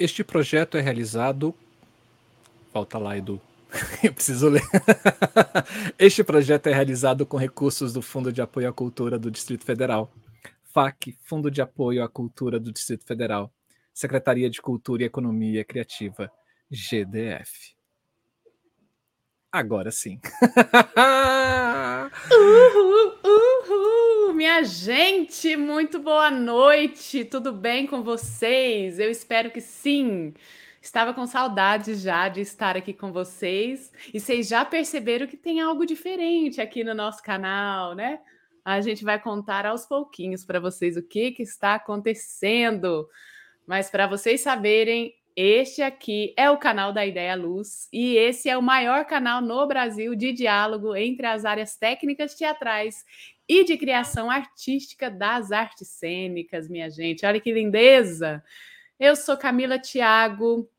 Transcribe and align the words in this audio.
Este 0.00 0.24
projeto 0.24 0.78
é 0.78 0.80
realizado. 0.80 1.54
Volta 2.72 2.96
lá, 2.96 3.18
Edu. 3.18 3.38
Eu 4.02 4.14
preciso 4.14 4.48
ler. 4.48 4.62
Este 5.98 6.24
projeto 6.24 6.68
é 6.68 6.72
realizado 6.72 7.26
com 7.26 7.36
recursos 7.36 7.92
do 7.92 8.00
Fundo 8.00 8.32
de 8.32 8.40
Apoio 8.40 8.70
à 8.70 8.72
Cultura 8.72 9.18
do 9.18 9.30
Distrito 9.30 9.62
Federal. 9.62 10.10
FAC, 10.72 11.14
Fundo 11.22 11.50
de 11.50 11.60
Apoio 11.60 12.02
à 12.02 12.08
Cultura 12.08 12.58
do 12.58 12.72
Distrito 12.72 13.04
Federal. 13.04 13.52
Secretaria 13.92 14.48
de 14.48 14.62
Cultura 14.62 15.02
e 15.02 15.04
Economia 15.04 15.66
Criativa, 15.66 16.32
GDF. 16.70 17.74
Agora 19.52 19.90
sim. 19.90 20.18
uhul, 22.32 23.19
minha 24.50 24.64
gente, 24.64 25.56
muito 25.56 26.00
boa 26.00 26.28
noite. 26.28 27.24
Tudo 27.24 27.52
bem 27.52 27.86
com 27.86 28.02
vocês? 28.02 28.98
Eu 28.98 29.08
espero 29.08 29.48
que 29.48 29.60
sim. 29.60 30.34
Estava 30.82 31.14
com 31.14 31.24
saudade 31.24 31.94
já 31.94 32.28
de 32.28 32.40
estar 32.40 32.76
aqui 32.76 32.92
com 32.92 33.12
vocês. 33.12 33.92
E 34.12 34.18
vocês 34.18 34.48
já 34.48 34.64
perceberam 34.64 35.28
que 35.28 35.36
tem 35.36 35.60
algo 35.60 35.86
diferente 35.86 36.60
aqui 36.60 36.82
no 36.82 36.94
nosso 36.94 37.22
canal, 37.22 37.94
né? 37.94 38.18
A 38.64 38.80
gente 38.80 39.04
vai 39.04 39.20
contar 39.20 39.66
aos 39.66 39.86
pouquinhos 39.86 40.44
para 40.44 40.58
vocês 40.58 40.96
o 40.96 41.02
que, 41.02 41.30
que 41.30 41.44
está 41.44 41.76
acontecendo. 41.76 43.08
Mas 43.64 43.88
para 43.88 44.08
vocês 44.08 44.40
saberem, 44.40 45.14
este 45.36 45.80
aqui 45.80 46.34
é 46.36 46.50
o 46.50 46.58
canal 46.58 46.92
da 46.92 47.06
Ideia 47.06 47.36
Luz 47.36 47.88
e 47.92 48.16
esse 48.16 48.48
é 48.48 48.58
o 48.58 48.62
maior 48.62 49.04
canal 49.04 49.40
no 49.40 49.64
Brasil 49.68 50.16
de 50.16 50.32
diálogo 50.32 50.96
entre 50.96 51.24
as 51.24 51.44
áreas 51.44 51.76
técnicas 51.76 52.34
teatrais 52.34 53.04
e 53.50 53.64
de 53.64 53.76
criação 53.76 54.30
artística 54.30 55.10
das 55.10 55.50
artes 55.50 55.88
cênicas, 55.88 56.68
minha 56.68 56.88
gente. 56.88 57.26
Olha 57.26 57.40
que 57.40 57.52
lindeza! 57.52 58.44
Eu 58.96 59.16
sou 59.16 59.36
Camila 59.36 59.76
Thiago, 59.76 60.70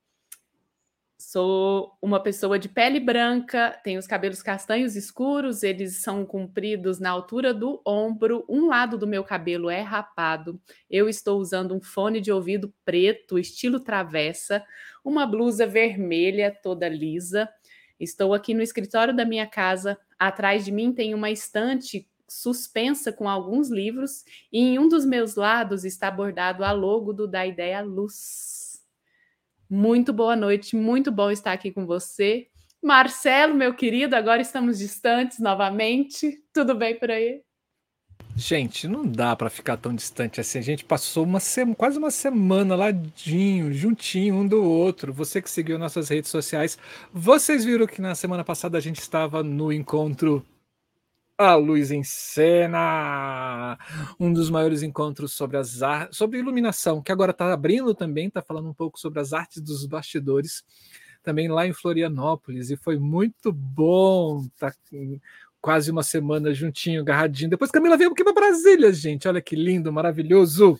Sou 1.17 1.95
uma 2.01 2.19
pessoa 2.19 2.57
de 2.57 2.67
pele 2.67 2.99
branca, 2.99 3.79
tenho 3.83 3.99
os 3.99 4.07
cabelos 4.07 4.41
castanhos 4.41 4.95
escuros, 4.95 5.61
eles 5.61 5.97
são 5.97 6.25
compridos 6.25 6.99
na 6.99 7.11
altura 7.11 7.53
do 7.53 7.79
ombro, 7.85 8.43
um 8.49 8.65
lado 8.65 8.97
do 8.97 9.05
meu 9.05 9.23
cabelo 9.23 9.69
é 9.69 9.81
rapado. 9.81 10.59
Eu 10.89 11.07
estou 11.07 11.39
usando 11.39 11.75
um 11.75 11.81
fone 11.81 12.19
de 12.19 12.31
ouvido 12.31 12.73
preto, 12.83 13.37
estilo 13.37 13.79
travessa, 13.79 14.65
uma 15.05 15.27
blusa 15.27 15.67
vermelha 15.67 16.57
toda 16.63 16.89
lisa. 16.89 17.47
Estou 17.99 18.33
aqui 18.33 18.55
no 18.55 18.63
escritório 18.63 19.15
da 19.15 19.23
minha 19.23 19.45
casa. 19.45 19.99
Atrás 20.17 20.65
de 20.65 20.71
mim 20.71 20.91
tem 20.91 21.13
uma 21.13 21.29
estante 21.29 22.09
suspensa 22.31 23.11
com 23.11 23.27
alguns 23.27 23.69
livros 23.69 24.23
e 24.51 24.59
em 24.59 24.79
um 24.79 24.87
dos 24.87 25.05
meus 25.05 25.35
lados 25.35 25.83
está 25.83 26.09
bordado 26.09 26.63
a 26.63 26.71
logo 26.71 27.11
do 27.11 27.27
Da 27.27 27.45
Ideia 27.45 27.81
Luz. 27.81 28.81
Muito 29.69 30.13
boa 30.13 30.35
noite, 30.35 30.75
muito 30.75 31.11
bom 31.11 31.29
estar 31.29 31.51
aqui 31.51 31.71
com 31.71 31.85
você. 31.85 32.47
Marcelo, 32.81 33.53
meu 33.53 33.73
querido, 33.73 34.15
agora 34.15 34.41
estamos 34.41 34.79
distantes 34.79 35.39
novamente. 35.39 36.41
Tudo 36.53 36.73
bem 36.73 36.97
por 36.97 37.11
aí? 37.11 37.41
Gente, 38.35 38.87
não 38.87 39.05
dá 39.05 39.35
para 39.35 39.49
ficar 39.49 39.75
tão 39.75 39.93
distante 39.93 40.39
assim. 40.39 40.57
A 40.57 40.63
gente 40.63 40.85
passou 40.85 41.25
uma 41.25 41.39
quase 41.77 41.97
uma 41.97 42.11
semana 42.11 42.75
ladinho, 42.75 43.73
juntinho 43.73 44.35
um 44.35 44.47
do 44.47 44.63
outro. 44.63 45.11
Você 45.11 45.41
que 45.41 45.51
seguiu 45.51 45.77
nossas 45.77 46.07
redes 46.07 46.31
sociais, 46.31 46.77
vocês 47.13 47.65
viram 47.65 47.85
que 47.85 48.01
na 48.01 48.15
semana 48.15 48.43
passada 48.43 48.77
a 48.77 48.81
gente 48.81 48.99
estava 48.99 49.43
no 49.43 49.71
encontro 49.71 50.45
a 51.49 51.55
Luz 51.55 51.91
em 51.91 52.03
Cena, 52.03 53.77
um 54.19 54.31
dos 54.31 54.49
maiores 54.49 54.83
encontros 54.83 55.33
sobre 55.33 55.57
as 55.57 55.79
sobre 56.11 56.39
iluminação, 56.39 57.01
que 57.01 57.11
agora 57.11 57.31
está 57.31 57.51
abrindo 57.51 57.93
também, 57.95 58.27
está 58.27 58.41
falando 58.41 58.69
um 58.69 58.73
pouco 58.73 58.99
sobre 58.99 59.19
as 59.19 59.33
artes 59.33 59.61
dos 59.61 59.85
bastidores, 59.85 60.63
também 61.23 61.47
lá 61.47 61.67
em 61.67 61.73
Florianópolis, 61.73 62.69
e 62.69 62.77
foi 62.77 62.97
muito 62.97 63.51
bom 63.51 64.47
tá 64.57 64.73
quase 65.61 65.91
uma 65.91 66.03
semana 66.03 66.53
juntinho, 66.53 67.01
agarradinho. 67.01 67.49
Depois 67.49 67.69
Camila 67.69 67.97
veio 67.97 68.11
aqui 68.11 68.23
para 68.23 68.33
Brasília, 68.33 68.91
gente. 68.91 69.27
Olha 69.27 69.41
que 69.41 69.55
lindo, 69.55 69.93
maravilhoso. 69.93 70.79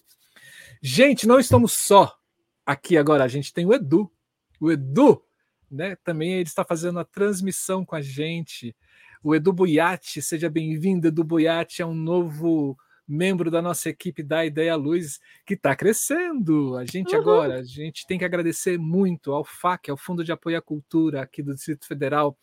Gente, 0.81 1.27
não 1.27 1.39
estamos 1.39 1.73
só 1.73 2.17
aqui 2.65 2.97
agora, 2.97 3.23
a 3.23 3.27
gente 3.27 3.53
tem 3.53 3.65
o 3.65 3.73
Edu. 3.73 4.11
O 4.59 4.71
Edu, 4.71 5.23
né? 5.69 5.95
Também 6.03 6.33
ele 6.33 6.43
está 6.43 6.65
fazendo 6.65 6.99
a 6.99 7.05
transmissão 7.05 7.85
com 7.85 7.95
a 7.95 8.01
gente 8.01 8.75
o 9.23 9.35
Edu 9.35 9.53
Buiati, 9.53 10.21
seja 10.21 10.49
bem-vindo. 10.49 11.07
Edu 11.07 11.23
Buiati 11.23 11.81
é 11.81 11.85
um 11.85 11.93
novo 11.93 12.75
membro 13.07 13.51
da 13.51 13.61
nossa 13.61 13.89
equipe 13.89 14.23
da 14.23 14.45
Ideia 14.45 14.75
Luz 14.75 15.19
que 15.45 15.53
está 15.53 15.75
crescendo. 15.75 16.75
A 16.75 16.85
gente 16.85 17.13
uhum. 17.13 17.21
agora, 17.21 17.59
a 17.59 17.63
gente 17.63 18.07
tem 18.07 18.17
que 18.17 18.25
agradecer 18.25 18.79
muito 18.79 19.31
ao 19.31 19.43
FAC, 19.43 19.89
ao 19.91 19.97
Fundo 19.97 20.23
de 20.23 20.31
Apoio 20.31 20.57
à 20.57 20.61
Cultura 20.61 21.21
aqui 21.21 21.43
do 21.43 21.53
Distrito 21.53 21.85
Federal. 21.85 22.35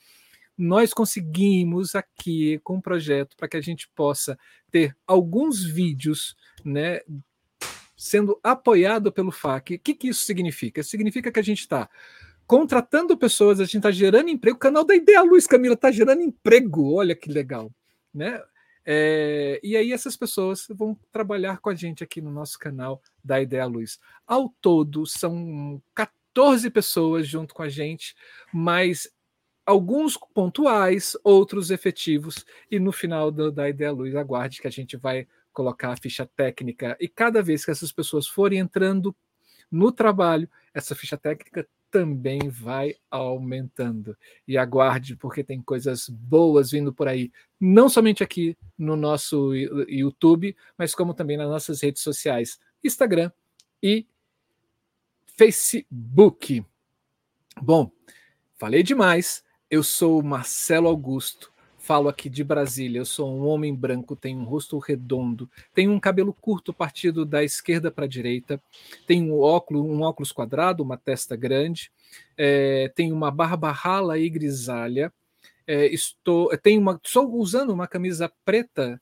Nós 0.56 0.93
conseguimos 0.93 1.94
aqui 1.94 2.61
com 2.62 2.77
um 2.77 2.81
projeto 2.81 3.37
para 3.37 3.49
que 3.49 3.56
a 3.56 3.61
gente 3.61 3.88
possa 3.94 4.38
ter 4.71 4.97
alguns 5.06 5.65
vídeos, 5.65 6.37
né, 6.65 7.00
sendo 7.97 8.38
apoiado 8.43 9.11
pelo 9.11 9.33
FAC. 9.33 9.75
O 9.75 9.78
que, 9.78 9.94
que 9.94 10.09
isso 10.09 10.22
significa? 10.22 10.83
Significa 10.83 11.33
que 11.33 11.41
a 11.41 11.44
gente 11.44 11.61
está 11.61 11.88
contratando 12.49 13.17
pessoas, 13.17 13.61
a 13.61 13.65
gente 13.65 13.77
está 13.77 13.91
gerando 13.91 14.31
emprego. 14.31 14.57
O 14.57 14.61
canal 14.61 14.83
da 14.83 14.97
Ideia 14.97 15.21
Luz, 15.21 15.47
Camila, 15.47 15.75
está 15.75 15.93
gerando 15.93 16.23
emprego. 16.23 16.95
Olha 16.95 17.15
que 17.15 17.31
legal, 17.31 17.71
né? 18.13 18.43
É, 18.87 19.61
e 19.63 19.77
aí 19.77 19.93
essas 19.93 20.17
pessoas 20.17 20.67
vão 20.71 20.99
trabalhar 21.13 21.59
com 21.59 21.69
a 21.69 21.75
gente 21.75 22.03
aqui 22.03 22.23
no 22.23 22.31
nosso 22.31 22.59
canal 22.59 23.03
da 23.23 23.39
Ideia 23.39 23.67
Luz. 23.67 24.01
Ao 24.27 24.49
todo, 24.63 25.05
são 25.05 25.81
14 25.95 26.71
pessoas 26.71 27.29
junto 27.29 27.55
com 27.55 27.63
a 27.63 27.69
gente, 27.69 28.17
mas 28.51 29.13
alguns 29.67 30.17
pontuais, 30.33 31.15
outros 31.23 31.71
efetivos, 31.71 32.47
e 32.71 32.79
no 32.79 32.93
final 32.93 33.31
do, 33.31 33.53
da 33.53 33.69
Ideia 33.69 33.93
Luz, 33.93 34.17
aguarde 34.17 34.63
que 34.63 34.67
a 34.67 34.73
gente 34.73 34.97
vai 34.97 35.29
colocar 35.53 35.93
a 35.93 35.97
ficha 35.99 36.25
técnica. 36.25 36.97
E 36.99 37.09
cada 37.09 37.43
vez 37.43 37.63
que 37.63 37.71
essas 37.71 37.93
pessoas 37.93 38.27
forem 38.27 38.59
entrando 38.59 39.15
no 39.71 39.93
trabalho, 39.93 40.49
essa 40.73 40.95
ficha 40.95 41.19
técnica 41.19 41.69
também 41.91 42.49
vai 42.49 42.94
aumentando. 43.10 44.16
E 44.47 44.56
aguarde, 44.56 45.16
porque 45.16 45.43
tem 45.43 45.60
coisas 45.60 46.09
boas 46.09 46.71
vindo 46.71 46.93
por 46.93 47.09
aí, 47.09 47.32
não 47.60 47.88
somente 47.88 48.22
aqui 48.22 48.56
no 48.76 48.97
nosso 48.97 49.54
YouTube, 49.54 50.56
mas 50.76 50.94
como 50.94 51.15
também 51.15 51.37
nas 51.37 51.49
nossas 51.49 51.82
redes 51.82 52.03
sociais, 52.03 52.59
Instagram 52.82 53.31
e 53.82 54.06
Facebook. 55.37 56.65
Bom, 57.60 57.91
falei 58.56 58.82
demais. 58.82 59.44
Eu 59.70 59.82
sou 59.82 60.22
Marcelo 60.22 60.88
Augusto 60.88 61.53
falo 61.88 62.10
aqui 62.10 62.28
de 62.28 62.44
Brasília. 62.44 62.99
Eu 62.99 63.06
sou 63.06 63.34
um 63.34 63.47
homem 63.47 63.75
branco, 63.75 64.15
tenho 64.15 64.38
um 64.41 64.44
rosto 64.44 64.76
redondo, 64.76 65.50
tenho 65.72 65.91
um 65.91 65.99
cabelo 65.99 66.34
curto 66.34 66.71
partido 66.71 67.25
da 67.25 67.43
esquerda 67.43 67.91
para 67.91 68.04
a 68.04 68.09
direita, 68.09 68.62
tenho 69.06 69.34
um 69.34 69.41
óculos, 69.41 69.87
um 69.87 70.03
óculos 70.03 70.31
quadrado, 70.31 70.82
uma 70.82 70.99
testa 70.99 71.34
grande, 71.34 71.91
é, 72.37 72.93
tenho 72.94 73.15
uma 73.15 73.31
barba 73.31 73.72
rala 73.72 74.19
e 74.19 74.28
grisalha. 74.28 75.10
É, 75.66 75.87
estou, 75.87 76.54
tenho 76.59 76.78
uma, 76.78 77.00
estou 77.03 77.34
usando 77.34 77.71
uma 77.71 77.88
camisa 77.88 78.31
preta, 78.44 79.00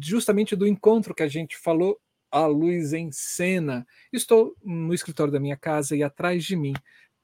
justamente 0.00 0.54
do 0.54 0.64
encontro 0.64 1.16
que 1.16 1.24
a 1.24 1.28
gente 1.28 1.58
falou, 1.58 1.98
a 2.30 2.46
luz 2.46 2.92
em 2.92 3.10
cena. 3.10 3.84
Estou 4.12 4.54
no 4.64 4.94
escritório 4.94 5.32
da 5.32 5.40
minha 5.40 5.56
casa 5.56 5.96
e 5.96 6.04
atrás 6.04 6.44
de 6.44 6.54
mim 6.54 6.74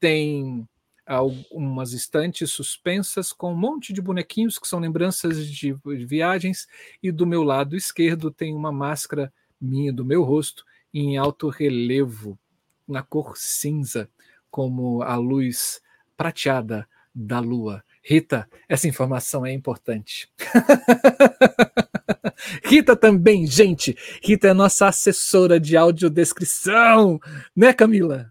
tem 0.00 0.67
algumas 1.06 1.93
estantes 1.93 2.51
suspensas 2.51 3.33
com 3.33 3.53
um 3.53 3.56
monte 3.56 3.93
de 3.93 4.01
bonequinhos 4.01 4.59
que 4.59 4.69
são 4.69 4.81
lembranças 4.81 5.47
de 5.47 5.77
viagens, 6.06 6.67
e 7.03 7.12
do 7.12 7.27
meu 7.27 7.43
lado 7.43 7.77
esquerdo 7.77 8.31
tem 8.31 8.55
uma 8.55 8.73
máscara 8.73 9.33
minha 9.61 9.93
do 9.93 10.05
meu 10.05 10.23
rosto 10.23 10.65
em 10.93 11.17
alto 11.17 11.49
relevo, 11.49 12.39
na 12.87 13.03
cor 13.03 13.37
cinza, 13.37 14.09
como 14.51 15.03
a 15.03 15.17
luz 15.17 15.81
prateada 16.17 16.89
da 17.15 17.41
lua. 17.41 17.83
Rita, 18.03 18.49
essa 18.69 18.87
informação 18.87 19.47
é 19.47 19.53
importante. 19.53 20.31
Rita 22.65 22.95
também, 22.95 23.47
gente. 23.47 23.97
Rita 24.23 24.49
é 24.49 24.53
nossa 24.53 24.89
assessora 24.89 25.59
de 25.59 25.77
audiodescrição, 25.77 27.19
né, 27.56 27.73
Camila? 27.73 28.31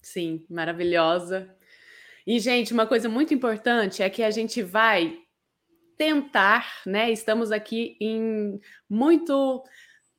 Sim, 0.00 0.44
maravilhosa. 0.48 1.48
E, 2.26 2.38
gente, 2.38 2.72
uma 2.72 2.86
coisa 2.86 3.08
muito 3.08 3.34
importante 3.34 4.02
é 4.02 4.10
que 4.10 4.22
a 4.22 4.30
gente 4.30 4.62
vai 4.62 5.18
tentar, 5.96 6.66
né? 6.86 7.10
Estamos 7.10 7.52
aqui 7.52 7.96
em 8.00 8.60
muito 8.88 9.62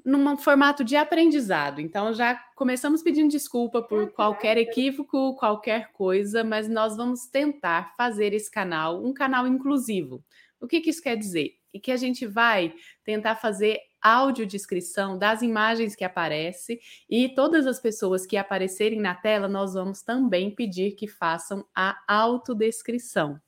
num 0.06 0.38
formato 0.38 0.84
de 0.84 0.96
aprendizado. 0.96 1.80
Então 1.80 2.14
já 2.14 2.36
começamos 2.56 3.02
pedindo 3.02 3.30
desculpa 3.30 3.82
por 3.82 4.12
qualquer 4.12 4.58
equívoco, 4.58 5.36
qualquer 5.36 5.92
coisa, 5.94 6.44
mas 6.44 6.68
nós 6.68 6.98
vamos 6.98 7.28
tentar 7.28 7.94
fazer 7.96 8.34
esse 8.34 8.52
canal 8.52 9.04
um 9.04 9.14
canal 9.14 9.48
inclusivo. 9.48 10.24
O 10.60 10.68
que, 10.68 10.82
que 10.82 10.90
isso 10.90 11.02
quer 11.02 11.16
dizer? 11.16 11.56
E 11.74 11.80
que 11.80 11.92
a 11.92 11.98
gente 11.98 12.26
vai 12.26 12.74
tentar 13.04 13.36
fazer 13.36 13.80
audiodescrição 14.04 15.18
das 15.18 15.42
imagens 15.42 15.96
que 15.96 16.04
aparecem 16.04 16.80
e 17.10 17.30
todas 17.30 17.66
as 17.66 17.80
pessoas 17.80 18.26
que 18.26 18.36
aparecerem 18.36 19.00
na 19.00 19.16
tela, 19.16 19.48
nós 19.48 19.74
vamos 19.74 20.02
também 20.02 20.52
pedir 20.52 20.92
que 20.92 21.08
façam 21.08 21.66
a 21.74 21.98
autodescrição. 22.08 23.40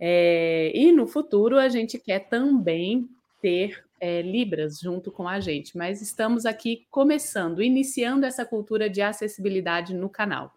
É, 0.00 0.72
e 0.74 0.90
no 0.90 1.06
futuro 1.06 1.58
a 1.58 1.68
gente 1.68 1.98
quer 1.98 2.28
também 2.28 3.08
ter 3.40 3.84
é, 4.00 4.22
Libras 4.22 4.80
junto 4.80 5.12
com 5.12 5.28
a 5.28 5.40
gente, 5.40 5.76
mas 5.78 6.02
estamos 6.02 6.44
aqui 6.44 6.86
começando, 6.90 7.62
iniciando 7.62 8.26
essa 8.26 8.44
cultura 8.44 8.88
de 8.90 9.00
acessibilidade 9.00 9.94
no 9.94 10.08
canal. 10.08 10.52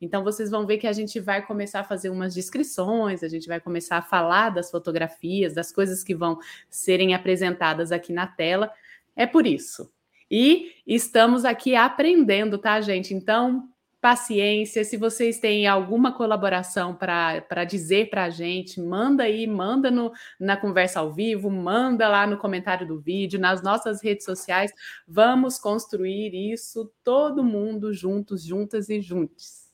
Então 0.00 0.22
vocês 0.22 0.50
vão 0.50 0.66
ver 0.66 0.78
que 0.78 0.86
a 0.86 0.92
gente 0.92 1.18
vai 1.18 1.44
começar 1.44 1.80
a 1.80 1.84
fazer 1.84 2.10
umas 2.10 2.34
descrições, 2.34 3.22
a 3.22 3.28
gente 3.28 3.48
vai 3.48 3.60
começar 3.60 3.98
a 3.98 4.02
falar 4.02 4.50
das 4.50 4.70
fotografias, 4.70 5.54
das 5.54 5.72
coisas 5.72 6.04
que 6.04 6.14
vão 6.14 6.38
serem 6.70 7.14
apresentadas 7.14 7.90
aqui 7.92 8.12
na 8.12 8.26
tela. 8.26 8.70
É 9.16 9.26
por 9.26 9.46
isso. 9.46 9.90
E 10.30 10.72
estamos 10.86 11.44
aqui 11.44 11.74
aprendendo, 11.74 12.58
tá, 12.58 12.80
gente? 12.80 13.14
Então, 13.14 13.68
paciência. 14.00 14.84
Se 14.84 14.96
vocês 14.96 15.38
têm 15.38 15.66
alguma 15.66 16.12
colaboração 16.12 16.94
para 16.94 17.64
dizer 17.64 18.10
para 18.10 18.24
a 18.24 18.30
gente, 18.30 18.80
manda 18.80 19.24
aí, 19.24 19.46
manda 19.46 19.90
no, 19.90 20.12
na 20.38 20.56
conversa 20.56 21.00
ao 21.00 21.12
vivo, 21.12 21.50
manda 21.50 22.08
lá 22.08 22.26
no 22.26 22.38
comentário 22.38 22.86
do 22.86 22.98
vídeo, 23.00 23.40
nas 23.40 23.62
nossas 23.62 24.02
redes 24.02 24.24
sociais. 24.24 24.72
Vamos 25.06 25.58
construir 25.58 26.34
isso 26.34 26.92
todo 27.02 27.42
mundo 27.42 27.92
juntos, 27.92 28.44
juntas 28.44 28.88
e 28.88 29.00
juntos. 29.00 29.67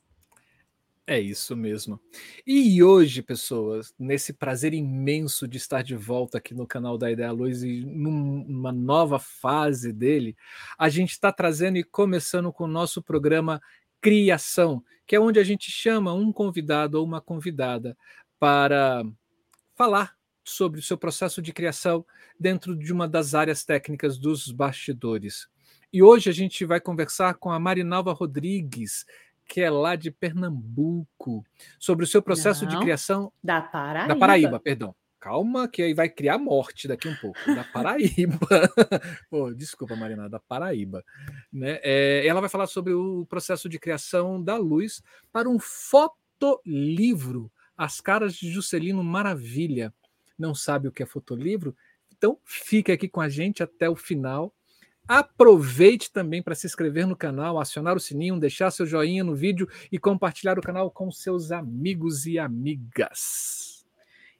É 1.06 1.20
isso 1.20 1.54
mesmo. 1.54 2.00
E 2.46 2.82
hoje, 2.82 3.20
pessoas, 3.22 3.92
nesse 3.98 4.32
prazer 4.32 4.72
imenso 4.72 5.46
de 5.46 5.58
estar 5.58 5.82
de 5.82 5.94
volta 5.94 6.38
aqui 6.38 6.54
no 6.54 6.66
canal 6.66 6.96
da 6.96 7.10
Ideia 7.10 7.30
Luz 7.30 7.62
e 7.62 7.84
numa 7.84 8.72
nova 8.72 9.18
fase 9.18 9.92
dele, 9.92 10.34
a 10.78 10.88
gente 10.88 11.10
está 11.10 11.30
trazendo 11.30 11.76
e 11.76 11.84
começando 11.84 12.50
com 12.50 12.64
o 12.64 12.68
nosso 12.68 13.02
programa 13.02 13.60
Criação, 14.00 14.82
que 15.06 15.14
é 15.14 15.20
onde 15.20 15.38
a 15.38 15.44
gente 15.44 15.70
chama 15.70 16.14
um 16.14 16.32
convidado 16.32 16.98
ou 16.98 17.04
uma 17.04 17.20
convidada 17.20 17.96
para 18.38 19.04
falar 19.74 20.14
sobre 20.42 20.80
o 20.80 20.82
seu 20.82 20.96
processo 20.96 21.42
de 21.42 21.52
criação 21.52 22.04
dentro 22.40 22.74
de 22.74 22.92
uma 22.92 23.06
das 23.06 23.34
áreas 23.34 23.62
técnicas 23.62 24.16
dos 24.16 24.50
bastidores. 24.50 25.48
E 25.92 26.02
hoje 26.02 26.28
a 26.28 26.32
gente 26.32 26.64
vai 26.64 26.80
conversar 26.80 27.34
com 27.34 27.50
a 27.50 27.58
Marinalva 27.58 28.12
Rodrigues, 28.12 29.06
que 29.46 29.60
é 29.60 29.70
lá 29.70 29.96
de 29.96 30.10
Pernambuco, 30.10 31.44
sobre 31.78 32.04
o 32.04 32.08
seu 32.08 32.22
processo 32.22 32.64
Não, 32.64 32.72
de 32.72 32.78
criação. 32.78 33.32
Da 33.42 33.60
Paraíba. 33.60 34.08
Da 34.08 34.16
Paraíba, 34.16 34.60
perdão. 34.60 34.94
Calma, 35.20 35.66
que 35.66 35.80
aí 35.80 35.94
vai 35.94 36.08
criar 36.08 36.36
morte 36.36 36.86
daqui 36.86 37.08
um 37.08 37.16
pouco. 37.16 37.38
Da 37.46 37.64
Paraíba. 37.64 38.38
Pô, 39.30 39.54
desculpa, 39.54 39.96
Marina, 39.96 40.28
da 40.28 40.38
Paraíba. 40.38 41.02
Né? 41.50 41.80
É, 41.82 42.26
ela 42.26 42.40
vai 42.40 42.50
falar 42.50 42.66
sobre 42.66 42.92
o 42.92 43.24
processo 43.24 43.66
de 43.66 43.78
criação 43.78 44.42
da 44.42 44.56
luz 44.58 45.02
para 45.32 45.48
um 45.48 45.58
fotolivro. 45.58 47.50
As 47.74 48.02
caras 48.02 48.34
de 48.34 48.50
Juscelino 48.50 49.02
Maravilha. 49.02 49.94
Não 50.38 50.54
sabe 50.54 50.88
o 50.88 50.92
que 50.92 51.02
é 51.02 51.06
fotolivro? 51.06 51.74
Então 52.14 52.38
fique 52.44 52.92
aqui 52.92 53.08
com 53.08 53.20
a 53.20 53.28
gente 53.28 53.62
até 53.62 53.88
o 53.88 53.96
final 53.96 54.52
Aproveite 55.06 56.10
também 56.10 56.42
para 56.42 56.54
se 56.54 56.66
inscrever 56.66 57.06
no 57.06 57.14
canal, 57.14 57.58
acionar 57.58 57.94
o 57.94 58.00
sininho, 58.00 58.40
deixar 58.40 58.70
seu 58.70 58.86
joinha 58.86 59.22
no 59.22 59.34
vídeo 59.34 59.68
e 59.92 59.98
compartilhar 59.98 60.58
o 60.58 60.62
canal 60.62 60.90
com 60.90 61.10
seus 61.10 61.52
amigos 61.52 62.24
e 62.24 62.38
amigas. 62.38 63.84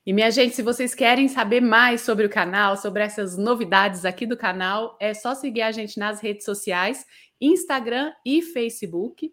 E 0.07 0.13
minha 0.13 0.31
gente, 0.31 0.55
se 0.55 0.63
vocês 0.63 0.95
querem 0.95 1.29
saber 1.29 1.61
mais 1.61 2.01
sobre 2.01 2.27
o 2.27 2.31
canal, 2.31 2.77
sobre 2.77 3.03
essas 3.03 3.37
novidades 3.37 4.05
aqui 4.05 4.27
do 4.27 4.37
canal, 4.37 4.97
é 5.01 5.13
só 5.15 5.35
seguir 5.35 5.63
a 5.63 5.73
gente 5.73 5.99
nas 5.99 6.21
redes 6.21 6.45
sociais, 6.45 7.07
Instagram 7.41 8.13
e 8.25 8.41
Facebook. 8.41 9.33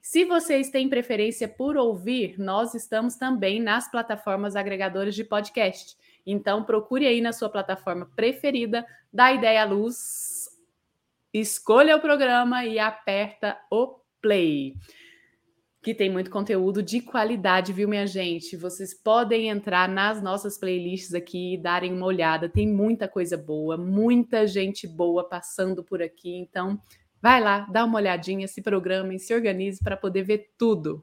Se 0.00 0.24
vocês 0.24 0.70
têm 0.70 0.88
preferência 0.88 1.46
por 1.46 1.76
ouvir, 1.76 2.38
nós 2.38 2.74
estamos 2.74 3.16
também 3.16 3.60
nas 3.60 3.90
plataformas 3.90 4.56
agregadoras 4.56 5.14
de 5.14 5.24
podcast. 5.24 5.96
Então 6.26 6.64
procure 6.64 7.06
aí 7.06 7.20
na 7.20 7.32
sua 7.32 7.48
plataforma 7.48 8.06
preferida, 8.16 8.84
da 9.12 9.32
Ideia 9.32 9.64
Luz, 9.64 10.29
escolha 11.32 11.96
o 11.96 12.00
programa 12.00 12.64
e 12.64 12.78
aperta 12.78 13.58
o 13.70 14.00
play. 14.20 14.74
Que 15.82 15.94
tem 15.94 16.10
muito 16.10 16.30
conteúdo 16.30 16.82
de 16.82 17.00
qualidade, 17.00 17.72
viu, 17.72 17.88
minha 17.88 18.06
gente? 18.06 18.56
Vocês 18.56 18.92
podem 18.92 19.48
entrar 19.48 19.88
nas 19.88 20.22
nossas 20.22 20.58
playlists 20.58 21.14
aqui 21.14 21.54
e 21.54 21.58
darem 21.58 21.92
uma 21.92 22.04
olhada. 22.04 22.48
Tem 22.50 22.68
muita 22.68 23.08
coisa 23.08 23.36
boa, 23.36 23.78
muita 23.78 24.46
gente 24.46 24.86
boa 24.86 25.26
passando 25.26 25.82
por 25.82 26.02
aqui. 26.02 26.36
Então, 26.36 26.78
vai 27.22 27.40
lá, 27.40 27.60
dá 27.72 27.84
uma 27.84 27.98
olhadinha, 27.98 28.46
se 28.46 28.60
programem, 28.60 29.18
se 29.18 29.34
organize 29.34 29.82
para 29.82 29.96
poder 29.96 30.22
ver 30.22 30.50
tudo. 30.58 31.02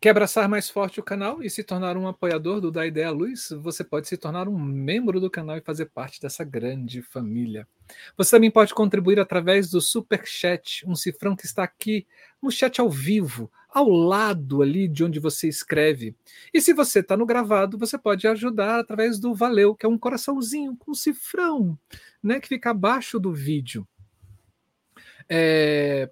Quer 0.00 0.10
abraçar 0.10 0.48
mais 0.48 0.70
forte 0.70 1.00
o 1.00 1.02
canal 1.02 1.42
e 1.42 1.50
se 1.50 1.62
tornar 1.62 1.96
um 1.96 2.08
apoiador 2.08 2.60
do 2.60 2.70
Da 2.70 2.86
Ideia 2.86 3.10
Luz? 3.10 3.50
Você 3.60 3.84
pode 3.84 4.08
se 4.08 4.16
tornar 4.16 4.48
um 4.48 4.58
membro 4.58 5.20
do 5.20 5.30
canal 5.30 5.56
e 5.56 5.60
fazer 5.60 5.86
parte 5.86 6.20
dessa 6.20 6.44
grande 6.44 7.02
família. 7.02 7.66
Você 8.16 8.30
também 8.30 8.50
pode 8.50 8.72
contribuir 8.72 9.18
através 9.20 9.70
do 9.70 9.80
Super 9.80 10.26
Chat, 10.26 10.86
um 10.86 10.94
cifrão 10.94 11.36
que 11.36 11.46
está 11.46 11.64
aqui 11.64 12.06
no 12.40 12.50
chat 12.50 12.80
ao 12.80 12.88
vivo, 12.88 13.50
ao 13.68 13.88
lado 13.88 14.62
ali 14.62 14.88
de 14.88 15.04
onde 15.04 15.18
você 15.18 15.48
escreve. 15.48 16.14
E 16.52 16.60
se 16.60 16.72
você 16.72 17.00
está 17.00 17.16
no 17.16 17.26
gravado, 17.26 17.76
você 17.76 17.98
pode 17.98 18.26
ajudar 18.26 18.80
através 18.80 19.18
do 19.18 19.34
Valeu, 19.34 19.74
que 19.74 19.84
é 19.84 19.88
um 19.88 19.98
coraçãozinho 19.98 20.76
com 20.76 20.92
um 20.92 20.94
cifrão, 20.94 21.78
né, 22.22 22.40
que 22.40 22.48
fica 22.48 22.70
abaixo 22.70 23.18
do 23.18 23.32
vídeo. 23.32 23.86
É, 25.28 26.10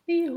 E 0.06 0.28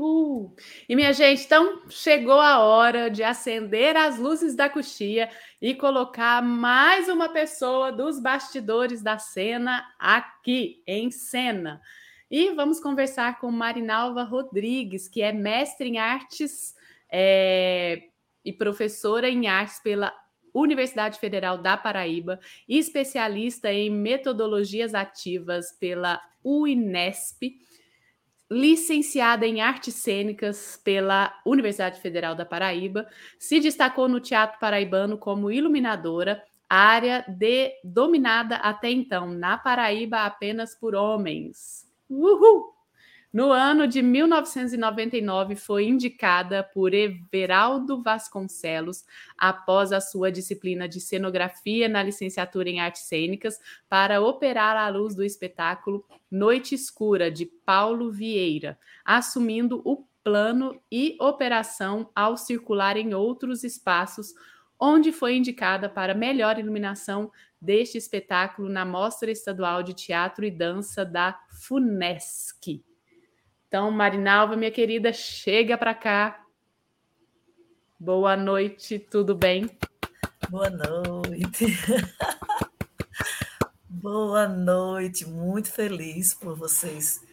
minha 0.94 1.12
gente, 1.12 1.44
então 1.44 1.82
chegou 1.90 2.40
a 2.40 2.60
hora 2.60 3.10
de 3.10 3.22
acender 3.24 3.94
as 3.96 4.18
luzes 4.18 4.54
da 4.54 4.70
coxia 4.70 5.28
e 5.60 5.74
colocar 5.74 6.40
mais 6.40 7.08
uma 7.08 7.28
pessoa 7.28 7.90
dos 7.90 8.20
bastidores 8.20 9.02
da 9.02 9.18
cena 9.18 9.84
aqui 9.98 10.80
em 10.86 11.10
cena. 11.10 11.82
E 12.30 12.50
vamos 12.54 12.80
conversar 12.80 13.38
com 13.38 13.50
Marinalva 13.50 14.22
Rodrigues, 14.22 15.08
que 15.08 15.22
é 15.22 15.32
mestre 15.32 15.88
em 15.88 15.98
artes 15.98 16.74
é, 17.10 18.08
e 18.44 18.52
professora 18.52 19.28
em 19.28 19.46
artes 19.46 19.78
pela 19.80 20.12
Universidade 20.54 21.18
Federal 21.18 21.58
da 21.58 21.76
Paraíba, 21.76 22.38
especialista 22.68 23.72
em 23.72 23.90
metodologias 23.90 24.94
ativas 24.94 25.72
pela 25.72 26.20
UINESP, 26.44 27.58
licenciada 28.50 29.46
em 29.46 29.60
artes 29.60 29.94
cênicas 29.94 30.80
pela 30.84 31.34
Universidade 31.44 32.00
Federal 32.00 32.34
da 32.36 32.44
Paraíba, 32.44 33.08
se 33.38 33.58
destacou 33.58 34.08
no 34.08 34.20
teatro 34.20 34.60
paraibano 34.60 35.18
como 35.18 35.50
iluminadora, 35.50 36.42
área 36.68 37.24
de, 37.26 37.72
dominada 37.82 38.56
até 38.56 38.90
então 38.90 39.28
na 39.28 39.58
Paraíba 39.58 40.24
apenas 40.24 40.74
por 40.74 40.94
homens. 40.94 41.83
Uhul! 42.08 42.74
No 43.34 43.50
ano 43.50 43.88
de 43.88 44.00
1999, 44.00 45.56
foi 45.56 45.86
indicada 45.86 46.62
por 46.62 46.94
Everaldo 46.94 48.00
Vasconcelos, 48.00 49.04
após 49.36 49.90
a 49.90 50.00
sua 50.00 50.30
disciplina 50.30 50.88
de 50.88 51.00
cenografia 51.00 51.88
na 51.88 52.00
licenciatura 52.00 52.70
em 52.70 52.78
artes 52.78 53.02
cênicas, 53.02 53.58
para 53.88 54.20
operar 54.20 54.76
à 54.76 54.88
luz 54.88 55.16
do 55.16 55.24
espetáculo 55.24 56.06
Noite 56.30 56.76
Escura, 56.76 57.28
de 57.28 57.44
Paulo 57.44 58.12
Vieira, 58.12 58.78
assumindo 59.04 59.82
o 59.84 60.06
plano 60.22 60.80
e 60.88 61.16
operação 61.20 62.08
ao 62.14 62.36
circular 62.36 62.96
em 62.96 63.14
outros 63.14 63.64
espaços, 63.64 64.32
onde 64.78 65.10
foi 65.10 65.36
indicada 65.36 65.88
para 65.88 66.14
melhor 66.14 66.56
iluminação 66.56 67.32
deste 67.64 67.96
espetáculo 67.96 68.68
na 68.68 68.84
Mostra 68.84 69.30
Estadual 69.30 69.82
de 69.82 69.94
Teatro 69.94 70.44
e 70.44 70.50
Dança 70.50 71.04
da 71.04 71.40
FUNESC. 71.62 72.84
Então, 73.66 73.90
Marinalva, 73.90 74.54
minha 74.54 74.70
querida, 74.70 75.12
chega 75.12 75.78
para 75.78 75.94
cá. 75.94 76.44
Boa 77.98 78.36
noite, 78.36 78.98
tudo 78.98 79.34
bem? 79.34 79.70
Boa 80.50 80.68
noite. 80.68 81.66
Boa 83.88 84.46
noite, 84.46 85.26
muito 85.26 85.72
feliz 85.72 86.34
por 86.34 86.54
vocês 86.54 87.24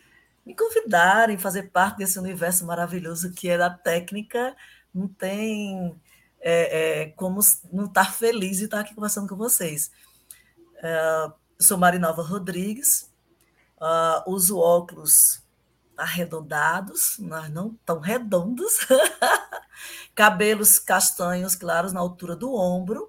me 0.46 0.56
convidarem, 0.56 1.38
fazer 1.38 1.70
parte 1.70 1.98
desse 1.98 2.18
universo 2.18 2.66
maravilhoso 2.66 3.34
que 3.34 3.50
é 3.50 3.58
da 3.58 3.70
técnica. 3.70 4.56
Não 4.94 5.08
tem 5.08 5.94
é, 6.40 7.02
é, 7.02 7.06
como 7.10 7.40
não 7.72 7.86
estar 7.86 8.06
tá 8.06 8.12
feliz 8.12 8.58
de 8.58 8.66
estar 8.66 8.80
aqui 8.80 8.96
conversando 8.96 9.28
com 9.28 9.36
vocês. 9.36 9.92
Uh, 10.82 11.32
sou 11.60 11.78
Marinalva 11.78 12.24
Rodrigues, 12.24 13.12
uh, 13.78 14.30
uso 14.30 14.58
óculos 14.58 15.44
arredondados, 15.96 17.18
mas 17.20 17.50
não 17.52 17.76
tão 17.86 18.00
redondos, 18.00 18.80
cabelos 20.16 20.80
castanhos 20.80 21.56
claros 21.56 21.94
na 21.94 22.00
altura 22.00 22.36
do 22.36 22.54
ombro. 22.56 23.08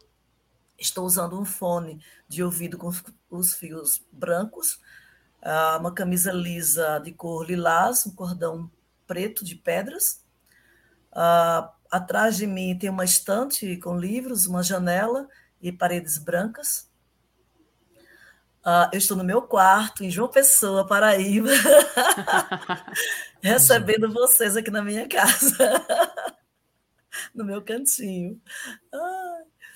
Estou 0.78 1.06
usando 1.06 1.40
um 1.40 1.44
fone 1.44 2.04
de 2.28 2.42
ouvido 2.42 2.76
com 2.76 2.90
os 3.30 3.54
fios 3.54 4.04
brancos, 4.12 4.74
uh, 5.42 5.78
uma 5.80 5.94
camisa 5.94 6.30
lisa 6.30 6.98
de 6.98 7.12
cor 7.12 7.46
lilás, 7.46 8.06
um 8.06 8.14
cordão 8.14 8.70
preto 9.06 9.44
de 9.44 9.54
pedras. 9.54 10.22
Uh, 11.12 11.68
atrás 11.90 12.36
de 12.36 12.46
mim 12.46 12.76
tem 12.78 12.90
uma 12.90 13.04
estante 13.04 13.76
com 13.78 13.96
livros, 13.96 14.46
uma 14.46 14.62
janela 14.62 15.28
e 15.60 15.72
paredes 15.72 16.18
brancas. 16.18 16.91
Uh, 18.64 18.86
eu 18.92 18.98
estou 18.98 19.16
no 19.16 19.24
meu 19.24 19.42
quarto, 19.42 20.04
em 20.04 20.10
João 20.10 20.28
Pessoa, 20.28 20.86
Paraíba, 20.86 21.50
recebendo 23.42 24.12
vocês 24.12 24.56
aqui 24.56 24.70
na 24.70 24.82
minha 24.82 25.08
casa, 25.08 25.56
no 27.34 27.44
meu 27.44 27.60
cantinho. 27.60 28.40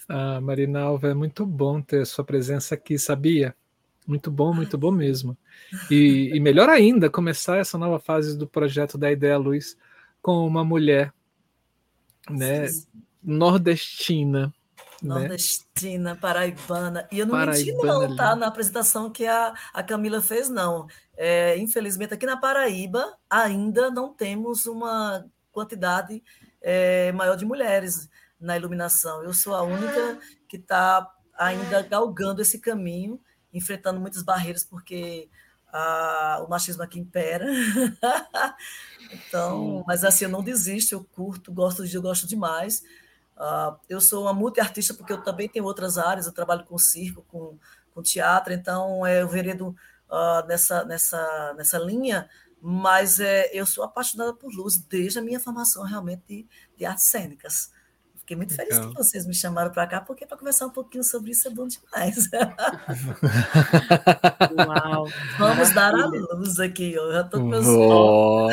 Ah, 0.09 0.41
Marinalva, 0.41 1.09
é 1.09 1.15
muito 1.15 1.45
bom 1.45 1.83
ter 1.83 2.07
sua 2.07 2.25
presença 2.25 2.77
aqui, 2.77 2.97
sabia? 2.97 3.57
Muito 4.07 4.31
bom, 4.31 4.55
muito 4.55 4.79
bom 4.79 4.93
mesmo. 4.93 5.37
E, 5.91 6.31
e 6.33 6.39
melhor 6.39 6.69
ainda, 6.69 7.11
começar 7.11 7.57
essa 7.57 7.77
nova 7.77 7.99
fase 7.99 8.39
do 8.39 8.47
projeto 8.47 8.97
da 8.97 9.11
Ideia 9.11 9.37
Luz 9.37 9.77
com 10.23 10.47
uma 10.47 10.65
mulher 10.65 11.13
né, 12.31 12.67
nordestina. 13.21 14.55
Né? 15.03 15.15
Nordestina, 15.15 16.15
né? 16.15 16.19
paraibana. 16.21 17.09
E 17.11 17.19
eu 17.19 17.27
não 17.27 17.33
paraibana 17.33 17.99
menti, 17.99 18.09
não, 18.09 18.17
tá? 18.17 18.37
Na 18.37 18.47
apresentação 18.47 19.11
que 19.11 19.27
a, 19.27 19.55
a 19.73 19.83
Camila 19.83 20.21
fez, 20.23 20.49
não. 20.49 20.87
É, 21.17 21.57
infelizmente, 21.59 22.15
aqui 22.15 22.27
na 22.27 22.37
Paraíba 22.37 23.17
ainda 23.29 23.91
não 23.91 24.13
temos 24.13 24.67
uma 24.67 25.27
quantidade 25.53 26.23
é, 26.61 27.13
maior 27.13 27.37
de 27.37 27.45
mulheres 27.45 28.09
na 28.41 28.57
iluminação. 28.57 29.23
Eu 29.23 29.33
sou 29.33 29.55
a 29.55 29.63
única 29.63 30.19
que 30.49 30.57
está 30.57 31.11
ainda 31.39 31.83
galgando 31.83 32.43
esse 32.43 32.59
caminho, 32.59 33.21
enfrentando 33.53 34.01
muitas 34.01 34.23
barreiras, 34.23 34.65
porque 34.65 35.29
o 36.45 36.49
machismo 36.49 36.83
aqui 36.83 36.99
impera. 36.99 37.47
então, 39.13 39.85
mas 39.87 40.05
assim, 40.05 40.25
eu 40.25 40.31
não 40.31 40.43
desisto, 40.43 40.95
eu 40.95 41.05
curto, 41.05 41.53
gosto 41.53 41.87
de, 41.87 41.95
eu 41.95 42.03
gosto 42.03 42.27
demais. 42.27 42.83
Uh, 43.37 43.77
eu 43.89 44.01
sou 44.01 44.23
uma 44.23 44.33
multiartista 44.33 44.95
porque 44.95 45.13
eu 45.13 45.23
também 45.23 45.49
tenho 45.49 45.67
outras 45.67 45.99
áreas, 45.99 46.27
eu 46.27 46.33
trabalho 46.33 46.65
com 46.65 46.79
circo, 46.79 47.23
com, 47.29 47.59
com 47.93 48.03
teatro, 48.03 48.53
então 48.53 49.05
é, 49.05 49.21
eu 49.21 49.29
veredo 49.29 49.77
uh, 50.09 50.47
nessa, 50.47 50.85
nessa, 50.85 51.55
nessa 51.55 51.79
linha, 51.79 52.29
mas 52.61 53.21
é, 53.21 53.51
eu 53.53 53.67
sou 53.67 53.85
apaixonada 53.85 54.33
por 54.33 54.51
luz 54.53 54.79
desde 54.79 55.19
a 55.19 55.23
minha 55.23 55.39
formação 55.39 55.85
realmente 55.85 56.23
de, 56.27 56.47
de 56.77 56.87
artes 56.87 57.07
cênicas. 57.07 57.71
Fiquei 58.17 58.37
muito 58.37 58.57
feliz 58.57 58.77
que 58.77 58.95
vocês 58.95 59.25
me 59.25 59.33
chamaram 59.33 59.71
para 59.71 59.87
cá, 59.87 60.01
porque 60.01 60.27
para 60.27 60.37
conversar 60.37 60.67
um 60.67 60.71
pouquinho 60.71 61.05
sobre 61.05 61.31
isso 61.31 61.47
é 61.47 61.51
bom 61.51 61.69
demais. 61.69 62.29
Uau! 64.67 65.07
Vamos 65.39 65.73
dar 65.73 65.95
a 65.95 66.07
luz 66.07 66.59
aqui, 66.59 66.93
eu 66.93 67.13
já 67.13 67.21
estou 67.21 67.49
pensando. 67.49 68.49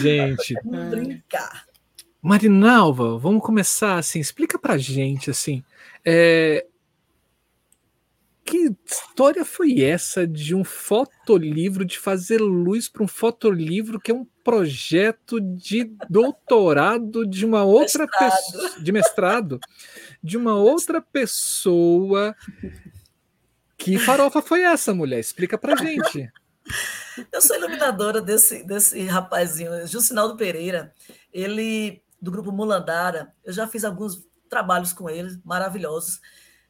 Gente. 0.00 0.54
Vamos 0.64 0.88
brincar. 0.90 1.66
Marinalva, 2.20 3.18
vamos 3.18 3.42
começar 3.42 3.98
assim. 3.98 4.20
Explica 4.20 4.58
pra 4.58 4.76
gente 4.76 5.30
assim. 5.30 5.62
É, 6.04 6.66
que 8.48 8.74
história 8.86 9.44
foi 9.44 9.82
essa 9.82 10.26
de 10.26 10.54
um 10.54 10.64
fotolivro, 10.64 11.84
de 11.84 11.98
fazer 11.98 12.40
luz 12.40 12.88
para 12.88 13.02
um 13.02 13.08
fotolivro 13.08 14.00
que 14.00 14.10
é 14.10 14.14
um 14.14 14.26
projeto 14.42 15.38
de 15.38 15.92
doutorado 16.08 17.26
de 17.26 17.44
uma 17.44 17.62
outra 17.62 18.08
pessoa, 18.08 18.80
de 18.80 18.90
mestrado, 18.90 19.60
de 20.22 20.38
uma 20.38 20.54
outra 20.54 21.02
pessoa. 21.02 22.34
Que 23.76 23.98
farofa 23.98 24.40
foi 24.40 24.62
essa, 24.62 24.94
mulher? 24.94 25.20
Explica 25.20 25.58
pra 25.58 25.76
gente. 25.76 26.32
Eu 27.32 27.40
sou 27.40 27.56
iluminadora 27.56 28.20
desse, 28.20 28.62
desse 28.64 29.04
rapazinho, 29.04 29.86
Jucinaldo 29.86 30.36
Pereira, 30.36 30.94
ele, 31.32 32.02
do 32.20 32.30
grupo 32.30 32.52
Mulandara, 32.52 33.34
eu 33.44 33.52
já 33.52 33.66
fiz 33.66 33.84
alguns 33.84 34.24
trabalhos 34.48 34.92
com 34.92 35.08
ele, 35.10 35.40
maravilhosos. 35.44 36.20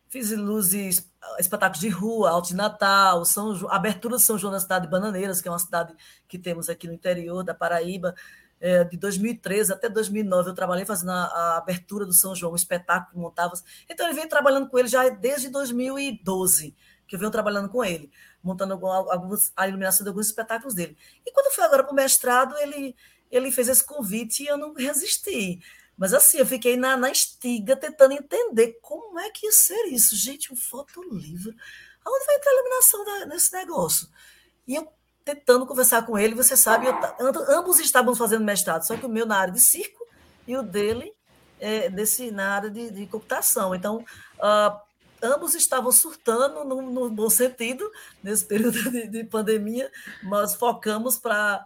Fiz 0.08 0.30
luzes, 0.30 1.06
espetáculos 1.38 1.80
de 1.80 1.88
rua, 1.88 2.30
Alto 2.30 2.48
de 2.48 2.56
Natal, 2.56 3.24
São, 3.24 3.54
abertura 3.70 4.16
de 4.16 4.22
São 4.22 4.38
João 4.38 4.52
na 4.52 4.60
cidade 4.60 4.86
de 4.86 4.90
Bananeiras, 4.90 5.40
que 5.40 5.48
é 5.48 5.50
uma 5.50 5.58
cidade 5.58 5.94
que 6.26 6.38
temos 6.38 6.68
aqui 6.68 6.86
no 6.86 6.94
interior 6.94 7.44
da 7.44 7.54
Paraíba. 7.54 8.14
É, 8.60 8.82
de 8.82 8.96
2013 8.96 9.72
até 9.72 9.88
2009 9.88 10.50
eu 10.50 10.54
trabalhei 10.54 10.84
fazendo 10.84 11.12
a, 11.12 11.26
a, 11.26 11.58
abertura 11.58 12.04
do 12.04 12.12
São 12.12 12.34
João, 12.34 12.52
um 12.52 12.56
espetáculo 12.56 13.12
que 13.12 13.18
montava. 13.18 13.52
Então 13.88 14.06
ele 14.06 14.16
veio 14.16 14.28
trabalhando 14.28 14.68
com 14.68 14.78
ele 14.78 14.88
já 14.88 15.08
desde 15.10 15.48
2012, 15.48 16.74
que 17.06 17.14
eu 17.14 17.18
venho 17.18 17.30
trabalhando 17.30 17.68
com 17.68 17.84
ele, 17.84 18.10
montando 18.42 18.74
alguns, 18.74 19.52
a 19.56 19.66
iluminação 19.66 20.04
de 20.04 20.08
alguns 20.08 20.26
espetáculos 20.26 20.74
dele. 20.74 20.96
E 21.26 21.32
quando 21.32 21.52
foi 21.54 21.64
agora 21.64 21.82
para 21.84 21.92
o 21.92 21.96
mestrado, 21.96 22.56
ele, 22.58 22.94
ele 23.30 23.50
fez 23.50 23.68
esse 23.68 23.84
convite 23.84 24.42
e 24.42 24.46
eu 24.46 24.56
não 24.56 24.72
resisti. 24.74 25.60
Mas 25.96 26.14
assim, 26.14 26.38
eu 26.38 26.46
fiquei 26.46 26.76
na, 26.76 26.96
na 26.96 27.10
estiga 27.10 27.76
tentando 27.76 28.12
entender 28.12 28.78
como 28.80 29.18
é 29.18 29.30
que 29.30 29.46
ia 29.46 29.52
ser 29.52 29.86
isso. 29.86 30.16
Gente, 30.16 30.52
um 30.52 30.56
fotolivro. 30.56 31.52
Aonde 32.04 32.26
vai 32.26 32.36
entrar 32.36 32.50
a 32.50 32.54
iluminação 32.54 33.04
da, 33.04 33.26
nesse 33.26 33.52
negócio? 33.52 34.08
E 34.66 34.76
eu 34.76 34.88
tentando 35.24 35.66
conversar 35.66 36.06
com 36.06 36.18
ele, 36.18 36.34
você 36.34 36.56
sabe, 36.56 36.86
eu, 36.86 36.96
ambos 37.50 37.78
estávamos 37.78 38.18
fazendo 38.18 38.44
mestrado, 38.44 38.86
só 38.86 38.96
que 38.96 39.04
o 39.04 39.10
meu 39.10 39.26
na 39.26 39.36
área 39.36 39.52
de 39.52 39.60
circo 39.60 40.06
e 40.46 40.56
o 40.56 40.62
dele 40.62 41.12
é, 41.60 41.90
desse, 41.90 42.30
na 42.30 42.54
área 42.54 42.70
de, 42.70 42.90
de 42.90 43.06
computação. 43.06 43.74
Então, 43.74 43.98
uh, 44.36 44.87
ambos 45.22 45.54
estavam 45.54 45.92
surtando, 45.92 46.64
no, 46.64 46.82
no, 46.82 47.10
bom 47.10 47.30
sentido, 47.30 47.90
nesse 48.22 48.44
período 48.44 48.90
de, 48.90 49.08
de 49.08 49.24
pandemia, 49.24 49.90
nós 50.22 50.54
focamos 50.54 51.16
para 51.16 51.64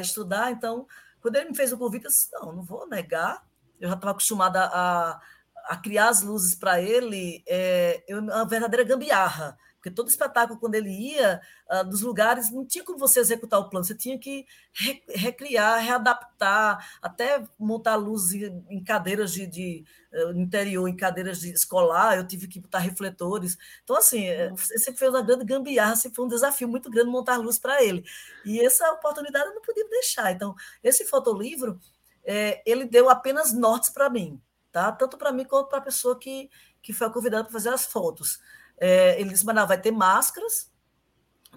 estudar. 0.00 0.50
Então, 0.50 0.86
quando 1.20 1.36
ele 1.36 1.50
me 1.50 1.56
fez 1.56 1.72
o 1.72 1.78
convite, 1.78 2.04
eu 2.04 2.10
disse: 2.10 2.28
não, 2.32 2.52
não 2.52 2.62
vou 2.62 2.88
negar, 2.88 3.44
eu 3.80 3.88
já 3.88 3.94
estava 3.94 4.12
acostumada 4.12 4.64
a, 4.64 5.20
a 5.66 5.76
criar 5.76 6.08
as 6.08 6.22
luzes 6.22 6.54
para 6.54 6.80
ele, 6.80 7.42
é, 7.46 8.02
eu, 8.08 8.20
uma 8.20 8.46
verdadeira 8.46 8.84
gambiarra. 8.84 9.56
Porque 9.78 9.92
todo 9.92 10.08
espetáculo, 10.08 10.58
quando 10.58 10.74
ele 10.74 10.90
ia, 10.90 11.40
uh, 11.70 11.84
dos 11.88 12.02
lugares, 12.02 12.50
não 12.50 12.66
tinha 12.66 12.82
como 12.82 12.98
você 12.98 13.20
executar 13.20 13.60
o 13.60 13.70
plano, 13.70 13.84
você 13.84 13.94
tinha 13.94 14.18
que 14.18 14.44
re 14.72 15.02
recriar, 15.08 15.80
readaptar, 15.80 16.98
até 17.00 17.44
montar 17.56 17.94
luzes 17.94 18.52
em 18.68 18.82
cadeiras 18.82 19.32
de, 19.32 19.46
de 19.46 19.84
uh, 20.12 20.32
interior, 20.32 20.88
em 20.88 20.96
cadeiras 20.96 21.40
de 21.40 21.52
escolar, 21.52 22.16
eu 22.16 22.26
tive 22.26 22.48
que 22.48 22.58
botar 22.58 22.80
refletores. 22.80 23.56
Então, 23.84 23.96
assim, 23.96 24.26
é, 24.26 24.50
você 24.50 24.78
sempre 24.78 24.98
fez 24.98 25.12
uma 25.12 25.22
grande 25.22 25.44
gambiarra, 25.44 25.94
sempre 25.94 26.16
foi 26.16 26.24
um 26.24 26.28
desafio 26.28 26.68
muito 26.68 26.90
grande 26.90 27.10
montar 27.10 27.36
luz 27.36 27.56
para 27.56 27.82
ele. 27.82 28.04
E 28.44 28.60
essa 28.60 28.90
oportunidade 28.92 29.46
eu 29.46 29.54
não 29.54 29.62
podia 29.62 29.88
deixar. 29.88 30.32
Então, 30.32 30.56
esse 30.82 31.04
fotolivro 31.04 31.78
é, 32.24 32.62
ele 32.66 32.84
deu 32.84 33.08
apenas 33.08 33.52
nortes 33.52 33.90
para 33.90 34.10
mim, 34.10 34.40
tá? 34.72 34.90
Tanto 34.90 35.16
para 35.16 35.32
mim 35.32 35.44
quanto 35.44 35.68
para 35.68 35.78
a 35.78 35.82
pessoa 35.82 36.18
que, 36.18 36.50
que 36.82 36.92
foi 36.92 37.08
convidada 37.10 37.44
para 37.44 37.52
fazer 37.52 37.70
as 37.70 37.86
fotos. 37.86 38.40
É, 38.80 39.20
ele 39.20 39.30
disse, 39.30 39.44
mas 39.44 39.54
não, 39.54 39.66
vai 39.66 39.80
ter 39.80 39.90
máscaras, 39.90 40.70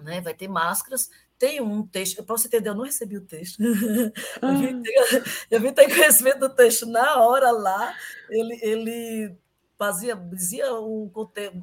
né? 0.02 0.20
Vai 0.20 0.34
ter 0.34 0.48
máscaras. 0.48 1.10
Tem 1.38 1.60
um 1.60 1.86
texto, 1.86 2.22
para 2.22 2.36
você 2.36 2.46
entender, 2.46 2.68
eu 2.68 2.74
não 2.74 2.84
recebi 2.84 3.16
o 3.16 3.26
texto. 3.26 3.58
ter, 4.82 5.24
eu 5.50 5.60
vim 5.60 5.72
ter 5.72 5.92
conhecimento 5.92 6.40
do 6.40 6.54
texto 6.54 6.86
na 6.86 7.16
hora 7.16 7.50
lá. 7.50 7.94
Ele, 8.30 8.58
ele 8.62 9.38
fazia, 9.82 10.14
dizia 10.14 10.72
um, 10.74 11.10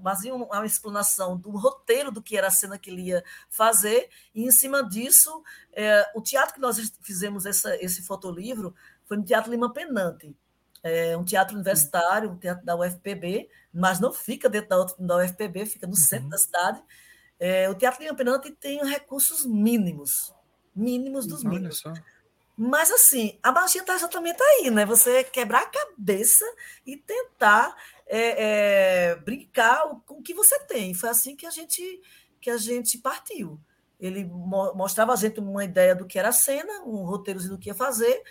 fazia 0.03 0.35
uma 0.35 0.65
explanação 0.65 1.37
do 1.37 1.51
roteiro 1.51 2.11
do 2.11 2.21
que 2.21 2.35
era 2.35 2.47
a 2.47 2.51
cena 2.51 2.77
que 2.77 2.89
ele 2.89 3.03
ia 3.03 3.23
fazer, 3.49 4.09
e 4.35 4.43
em 4.43 4.51
cima 4.51 4.83
disso, 4.83 5.41
é, 5.71 6.05
o 6.13 6.21
teatro 6.21 6.53
que 6.53 6.59
nós 6.59 6.77
fizemos 7.01 7.45
essa, 7.45 7.73
esse 7.81 8.05
fotolivro 8.05 8.75
foi 9.05 9.15
no 9.15 9.23
Teatro 9.23 9.49
Lima 9.49 9.71
Penante. 9.71 10.35
É 10.81 11.17
um 11.17 11.23
teatro 11.23 11.55
universitário, 11.55 12.31
um 12.31 12.37
teatro 12.37 12.65
da 12.65 12.75
UFPB, 12.75 13.49
mas 13.73 13.99
não 13.99 14.13
fica 14.13 14.49
dentro 14.49 14.69
da, 14.69 14.85
da 14.99 15.17
UFPB, 15.17 15.65
fica 15.65 15.85
no 15.85 15.95
centro 15.95 16.25
uhum. 16.25 16.29
da 16.29 16.37
cidade. 16.37 16.83
É, 17.39 17.69
o 17.69 17.75
Teatro 17.75 18.03
Lima 18.03 18.15
Penante 18.15 18.51
tem 18.51 18.85
recursos 18.85 19.45
mínimos, 19.45 20.33
mínimos 20.75 21.25
dos 21.25 21.45
Olha 21.45 21.53
mínimos. 21.53 21.77
Só. 21.79 21.93
Mas 22.57 22.91
assim, 22.91 23.39
a 23.41 23.53
magia 23.53 23.79
está 23.79 23.95
exatamente 23.95 24.41
aí, 24.43 24.69
né? 24.69 24.85
Você 24.85 25.23
quebrar 25.23 25.61
a 25.61 25.69
cabeça 25.69 26.43
e 26.85 26.97
tentar 26.97 27.73
é, 28.05 29.11
é, 29.11 29.15
brincar 29.15 29.81
com 30.05 30.15
o 30.15 30.21
que 30.21 30.33
você 30.33 30.59
tem. 30.65 30.93
Foi 30.93 31.07
assim 31.07 31.37
que 31.37 31.45
a 31.45 31.49
gente 31.49 32.01
que 32.41 32.49
a 32.49 32.57
gente 32.57 32.97
partiu. 32.97 33.59
Ele 33.99 34.25
mo 34.25 34.73
mostrava 34.73 35.13
a 35.13 35.15
gente 35.15 35.39
uma 35.39 35.63
ideia 35.63 35.95
do 35.95 36.05
que 36.05 36.19
era 36.19 36.29
a 36.29 36.33
cena, 36.33 36.81
um 36.85 37.03
roteirozinho 37.05 37.53
do 37.53 37.59
que 37.59 37.69
ia 37.69 37.75
fazer, 37.75 38.21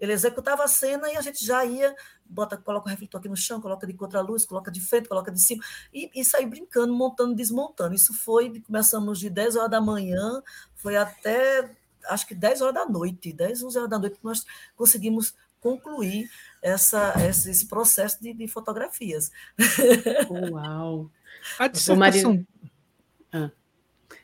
Ele 0.00 0.12
executava 0.12 0.64
a 0.64 0.68
cena 0.68 1.10
e 1.10 1.16
a 1.16 1.20
gente 1.20 1.44
já 1.44 1.64
ia, 1.64 1.94
bota, 2.24 2.56
coloca 2.56 2.86
o 2.86 2.90
refletor 2.90 3.18
aqui 3.18 3.28
no 3.28 3.36
chão, 3.36 3.60
coloca 3.60 3.86
de 3.86 3.94
contra-luz, 3.94 4.44
coloca 4.44 4.70
de 4.70 4.80
frente, 4.80 5.08
coloca 5.08 5.30
de 5.30 5.40
cima, 5.40 5.62
e, 5.92 6.10
e 6.14 6.24
sair 6.24 6.46
brincando, 6.46 6.94
montando, 6.94 7.34
desmontando. 7.34 7.94
Isso 7.94 8.14
foi, 8.14 8.60
começamos 8.60 9.18
de 9.18 9.28
10 9.28 9.56
horas 9.56 9.70
da 9.70 9.80
manhã, 9.80 10.42
foi 10.76 10.96
até 10.96 11.76
acho 12.08 12.26
que 12.26 12.34
10 12.34 12.62
horas 12.62 12.74
da 12.74 12.86
noite, 12.86 13.32
10, 13.32 13.62
11 13.64 13.78
horas 13.78 13.90
da 13.90 13.98
noite, 13.98 14.18
que 14.18 14.24
nós 14.24 14.44
conseguimos 14.76 15.34
concluir 15.60 16.30
essa, 16.62 17.14
esse 17.28 17.66
processo 17.66 18.20
de, 18.22 18.32
de 18.32 18.48
fotografias. 18.48 19.30
Uau! 20.30 21.10
A 21.58 21.68
dissertação... 21.68 22.46
Ah. 23.32 23.50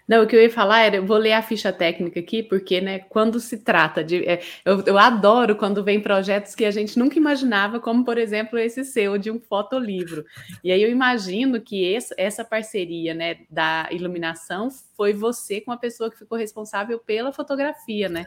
Não, 0.06 0.22
o 0.22 0.26
que 0.26 0.36
eu 0.36 0.42
ia 0.42 0.50
falar 0.50 0.80
era, 0.80 0.96
eu 0.96 1.06
vou 1.06 1.16
ler 1.16 1.32
a 1.32 1.42
ficha 1.42 1.72
técnica 1.72 2.20
aqui, 2.20 2.42
porque, 2.42 2.80
né, 2.80 2.98
quando 2.98 3.40
se 3.40 3.58
trata 3.58 4.04
de. 4.04 4.24
É, 4.28 4.42
eu, 4.64 4.82
eu 4.84 4.98
adoro 4.98 5.56
quando 5.56 5.82
vem 5.82 6.00
projetos 6.00 6.54
que 6.54 6.64
a 6.64 6.70
gente 6.70 6.98
nunca 6.98 7.18
imaginava, 7.18 7.80
como, 7.80 8.04
por 8.04 8.18
exemplo, 8.18 8.58
esse 8.58 8.84
seu, 8.84 9.16
de 9.16 9.30
um 9.30 9.40
fotolivro. 9.40 10.24
E 10.62 10.70
aí 10.70 10.82
eu 10.82 10.90
imagino 10.90 11.60
que 11.60 11.84
esse, 11.84 12.14
essa 12.18 12.44
parceria, 12.44 13.14
né, 13.14 13.38
da 13.48 13.88
iluminação 13.90 14.68
foi 14.96 15.12
você 15.12 15.60
com 15.60 15.72
a 15.72 15.76
pessoa 15.76 16.10
que 16.10 16.18
ficou 16.18 16.36
responsável 16.36 16.98
pela 16.98 17.32
fotografia, 17.32 18.08
né? 18.08 18.26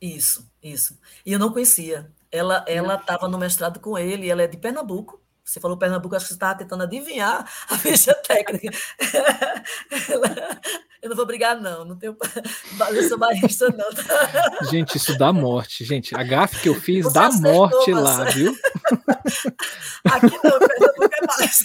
Isso, 0.00 0.48
isso. 0.62 0.98
E 1.24 1.32
eu 1.32 1.38
não 1.38 1.52
conhecia. 1.52 2.10
Ela 2.30 2.64
estava 2.66 3.26
no 3.26 3.38
mestrado 3.38 3.80
com 3.80 3.96
ele, 3.96 4.28
ela 4.28 4.42
é 4.42 4.46
de 4.46 4.58
Pernambuco, 4.58 5.20
você 5.48 5.60
falou 5.60 5.78
Pernambuco, 5.78 6.14
acho 6.14 6.26
que 6.26 6.28
você 6.28 6.34
estava 6.34 6.58
tentando 6.58 6.82
adivinhar 6.82 7.48
a 7.70 7.78
ficha 7.78 8.12
técnica. 8.14 8.68
Eu 11.00 11.10
não 11.10 11.16
vou 11.16 11.26
brigar, 11.26 11.60
não. 11.60 11.84
Não 11.84 11.96
tenho. 11.96 12.16
Eu 12.92 13.08
sou 13.08 13.18
barista, 13.18 13.68
não. 13.68 14.68
Gente, 14.68 14.96
isso 14.96 15.16
dá 15.16 15.32
morte. 15.32 15.84
Gente, 15.84 16.14
a 16.14 16.22
gafe 16.22 16.60
que 16.60 16.68
eu 16.68 16.74
fiz 16.74 17.04
você 17.04 17.14
dá 17.14 17.28
acertou, 17.28 17.52
morte 17.52 17.92
mas... 17.92 18.02
lá, 18.02 18.24
viu? 18.24 18.52
Aqui 20.04 20.38
não, 20.44 20.58
Pernambuco 20.58 21.14
é 21.14 21.26
mais. 21.26 21.58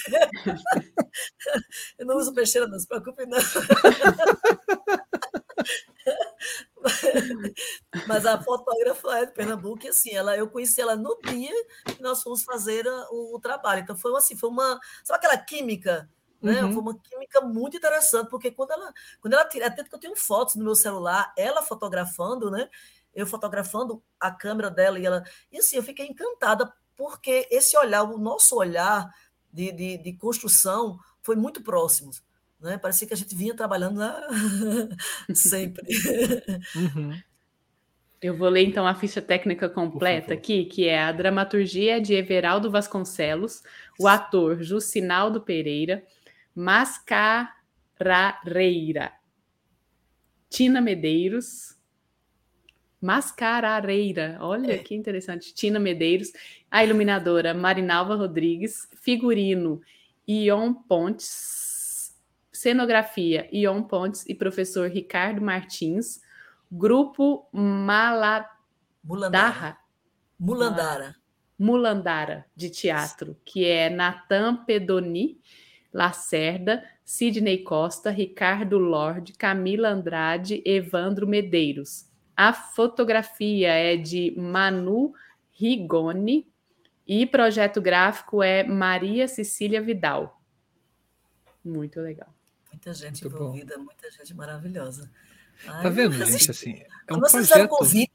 Eu 1.98 2.06
não 2.06 2.18
uso 2.18 2.34
peixeira, 2.34 2.68
não 2.68 2.80
se 2.80 2.88
preocupe, 2.88 3.26
não. 3.26 3.40
Mas 8.08 8.26
a 8.26 8.42
fotógrafa 8.42 9.18
é 9.20 9.26
de 9.26 9.34
Pernambuco, 9.34 9.86
e 9.86 9.90
assim, 9.90 10.12
ela, 10.12 10.36
eu 10.38 10.50
conheci 10.50 10.82
ela 10.82 10.96
no 10.96 11.18
dia 11.22 11.54
que 11.86 12.02
nós 12.02 12.22
fomos 12.22 12.44
fazer 12.44 12.86
o, 13.10 13.36
o 13.36 13.40
trabalho. 13.40 13.82
Então 13.82 13.96
foi 13.96 14.16
assim, 14.16 14.36
foi 14.36 14.50
uma. 14.50 14.80
Sabe 15.04 15.18
aquela 15.18 15.38
química? 15.38 16.10
Né? 16.42 16.62
Uhum. 16.62 16.74
Foi 16.74 16.82
uma 16.82 17.00
química 17.00 17.42
muito 17.42 17.78
interessante, 17.78 18.30
porque 18.30 18.52
quando 18.52 18.72
ela, 18.72 18.94
quando 19.22 19.34
ela 19.34 19.46
tira, 19.46 19.68
até 19.68 19.84
que 19.84 19.96
eu 19.96 20.00
tenho 20.00 20.16
fotos 20.16 20.56
no 20.56 20.64
meu 20.66 20.76
celular, 20.76 21.34
ela 21.38 21.62
fotografando, 21.62 22.52
né? 22.52 22.70
Eu 23.16 23.26
fotografando 23.26 24.04
a 24.20 24.30
câmera 24.30 24.70
dela 24.70 25.00
e 25.00 25.06
ela. 25.06 25.24
E 25.52 25.60
assim, 25.60 25.78
eu 25.78 25.84
fiquei 25.84 26.06
encantada, 26.06 26.74
porque 26.98 27.48
esse 27.50 27.78
olhar, 27.78 28.04
o 28.04 28.18
nosso 28.18 28.58
olhar 28.58 29.10
de, 29.52 29.72
de, 29.72 29.98
de 29.98 30.14
construção 30.18 31.00
foi 31.22 31.36
muito 31.36 31.64
próximo. 31.64 32.12
Né? 32.64 32.78
Parecia 32.78 33.06
que 33.06 33.14
a 33.14 33.18
gente 33.18 33.36
vinha 33.36 33.54
trabalhando 33.54 34.00
lá 34.00 34.26
sempre. 35.36 35.86
Uhum. 36.74 37.22
Eu 38.22 38.38
vou 38.38 38.48
ler 38.48 38.64
então 38.64 38.88
a 38.88 38.96
ficha 38.96 39.22
técnica 39.22 39.68
completa 39.68 40.34
aqui, 40.34 40.64
que 40.64 40.88
é 40.88 41.04
a 41.04 41.12
dramaturgia 41.12 42.00
de 42.00 42.14
Everaldo 42.14 42.72
Vasconcelos, 42.72 43.62
o 44.00 44.08
ator 44.08 44.64
Jucinaldo 44.64 45.42
Pereira, 45.42 46.06
Mascarareira, 46.56 47.52
Tina 50.50 50.80
Medeiros, 50.80 51.78
Mascarareira, 53.02 54.38
olha 54.40 54.76
é. 54.76 54.78
que 54.78 54.96
interessante, 54.96 55.54
Tina 55.54 55.78
Medeiros, 55.78 56.32
a 56.72 56.82
iluminadora 56.82 57.54
Marinalva 57.54 58.16
Rodrigues, 58.16 58.88
figurino 58.96 59.82
Ion 60.26 60.74
Pontes, 60.74 61.73
cenografia 62.64 63.50
Ion 63.52 63.84
Pontes 63.84 64.26
e 64.26 64.34
professor 64.34 64.90
Ricardo 64.90 65.42
Martins, 65.42 66.22
grupo 66.72 67.46
Maladarra. 67.52 68.48
Mulandara. 69.04 69.78
Mulandara. 70.40 71.16
Mulandara 71.60 72.46
de 72.56 72.70
teatro, 72.70 73.38
que 73.44 73.66
é 73.66 73.90
Natan 73.90 74.64
Pedoni 74.64 75.42
Lacerda, 75.94 76.82
Sidney 77.04 77.64
Costa, 77.64 78.10
Ricardo 78.10 78.78
Lorde, 78.78 79.34
Camila 79.34 79.90
Andrade, 79.90 80.64
Evandro 80.66 81.28
Medeiros. 81.28 82.10
A 82.36 82.54
fotografia 82.54 83.74
é 83.74 83.98
de 83.98 84.34
Manu 84.38 85.14
Rigoni 85.52 86.50
e 87.06 87.26
projeto 87.26 87.82
gráfico 87.82 88.42
é 88.42 88.64
Maria 88.64 89.28
Cecília 89.28 89.82
Vidal. 89.82 90.42
Muito 91.64 92.00
legal. 92.00 92.34
Muita 92.74 92.94
gente 92.94 93.24
Muito 93.24 93.36
envolvida, 93.38 93.78
bom. 93.78 93.84
muita 93.84 94.12
gente 94.12 94.34
maravilhosa. 94.34 95.10
Ai, 95.68 95.84
tá 95.84 95.90
vendo, 95.90 96.14
gente? 96.26 96.52
Assim, 96.52 96.84
é 97.08 97.14
um 97.14 97.20
quando 97.20 97.30
vocês 97.30 97.48
projeto... 97.48 97.70
convite, 97.70 98.12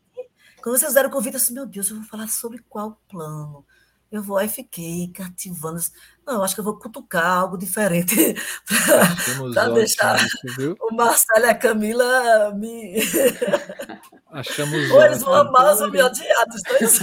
quando 0.61 0.79
vocês 0.79 0.95
deram 0.95 1.09
o 1.09 1.13
convite, 1.13 1.37
assim, 1.37 1.55
meu 1.55 1.65
Deus, 1.65 1.89
eu 1.89 1.97
vou 1.97 2.05
falar 2.05 2.29
sobre 2.29 2.59
qual 2.69 3.01
plano? 3.09 3.65
Eu 4.11 4.23
vou, 4.23 4.37
aí 4.37 4.49
fiquei 4.49 5.09
cativando. 5.15 5.79
Não, 6.27 6.35
eu 6.35 6.43
acho 6.43 6.55
que 6.55 6.61
eu 6.61 6.65
vou 6.65 6.79
cutucar 6.79 7.27
algo 7.27 7.59
diferente 7.59 8.35
para 9.55 9.69
deixar 9.71 10.19
o 10.81 10.95
Marcelo 10.95 11.45
e 11.47 11.49
a 11.49 11.55
Camila 11.55 12.53
me. 12.55 12.97
Achamos 14.31 14.91
Ou 14.91 15.03
eles 15.05 15.23
vão 15.23 15.35
amar 15.35 15.77
ou 15.77 15.91
me 15.91 16.03
odiar, 16.03 16.47
dos 16.49 16.63
dois. 16.63 17.01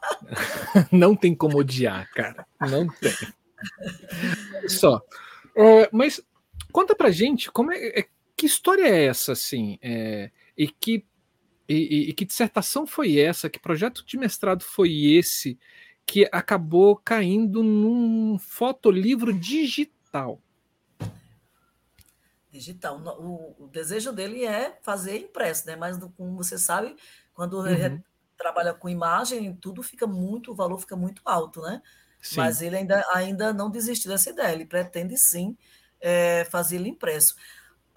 Não 0.92 1.16
tem 1.16 1.34
como 1.34 1.58
odiar, 1.58 2.08
cara. 2.14 2.46
Não 2.60 2.86
tem. 2.86 3.14
Só. 4.68 5.02
É, 5.56 5.88
mas 5.92 6.22
Conta 6.72 6.94
pra 6.94 7.10
gente 7.10 7.50
como 7.50 7.72
é, 7.72 8.00
é 8.00 8.08
que 8.36 8.46
história 8.46 8.86
é 8.86 9.06
essa, 9.06 9.32
assim, 9.32 9.78
é, 9.82 10.30
e 10.56 10.68
que 10.68 11.04
e, 11.68 12.08
e, 12.08 12.12
que 12.14 12.24
dissertação 12.24 12.86
foi 12.86 13.18
essa, 13.18 13.50
que 13.50 13.58
projeto 13.58 14.02
de 14.02 14.16
mestrado 14.16 14.62
foi 14.62 15.04
esse 15.04 15.58
que 16.06 16.26
acabou 16.32 16.96
caindo 16.96 17.62
num 17.62 18.38
fotolivro 18.38 19.38
digital? 19.38 20.40
Digital. 22.50 22.98
O, 23.20 23.64
o 23.64 23.68
desejo 23.68 24.10
dele 24.10 24.46
é 24.46 24.78
fazer 24.80 25.18
impresso, 25.18 25.66
né? 25.66 25.76
Mas 25.76 25.98
como 26.16 26.34
você 26.34 26.56
sabe, 26.56 26.96
quando 27.34 27.60
uhum. 27.60 28.02
trabalha 28.38 28.72
com 28.72 28.88
imagem, 28.88 29.54
tudo 29.54 29.82
fica 29.82 30.06
muito, 30.06 30.52
o 30.52 30.54
valor 30.54 30.78
fica 30.78 30.96
muito 30.96 31.20
alto, 31.26 31.60
né? 31.60 31.82
Sim. 32.22 32.36
Mas 32.36 32.62
ele 32.62 32.76
ainda, 32.76 33.04
ainda 33.12 33.52
não 33.52 33.70
desistiu 33.70 34.10
dessa 34.10 34.30
ideia. 34.30 34.54
Ele 34.54 34.64
pretende 34.64 35.18
sim 35.18 35.54
é, 36.00 36.46
fazê-lo 36.50 36.86
impresso. 36.86 37.36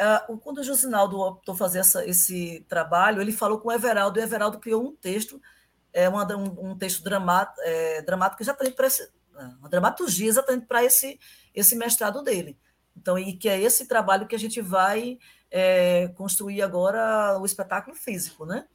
Uh, 0.01 0.37
quando 0.39 0.59
o 0.59 0.63
Josinaldo 0.63 1.19
optou 1.19 1.55
fazer 1.55 1.79
essa, 1.79 2.03
esse 2.05 2.65
trabalho, 2.67 3.21
ele 3.21 3.31
falou 3.31 3.59
com 3.59 3.69
o 3.69 3.71
Everaldo, 3.71 4.19
e 4.19 4.21
o 4.21 4.23
Everaldo 4.23 4.59
criou 4.59 4.83
um 4.83 4.95
texto, 4.95 5.39
é, 5.93 6.09
uma, 6.09 6.25
um, 6.35 6.71
um, 6.71 6.77
texto 6.77 7.03
dramático, 7.03 7.61
é, 7.61 8.01
dramático 8.01 8.41
exatamente 8.41 8.75
para 8.75 8.87
esse, 8.87 9.07
uma 9.59 9.69
dramaturgia 9.69 10.27
exatamente 10.27 10.65
para 10.65 10.83
esse, 10.83 11.19
esse 11.53 11.75
mestrado 11.75 12.23
dele. 12.23 12.57
Então, 12.95 13.17
e 13.17 13.37
que 13.37 13.47
é 13.47 13.61
esse 13.61 13.87
trabalho 13.87 14.27
que 14.27 14.35
a 14.35 14.39
gente 14.39 14.59
vai 14.59 15.19
é, 15.49 16.07
construir 16.09 16.61
agora 16.61 17.37
o 17.39 17.45
espetáculo 17.45 17.95
físico, 17.95 18.45
né? 18.45 18.67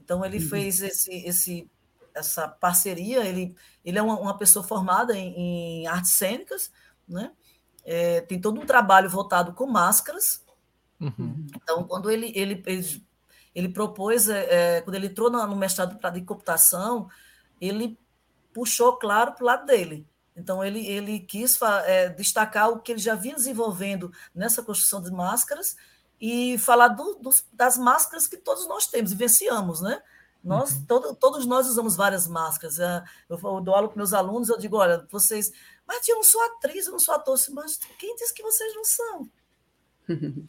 Então, 0.00 0.24
ele 0.24 0.38
uhum. 0.38 0.48
fez 0.48 0.82
esse, 0.82 1.14
esse, 1.24 1.70
essa 2.14 2.48
parceria, 2.48 3.24
ele, 3.24 3.54
ele 3.84 3.98
é 3.98 4.02
uma, 4.02 4.18
uma 4.18 4.36
pessoa 4.36 4.64
formada 4.64 5.16
em, 5.16 5.82
em 5.82 5.86
artes 5.86 6.12
cênicas, 6.12 6.72
né? 7.08 7.30
É, 7.84 8.20
tem 8.20 8.40
todo 8.40 8.60
um 8.60 8.66
trabalho 8.66 9.10
voltado 9.10 9.52
com 9.52 9.66
máscaras. 9.66 10.44
Uhum. 11.00 11.46
Então, 11.54 11.84
quando 11.84 12.10
ele, 12.10 12.32
ele, 12.34 12.62
ele, 12.66 13.06
ele 13.54 13.68
propôs, 13.68 14.28
é, 14.28 14.76
é 14.76 14.80
quando 14.80 14.94
ele 14.94 15.08
entrou 15.08 15.30
no, 15.30 15.56
mestrado 15.56 15.98
de 16.12 16.22
computação, 16.22 17.08
ele 17.60 17.98
puxou, 18.52 18.96
claro, 18.96 19.32
para 19.32 19.42
o 19.42 19.46
lado 19.46 19.66
dele. 19.66 20.06
Então, 20.36 20.64
ele, 20.64 20.86
ele 20.86 21.20
quis 21.20 21.60
é, 21.84 22.08
destacar 22.08 22.70
o 22.70 22.80
que 22.80 22.92
ele 22.92 23.00
já 23.00 23.14
vinha 23.14 23.34
desenvolvendo 23.34 24.12
nessa 24.34 24.62
construção 24.62 25.02
de 25.02 25.10
máscaras 25.10 25.76
e 26.20 26.56
falar 26.58 26.88
do, 26.88 27.20
das 27.52 27.76
máscaras 27.76 28.26
que 28.26 28.36
todos 28.36 28.66
nós 28.66 28.86
temos, 28.86 29.10
e 29.10 29.14
vivenciamos, 29.14 29.80
né? 29.80 30.00
Nós, 30.42 30.72
uhum. 30.72 30.84
todo, 30.86 31.14
todos 31.14 31.46
nós 31.46 31.68
usamos 31.68 31.94
várias 31.94 32.26
máscaras. 32.26 32.78
É, 32.78 33.04
eu, 33.28 33.38
eu 33.38 33.60
dou 33.60 33.74
aula 33.74 33.88
para 33.88 33.96
meus 33.96 34.12
alunos, 34.12 34.48
eu 34.48 34.58
digo, 34.58 34.76
olha, 34.76 35.06
vocês 35.10 35.52
mas 35.92 36.08
eu 36.08 36.16
não 36.16 36.22
sou 36.22 36.42
atriz, 36.42 36.86
eu 36.86 36.92
não 36.92 36.98
sou 36.98 37.14
ator. 37.14 37.38
Mas 37.50 37.78
quem 37.98 38.14
disse 38.16 38.32
que 38.32 38.42
vocês 38.42 38.74
não 38.74 38.84
são? 38.84 39.30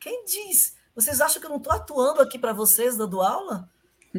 Quem 0.00 0.24
diz? 0.24 0.74
Vocês 0.94 1.20
acham 1.20 1.40
que 1.40 1.46
eu 1.46 1.50
não 1.50 1.58
estou 1.58 1.72
atuando 1.72 2.22
aqui 2.22 2.38
para 2.38 2.52
vocês, 2.52 2.96
dando 2.96 3.20
aula? 3.20 3.68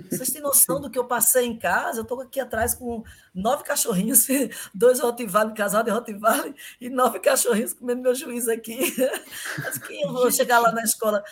Vocês 0.10 0.30
têm 0.30 0.42
noção 0.42 0.80
do 0.80 0.90
que 0.90 1.00
eu 1.00 1.06
passei 1.06 1.46
em 1.46 1.58
casa? 1.58 2.00
Eu 2.00 2.04
estou 2.04 2.22
aqui 2.22 2.40
atrás 2.40 2.76
com 2.76 3.04
nove 3.34 3.64
cachorrinhos, 3.64 4.28
dois 4.74 5.00
Rottweiler, 5.00 5.54
casado 5.54 5.86
de 5.86 5.92
Rottweiler, 5.92 6.54
e 6.80 6.90
nove 6.90 7.20
cachorrinhos 7.20 7.74
comendo 7.74 8.02
meu 8.02 8.14
juiz 8.14 8.48
aqui. 8.48 8.78
Mas 9.58 9.78
que 9.80 10.02
eu 10.02 10.14
vou 10.14 10.32
chegar 10.32 10.60
lá 10.60 10.72
na 10.72 10.84
escola 10.84 11.24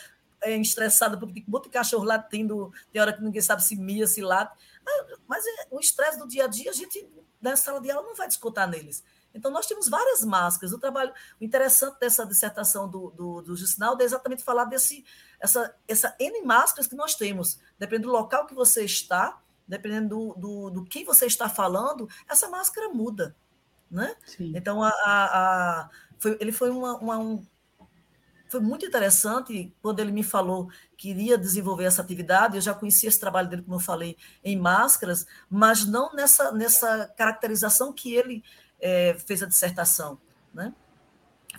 é, 0.42 0.58
estressada 0.58 1.18
porque 1.18 1.36
tem 1.36 1.46
um 1.48 1.52
monte 1.52 1.66
de 1.66 1.70
cachorro 1.70 2.04
latindo, 2.04 2.72
tem 2.92 3.02
hora 3.02 3.14
que 3.14 3.22
ninguém 3.22 3.42
sabe 3.42 3.64
se 3.64 3.76
mia, 3.76 4.08
se 4.08 4.22
late. 4.22 4.58
Mas 5.28 5.46
é, 5.46 5.68
o 5.70 5.80
estresse 5.80 6.18
do 6.18 6.28
dia 6.28 6.46
a 6.46 6.48
dia, 6.48 6.72
a 6.72 6.74
gente, 6.74 7.08
na 7.40 7.56
sala 7.56 7.80
de 7.80 7.92
aula, 7.92 8.08
não 8.08 8.16
vai 8.16 8.28
descontar 8.28 8.68
neles. 8.68 9.04
Então, 9.38 9.52
nós 9.52 9.68
temos 9.68 9.88
várias 9.88 10.24
máscaras. 10.24 10.74
O 10.74 10.80
trabalho, 10.80 11.14
o 11.40 11.44
interessante 11.44 12.00
dessa 12.00 12.26
dissertação 12.26 12.90
do, 12.90 13.12
do, 13.12 13.42
do 13.42 13.54
é 13.54 14.04
exatamente 14.04 14.44
falar 14.44 14.66
desse, 14.66 15.06
essa, 15.40 15.76
essa 15.88 16.16
N 16.20 16.42
máscaras 16.44 16.88
que 16.88 16.96
nós 16.96 17.16
temos. 17.16 17.60
Dependendo 17.78 18.08
do 18.08 18.14
local 18.14 18.46
que 18.48 18.56
você 18.56 18.84
está, 18.84 19.40
dependendo 19.68 20.10
do, 20.10 20.34
do, 20.36 20.70
do 20.72 20.86
que 20.86 21.04
você 21.04 21.26
está 21.26 21.48
falando, 21.48 22.10
essa 22.28 22.50
máscara 22.50 22.90
muda. 22.90 23.36
Né? 23.90 24.16
Então, 24.40 24.84
a, 24.84 24.90
a, 24.90 25.82
a, 25.84 25.90
foi, 26.20 26.38
ele 26.40 26.52
foi 26.52 26.70
uma, 26.70 26.98
uma, 26.98 27.18
um, 27.18 27.46
foi 28.50 28.60
muito 28.60 28.86
interessante 28.86 29.74
quando 29.82 30.00
ele 30.00 30.12
me 30.12 30.24
falou 30.24 30.70
que 30.98 31.10
iria 31.10 31.38
desenvolver 31.38 31.84
essa 31.84 32.02
atividade. 32.02 32.56
Eu 32.56 32.62
já 32.62 32.74
conhecia 32.74 33.10
esse 33.10 33.20
trabalho 33.20 33.50
dele, 33.50 33.62
como 33.62 33.76
eu 33.76 33.80
falei, 33.80 34.18
em 34.44 34.58
máscaras, 34.58 35.26
mas 35.50 35.86
não 35.86 36.14
nessa, 36.14 36.52
nessa 36.52 37.08
caracterização 37.18 37.94
que 37.94 38.14
ele 38.14 38.44
é, 38.80 39.14
fez 39.16 39.42
a 39.44 39.48
dissertação. 39.48 40.20
Né? 40.54 40.74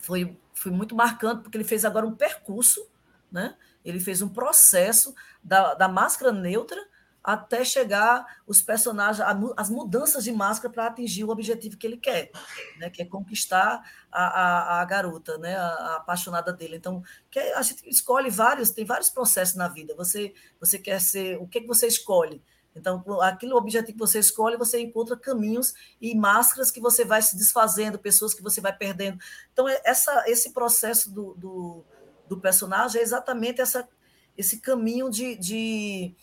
Foi, 0.00 0.36
foi 0.54 0.72
muito 0.72 0.94
marcante, 0.94 1.42
porque 1.42 1.56
ele 1.56 1.64
fez 1.64 1.84
agora 1.84 2.06
um 2.06 2.14
percurso, 2.14 2.86
né? 3.30 3.56
ele 3.84 4.00
fez 4.00 4.22
um 4.22 4.28
processo 4.28 5.14
da, 5.42 5.74
da 5.74 5.88
máscara 5.88 6.32
neutra 6.32 6.78
até 7.22 7.62
chegar 7.62 8.40
os 8.46 8.62
personagens, 8.62 9.26
as 9.56 9.68
mudanças 9.68 10.24
de 10.24 10.32
máscara 10.32 10.72
para 10.72 10.86
atingir 10.86 11.24
o 11.24 11.28
objetivo 11.28 11.76
que 11.76 11.86
ele 11.86 11.98
quer, 11.98 12.30
né? 12.78 12.88
que 12.88 13.02
é 13.02 13.04
conquistar 13.04 13.82
a, 14.10 14.24
a, 14.24 14.80
a 14.80 14.84
garota, 14.86 15.36
né? 15.36 15.54
A, 15.56 15.66
a, 15.66 15.96
apaixonada 15.96 16.52
dele. 16.52 16.76
Então, 16.76 17.02
que 17.30 17.38
a 17.38 17.60
gente 17.60 17.86
escolhe 17.86 18.30
vários, 18.30 18.70
tem 18.70 18.84
vários 18.84 19.10
processos 19.10 19.56
na 19.56 19.68
vida. 19.68 19.94
Você, 19.94 20.32
você 20.58 20.78
quer 20.78 21.00
ser, 21.00 21.36
o 21.38 21.46
que, 21.46 21.60
que 21.60 21.66
você 21.66 21.86
escolhe? 21.86 22.42
Então, 22.74 23.02
aquele 23.20 23.52
objetivo 23.52 23.92
que 23.92 23.98
você 23.98 24.18
escolhe, 24.18 24.56
você 24.56 24.80
encontra 24.80 25.16
caminhos 25.16 25.74
e 26.00 26.14
máscaras 26.14 26.70
que 26.70 26.80
você 26.80 27.04
vai 27.04 27.20
se 27.20 27.36
desfazendo, 27.36 27.98
pessoas 27.98 28.34
que 28.34 28.42
você 28.42 28.60
vai 28.60 28.72
perdendo. 28.72 29.18
Então, 29.52 29.68
é, 29.68 29.80
essa, 29.84 30.24
esse 30.26 30.52
processo 30.52 31.10
do, 31.10 31.34
do, 31.34 31.84
do 32.28 32.40
personagem 32.40 33.00
é 33.00 33.04
exatamente 33.04 33.60
essa, 33.60 33.88
esse 34.36 34.60
caminho 34.60 35.10
de, 35.10 35.34
de 35.36 36.14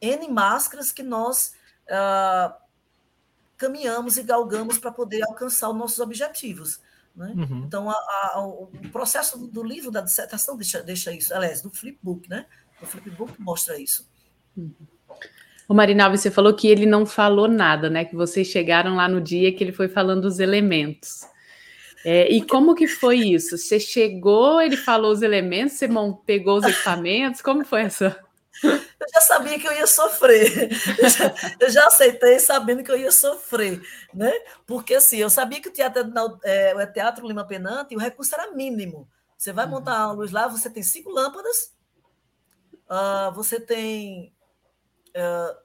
N 0.00 0.28
máscaras 0.28 0.90
que 0.90 1.02
nós 1.02 1.54
uh, 1.84 2.54
caminhamos 3.56 4.16
e 4.16 4.22
galgamos 4.22 4.78
para 4.78 4.90
poder 4.90 5.22
alcançar 5.22 5.68
os 5.68 5.76
nossos 5.76 5.98
objetivos. 5.98 6.80
Né? 7.14 7.32
Uhum. 7.36 7.64
Então, 7.66 7.90
a, 7.90 7.94
a, 8.32 8.40
o 8.46 8.68
processo 8.90 9.38
do 9.38 9.62
livro 9.62 9.90
da 9.90 10.00
dissertação 10.00 10.56
deixa, 10.56 10.82
deixa 10.82 11.12
isso, 11.12 11.32
aliás, 11.34 11.60
do 11.62 11.70
flipbook, 11.70 12.28
né? 12.28 12.46
O 12.82 12.86
flipbook 12.86 13.40
mostra 13.40 13.78
isso. 13.78 14.08
Uhum. 14.56 14.74
O 15.68 15.74
Marinaldo, 15.74 16.16
você 16.16 16.30
falou 16.30 16.54
que 16.54 16.68
ele 16.68 16.84
não 16.84 17.06
falou 17.06 17.48
nada, 17.48 17.88
né? 17.88 18.04
Que 18.04 18.14
vocês 18.14 18.46
chegaram 18.46 18.96
lá 18.96 19.08
no 19.08 19.20
dia 19.20 19.52
que 19.54 19.64
ele 19.64 19.72
foi 19.72 19.88
falando 19.88 20.22
dos 20.22 20.38
elementos. 20.38 21.26
É, 22.04 22.30
e 22.30 22.46
como 22.46 22.74
que 22.74 22.86
foi 22.86 23.16
isso? 23.16 23.56
Você 23.56 23.80
chegou, 23.80 24.60
ele 24.60 24.76
falou 24.76 25.10
os 25.10 25.22
elementos, 25.22 25.78
você 25.78 25.88
pegou 26.26 26.58
os 26.58 26.64
equipamentos, 26.64 27.40
como 27.40 27.64
foi 27.64 27.82
essa? 27.82 28.22
Eu 28.62 29.08
já 29.12 29.20
sabia 29.20 29.58
que 29.58 29.66
eu 29.66 29.72
ia 29.72 29.86
sofrer. 29.86 30.70
Eu 30.98 31.08
já, 31.08 31.34
eu 31.60 31.70
já, 31.70 31.86
aceitei 31.86 32.38
sabendo 32.38 32.84
que 32.84 32.90
eu 32.90 32.98
ia 32.98 33.10
sofrer, 33.10 33.80
né? 34.12 34.32
Porque 34.66 34.94
assim, 34.94 35.16
eu 35.16 35.30
sabia 35.30 35.60
que 35.60 35.68
o 35.68 35.72
teatro, 35.72 36.02
é, 36.44 36.74
o 36.74 36.92
teatro 36.92 37.26
Lima 37.26 37.46
Penante, 37.46 37.96
o 37.96 37.98
recurso 37.98 38.34
era 38.34 38.52
mínimo. 38.52 39.08
Você 39.36 39.52
vai 39.52 39.66
montar 39.66 39.98
a 39.98 40.12
luz 40.12 40.30
lá, 40.30 40.46
você 40.46 40.70
tem 40.70 40.82
cinco 40.82 41.10
lâmpadas, 41.10 41.74
uh, 42.88 43.32
você 43.34 43.58
tem 43.58 44.33
uh, 45.16 45.56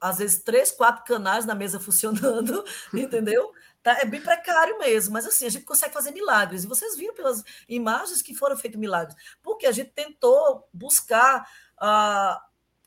às 0.00 0.18
vezes 0.18 0.42
três, 0.42 0.70
quatro 0.70 1.04
canais 1.04 1.44
na 1.44 1.54
mesa 1.54 1.80
funcionando, 1.80 2.64
entendeu? 2.92 3.52
Tá, 3.82 3.98
é 4.00 4.04
bem 4.04 4.20
precário 4.20 4.78
mesmo, 4.78 5.12
mas 5.12 5.26
assim, 5.26 5.46
a 5.46 5.50
gente 5.50 5.64
consegue 5.64 5.94
fazer 5.94 6.10
milagres. 6.10 6.64
E 6.64 6.66
vocês 6.66 6.96
viram 6.96 7.14
pelas 7.14 7.42
imagens 7.68 8.20
que 8.20 8.34
foram 8.34 8.56
feitos 8.56 8.80
milagres. 8.80 9.16
Porque 9.42 9.66
a 9.66 9.72
gente 9.72 9.90
tentou 9.92 10.68
buscar 10.72 11.48
ah, 11.78 12.42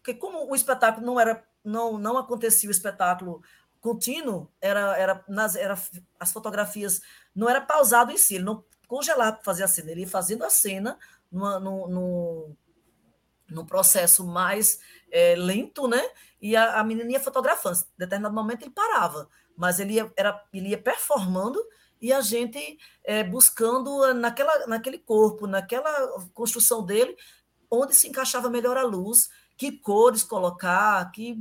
porque 0.09 0.13
como 0.13 0.49
o 0.49 0.55
espetáculo 0.55 1.05
não 1.05 1.19
era, 1.19 1.43
não, 1.63 1.97
não 1.97 2.17
acontecia 2.17 2.69
o 2.69 2.71
espetáculo 2.71 3.43
contínuo, 3.79 4.51
era, 4.59 4.97
era, 4.97 5.23
nas, 5.27 5.55
era 5.55 5.77
as 6.19 6.31
fotografias 6.31 7.01
não 7.33 7.49
era 7.49 7.61
pausado 7.61 8.11
em 8.11 8.17
si, 8.17 8.35
ele 8.35 8.43
não 8.43 8.63
congelava 8.87 9.33
para 9.33 9.43
fazer 9.43 9.63
a 9.63 9.67
cena, 9.67 9.91
ele 9.91 10.01
ia 10.01 10.07
fazendo 10.07 10.43
a 10.43 10.49
cena 10.49 10.97
numa, 11.31 11.59
no, 11.59 12.55
no 13.49 13.65
processo 13.65 14.25
mais 14.25 14.79
é, 15.11 15.35
lento, 15.35 15.87
né? 15.87 16.01
E 16.41 16.55
a, 16.55 16.79
a 16.79 16.83
menina 16.83 17.11
ia 17.11 17.19
fotografando. 17.19 17.77
Em 17.77 17.99
determinado 17.99 18.35
momento 18.35 18.63
ele 18.63 18.71
parava, 18.71 19.27
mas 19.55 19.79
ele 19.79 19.93
ia, 19.93 20.11
era, 20.15 20.43
ele 20.53 20.69
ia 20.69 20.81
performando 20.81 21.59
e 22.01 22.13
a 22.13 22.21
gente 22.21 22.77
é, 23.03 23.23
buscando 23.23 24.13
naquela, 24.13 24.67
naquele 24.67 24.97
corpo, 24.97 25.47
naquela 25.47 25.91
construção 26.33 26.85
dele, 26.85 27.15
onde 27.69 27.93
se 27.93 28.07
encaixava 28.07 28.49
melhor 28.49 28.77
a 28.77 28.83
luz, 28.83 29.29
que 29.57 29.73
cores 29.73 30.23
colocar, 30.23 31.11
que 31.11 31.37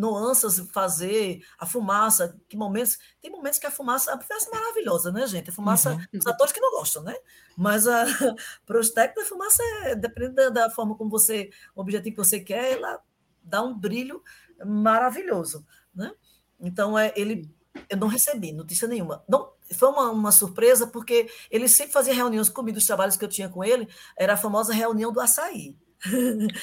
nuances 0.00 0.58
fazer, 0.72 1.44
a 1.58 1.66
fumaça, 1.66 2.34
que 2.48 2.56
momentos. 2.56 2.98
Tem 3.20 3.30
momentos 3.30 3.58
que 3.58 3.66
a 3.66 3.70
fumaça, 3.70 4.14
a 4.14 4.18
fumaça 4.18 4.48
é 4.48 4.58
maravilhosa, 4.58 5.12
né, 5.12 5.26
gente? 5.26 5.50
A 5.50 5.52
fumaça, 5.52 5.92
uhum. 5.92 6.18
os 6.18 6.26
atores 6.26 6.52
que 6.52 6.60
não 6.60 6.70
gostam, 6.72 7.02
né? 7.02 7.14
Mas 7.56 7.84
para 8.64 8.80
os 8.80 8.90
técnicos, 8.90 9.24
a 9.24 9.28
fumaça, 9.28 9.62
é, 9.84 9.94
dependendo 9.94 10.34
da, 10.34 10.48
da, 10.48 10.70
forma 10.70 10.96
como 10.96 11.10
você, 11.10 11.50
o 11.74 11.82
objetivo 11.82 12.16
que 12.16 12.24
você 12.24 12.40
quer, 12.40 12.78
ela 12.78 12.98
dá 13.42 13.62
um 13.62 13.78
brilho 13.78 14.22
maravilhoso, 14.64 15.66
né? 15.94 16.12
Então, 16.58 16.98
é, 16.98 17.12
ele, 17.14 17.50
eu 17.88 17.98
não 17.98 18.08
recebi 18.08 18.52
notícia 18.52 18.88
nenhuma. 18.88 19.22
Não, 19.28 19.52
foi 19.74 19.88
uma, 19.90 20.10
uma 20.10 20.32
surpresa, 20.32 20.86
porque 20.86 21.30
ele 21.50 21.68
sempre 21.68 21.92
fazia 21.92 22.14
reuniões 22.14 22.48
comigo, 22.48 22.78
os 22.78 22.86
trabalhos 22.86 23.16
que 23.16 23.24
eu 23.24 23.28
tinha 23.28 23.50
com 23.50 23.62
ele, 23.62 23.86
era 24.16 24.32
a 24.32 24.38
famosa 24.38 24.72
reunião 24.72 25.12
do 25.12 25.20
açaí. 25.20 25.76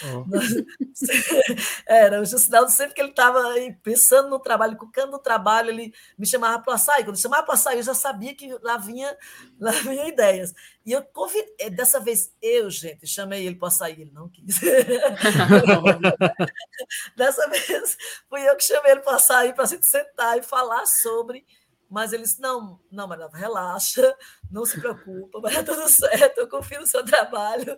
Oh. 0.05 0.25
Era, 1.85 2.21
o 2.21 2.25
Justinaldo, 2.25 2.71
sempre 2.71 2.95
que 2.95 3.01
ele 3.01 3.11
estava 3.11 3.39
pensando 3.83 4.29
no 4.29 4.39
trabalho, 4.39 4.77
cucando 4.77 5.11
no 5.11 5.19
trabalho, 5.19 5.69
ele 5.69 5.93
me 6.17 6.25
chamava 6.25 6.59
para 6.59 6.71
o 6.71 6.75
açaí. 6.75 7.03
Quando 7.03 7.19
chamava 7.19 7.43
para 7.43 7.51
o 7.51 7.55
açaí, 7.55 7.77
eu 7.77 7.83
já 7.83 7.93
sabia 7.93 8.33
que 8.33 8.57
lá 8.63 8.77
vinha, 8.77 9.15
lá 9.59 9.71
vinha 9.71 10.07
ideias. 10.07 10.53
E 10.85 10.91
eu 10.91 11.03
convidei, 11.03 11.53
é, 11.59 11.69
dessa 11.69 11.99
vez 11.99 12.33
eu, 12.41 12.69
gente, 12.69 13.05
chamei 13.05 13.45
ele 13.45 13.55
para 13.55 13.65
o 13.65 13.67
açaí, 13.67 14.01
ele 14.01 14.11
não 14.11 14.29
quis. 14.29 14.59
dessa 17.15 17.47
vez 17.49 17.97
fui 18.29 18.47
eu 18.47 18.55
que 18.55 18.63
chamei 18.63 18.93
ele 18.93 19.01
para 19.01 19.13
o 19.13 19.15
açaí 19.15 19.53
para 19.53 19.65
gente 19.65 19.85
sentar 19.85 20.37
e 20.37 20.41
falar 20.41 20.85
sobre 20.85 21.45
mas 21.89 22.11
eles, 22.11 22.37
não, 22.37 22.79
não, 22.91 23.07
Maria, 23.07 23.29
relaxa, 23.33 24.15
não 24.51 24.65
se 24.65 24.79
preocupa, 24.79 25.39
vai 25.39 25.53
dar 25.53 25.63
tudo 25.63 25.87
certo, 25.89 26.39
eu 26.39 26.49
confio 26.49 26.81
no 26.81 26.87
seu 26.87 27.03
trabalho 27.05 27.77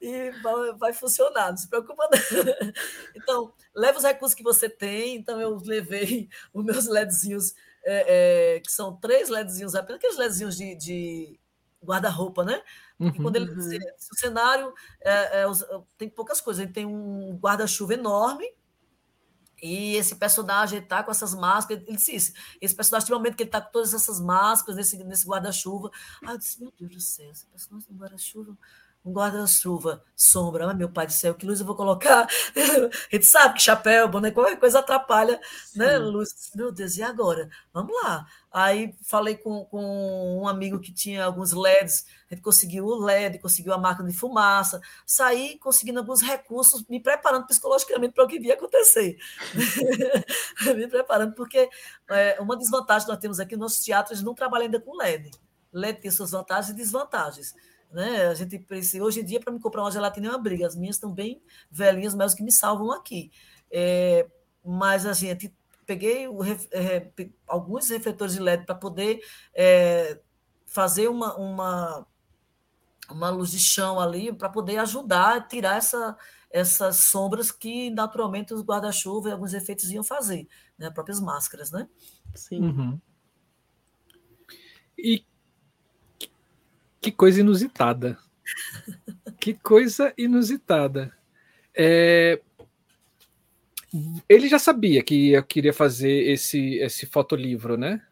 e 0.00 0.30
vai, 0.42 0.72
vai 0.74 0.92
funcionar, 0.92 1.50
não 1.50 1.56
se 1.56 1.68
preocupa 1.68 2.08
não. 2.10 2.18
Então, 3.14 3.52
leva 3.74 3.98
os 3.98 4.04
recursos 4.04 4.34
que 4.34 4.42
você 4.42 4.68
tem, 4.68 5.16
então 5.16 5.40
eu 5.40 5.56
levei 5.64 6.28
os 6.52 6.64
meus 6.64 6.86
LEDzinhos, 6.86 7.54
é, 7.84 8.56
é, 8.56 8.60
que 8.60 8.72
são 8.72 8.96
três 8.96 9.28
LEDzinhos 9.28 9.74
apenas, 9.74 9.98
aqueles 9.98 10.16
LEDzinhos 10.16 10.56
de, 10.56 10.74
de 10.74 11.40
guarda-roupa, 11.84 12.44
né? 12.44 12.62
Porque 12.96 13.20
quando 13.20 13.36
ele, 13.36 13.50
uhum. 13.50 13.58
o 13.58 14.16
cenário 14.16 14.72
é, 15.00 15.42
é 15.42 15.44
tem 15.98 16.08
poucas 16.08 16.40
coisas, 16.40 16.62
ele 16.62 16.72
tem 16.72 16.86
um 16.86 17.36
guarda-chuva 17.36 17.94
enorme, 17.94 18.46
e 19.66 19.96
esse 19.96 20.16
personagem 20.16 20.78
está 20.78 21.02
com 21.02 21.10
essas 21.10 21.34
máscaras. 21.34 21.82
Ele 21.86 21.96
disse 21.96 22.34
Esse 22.60 22.76
personagem 22.76 23.06
tem 23.06 23.16
um 23.16 23.18
momento 23.18 23.34
que 23.34 23.44
ele 23.44 23.48
está 23.48 23.62
com 23.62 23.72
todas 23.72 23.94
essas 23.94 24.20
máscaras 24.20 24.76
nesse, 24.76 25.02
nesse 25.02 25.26
guarda-chuva. 25.26 25.90
Aí 26.22 26.34
eu 26.34 26.38
disse: 26.38 26.60
Meu 26.60 26.70
Deus 26.78 26.92
do 26.92 27.00
céu, 27.00 27.30
esse 27.30 27.46
personagem 27.46 27.86
tem 27.86 27.96
um 27.96 27.98
guarda-chuva 27.98 28.58
um 29.04 29.12
guarda-chuva, 29.12 30.02
sombra, 30.16 30.72
meu 30.72 30.88
pai 30.88 31.06
do 31.06 31.12
céu, 31.12 31.34
que 31.34 31.44
luz 31.44 31.60
eu 31.60 31.66
vou 31.66 31.76
colocar? 31.76 32.26
A 32.56 33.14
gente 33.14 33.26
sabe 33.26 33.54
que 33.54 33.62
chapéu, 33.62 34.08
boné, 34.08 34.30
qualquer 34.30 34.58
coisa 34.58 34.78
atrapalha, 34.78 35.38
né? 35.76 35.98
Luz. 35.98 36.50
Meu 36.54 36.72
Deus, 36.72 36.96
e 36.96 37.02
agora? 37.02 37.50
Vamos 37.70 37.94
lá. 38.02 38.26
Aí 38.50 38.94
falei 39.02 39.36
com, 39.36 39.66
com 39.66 40.40
um 40.40 40.48
amigo 40.48 40.80
que 40.80 40.90
tinha 40.90 41.24
alguns 41.24 41.52
LEDs, 41.52 42.06
a 42.30 42.34
gente 42.34 42.42
conseguiu 42.42 42.86
o 42.86 42.94
LED, 42.94 43.38
conseguiu 43.40 43.74
a 43.74 43.78
máquina 43.78 44.08
de 44.08 44.16
fumaça, 44.16 44.80
saí 45.04 45.58
conseguindo 45.58 45.98
alguns 45.98 46.22
recursos, 46.22 46.82
me 46.88 46.98
preparando 46.98 47.46
psicologicamente 47.46 48.14
para 48.14 48.24
o 48.24 48.28
que 48.28 48.38
ia 48.38 48.54
acontecer. 48.54 49.18
me 50.74 50.88
preparando, 50.88 51.34
porque 51.34 51.68
é, 52.08 52.38
uma 52.40 52.56
desvantagem 52.56 53.04
que 53.04 53.12
nós 53.12 53.20
temos 53.20 53.38
aqui, 53.38 53.54
nossos 53.54 53.84
teatros 53.84 54.22
não 54.22 54.34
trabalham 54.34 54.64
ainda 54.64 54.80
com 54.80 54.96
LED. 54.96 55.30
LED 55.74 56.00
tem 56.00 56.10
suas 56.10 56.30
vantagens 56.30 56.70
e 56.70 56.74
desvantagens. 56.74 57.54
Né? 57.90 58.26
A 58.26 58.34
gente 58.34 58.58
precisa, 58.58 59.04
hoje 59.04 59.20
em 59.20 59.24
dia, 59.24 59.40
para 59.40 59.52
me 59.52 59.60
comprar 59.60 59.82
uma 59.82 59.90
gelatina 59.90 60.26
é 60.26 60.30
uma 60.30 60.38
briga. 60.38 60.66
As 60.66 60.76
minhas 60.76 60.96
estão 60.96 61.12
bem 61.12 61.42
velhinhas, 61.70 62.14
mas 62.14 62.34
que 62.34 62.42
me 62.42 62.52
salvam 62.52 62.90
aqui. 62.90 63.30
É, 63.70 64.28
mas 64.64 65.06
a 65.06 65.12
gente 65.12 65.54
peguei 65.86 66.26
o, 66.26 66.42
é, 66.44 67.10
alguns 67.46 67.90
refletores 67.90 68.34
de 68.34 68.40
LED 68.40 68.64
para 68.64 68.74
poder 68.74 69.20
é, 69.54 70.20
fazer 70.66 71.08
uma, 71.08 71.36
uma, 71.36 72.06
uma 73.10 73.30
luz 73.30 73.50
de 73.50 73.60
chão 73.60 74.00
ali, 74.00 74.32
para 74.32 74.48
poder 74.48 74.78
ajudar 74.78 75.36
a 75.36 75.40
tirar 75.40 75.76
essa, 75.76 76.16
essas 76.50 76.96
sombras 76.96 77.50
que 77.50 77.90
naturalmente 77.90 78.54
os 78.54 78.62
guarda-chuva 78.62 79.28
e 79.28 79.32
alguns 79.32 79.54
efeitos 79.54 79.90
iam 79.90 80.04
fazer, 80.04 80.48
né? 80.78 80.90
próprias 80.90 81.20
máscaras, 81.20 81.70
né? 81.70 81.88
Sim. 82.34 82.60
Uhum. 82.60 83.00
E 84.96 85.24
que 87.04 87.12
coisa 87.12 87.40
inusitada. 87.40 88.18
que 89.38 89.52
coisa 89.52 90.14
inusitada. 90.16 91.14
É... 91.74 92.40
Ele 94.26 94.48
já 94.48 94.58
sabia 94.58 95.02
que 95.02 95.32
eu 95.32 95.44
queria 95.44 95.72
fazer 95.72 96.30
esse, 96.30 96.76
esse 96.76 97.04
fotolivro, 97.04 97.76
né? 97.76 98.02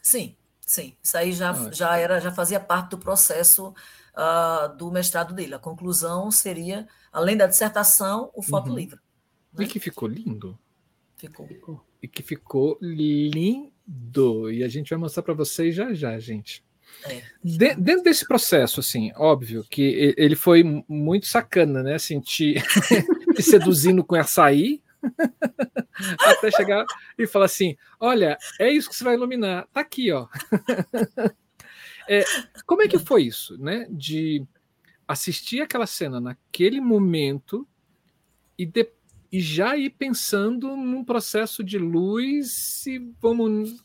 Sim, 0.00 0.36
sim. 0.60 0.96
Isso 1.02 1.18
aí 1.18 1.32
já, 1.32 1.50
ah. 1.50 1.70
já, 1.72 1.96
era, 1.96 2.20
já 2.20 2.30
fazia 2.30 2.60
parte 2.60 2.90
do 2.90 2.98
processo 2.98 3.74
uh, 4.14 4.76
do 4.76 4.90
mestrado 4.92 5.34
dele. 5.34 5.54
A 5.54 5.58
conclusão 5.58 6.30
seria, 6.30 6.86
além 7.12 7.36
da 7.36 7.48
dissertação, 7.48 8.30
o 8.32 8.40
fotolivro. 8.40 9.00
Uhum. 9.52 9.58
Né? 9.58 9.64
E 9.64 9.68
que 9.68 9.80
ficou 9.80 10.08
lindo. 10.08 10.56
Ficou. 11.16 11.84
E 12.00 12.06
que 12.06 12.22
ficou 12.22 12.78
lindo. 12.80 14.48
E 14.50 14.62
a 14.62 14.68
gente 14.68 14.90
vai 14.90 14.98
mostrar 14.98 15.24
para 15.24 15.34
vocês 15.34 15.74
já 15.74 15.92
já, 15.92 16.18
gente. 16.20 16.64
É. 17.04 17.22
De, 17.42 17.74
dentro 17.74 18.02
desse 18.02 18.26
processo, 18.26 18.80
assim, 18.80 19.12
óbvio 19.16 19.64
que 19.70 20.14
ele 20.16 20.34
foi 20.34 20.64
muito 20.88 21.26
sacana, 21.26 21.82
né? 21.82 21.94
Assim, 21.94 22.20
te, 22.20 22.54
te 23.34 23.42
seduzindo 23.42 24.04
com 24.04 24.16
açaí, 24.16 24.82
até 26.20 26.50
chegar 26.50 26.84
e 27.16 27.26
falar 27.26 27.46
assim: 27.46 27.76
olha, 28.00 28.36
é 28.58 28.70
isso 28.70 28.88
que 28.88 28.96
você 28.96 29.04
vai 29.04 29.14
iluminar, 29.14 29.66
tá 29.72 29.80
aqui, 29.80 30.12
ó. 30.12 30.26
É, 32.10 32.24
como 32.64 32.80
é 32.80 32.88
que 32.88 32.98
foi 32.98 33.24
isso, 33.24 33.62
né? 33.62 33.86
De 33.90 34.42
assistir 35.06 35.60
aquela 35.60 35.86
cena 35.86 36.18
naquele 36.18 36.80
momento 36.80 37.68
e, 38.56 38.64
de, 38.64 38.90
e 39.30 39.40
já 39.40 39.76
ir 39.76 39.90
pensando 39.90 40.74
num 40.74 41.04
processo 41.04 41.62
de 41.62 41.76
luz 41.76 42.86
e 42.86 42.98
vamos 43.20 43.84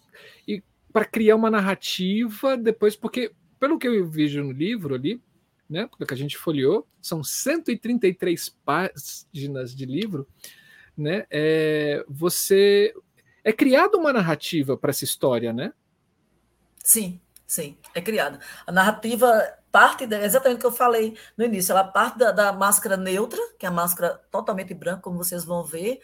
para 0.93 1.05
criar 1.05 1.35
uma 1.35 1.51
narrativa 1.51 2.55
depois, 2.55 2.95
porque 2.95 3.33
pelo 3.59 3.77
que 3.79 3.87
eu 3.87 4.07
vejo 4.07 4.43
no 4.43 4.51
livro 4.51 4.95
ali, 4.95 5.21
né, 5.69 5.89
que 6.07 6.13
a 6.13 6.17
gente 6.17 6.37
folheou, 6.37 6.87
são 7.01 7.23
133 7.23 8.49
páginas 8.63 9.75
de 9.75 9.85
livro, 9.85 10.27
né? 10.95 11.25
É, 11.31 12.05
você 12.07 12.93
é 13.43 13.51
criada 13.51 13.97
uma 13.97 14.13
narrativa 14.13 14.77
para 14.77 14.91
essa 14.91 15.03
história, 15.03 15.51
né? 15.51 15.73
Sim. 16.83 17.19
Sim, 17.45 17.77
é 17.93 18.01
criada. 18.01 18.39
A 18.65 18.71
narrativa 18.71 19.29
parte, 19.71 20.07
de, 20.07 20.15
exatamente 20.15 20.57
o 20.57 20.59
que 20.61 20.65
eu 20.65 20.71
falei 20.71 21.15
no 21.37 21.45
início, 21.45 21.71
ela 21.71 21.83
parte 21.83 22.17
da, 22.17 22.31
da, 22.31 22.51
máscara 22.51 22.97
neutra, 22.97 23.39
que 23.59 23.65
é 23.65 23.69
a 23.69 23.71
máscara 23.71 24.19
totalmente 24.31 24.73
branca, 24.73 25.01
como 25.01 25.17
vocês 25.17 25.43
vão 25.45 25.63
ver, 25.63 25.99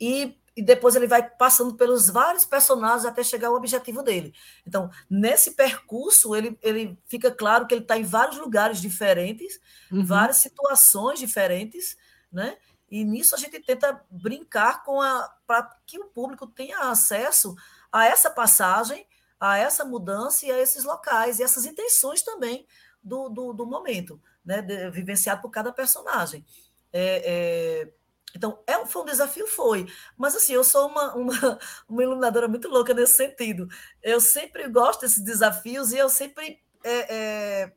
e, 0.00 0.36
e 0.56 0.62
depois 0.62 0.94
ele 0.94 1.06
vai 1.06 1.28
passando 1.28 1.74
pelos 1.74 2.08
vários 2.08 2.44
personagens 2.44 3.04
até 3.04 3.22
chegar 3.22 3.48
ao 3.48 3.54
objetivo 3.54 4.02
dele. 4.02 4.34
Então, 4.66 4.90
nesse 5.08 5.52
percurso, 5.52 6.34
ele, 6.36 6.58
ele 6.62 6.98
fica 7.06 7.30
claro 7.30 7.66
que 7.66 7.74
ele 7.74 7.82
está 7.82 7.96
em 7.96 8.04
vários 8.04 8.38
lugares 8.38 8.80
diferentes, 8.80 9.58
uhum. 9.90 10.04
várias 10.04 10.36
situações 10.38 11.18
diferentes, 11.18 11.96
né? 12.30 12.56
E 12.90 13.04
nisso 13.04 13.34
a 13.34 13.38
gente 13.38 13.58
tenta 13.60 14.04
brincar 14.10 14.82
com 14.84 15.00
a. 15.00 15.34
para 15.46 15.62
que 15.86 15.98
o 15.98 16.06
público 16.06 16.46
tenha 16.46 16.90
acesso 16.90 17.56
a 17.90 18.04
essa 18.04 18.30
passagem 18.30 19.06
a 19.42 19.58
essa 19.58 19.84
mudança 19.84 20.46
e 20.46 20.52
a 20.52 20.60
esses 20.60 20.84
locais 20.84 21.40
e 21.40 21.42
essas 21.42 21.66
intenções 21.66 22.22
também 22.22 22.64
do, 23.02 23.28
do, 23.28 23.52
do 23.52 23.66
momento, 23.66 24.22
né, 24.44 24.62
de, 24.62 24.88
vivenciado 24.90 25.42
por 25.42 25.50
cada 25.50 25.72
personagem. 25.72 26.46
É, 26.92 27.82
é, 27.82 27.92
então, 28.34 28.62
é, 28.66 28.84
foi 28.86 29.02
um 29.02 29.06
desafio? 29.06 29.46
Foi. 29.46 29.86
Mas, 30.16 30.34
assim, 30.34 30.54
eu 30.54 30.64
sou 30.64 30.88
uma, 30.88 31.14
uma, 31.14 31.58
uma 31.88 32.02
iluminadora 32.02 32.48
muito 32.48 32.68
louca 32.68 32.94
nesse 32.94 33.14
sentido. 33.14 33.68
Eu 34.02 34.20
sempre 34.20 34.68
gosto 34.68 35.02
desses 35.02 35.22
desafios 35.22 35.92
e 35.92 35.98
eu 35.98 36.08
sempre 36.08 36.60
é, 36.84 37.14
é 37.14 37.72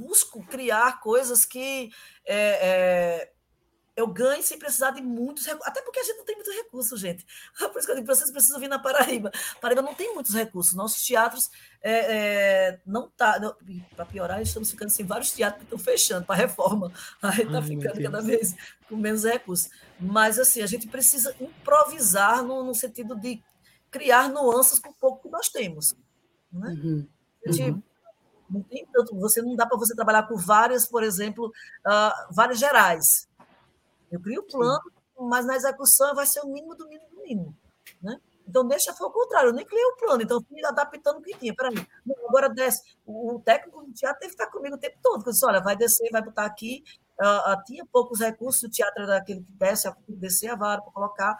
busco 0.00 0.44
criar 0.46 1.00
coisas 1.00 1.44
que 1.44 1.90
é, 2.24 2.68
é, 2.68 3.32
eu 4.00 4.06
ganho 4.06 4.42
sem 4.42 4.58
precisar 4.58 4.92
de 4.92 5.02
muitos 5.02 5.44
recursos. 5.44 5.68
Até 5.68 5.82
porque 5.82 6.00
a 6.00 6.02
gente 6.02 6.16
não 6.16 6.24
tem 6.24 6.34
muitos 6.34 6.54
recursos, 6.54 7.00
gente. 7.00 7.26
Por 7.58 7.78
isso 7.78 7.86
que 7.86 7.92
eu 7.92 7.96
digo, 7.96 8.06
vocês 8.06 8.30
precisam 8.30 8.58
vir 8.58 8.68
na 8.68 8.78
Paraíba. 8.78 9.30
Paraíba 9.60 9.82
não 9.82 9.94
tem 9.94 10.14
muitos 10.14 10.34
recursos. 10.34 10.74
Nossos 10.74 11.04
teatros 11.04 11.50
é, 11.82 11.92
é, 11.92 12.80
não 12.86 13.08
tá. 13.10 13.38
Para 13.94 14.06
piorar, 14.06 14.40
estamos 14.40 14.70
ficando 14.70 14.90
sem 14.90 15.04
vários 15.04 15.32
teatros 15.32 15.60
que 15.60 15.64
estão 15.66 15.78
fechando 15.78 16.26
para 16.26 16.36
reforma. 16.36 16.92
Aí 17.22 17.42
está 17.42 17.62
ficando 17.62 18.02
cada 18.02 18.20
vez 18.20 18.54
com 18.88 18.96
menos 18.96 19.24
recursos. 19.24 19.70
Mas 19.98 20.38
assim, 20.38 20.62
a 20.62 20.66
gente 20.66 20.88
precisa 20.88 21.34
improvisar 21.40 22.42
no, 22.42 22.64
no 22.64 22.74
sentido 22.74 23.14
de 23.14 23.42
criar 23.90 24.28
nuances 24.28 24.78
com 24.78 24.90
o 24.90 24.94
pouco 24.94 25.22
que 25.22 25.28
nós 25.28 25.48
temos. 25.48 25.94
Né? 26.50 26.70
Uhum. 26.70 27.08
A 27.46 27.52
gente, 27.52 27.70
uhum. 27.70 27.82
Não 28.48 28.62
tem 28.62 28.84
tanto, 28.92 29.16
você 29.16 29.40
não 29.40 29.54
dá 29.54 29.64
para 29.64 29.78
você 29.78 29.94
trabalhar 29.94 30.24
com 30.24 30.34
várias, 30.36 30.84
por 30.84 31.04
exemplo, 31.04 31.52
uh, 31.86 32.34
várias 32.34 32.58
gerais 32.58 33.29
eu 34.10 34.20
crio 34.20 34.40
o 34.40 34.46
plano, 34.46 34.80
mas 35.18 35.46
na 35.46 35.56
execução 35.56 36.14
vai 36.14 36.26
ser 36.26 36.40
o 36.40 36.48
mínimo 36.48 36.74
do 36.74 36.88
mínimo 36.88 37.08
do 37.10 37.22
mínimo. 37.22 37.56
Né? 38.02 38.18
Então, 38.46 38.66
deixa 38.66 38.92
foi 38.92 39.06
o 39.06 39.12
contrário, 39.12 39.50
eu 39.50 39.52
nem 39.52 39.64
criei 39.64 39.84
o 39.84 39.96
plano, 39.96 40.22
então 40.22 40.42
fui 40.42 40.64
adaptando 40.64 41.18
o 41.18 41.22
que 41.22 41.36
tinha. 41.38 41.54
Peraí, 41.54 41.74
agora 42.28 42.48
desce. 42.48 42.82
O, 43.06 43.40
técnico 43.44 43.84
do 43.84 43.92
teatro 43.92 44.20
teve 44.20 44.34
que 44.34 44.42
estar 44.42 44.50
comigo 44.50 44.74
o 44.74 44.78
tempo 44.78 44.98
todo, 45.00 45.16
porque 45.16 45.30
eu 45.30 45.32
disse, 45.32 45.46
olha, 45.46 45.60
vai 45.60 45.76
descer, 45.76 46.10
vai 46.10 46.22
botar 46.22 46.46
aqui. 46.46 46.82
Uh, 47.20 47.52
uh, 47.52 47.64
tinha 47.64 47.86
poucos 47.86 48.18
recursos, 48.20 48.62
o 48.62 48.70
teatro 48.70 49.02
era 49.02 49.18
aquele 49.18 49.42
que 49.42 49.52
desce, 49.52 49.92
descer 50.08 50.48
a 50.48 50.56
vara 50.56 50.82
para 50.82 50.90
colocar. 50.90 51.36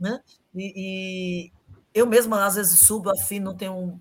Né? 0.00 0.18
E, 0.54 0.72
e, 0.76 1.52
eu 1.92 2.06
mesma, 2.06 2.46
às 2.46 2.54
vezes, 2.54 2.86
subo, 2.86 3.10
afino, 3.10 3.50
não 3.50 3.56
tenho 3.56 3.74
um 3.74 4.00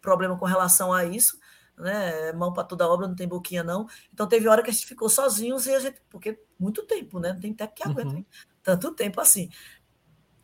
problema 0.00 0.36
com 0.36 0.46
relação 0.46 0.92
a 0.92 1.04
isso 1.04 1.38
né? 1.82 2.32
Mão 2.32 2.52
para 2.52 2.64
toda 2.64 2.88
obra, 2.88 3.08
não 3.08 3.14
tem 3.14 3.28
boquinha, 3.28 3.62
não. 3.62 3.86
Então 4.12 4.26
teve 4.26 4.48
hora 4.48 4.62
que 4.62 4.70
a 4.70 4.72
gente 4.72 4.86
ficou 4.86 5.08
sozinhos 5.08 5.66
e 5.66 5.74
a 5.74 5.80
gente. 5.80 6.00
Porque 6.08 6.38
muito 6.58 6.82
tempo, 6.84 7.18
né? 7.18 7.32
Não 7.32 7.40
tem 7.40 7.52
técnico 7.52 7.82
que 7.82 8.00
aguenta 8.00 8.16
uhum. 8.16 8.24
tanto 8.62 8.92
tempo 8.92 9.20
assim. 9.20 9.50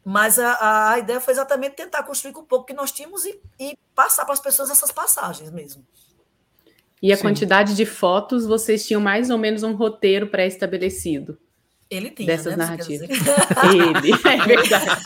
Mas 0.04 0.38
a, 0.38 0.92
a 0.92 0.98
ideia 0.98 1.20
foi 1.20 1.34
exatamente 1.34 1.76
tentar 1.76 2.02
construir 2.02 2.32
com 2.32 2.40
o 2.40 2.46
pouco 2.46 2.66
que 2.66 2.72
nós 2.72 2.90
tínhamos 2.90 3.24
e, 3.24 3.40
e 3.58 3.78
passar 3.94 4.24
para 4.24 4.34
as 4.34 4.40
pessoas 4.40 4.70
essas 4.70 4.90
passagens 4.90 5.50
mesmo. 5.50 5.86
E 7.02 7.12
a 7.12 7.16
Sim. 7.16 7.22
quantidade 7.22 7.76
de 7.76 7.86
fotos, 7.86 8.44
vocês 8.46 8.86
tinham 8.86 9.00
mais 9.00 9.30
ou 9.30 9.38
menos 9.38 9.62
um 9.62 9.74
roteiro 9.74 10.28
pré-estabelecido? 10.28 11.38
Ele 11.90 12.10
tinha, 12.10 12.26
dessas 12.26 12.56
né? 12.56 12.64
narrativas. 12.64 13.08
Ele, 13.72 14.12
é 14.12 14.46
verdade. 14.46 15.02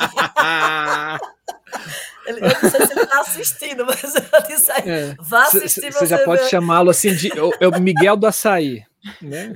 Eu 2.26 2.40
não 2.40 2.70
sei 2.70 2.86
se 2.86 2.92
ele 2.92 3.00
está 3.02 3.20
assistindo, 3.20 3.84
mas 3.86 4.14
eu 4.14 4.42
disse 4.46 4.70
aí, 4.72 4.88
é. 4.88 5.16
vá 5.18 5.42
assistir. 5.44 5.92
Você 5.92 6.06
já 6.06 6.24
pode 6.24 6.48
chamá-lo 6.48 6.90
assim 6.90 7.14
de 7.14 7.30
é 7.60 7.68
o 7.68 7.80
Miguel 7.80 8.16
do 8.16 8.26
Açaí. 8.26 8.84
Né? 9.20 9.54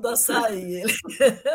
do 0.00 0.08
Açaí. 0.08 0.82
Ele... 0.82 0.92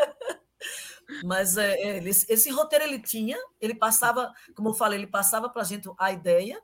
Mas 1.24 1.58
é, 1.58 1.74
é 1.74 1.98
esse, 2.08 2.32
esse, 2.32 2.50
roteiro 2.50 2.84
ele 2.84 2.98
tinha, 2.98 3.36
ele 3.60 3.74
passava, 3.74 4.32
como 4.54 4.70
eu 4.70 4.74
falei, 4.74 4.98
ele 4.98 5.06
passava 5.06 5.48
para 5.48 5.60
a 5.60 5.64
gente 5.64 5.86
a 5.98 6.10
ideia, 6.10 6.58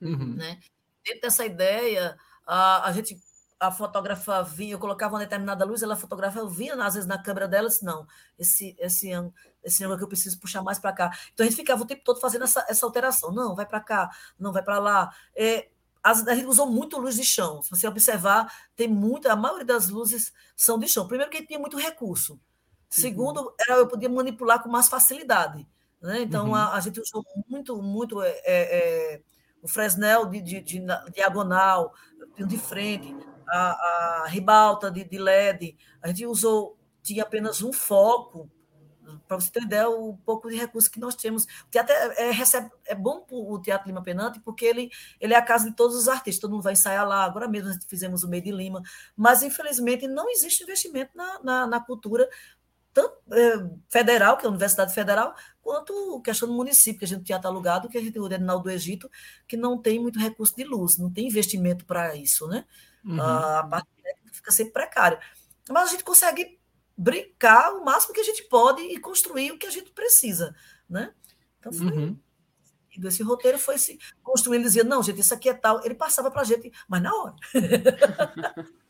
uhum. 0.00 0.34
né? 0.34 0.58
Dentro 1.04 1.20
dessa 1.20 1.44
ideia, 1.44 2.16
a, 2.46 2.88
a 2.88 2.92
gente 2.92 3.20
a 3.60 3.70
fotógrafa 3.70 4.42
vinha, 4.42 4.74
eu 4.74 4.78
colocava 4.78 5.14
uma 5.14 5.20
determinada 5.20 5.64
luz, 5.64 5.82
ela 5.82 5.94
fotografava, 5.94 6.44
eu 6.44 6.48
via 6.48 6.74
às 6.82 6.94
vezes 6.94 7.08
na 7.08 7.22
câmera 7.22 7.46
dela, 7.46 7.68
disse, 7.68 7.84
não, 7.84 8.04
esse, 8.36 8.74
esse 8.78 9.12
ângulo, 9.12 9.34
esse 9.62 9.82
ângulo 9.84 9.98
que 9.98 10.04
eu 10.04 10.08
preciso 10.08 10.38
puxar 10.38 10.62
mais 10.62 10.78
para 10.78 10.92
cá. 10.92 11.10
Então 11.32 11.44
a 11.44 11.48
gente 11.48 11.56
ficava 11.56 11.82
o 11.82 11.86
tempo 11.86 12.02
todo 12.04 12.20
fazendo 12.20 12.44
essa, 12.44 12.64
essa 12.68 12.84
alteração. 12.86 13.32
Não, 13.32 13.54
vai 13.54 13.66
para 13.66 13.80
cá, 13.80 14.10
não, 14.38 14.52
vai 14.52 14.62
para 14.62 14.78
lá. 14.78 15.14
É, 15.34 15.68
a 16.02 16.14
gente 16.34 16.46
usou 16.46 16.66
muito 16.66 16.98
luz 16.98 17.16
de 17.16 17.24
chão. 17.24 17.62
Se 17.62 17.70
você 17.70 17.86
observar, 17.86 18.52
tem 18.74 18.88
muita, 18.88 19.32
a 19.32 19.36
maioria 19.36 19.64
das 19.64 19.88
luzes 19.88 20.32
são 20.56 20.78
de 20.78 20.88
chão. 20.88 21.06
Primeiro, 21.06 21.30
que 21.30 21.46
tinha 21.46 21.58
muito 21.58 21.76
recurso. 21.76 22.40
Segundo, 22.90 23.40
uhum. 23.40 23.54
era, 23.60 23.78
eu 23.78 23.86
podia 23.86 24.08
manipular 24.08 24.62
com 24.62 24.68
mais 24.68 24.88
facilidade. 24.88 25.66
Né? 26.00 26.22
Então, 26.22 26.48
uhum. 26.48 26.54
a, 26.54 26.74
a, 26.74 26.80
gente 26.80 27.00
usou 27.00 27.24
muito, 27.48 27.80
muito 27.80 28.20
é, 28.20 28.30
é, 28.44 29.14
é 29.14 29.22
o 29.62 29.68
Fresnel 29.68 30.26
de, 30.26 30.40
de, 30.42 30.60
de, 30.60 30.80
de 30.80 31.10
diagonal, 31.14 31.94
de 32.36 32.58
frente 32.58 33.14
a, 33.52 34.22
a 34.24 34.26
ribalta 34.28 34.90
de, 34.90 35.04
de 35.04 35.18
LED, 35.18 35.76
a 36.00 36.08
gente 36.08 36.26
usou, 36.26 36.78
tinha 37.02 37.22
apenas 37.22 37.62
um 37.62 37.72
foco, 37.72 38.50
para 39.26 39.40
você 39.40 39.50
ter 39.50 39.62
ideia, 39.62 39.88
o 39.88 40.16
pouco 40.18 40.48
de 40.48 40.56
recursos 40.56 40.88
que 40.88 41.00
nós 41.00 41.14
temos. 41.14 41.44
O 41.44 41.70
teatro 41.70 41.94
é, 41.94 42.28
é, 42.28 42.30
recebe, 42.30 42.70
é 42.84 42.94
bom 42.94 43.24
o 43.30 43.58
Teatro 43.60 43.88
Lima 43.88 44.02
Penante, 44.02 44.40
porque 44.40 44.64
ele, 44.64 44.90
ele 45.20 45.34
é 45.34 45.36
a 45.36 45.42
casa 45.42 45.68
de 45.68 45.76
todos 45.76 45.96
os 45.96 46.08
artistas, 46.08 46.40
todo 46.40 46.52
mundo 46.52 46.62
vai 46.62 46.72
ensaiar 46.72 47.06
lá, 47.06 47.24
agora 47.24 47.48
mesmo 47.48 47.68
nós 47.68 47.78
fizemos 47.86 48.22
o 48.22 48.28
Meio 48.28 48.42
de 48.42 48.52
Lima, 48.52 48.82
mas 49.16 49.42
infelizmente 49.42 50.06
não 50.06 50.30
existe 50.30 50.62
investimento 50.62 51.16
na, 51.16 51.42
na, 51.42 51.66
na 51.66 51.80
cultura, 51.80 52.28
tanto 52.92 53.16
é, 53.32 53.70
federal, 53.88 54.36
que 54.36 54.44
é 54.44 54.46
a 54.46 54.50
Universidade 54.50 54.92
Federal, 54.92 55.34
quanto 55.62 56.20
questão 56.20 56.48
do 56.48 56.54
município, 56.54 56.98
que 56.98 57.04
a 57.04 57.08
gente 57.08 57.24
teatro 57.24 57.48
alugado, 57.48 57.88
que 57.88 57.96
a 57.96 58.00
gente 58.00 58.12
tem 58.12 58.22
o 58.22 58.58
do 58.58 58.70
Egito, 58.70 59.10
que 59.48 59.56
não 59.56 59.78
tem 59.78 59.98
muito 59.98 60.18
recurso 60.18 60.54
de 60.54 60.64
luz, 60.64 60.98
não 60.98 61.10
tem 61.10 61.26
investimento 61.26 61.86
para 61.86 62.14
isso, 62.14 62.46
né? 62.48 62.64
Uhum. 63.04 63.20
A 63.20 63.66
parte 63.68 63.88
técnica 64.02 64.34
fica 64.34 64.50
sempre 64.50 64.72
precária. 64.72 65.18
mas 65.70 65.88
a 65.88 65.92
gente 65.92 66.04
consegue 66.04 66.60
brincar 66.96 67.72
o 67.74 67.84
máximo 67.84 68.14
que 68.14 68.20
a 68.20 68.24
gente 68.24 68.44
pode 68.44 68.82
e 68.82 68.98
construir 68.98 69.52
o 69.52 69.58
que 69.58 69.66
a 69.66 69.70
gente 69.70 69.90
precisa, 69.90 70.54
né? 70.88 71.12
Então 71.58 71.72
foi 71.72 71.86
uhum. 71.86 72.18
esse 73.04 73.22
roteiro 73.22 73.58
foi 73.58 73.78
se 73.78 73.98
construindo, 74.22 74.64
dizia, 74.64 74.84
não, 74.84 75.02
gente, 75.02 75.20
isso 75.20 75.34
aqui 75.34 75.48
é 75.48 75.54
tal. 75.54 75.84
Ele 75.84 75.94
passava 75.94 76.30
para 76.30 76.42
a 76.42 76.44
gente, 76.44 76.70
mas 76.88 77.02
na 77.02 77.14
hora. 77.14 77.34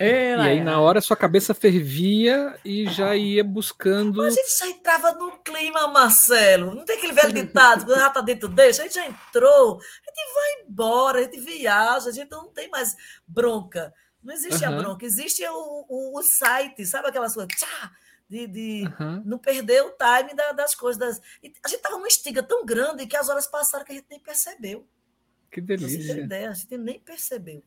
e 0.00 0.34
aí, 0.38 0.62
na 0.62 0.80
hora, 0.80 1.00
sua 1.00 1.16
cabeça 1.16 1.54
fervia 1.54 2.58
e 2.64 2.88
já 2.88 3.16
ia 3.16 3.42
buscando. 3.42 4.18
Mas 4.18 4.36
a 4.36 4.40
gente 4.40 4.58
já 4.58 4.66
entrava 4.68 5.12
no 5.12 5.38
clima, 5.38 5.88
Marcelo. 5.88 6.74
Não 6.74 6.84
tem 6.84 6.96
aquele 6.96 7.12
velho 7.12 7.32
ditado, 7.32 7.84
quando 7.84 7.98
já 7.98 8.10
tá 8.10 8.20
dentro 8.20 8.48
deixa, 8.48 8.82
a 8.82 8.84
gente 8.84 8.94
já 8.94 9.06
entrou, 9.06 9.78
a 9.78 10.10
gente 10.10 10.34
vai 10.34 10.62
embora, 10.66 11.18
a 11.18 11.22
gente 11.22 11.40
viaja, 11.40 12.08
a 12.08 12.12
gente 12.12 12.30
não 12.30 12.48
tem 12.48 12.68
mais 12.70 12.94
bronca. 13.26 13.92
Não 14.22 14.32
existe 14.32 14.64
uhum. 14.64 14.72
a 14.72 14.82
bronca, 14.82 15.04
existe 15.04 15.44
o, 15.46 15.86
o, 15.88 16.18
o, 16.18 16.22
site, 16.22 16.86
sabe 16.86 17.08
aquelas 17.08 17.34
coisas? 17.34 17.52
Tchá, 17.56 17.92
de, 18.28 18.46
de 18.46 18.84
uhum. 18.98 19.22
não 19.24 19.38
perder 19.38 19.82
o 19.82 19.90
time 19.90 20.34
da, 20.34 20.52
das 20.52 20.74
coisas. 20.74 20.98
Das... 20.98 21.20
a 21.64 21.68
gente 21.68 21.82
tava 21.82 21.96
numa 21.96 22.08
estiga 22.08 22.42
tão 22.42 22.64
grande 22.64 23.06
que 23.06 23.16
as 23.16 23.28
horas 23.28 23.46
passaram 23.46 23.84
que 23.84 23.92
a 23.92 23.94
gente 23.96 24.06
nem 24.08 24.20
percebeu. 24.20 24.86
Que 25.50 25.60
delícia. 25.60 26.18
Ideia, 26.18 26.50
a 26.50 26.54
gente 26.54 26.78
nem 26.78 27.00
percebeu. 27.00 27.62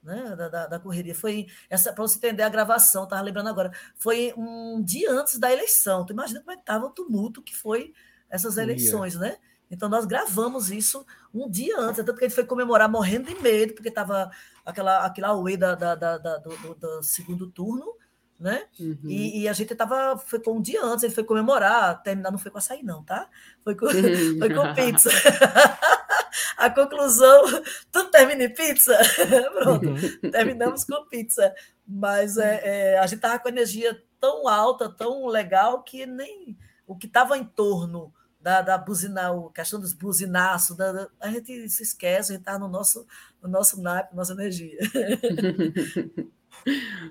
Né, 0.00 0.36
da, 0.36 0.48
da, 0.48 0.66
da 0.68 0.78
correria. 0.78 1.14
Foi 1.14 1.48
essa 1.68 1.92
para 1.92 2.02
você 2.02 2.16
entender 2.18 2.44
a 2.44 2.48
gravação, 2.48 3.04
estava 3.04 3.20
lembrando 3.20 3.48
agora. 3.48 3.72
Foi 3.96 4.32
um 4.36 4.80
dia 4.82 5.10
antes 5.10 5.38
da 5.38 5.52
eleição. 5.52 6.06
Tu 6.06 6.12
imagina 6.12 6.40
como 6.40 6.52
é 6.52 6.54
estava 6.54 6.86
o 6.86 6.90
tumulto 6.90 7.42
que 7.42 7.54
foi 7.54 7.92
essas 8.30 8.56
eleições, 8.56 9.16
né? 9.16 9.36
Então 9.70 9.88
nós 9.88 10.06
gravamos 10.06 10.70
isso 10.70 11.04
um 11.32 11.48
dia 11.50 11.78
antes, 11.78 12.04
tanto 12.04 12.18
que 12.18 12.24
a 12.24 12.28
gente 12.28 12.34
foi 12.34 12.44
comemorar 12.44 12.90
morrendo 12.90 13.28
de 13.28 13.40
medo, 13.40 13.74
porque 13.74 13.88
estava 13.88 14.30
aquela 14.64 15.04
aquela 15.04 15.28
auê 15.28 15.56
da, 15.56 15.74
da, 15.74 15.94
da, 15.94 16.18
da 16.18 16.38
do, 16.38 16.74
do, 16.74 17.02
segundo 17.02 17.50
turno, 17.50 17.94
né? 18.38 18.66
Uhum. 18.78 18.98
E, 19.04 19.42
e, 19.42 19.48
a 19.48 19.52
gente 19.52 19.74
tava 19.74 20.16
foi 20.16 20.40
com 20.40 20.58
um 20.58 20.62
dia 20.62 20.82
antes, 20.82 21.04
ele 21.04 21.14
foi 21.14 21.24
comemorar, 21.24 22.02
terminar 22.02 22.30
não 22.30 22.38
foi 22.38 22.50
com 22.50 22.58
açaí 22.58 22.82
não, 22.82 23.02
tá? 23.02 23.28
Foi 23.62 23.74
com, 23.74 23.86
foi 24.38 24.54
com 24.54 24.74
pizza. 24.74 25.10
a 26.56 26.70
conclusão, 26.70 27.44
tudo 27.92 28.10
termina 28.10 28.44
em 28.44 28.54
pizza? 28.54 28.96
Pronto, 29.58 29.86
terminamos 30.30 30.84
com 30.84 31.04
pizza. 31.06 31.54
Mas 31.86 32.36
é, 32.36 32.60
é, 32.94 32.98
a 32.98 33.06
gente 33.06 33.16
estava 33.16 33.38
com 33.38 33.48
energia 33.48 34.00
tão 34.20 34.46
alta, 34.46 34.88
tão 34.88 35.26
legal, 35.26 35.82
que 35.82 36.06
nem 36.06 36.56
o 36.86 36.96
que 36.96 37.06
estava 37.06 37.36
em 37.36 37.44
torno 37.44 38.12
da, 38.40 38.62
da 38.62 38.78
buzina, 38.78 39.30
a 39.30 39.52
questão 39.52 39.80
dos 39.80 39.92
buzinaços, 39.92 40.76
da, 40.76 41.08
a 41.20 41.30
gente 41.30 41.68
se 41.68 41.82
esquece, 41.82 42.32
a 42.32 42.36
gente 42.36 42.42
está 42.42 42.58
no 42.58 42.68
nosso, 42.68 43.06
no 43.42 43.48
nosso 43.48 43.80
naipe, 43.80 44.14
nossa 44.14 44.32
energia. 44.32 44.78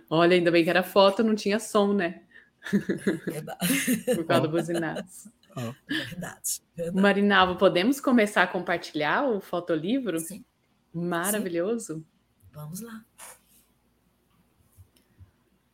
Olha, 0.10 0.36
ainda 0.36 0.52
bem 0.52 0.64
que 0.64 0.70
era 0.70 0.84
foto, 0.84 1.24
não 1.24 1.36
tinha 1.36 1.60
som, 1.60 1.94
né? 1.94 2.22
Verdade. 3.26 3.98
Por 4.16 4.26
causa 4.26 4.44
do 4.44 4.50
buzinaço. 4.50 5.32
Oh. 5.56 5.74
Verdade, 5.88 6.62
verdade. 6.76 7.02
Marinalva, 7.02 7.56
podemos 7.56 8.00
começar 8.00 8.44
a 8.44 8.48
compartilhar 8.48 9.28
o 9.28 9.42
fotolivro? 9.42 10.20
Sim. 10.20 10.46
Maravilhoso. 10.94 11.96
Sim. 11.96 12.06
Vamos 12.54 12.82
lá. 12.82 13.04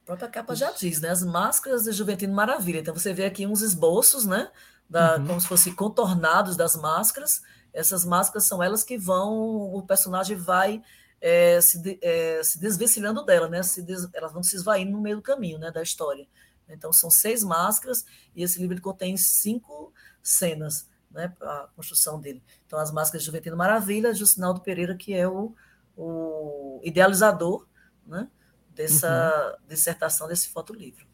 A 0.03 0.05
própria 0.05 0.29
capa 0.29 0.55
já 0.55 0.71
diz, 0.71 1.01
né? 1.01 1.09
As 1.09 1.23
máscaras 1.23 1.83
de 1.83 1.91
Juventino 1.91 2.33
Maravilha. 2.33 2.79
Então 2.79 2.93
você 2.93 3.13
vê 3.13 3.25
aqui 3.25 3.47
uns 3.47 3.61
esboços, 3.61 4.25
né? 4.25 4.51
Da, 4.93 5.17
uhum. 5.17 5.25
Como 5.25 5.41
se 5.41 5.47
fossem 5.47 5.73
contornados 5.73 6.55
das 6.55 6.75
máscaras. 6.75 7.41
Essas 7.73 8.05
máscaras 8.05 8.43
são 8.43 8.61
elas 8.61 8.83
que 8.83 8.95
vão, 8.95 9.33
o 9.73 9.81
personagem 9.81 10.37
vai 10.37 10.83
é, 11.19 11.59
se, 11.59 11.99
é, 11.99 12.43
se 12.43 12.59
desvencilhando 12.59 13.25
dela, 13.25 13.49
né? 13.49 13.63
Se 13.63 13.81
des, 13.81 14.07
elas 14.13 14.31
vão 14.31 14.43
se 14.43 14.55
esvaindo 14.55 14.91
no 14.91 15.01
meio 15.01 15.15
do 15.15 15.21
caminho, 15.23 15.57
né? 15.57 15.71
Da 15.71 15.81
história. 15.81 16.27
Então, 16.69 16.93
são 16.93 17.09
seis 17.09 17.43
máscaras 17.43 18.05
e 18.35 18.43
esse 18.43 18.59
livro 18.59 18.79
contém 18.81 19.17
cinco 19.17 19.91
cenas, 20.21 20.87
né, 21.11 21.33
a 21.41 21.67
construção 21.75 22.19
dele. 22.19 22.43
Então, 22.65 22.77
as 22.79 22.91
máscaras 22.91 23.23
de 23.23 23.25
Juventino 23.25 23.57
Maravilha, 23.57 24.13
Justinaldo 24.13 24.61
Pereira, 24.61 24.95
que 24.95 25.13
é 25.13 25.27
o, 25.27 25.53
o 25.97 26.79
idealizador 26.83 27.67
né, 28.05 28.27
dessa 28.69 29.57
uhum. 29.59 29.67
dissertação, 29.67 30.27
desse 30.27 30.49
fotolivro. 30.49 31.05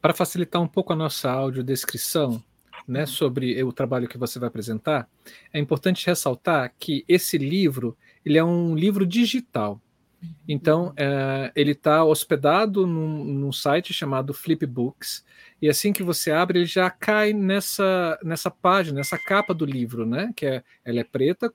Para 0.00 0.14
facilitar 0.14 0.60
um 0.60 0.68
pouco 0.68 0.92
a 0.92 0.96
nossa 0.96 1.30
audiodescrição, 1.30 2.42
né, 2.86 3.00
uhum. 3.00 3.06
sobre 3.06 3.62
o 3.62 3.72
trabalho 3.72 4.08
que 4.08 4.18
você 4.18 4.38
vai 4.38 4.48
apresentar, 4.48 5.08
é 5.52 5.58
importante 5.58 6.06
ressaltar 6.06 6.72
que 6.78 7.04
esse 7.08 7.36
livro 7.38 7.96
ele 8.24 8.38
é 8.38 8.44
um 8.44 8.74
livro 8.74 9.06
digital. 9.06 9.80
Então, 10.48 10.92
é, 10.96 11.52
ele 11.54 11.72
está 11.72 12.04
hospedado 12.04 12.86
num, 12.86 13.24
num, 13.24 13.52
site 13.52 13.92
chamado 13.92 14.32
Flipbooks, 14.32 15.24
e 15.60 15.68
assim 15.68 15.92
que 15.92 16.02
você 16.02 16.30
abre, 16.32 16.60
ele 16.60 16.66
já 16.66 16.90
cai 16.90 17.32
nessa, 17.32 18.18
nessa 18.22 18.50
página, 18.50 18.96
nessa 18.96 19.18
capa 19.18 19.52
do 19.52 19.64
livro, 19.64 20.06
né? 20.06 20.32
Que 20.34 20.46
é, 20.46 20.64
ela 20.84 21.00
é 21.00 21.04
preta, 21.04 21.52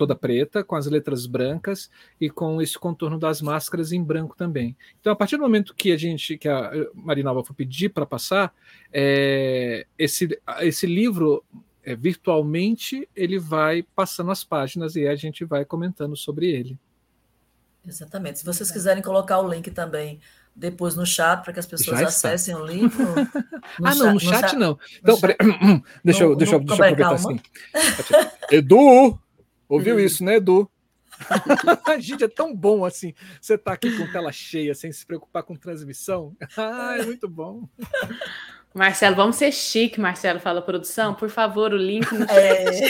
toda 0.00 0.16
preta, 0.16 0.64
com 0.64 0.74
as 0.74 0.86
letras 0.86 1.26
brancas 1.26 1.90
e 2.18 2.30
com 2.30 2.62
esse 2.62 2.78
contorno 2.78 3.18
das 3.18 3.42
máscaras 3.42 3.92
em 3.92 4.02
branco 4.02 4.34
também. 4.34 4.74
Então, 4.98 5.12
a 5.12 5.16
partir 5.16 5.36
do 5.36 5.42
momento 5.42 5.74
que 5.74 5.92
a 5.92 5.96
gente, 5.98 6.38
que 6.38 6.48
a 6.48 6.72
Marinalva 6.94 7.44
foi 7.44 7.54
pedir 7.54 7.90
para 7.90 8.06
passar, 8.06 8.54
é, 8.90 9.86
esse, 9.98 10.40
esse 10.60 10.86
livro 10.86 11.44
é, 11.84 11.94
virtualmente 11.94 13.06
ele 13.14 13.38
vai 13.38 13.82
passando 13.94 14.30
as 14.30 14.42
páginas 14.42 14.96
e 14.96 15.06
a 15.06 15.14
gente 15.14 15.44
vai 15.44 15.66
comentando 15.66 16.16
sobre 16.16 16.50
ele. 16.50 16.78
Exatamente. 17.86 18.38
Se 18.38 18.44
vocês 18.46 18.70
quiserem 18.70 19.02
colocar 19.02 19.38
o 19.38 19.52
link 19.52 19.70
também 19.70 20.18
depois 20.56 20.96
no 20.96 21.04
chat 21.04 21.42
para 21.42 21.52
que 21.52 21.60
as 21.60 21.66
pessoas 21.66 22.00
acessem 22.00 22.54
o 22.54 22.64
livro. 22.64 23.04
ah, 23.84 23.94
não, 23.94 24.14
no 24.14 24.20
chat, 24.20 24.40
chat 24.40 24.56
não. 24.56 24.78
Então, 24.98 25.18
chat, 25.18 25.36
deixa, 26.02 26.24
no, 26.24 26.30
eu, 26.30 26.36
deixa, 26.36 26.58
no, 26.58 26.64
deixa 26.64 26.82
eu 26.82 26.86
aproveitar 26.88 26.96
calma. 26.96 27.14
assim. 27.16 27.40
Edu! 28.50 29.18
Ouviu 29.70 29.94
hum. 29.94 30.00
isso, 30.00 30.24
né, 30.24 30.36
Edu? 30.36 30.68
Gente, 32.00 32.24
é 32.24 32.28
tão 32.28 32.54
bom 32.54 32.84
assim. 32.84 33.14
Você 33.40 33.56
tá 33.56 33.72
aqui 33.72 33.96
com 33.96 34.10
tela 34.10 34.32
cheia, 34.32 34.74
sem 34.74 34.90
se 34.90 35.06
preocupar 35.06 35.44
com 35.44 35.54
transmissão. 35.54 36.36
Ah, 36.58 36.96
é 36.98 37.04
muito 37.04 37.28
bom. 37.28 37.68
Marcelo, 38.74 39.14
vamos 39.14 39.36
ser 39.36 39.52
chique, 39.52 40.00
Marcelo, 40.00 40.40
fala 40.40 40.60
produção. 40.60 41.14
Por 41.14 41.30
favor, 41.30 41.72
o 41.72 41.76
link 41.76 42.10
no 42.12 42.26
chat. 42.26 42.36
É. 42.36 42.80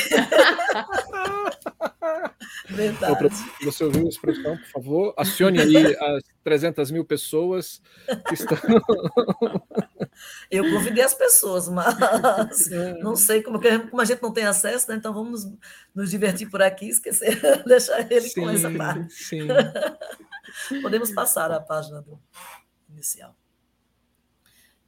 Verdade. 2.69 3.29
Você 3.63 3.85
ouviu 3.85 4.09
essa 4.09 4.21
produção, 4.21 4.57
por 4.57 4.67
favor? 4.67 5.15
Acione 5.17 5.61
aí 5.61 5.97
as 5.97 6.23
300 6.45 6.91
mil 6.91 7.05
pessoas 7.05 7.81
que 8.29 8.35
estão. 8.35 8.59
Eu 10.51 10.65
convidei 10.71 11.03
as 11.03 11.15
pessoas, 11.15 11.69
mas 11.69 12.71
é. 12.71 12.95
não 12.99 13.17
sei 13.17 13.43
como, 13.43 13.61
como 13.89 14.03
a 14.03 14.05
gente 14.05 14.23
não 14.23 14.33
tem 14.33 14.45
acesso, 14.45 14.91
né? 14.91 14.97
então 14.97 15.15
vamos 15.15 15.45
nos, 15.45 15.59
nos 15.95 16.11
divertir 16.11 16.51
por 16.51 16.61
aqui, 16.61 16.89
esquecer, 16.89 17.41
deixar 17.65 18.11
ele 18.11 18.29
sim, 18.29 18.41
com 18.41 18.51
essa 18.51 18.71
parte. 18.71 19.13
Sim. 19.13 19.49
Podemos 20.83 21.13
passar 21.13 21.51
a 21.51 21.61
página 21.61 22.03
do 22.03 22.21
inicial. 22.91 23.35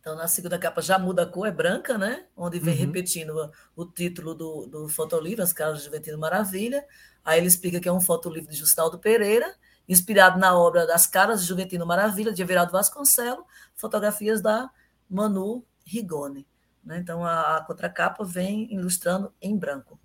Então, 0.02 0.16
na 0.16 0.26
segunda 0.26 0.58
capa 0.58 0.82
já 0.82 0.98
muda 0.98 1.22
a 1.22 1.26
cor, 1.26 1.46
é 1.46 1.52
branca, 1.52 1.96
né? 1.96 2.26
Onde 2.36 2.58
vem 2.58 2.74
uhum. 2.74 2.86
repetindo 2.86 3.52
o, 3.76 3.86
título 3.86 4.34
do, 4.34 4.66
do 4.66 4.88
fotolivro, 4.88 5.44
As 5.44 5.52
Caras 5.52 5.78
de 5.78 5.84
Juventino 5.84 6.18
Maravilha. 6.18 6.84
Aí 7.24 7.38
ele 7.38 7.46
explica 7.46 7.78
que 7.78 7.88
é 7.88 7.92
um 7.92 8.00
fotolivro 8.00 8.50
de 8.50 8.56
Justaldo 8.56 8.98
Pereira, 8.98 9.54
inspirado 9.88 10.40
na 10.40 10.58
obra 10.58 10.88
Das 10.88 11.06
Caras 11.06 11.42
de 11.42 11.46
Juventino 11.46 11.86
Maravilha, 11.86 12.32
de 12.32 12.42
Everaldo 12.42 12.72
Vasconcelos, 12.72 13.44
fotografias 13.76 14.42
da 14.42 14.68
Manu 15.08 15.64
Rigoni. 15.84 16.48
Né? 16.82 16.98
Então, 16.98 17.24
a, 17.24 17.58
a 17.58 17.64
contracapa 17.64 18.24
vem 18.24 18.74
ilustrando 18.74 19.32
em 19.40 19.56
branco. 19.56 20.00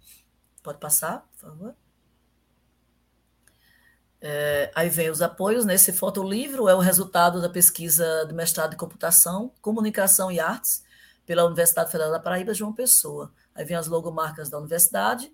Pode 0.62 0.78
passar, 0.78 1.28
por 1.32 1.40
favor? 1.40 1.76
É, 4.20 4.72
aí 4.74 4.90
vem 4.90 5.10
os 5.10 5.22
apoios, 5.22 5.66
nesse 5.66 5.92
né? 5.92 5.98
fotolivro 5.98 6.68
é 6.68 6.76
o 6.76 6.80
resultado 6.80 7.42
da 7.42 7.50
pesquisa 7.50 8.26
do 8.26 8.34
mestrado 8.34 8.74
em 8.74 8.78
computação, 8.78 9.54
comunicação 9.62 10.32
e 10.32 10.40
artes 10.40 10.84
pela 11.26 11.46
Universidade 11.46 11.92
Federal 11.92 12.12
da 12.12 12.20
Paraíba, 12.20 12.54
João 12.54 12.74
Pessoa. 12.74 13.32
Aí 13.54 13.64
vem 13.66 13.78
as 13.78 13.88
logomarcas 13.88 14.50
da 14.50 14.58
universidade, 14.58 15.32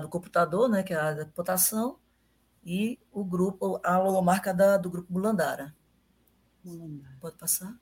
do 0.00 0.08
computador, 0.08 0.68
né, 0.68 0.82
que 0.82 0.92
é 0.92 0.96
a 0.96 1.12
da 1.12 1.24
computação, 1.24 1.98
e 2.64 2.98
o 3.10 3.24
grupo, 3.24 3.80
a 3.82 3.98
logomarca 3.98 4.52
da, 4.52 4.76
do 4.76 4.90
grupo 4.90 5.12
Bulandara. 5.12 5.74
Pode 7.20 7.36
passar? 7.36 7.74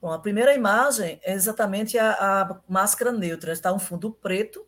Bom, 0.00 0.12
a 0.12 0.18
primeira 0.18 0.54
imagem 0.54 1.18
é 1.22 1.32
exatamente 1.32 1.96
a, 1.98 2.12
a 2.12 2.60
máscara 2.68 3.10
neutra. 3.10 3.52
Está 3.52 3.72
um 3.72 3.78
fundo 3.78 4.12
preto 4.12 4.66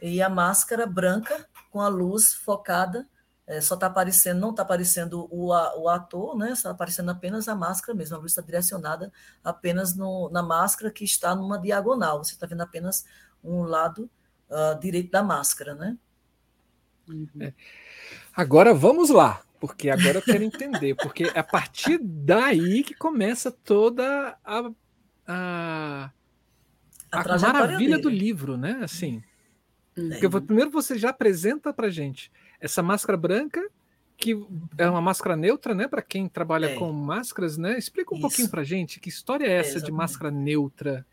e 0.00 0.20
a 0.20 0.28
máscara 0.28 0.86
branca 0.86 1.48
com 1.72 1.80
a 1.80 1.88
luz 1.88 2.34
focada. 2.34 3.08
É, 3.44 3.60
só 3.60 3.74
está 3.74 3.86
aparecendo, 3.88 4.38
não 4.38 4.50
está 4.50 4.62
aparecendo 4.62 5.26
o, 5.28 5.48
o 5.48 5.88
ator, 5.88 6.36
né? 6.36 6.52
Está 6.52 6.70
aparecendo 6.70 7.10
apenas 7.10 7.48
a 7.48 7.56
máscara 7.56 7.96
mesmo. 7.96 8.14
A 8.14 8.20
luz 8.20 8.32
está 8.32 8.42
direcionada 8.42 9.12
apenas 9.42 9.96
no, 9.96 10.30
na 10.30 10.42
máscara 10.42 10.92
que 10.92 11.02
está 11.04 11.34
numa 11.34 11.58
diagonal. 11.58 12.22
Você 12.22 12.34
está 12.34 12.46
vendo 12.46 12.60
apenas 12.60 13.04
um 13.42 13.62
lado 13.62 14.08
uh, 14.48 14.78
direito 14.78 15.10
da 15.10 15.24
máscara, 15.24 15.74
né? 15.74 15.96
Uhum. 17.08 17.28
É. 17.40 17.52
Agora 18.36 18.72
vamos 18.72 19.10
lá. 19.10 19.42
porque 19.58 19.90
agora 19.90 20.18
eu 20.18 20.22
quero 20.22 20.42
entender, 20.42 20.94
porque 20.96 21.24
é 21.24 21.38
a 21.38 21.44
partir 21.44 21.98
daí 22.02 22.82
que 22.82 22.94
começa 22.94 23.50
toda 23.50 24.36
a, 24.44 24.70
a, 25.24 26.10
a, 27.12 27.20
a 27.20 27.38
maravilha 27.38 27.96
dele. 27.96 28.02
do 28.02 28.08
livro, 28.08 28.56
né? 28.56 28.80
Assim, 28.82 29.22
é. 29.96 30.08
porque 30.08 30.28
primeiro 30.40 30.70
você 30.70 30.98
já 30.98 31.10
apresenta 31.10 31.72
para 31.72 31.90
gente 31.90 32.30
essa 32.60 32.82
máscara 32.82 33.16
branca 33.16 33.60
que 34.22 34.36
é 34.78 34.88
uma 34.88 35.00
máscara 35.00 35.36
neutra, 35.36 35.74
né? 35.74 35.88
Para 35.88 36.00
quem 36.00 36.28
trabalha 36.28 36.66
é. 36.66 36.74
com 36.76 36.92
máscaras, 36.92 37.56
né? 37.56 37.76
Explica 37.76 38.14
um 38.14 38.18
Isso. 38.18 38.28
pouquinho 38.28 38.48
para 38.48 38.62
gente 38.62 39.00
que 39.00 39.08
história 39.08 39.46
é 39.46 39.54
essa 39.54 39.78
é, 39.78 39.80
de 39.80 39.90
máscara 39.90 40.30
neutra? 40.30 41.04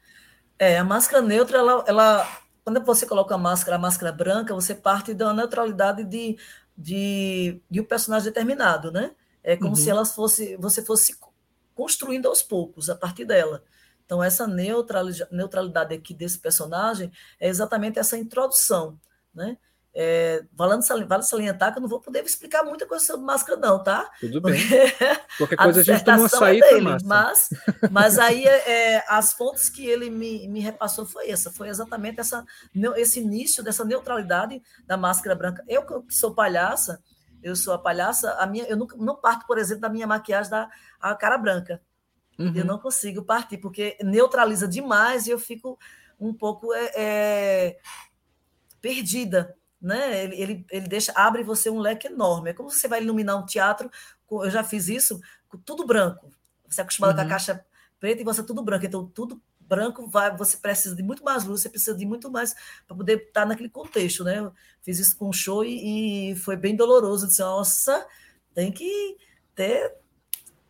É, 0.59 0.77
a 0.77 0.83
máscara 0.83 1.19
neutra, 1.19 1.57
ela, 1.57 1.83
ela, 1.87 2.39
quando 2.63 2.79
você 2.85 3.07
coloca 3.07 3.33
a 3.33 3.37
máscara, 3.37 3.77
a 3.77 3.79
máscara 3.79 4.11
branca, 4.11 4.53
você 4.53 4.75
parte 4.75 5.15
da 5.15 5.33
neutralidade 5.33 6.03
de, 6.03 6.37
de, 6.77 7.59
de 7.67 7.81
um 7.81 7.83
personagem 7.83 8.25
determinado, 8.25 8.91
né? 8.91 9.11
É 9.43 9.57
como 9.57 9.69
uhum. 9.69 9.75
se 9.75 9.89
ela 9.89 10.05
fosse, 10.05 10.55
você 10.57 10.85
fosse 10.85 11.17
construindo 11.73 12.27
aos 12.27 12.43
poucos 12.43 12.91
a 12.91 12.95
partir 12.95 13.25
dela. 13.25 13.63
Então, 14.09 14.23
essa 14.23 14.47
neutralidade 14.47 15.93
aqui 15.93 16.15
desse 16.15 16.39
personagem 16.39 17.11
é 17.39 17.47
exatamente 17.47 17.99
essa 17.99 18.17
introdução, 18.17 18.99
né? 19.31 19.55
É, 19.93 20.43
vale 20.51 20.81
salientar 21.21 21.71
que 21.71 21.77
eu 21.77 21.81
não 21.81 21.87
vou 21.87 22.01
poder 22.01 22.25
explicar 22.25 22.63
muita 22.63 22.87
coisa 22.87 23.05
sobre 23.05 23.23
máscara, 23.23 23.59
não, 23.59 23.83
tá? 23.83 24.09
Tudo 24.19 24.41
bem. 24.41 24.59
Qualquer 25.37 25.57
coisa 25.57 25.79
a, 25.79 25.81
a 25.81 25.83
gente 25.83 26.03
toma 26.03 26.25
açaí 26.25 26.59
é 26.59 26.69
dele, 26.69 26.97
mas, 27.05 27.49
mas 27.91 28.17
aí 28.17 28.47
é, 28.47 28.71
é, 28.95 29.05
as 29.07 29.31
fontes 29.33 29.69
que 29.69 29.85
ele 29.85 30.09
me, 30.09 30.47
me 30.47 30.59
repassou 30.59 31.05
foi 31.05 31.29
essa, 31.29 31.51
foi 31.51 31.69
exatamente 31.69 32.19
essa, 32.19 32.43
esse 32.97 33.19
início 33.19 33.63
dessa 33.63 33.85
neutralidade 33.85 34.59
da 34.87 34.97
máscara 34.97 35.35
branca. 35.35 35.63
Eu 35.67 35.85
que 35.85 36.15
sou 36.15 36.33
palhaça, 36.33 36.99
eu 37.43 37.55
sou 37.55 37.75
a 37.75 37.77
palhaça, 37.77 38.31
a 38.39 38.47
minha, 38.47 38.65
eu 38.65 38.75
não, 38.75 38.87
não 38.97 39.15
parto, 39.15 39.45
por 39.45 39.59
exemplo, 39.59 39.81
da 39.81 39.89
minha 39.89 40.07
maquiagem 40.07 40.49
da 40.49 40.67
a 40.99 41.13
cara 41.13 41.37
branca. 41.37 41.79
Uhum. 42.39 42.53
Eu 42.55 42.65
não 42.65 42.79
consigo 42.79 43.21
partir, 43.21 43.57
porque 43.57 43.97
neutraliza 44.01 44.67
demais 44.67 45.27
e 45.27 45.31
eu 45.31 45.37
fico 45.37 45.77
um 46.19 46.33
pouco 46.33 46.73
é, 46.73 46.91
é 46.95 47.77
perdida 48.81 49.55
né? 49.81 50.23
Ele, 50.23 50.41
ele, 50.41 50.65
ele 50.69 50.87
deixa, 50.87 51.11
abre 51.15 51.43
você 51.43 51.69
um 51.69 51.79
leque 51.79 52.07
enorme. 52.07 52.49
É 52.49 52.53
como 52.53 52.69
você 52.69 52.87
vai 52.87 53.01
iluminar 53.01 53.37
um 53.37 53.45
teatro, 53.45 53.89
eu 54.29 54.49
já 54.49 54.63
fiz 54.63 54.89
isso, 54.89 55.19
com 55.47 55.57
tudo 55.57 55.85
branco. 55.85 56.31
Você 56.67 56.81
é 56.81 56.83
acostumado 56.83 57.11
uhum. 57.11 57.15
com 57.15 57.21
a 57.21 57.23
uhum. 57.23 57.29
caixa 57.29 57.65
preta 57.99 58.21
e 58.21 58.25
você 58.25 58.41
é 58.41 58.43
tudo 58.43 58.63
branco. 58.63 58.85
Então, 58.85 59.07
tudo 59.07 59.41
branco 59.59 60.07
vai, 60.07 60.35
você 60.35 60.57
precisa 60.57 60.95
de 60.95 61.03
muito 61.03 61.23
mais 61.23 61.43
luz, 61.43 61.61
você 61.61 61.69
precisa 61.69 61.95
de 61.95 62.05
muito 62.05 62.29
mais 62.29 62.55
para 62.87 62.95
poder 62.95 63.27
estar 63.27 63.45
naquele 63.45 63.69
contexto, 63.69 64.23
né? 64.23 64.39
Eu 64.39 64.53
fiz 64.81 64.99
isso 64.99 65.17
com 65.17 65.29
um 65.29 65.33
show 65.33 65.63
e, 65.63 66.31
e 66.31 66.35
foi 66.35 66.55
bem 66.55 66.75
doloroso. 66.75 67.25
Eu 67.25 67.29
disse, 67.29 67.41
nossa, 67.41 68.05
tem 68.53 68.71
que 68.71 69.17
ter 69.55 69.95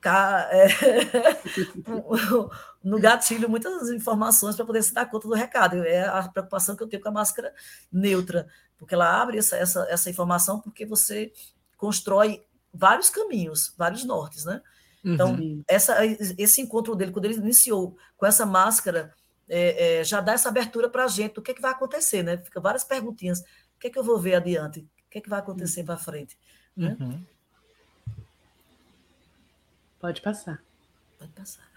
no 2.83 2.99
gatilho 2.99 3.49
muitas 3.49 3.89
informações 3.89 4.55
para 4.55 4.65
poder 4.65 4.83
se 4.83 4.93
dar 4.93 5.05
conta 5.05 5.27
do 5.27 5.33
recado. 5.33 5.83
É 5.83 6.07
a 6.07 6.27
preocupação 6.27 6.75
que 6.75 6.83
eu 6.83 6.87
tenho 6.87 7.01
com 7.01 7.09
a 7.09 7.13
máscara 7.13 7.53
neutra 7.91 8.47
porque 8.79 8.95
ela 8.95 9.21
abre 9.21 9.37
essa, 9.37 9.57
essa, 9.57 9.85
essa 9.89 10.09
informação 10.09 10.61
porque 10.61 10.85
você 10.85 11.33
constrói 11.77 12.41
vários 12.73 13.09
caminhos, 13.09 13.73
vários 13.77 14.05
nortes, 14.05 14.45
né? 14.45 14.61
Então, 15.03 15.33
uhum. 15.33 15.63
essa, 15.67 16.05
esse 16.05 16.61
encontro 16.61 16.95
dele, 16.95 17.11
quando 17.11 17.25
ele 17.25 17.35
iniciou 17.35 17.97
com 18.17 18.25
essa 18.25 18.45
máscara, 18.45 19.13
é, 19.47 19.99
é, 19.99 20.03
já 20.03 20.21
dá 20.21 20.33
essa 20.33 20.49
abertura 20.49 20.89
para 20.89 21.05
a 21.05 21.07
gente, 21.07 21.39
o 21.39 21.41
que, 21.41 21.51
é 21.51 21.53
que 21.53 21.61
vai 21.61 21.71
acontecer, 21.71 22.23
né? 22.23 22.37
Fica 22.37 22.59
várias 22.59 22.83
perguntinhas. 22.83 23.39
O 23.39 23.79
que 23.79 23.87
é 23.87 23.89
que 23.89 23.99
eu 23.99 24.03
vou 24.03 24.19
ver 24.19 24.35
adiante? 24.35 24.79
O 24.79 25.09
que 25.09 25.17
é 25.17 25.21
que 25.21 25.29
vai 25.29 25.39
acontecer 25.39 25.81
uhum. 25.81 25.85
para 25.85 25.97
frente? 25.97 26.37
Né? 26.75 26.97
Uhum. 26.99 27.25
Pode 29.99 30.21
passar. 30.21 30.63
Pode 31.17 31.31
passar. 31.31 31.69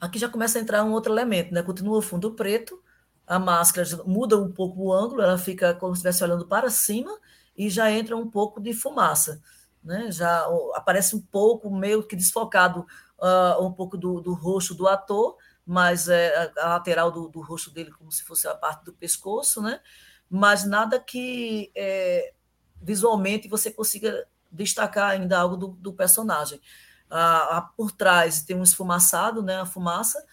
Aqui 0.00 0.18
já 0.18 0.28
começa 0.28 0.58
a 0.58 0.62
entrar 0.62 0.82
um 0.82 0.92
outro 0.92 1.12
elemento, 1.12 1.52
né? 1.52 1.62
Continua 1.62 1.98
o 1.98 2.02
fundo 2.02 2.32
preto, 2.32 2.82
a 3.26 3.38
máscara 3.38 3.86
muda 4.06 4.38
um 4.40 4.50
pouco 4.50 4.84
o 4.84 4.92
ângulo, 4.92 5.20
ela 5.20 5.36
fica 5.36 5.74
como 5.74 5.94
se 5.94 5.98
estivesse 5.98 6.24
olhando 6.24 6.46
para 6.46 6.70
cima 6.70 7.16
e 7.56 7.68
já 7.68 7.90
entra 7.92 8.16
um 8.16 8.28
pouco 8.28 8.60
de 8.60 8.72
fumaça. 8.72 9.42
Né? 9.84 10.10
Já 10.10 10.46
aparece 10.74 11.14
um 11.14 11.20
pouco, 11.20 11.70
meio 11.70 12.02
que 12.02 12.16
desfocado, 12.16 12.86
uh, 13.18 13.64
um 13.64 13.70
pouco 13.70 13.96
do, 13.96 14.20
do 14.20 14.32
rosto 14.32 14.74
do 14.74 14.88
ator, 14.88 15.36
mas 15.66 16.08
é 16.08 16.50
a 16.58 16.70
lateral 16.70 17.12
do, 17.12 17.28
do 17.28 17.40
rosto 17.40 17.70
dele 17.70 17.92
como 17.92 18.10
se 18.10 18.24
fosse 18.24 18.48
a 18.48 18.54
parte 18.54 18.84
do 18.84 18.92
pescoço, 18.92 19.60
né? 19.60 19.80
mas 20.28 20.64
nada 20.64 20.98
que 20.98 21.70
é, 21.76 22.32
visualmente 22.80 23.48
você 23.48 23.70
consiga 23.70 24.26
destacar 24.50 25.10
ainda 25.10 25.38
algo 25.38 25.56
do, 25.56 25.68
do 25.68 25.92
personagem. 25.92 26.60
Ah, 27.10 27.58
ah 27.58 27.62
por 27.62 27.92
trás 27.92 28.42
tem 28.42 28.56
um 28.56 28.62
esfumaçado, 28.62 29.42
né, 29.42 29.60
a 29.60 29.66
fumaça, 29.66 30.24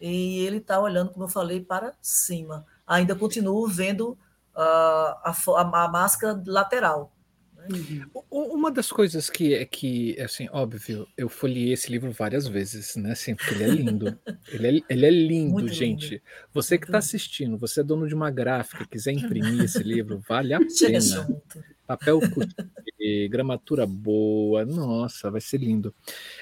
e 0.00 0.40
ele 0.40 0.58
está 0.58 0.80
olhando, 0.80 1.10
como 1.10 1.24
eu 1.24 1.28
falei, 1.28 1.60
para 1.60 1.94
cima. 2.02 2.66
Ainda 2.86 3.14
continuo 3.14 3.66
vendo 3.68 4.18
a, 4.54 5.32
a, 5.46 5.60
a, 5.60 5.88
máscara 5.88 6.42
lateral. 6.46 7.12
Né? 7.56 7.68
Uhum. 7.72 8.22
Uma 8.30 8.70
das 8.70 8.92
coisas 8.92 9.30
que 9.30 9.54
é 9.54 9.64
que, 9.64 10.20
assim, 10.20 10.48
óbvio, 10.52 11.06
eu 11.16 11.28
folhei 11.28 11.72
esse 11.72 11.90
livro 11.90 12.10
várias 12.12 12.46
vezes, 12.46 12.96
né? 12.96 13.12
Assim, 13.12 13.34
porque 13.34 13.54
ele 13.54 13.64
é 13.64 13.68
lindo. 13.68 14.18
ele, 14.48 14.66
é, 14.66 14.82
ele 14.92 15.06
é 15.06 15.10
lindo, 15.10 15.52
Muito 15.52 15.72
gente. 15.72 16.10
Lindo. 16.10 16.22
Você 16.52 16.76
que 16.76 16.84
está 16.86 16.98
assistindo, 16.98 17.56
você 17.56 17.80
é 17.80 17.84
dono 17.84 18.06
de 18.06 18.14
uma 18.14 18.30
gráfica, 18.30 18.86
quiser 18.86 19.12
imprimir 19.12 19.64
esse 19.64 19.82
livro, 19.82 20.22
vale 20.28 20.52
a 20.52 20.58
pena. 20.80 21.42
Papel 21.86 22.20
curtir, 22.30 23.28
gramatura 23.28 23.86
boa, 23.86 24.64
nossa, 24.64 25.30
vai 25.30 25.40
ser 25.40 25.58
lindo. 25.58 25.94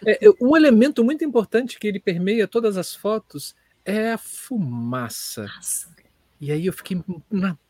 É, 0.06 0.18
um 0.40 0.56
elemento 0.56 1.02
muito 1.02 1.24
importante 1.24 1.78
que 1.78 1.86
ele 1.86 1.98
permeia 1.98 2.46
todas 2.46 2.76
as 2.76 2.94
fotos 2.94 3.54
é 3.84 4.12
a 4.12 4.18
fumaça. 4.18 5.42
Nossa. 5.42 5.88
E 6.40 6.50
aí 6.50 6.66
eu 6.66 6.72
fiquei, 6.72 7.00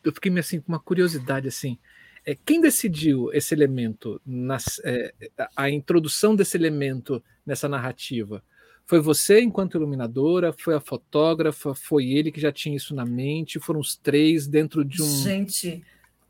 eu 0.04 0.12
fiquei 0.12 0.38
assim, 0.38 0.60
com 0.60 0.72
uma 0.72 0.80
curiosidade 0.80 1.48
assim. 1.48 1.78
É, 2.24 2.34
quem 2.34 2.60
decidiu 2.60 3.32
esse 3.32 3.54
elemento, 3.54 4.20
nas, 4.24 4.80
é, 4.84 5.12
a 5.56 5.68
introdução 5.68 6.36
desse 6.36 6.56
elemento 6.56 7.22
nessa 7.44 7.68
narrativa? 7.68 8.42
Foi 8.84 9.00
você 9.00 9.40
enquanto 9.40 9.76
iluminadora? 9.76 10.52
Foi 10.52 10.74
a 10.74 10.80
fotógrafa? 10.80 11.74
Foi 11.74 12.10
ele 12.10 12.30
que 12.30 12.40
já 12.40 12.52
tinha 12.52 12.76
isso 12.76 12.94
na 12.94 13.04
mente? 13.04 13.60
Foram 13.60 13.80
os 13.80 13.96
três 13.96 14.46
dentro 14.46 14.84
de 14.84 15.02
um. 15.02 15.06
Gente, 15.06 15.82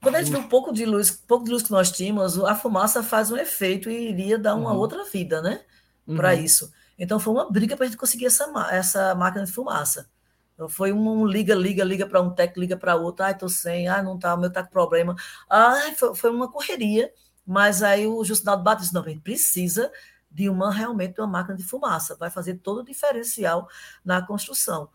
quando 0.03 0.16
a 0.16 0.22
gente 0.22 0.32
vê 0.32 0.38
um 0.38 0.48
pouco 0.48 0.72
de 0.72 0.84
luz, 0.84 1.11
pouco 1.11 1.44
de 1.44 1.53
luz 1.53 1.62
que 1.62 1.70
nós 1.70 1.92
tínhamos, 1.92 2.38
a 2.40 2.55
fumaça 2.57 3.03
faz 3.03 3.30
um 3.30 3.36
efeito 3.36 3.88
e 3.88 4.11
iria 4.11 4.36
dar 4.36 4.57
uma 4.57 4.72
uhum. 4.72 4.78
outra 4.78 5.05
vida, 5.05 5.40
né? 5.40 5.62
Para 6.05 6.34
uhum. 6.34 6.40
isso. 6.40 6.72
Então 6.98 7.20
foi 7.20 7.32
uma 7.32 7.50
briga 7.50 7.76
para 7.76 7.86
a 7.86 7.88
gente 7.88 7.98
conseguir 7.98 8.26
essa, 8.26 8.44
essa 8.70 9.14
máquina 9.14 9.44
de 9.44 9.53
fumaça. 9.53 10.11
Então, 10.55 10.68
foi 10.68 10.92
um 10.92 11.24
liga, 11.26 11.55
liga, 11.55 11.82
liga 11.82 12.07
para 12.07 12.20
um 12.20 12.30
técnico, 12.30 12.61
liga 12.61 12.76
para 12.76 12.94
outro. 12.94 13.24
Ai, 13.24 13.36
tô 13.36 13.48
sem, 13.48 13.88
ai, 13.88 14.03
não 14.03 14.18
tá, 14.18 14.34
o 14.34 14.38
meu 14.38 14.53
tá 14.53 14.62
com 14.62 14.70
problema. 14.70 15.16
Ai, 15.48 15.94
foi, 15.94 16.14
foi 16.14 16.30
uma 16.30 16.50
correria. 16.50 17.12
Mas 17.46 17.82
aí 17.82 18.07
o 18.07 18.22
Justinaldo 18.24 18.62
bateu 18.62 18.82
disse: 18.82 18.94
não, 18.94 19.03
a 19.03 19.09
gente 19.09 19.22
precisa 19.22 19.90
de 20.30 20.48
uma 20.48 20.72
realmente 20.72 21.20
uma 21.20 21.26
máquina 21.26 21.57
de 21.57 21.62
fumaça, 21.62 22.16
vai 22.16 22.30
fazer 22.30 22.55
todo 22.59 22.78
o 22.80 22.84
diferencial 22.84 23.68
na 24.05 24.24
construção. 24.24 24.88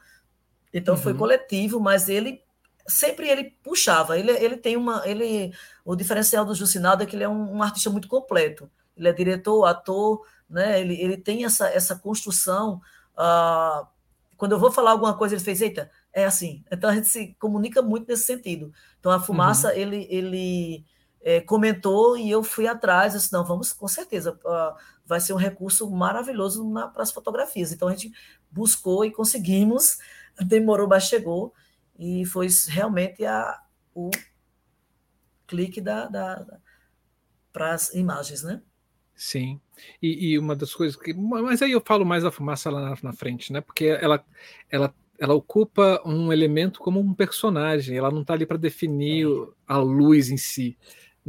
Então 0.73 0.95
uhum. 0.95 1.01
foi 1.01 1.13
coletivo, 1.13 1.79
mas 1.79 2.09
ele 2.09 2.41
sempre 2.88 3.27
ele 3.29 3.55
puxava. 3.63 4.17
Ele, 4.17 4.31
ele 4.31 4.57
tem 4.57 4.77
uma. 4.77 5.07
Ele, 5.07 5.51
o 5.83 5.95
diferencial 5.95 6.45
do 6.45 6.55
Jucinaldo 6.55 7.03
é 7.03 7.05
que 7.05 7.15
ele 7.15 7.23
é 7.23 7.29
um, 7.29 7.57
um, 7.57 7.63
artista 7.63 7.89
muito 7.89 8.07
completo. 8.07 8.69
Ele 8.95 9.09
é 9.09 9.13
diretor, 9.13 9.65
ator, 9.65 10.25
né? 10.49 10.79
ele, 10.79 10.99
ele 10.99 11.17
tem 11.17 11.45
essa, 11.45 11.67
essa 11.67 11.95
construção. 11.95 12.81
Uh, 13.13 13.85
quando 14.38 14.53
eu 14.53 14.59
vou 14.59 14.71
falar 14.71 14.91
alguma 14.91 15.15
coisa, 15.17 15.35
ele 15.35 15.43
fez, 15.43 15.61
eita, 15.61 15.91
é 16.13 16.25
assim. 16.25 16.63
Então 16.71 16.89
a 16.89 16.95
gente 16.95 17.07
se 17.07 17.35
comunica 17.39 17.81
muito 17.81 18.07
nesse 18.07 18.23
sentido. 18.23 18.71
Então 18.99 19.11
a 19.11 19.19
fumaça, 19.19 19.69
uhum. 19.69 19.77
ele, 19.77 20.07
ele 20.09 20.85
é, 21.21 21.41
comentou 21.41 22.17
e 22.17 22.29
eu 22.29 22.43
fui 22.43 22.67
atrás, 22.67 23.13
eu 23.13 23.19
disse, 23.19 23.33
não, 23.33 23.43
vamos, 23.43 23.73
com 23.73 23.88
certeza, 23.88 24.39
uh, 24.45 24.77
vai 25.05 25.19
ser 25.19 25.33
um 25.33 25.38
recurso 25.38 25.89
maravilhoso 25.89 26.63
para 26.93 27.03
as 27.03 27.11
fotografias. 27.11 27.71
Então 27.71 27.88
a 27.88 27.91
gente 27.91 28.11
buscou 28.51 29.03
e 29.03 29.11
conseguimos, 29.11 29.97
demorou, 30.39 30.88
mas 30.88 31.03
chegou 31.03 31.53
e 31.97 32.25
foi 32.25 32.47
realmente 32.67 33.25
a, 33.25 33.61
o 33.93 34.09
clique 35.47 35.81
da, 35.81 36.07
da, 36.07 36.35
da 36.35 36.59
para 37.51 37.73
as 37.73 37.93
imagens, 37.93 38.43
né? 38.43 38.61
Sim. 39.15 39.59
E, 40.01 40.31
e, 40.31 40.39
uma 40.39 40.55
das 40.55 40.73
coisas 40.75 40.95
que. 40.95 41.11
Mas 41.13 41.61
aí 41.61 41.71
eu 41.71 41.81
falo 41.83 42.05
mais 42.05 42.23
da 42.23 42.31
fumaça 42.31 42.69
lá 42.69 42.91
na, 42.91 42.97
na, 43.01 43.13
frente, 43.13 43.51
né? 43.51 43.61
Porque 43.61 43.85
ela, 43.85 44.23
ela, 44.69 44.93
ela 45.17 45.33
ocupa 45.33 45.99
um 46.05 46.31
elemento 46.31 46.79
como 46.79 46.99
um 46.99 47.13
personagem, 47.15 47.97
ela 47.97 48.11
não 48.11 48.21
está 48.21 48.33
ali 48.33 48.45
para 48.45 48.57
definir 48.57 49.25
é. 49.25 49.47
a 49.67 49.77
luz 49.77 50.29
em 50.29 50.37
si 50.37 50.77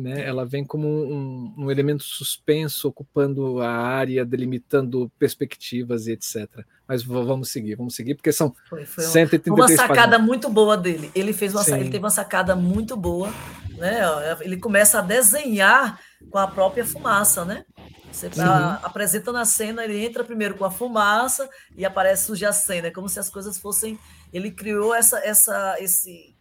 né? 0.00 0.24
Ela 0.24 0.46
vem 0.46 0.64
como 0.64 0.86
um, 0.86 1.54
um, 1.58 1.70
elemento 1.70 2.04
suspenso, 2.04 2.88
ocupando 2.88 3.60
a 3.60 3.70
área, 3.70 4.24
delimitando 4.24 5.10
perspectivas 5.18 6.06
e 6.06 6.12
etc. 6.12 6.48
Mas 6.86 7.02
vamos 7.02 7.50
seguir, 7.50 7.74
vamos 7.74 7.94
seguir, 7.94 8.14
porque 8.14 8.32
são 8.32 8.54
foi, 8.68 8.86
foi 8.86 9.04
uma, 9.04 9.10
133 9.10 9.70
uma 9.70 9.76
sacada 9.76 10.10
páginas. 10.12 10.26
muito 10.26 10.48
boa 10.48 10.76
dele. 10.76 11.10
Ele 11.14 11.32
fez 11.32 11.52
uma, 11.54 11.62
ele 11.68 11.90
teve 11.90 11.98
uma 11.98 12.10
sacada 12.10 12.54
muito 12.54 12.96
boa, 12.96 13.32
né? 13.76 14.00
Ele 14.40 14.56
começa 14.56 15.00
a 15.00 15.02
desenhar 15.02 16.00
com 16.30 16.38
a 16.38 16.46
própria 16.46 16.84
fumaça, 16.84 17.44
né? 17.44 17.64
Você 18.10 18.30
tá 18.30 18.80
apresenta 18.82 19.30
na 19.32 19.44
cena, 19.44 19.84
ele 19.84 20.04
entra 20.04 20.24
primeiro 20.24 20.54
com 20.54 20.64
a 20.64 20.70
fumaça 20.70 21.48
e 21.76 21.84
aparece 21.84 22.26
surge 22.26 22.46
a 22.46 22.52
cena, 22.52 22.88
é 22.88 22.90
como 22.90 23.08
se 23.08 23.18
as 23.18 23.28
coisas 23.28 23.58
fossem. 23.58 23.98
Ele 24.32 24.50
criou 24.50 24.94
essa, 24.94 25.18
essa, 25.24 25.76
esse, 25.78 26.34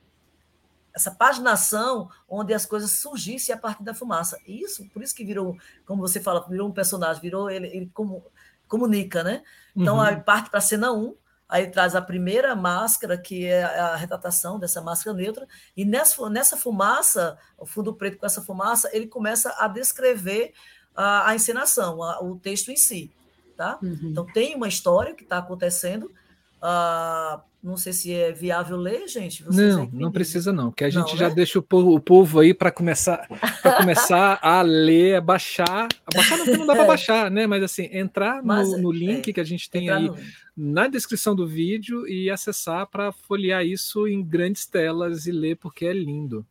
essa 0.98 1.12
paginação 1.12 2.10
onde 2.28 2.56
as 2.56 2.66
coisas 2.66 2.89
surgissem 2.89 3.54
a 3.54 3.58
partir 3.58 3.84
da 3.84 3.93
fumaça. 3.93 4.39
Isso, 4.48 4.84
por 4.89 5.04
isso 5.04 5.16
que 5.16 5.24
virou, 5.24 5.56
como 5.86 6.02
você 6.02 6.20
fala, 6.20 6.45
virou 6.50 6.68
um 6.68 6.74
personagem, 6.74 7.22
virou 7.22 7.52
ele, 7.52 7.68
ele 7.68 7.91
como, 7.93 8.26
comunica, 8.68 9.24
né? 9.24 9.43
Então, 9.76 9.98
uhum. 9.98 10.02
aí 10.02 10.20
parte 10.20 10.50
para 10.50 10.58
a 10.58 10.62
cena 10.62 10.91
1, 10.91 11.16
aí 11.48 11.68
traz 11.68 11.95
a 11.95 12.02
primeira 12.02 12.56
máscara, 12.56 13.16
que 13.16 13.45
é 13.45 13.64
a 13.64 13.95
retratação 13.95 14.58
dessa 14.58 14.82
máscara 14.82 15.16
neutra, 15.16 15.48
e 15.76 15.86
nessa, 15.86 16.28
nessa 16.32 16.58
fumaça, 16.58 17.38
o 17.60 17.66
fundo 17.66 17.93
preto 17.93 18.18
com 18.18 18.26
essa 18.26 18.41
fumaça, 18.41 18.89
ele 18.91 19.06
começa 19.06 19.56
a 19.60 19.68
descrever 19.68 20.52
a, 20.95 21.30
a 21.30 21.36
encenação, 21.36 22.02
a, 22.02 22.24
o 22.24 22.39
texto 22.39 22.72
em 22.72 22.76
si. 22.76 23.12
Tá? 23.56 23.78
Uhum. 23.84 24.00
Então, 24.06 24.26
tem 24.26 24.56
uma 24.56 24.68
história 24.68 25.14
que 25.14 25.24
está 25.24 25.38
acontecendo. 25.38 26.12
Uh, 26.58 27.39
não 27.62 27.76
sei 27.76 27.91
se 27.91 28.14
é 28.14 28.32
viável 28.32 28.78
ler, 28.78 29.08
gente. 29.08 29.43
Vocês 29.43 29.76
não, 29.76 29.89
não 29.91 30.12
precisa 30.12 30.53
não, 30.53 30.72
que 30.72 30.84
a 30.84 30.89
gente 30.89 31.12
não, 31.12 31.18
já 31.18 31.30
né? 31.30 31.36
deixa 31.36 31.60
o 31.60 31.62
povo, 31.62 31.93
o 31.93 31.99
povo 31.99 32.39
aí 32.39 32.53
para 32.53 32.72
começar 32.72 33.28
para 33.62 33.78
começar 33.78 34.39
a 34.41 34.62
ler, 34.62 35.16
a 35.16 35.22
baixar, 35.22 35.88
a 36.05 36.16
baixar 36.16 36.38
não, 36.38 36.45
não 36.45 36.66
dá 36.66 36.74
para 36.76 36.84
é. 36.86 36.88
baixar, 36.88 37.32
né? 37.32 37.47
Mas 37.47 37.64
assim, 37.64 37.89
entrar 37.91 38.41
Mas, 38.43 38.72
no, 38.72 38.78
no, 38.78 38.91
link 38.91 39.30
é, 39.30 39.34
que 39.34 39.41
a 39.41 39.43
gente 39.43 39.70
tem 39.70 39.89
aí 39.89 40.08
no... 40.08 40.18
na 40.55 40.88
descrição 40.88 41.36
do 41.36 41.47
vídeo 41.47 42.08
e 42.08 42.30
acessar 42.30 42.88
para 42.88 43.12
folhear 43.12 43.66
isso 43.66 44.08
em 44.08 44.24
grandes 44.24 44.66
telas 44.66 45.26
e 45.26 45.32
ler 45.32 45.58
porque 45.58 45.86
é 45.86 45.93
lindo. 45.93 46.45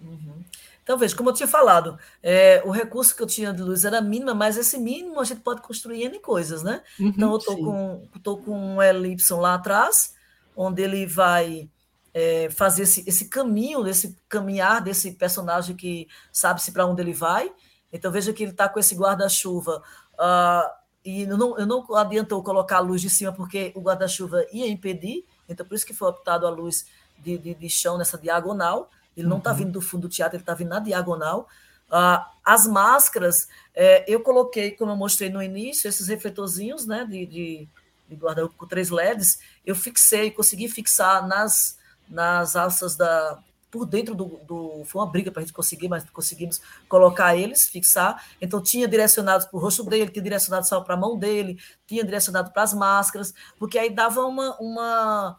Uhum. 0.00 0.42
Então, 0.82 0.98
veja, 0.98 1.14
como 1.14 1.30
eu 1.30 1.34
tinha 1.34 1.46
falado, 1.46 1.96
é, 2.20 2.60
o 2.64 2.70
recurso 2.70 3.14
que 3.14 3.22
eu 3.22 3.26
tinha 3.26 3.52
de 3.52 3.62
luz 3.62 3.84
era 3.84 4.00
mínimo, 4.00 4.34
mas 4.34 4.56
esse 4.56 4.76
mínimo 4.76 5.20
a 5.20 5.24
gente 5.24 5.40
pode 5.40 5.62
construir 5.62 6.02
N 6.02 6.18
coisas, 6.18 6.62
né? 6.62 6.82
Uhum, 6.98 7.06
então, 7.08 7.30
eu 7.30 7.38
estou 7.38 7.56
com, 7.56 8.08
tô 8.20 8.36
com 8.38 8.76
um 8.76 8.82
LY 8.82 9.16
lá 9.38 9.54
atrás, 9.54 10.14
onde 10.56 10.82
ele 10.82 11.06
vai 11.06 11.70
é, 12.14 12.50
fazer 12.50 12.82
esse, 12.82 13.04
esse 13.08 13.28
caminho, 13.28 13.86
esse 13.86 14.16
caminhar 14.28 14.82
desse 14.82 15.12
personagem 15.12 15.74
que 15.74 16.08
sabe-se 16.32 16.72
para 16.72 16.86
onde 16.86 17.00
ele 17.00 17.12
vai. 17.12 17.52
Então, 17.92 18.10
veja 18.10 18.32
que 18.32 18.42
ele 18.42 18.52
está 18.52 18.68
com 18.68 18.80
esse 18.80 18.94
guarda-chuva. 18.94 19.82
Uh, 20.14 20.82
e 21.04 21.26
não, 21.26 21.58
eu 21.58 21.66
não 21.66 21.94
adiantou 21.94 22.42
colocar 22.42 22.76
a 22.76 22.80
luz 22.80 23.00
de 23.00 23.10
cima, 23.10 23.32
porque 23.32 23.72
o 23.74 23.80
guarda-chuva 23.80 24.46
ia 24.52 24.68
impedir. 24.68 25.24
Então, 25.48 25.66
por 25.66 25.74
isso 25.74 25.86
que 25.86 25.92
foi 25.92 26.08
optado 26.08 26.46
a 26.46 26.50
luz 26.50 26.86
de, 27.18 27.36
de, 27.36 27.54
de 27.54 27.68
chão 27.68 27.98
nessa 27.98 28.16
diagonal. 28.16 28.90
Ele 29.16 29.26
não 29.26 29.38
está 29.38 29.50
uhum. 29.50 29.56
vindo 29.56 29.72
do 29.72 29.80
fundo 29.80 30.02
do 30.02 30.08
teatro, 30.08 30.36
ele 30.36 30.42
está 30.42 30.54
vindo 30.54 30.68
na 30.68 30.78
diagonal. 30.78 31.48
Uh, 31.88 32.24
as 32.42 32.66
máscaras, 32.66 33.48
é, 33.74 34.04
eu 34.10 34.20
coloquei, 34.20 34.70
como 34.70 34.92
eu 34.92 34.96
mostrei 34.96 35.28
no 35.28 35.42
início, 35.42 35.88
esses 35.88 36.08
refletorzinhos 36.08 36.86
né, 36.86 37.04
de, 37.04 37.26
de, 37.26 37.68
de 38.14 38.20
guarda-roupa 38.20 38.56
com 38.56 38.66
três 38.66 38.90
LEDs. 38.90 39.38
Eu 39.64 39.74
fixei, 39.74 40.30
consegui 40.30 40.68
fixar 40.68 41.26
nas, 41.26 41.78
nas 42.08 42.56
alças 42.56 42.96
da. 42.96 43.38
Por 43.70 43.86
dentro 43.86 44.14
do, 44.14 44.26
do 44.44 44.84
Foi 44.84 45.00
uma 45.00 45.10
briga 45.10 45.30
para 45.30 45.40
a 45.40 45.44
gente 45.44 45.54
conseguir, 45.54 45.88
mas 45.88 46.04
conseguimos 46.10 46.60
colocar 46.90 47.34
eles, 47.34 47.68
fixar. 47.68 48.22
Então, 48.38 48.62
tinha 48.62 48.86
direcionado 48.86 49.48
para 49.48 49.56
o 49.56 49.60
rosto 49.60 49.82
dele, 49.84 50.10
tinha 50.10 50.22
direcionado 50.22 50.68
só 50.68 50.82
para 50.82 50.92
a 50.92 50.96
mão 50.96 51.18
dele, 51.18 51.58
tinha 51.86 52.04
direcionado 52.04 52.50
para 52.52 52.62
as 52.62 52.74
máscaras, 52.74 53.32
porque 53.58 53.78
aí 53.78 53.88
dava 53.88 54.26
uma. 54.26 54.56
uma 54.60 55.38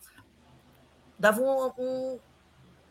dava 1.19 1.41
um, 1.41 1.71
um 1.77 2.19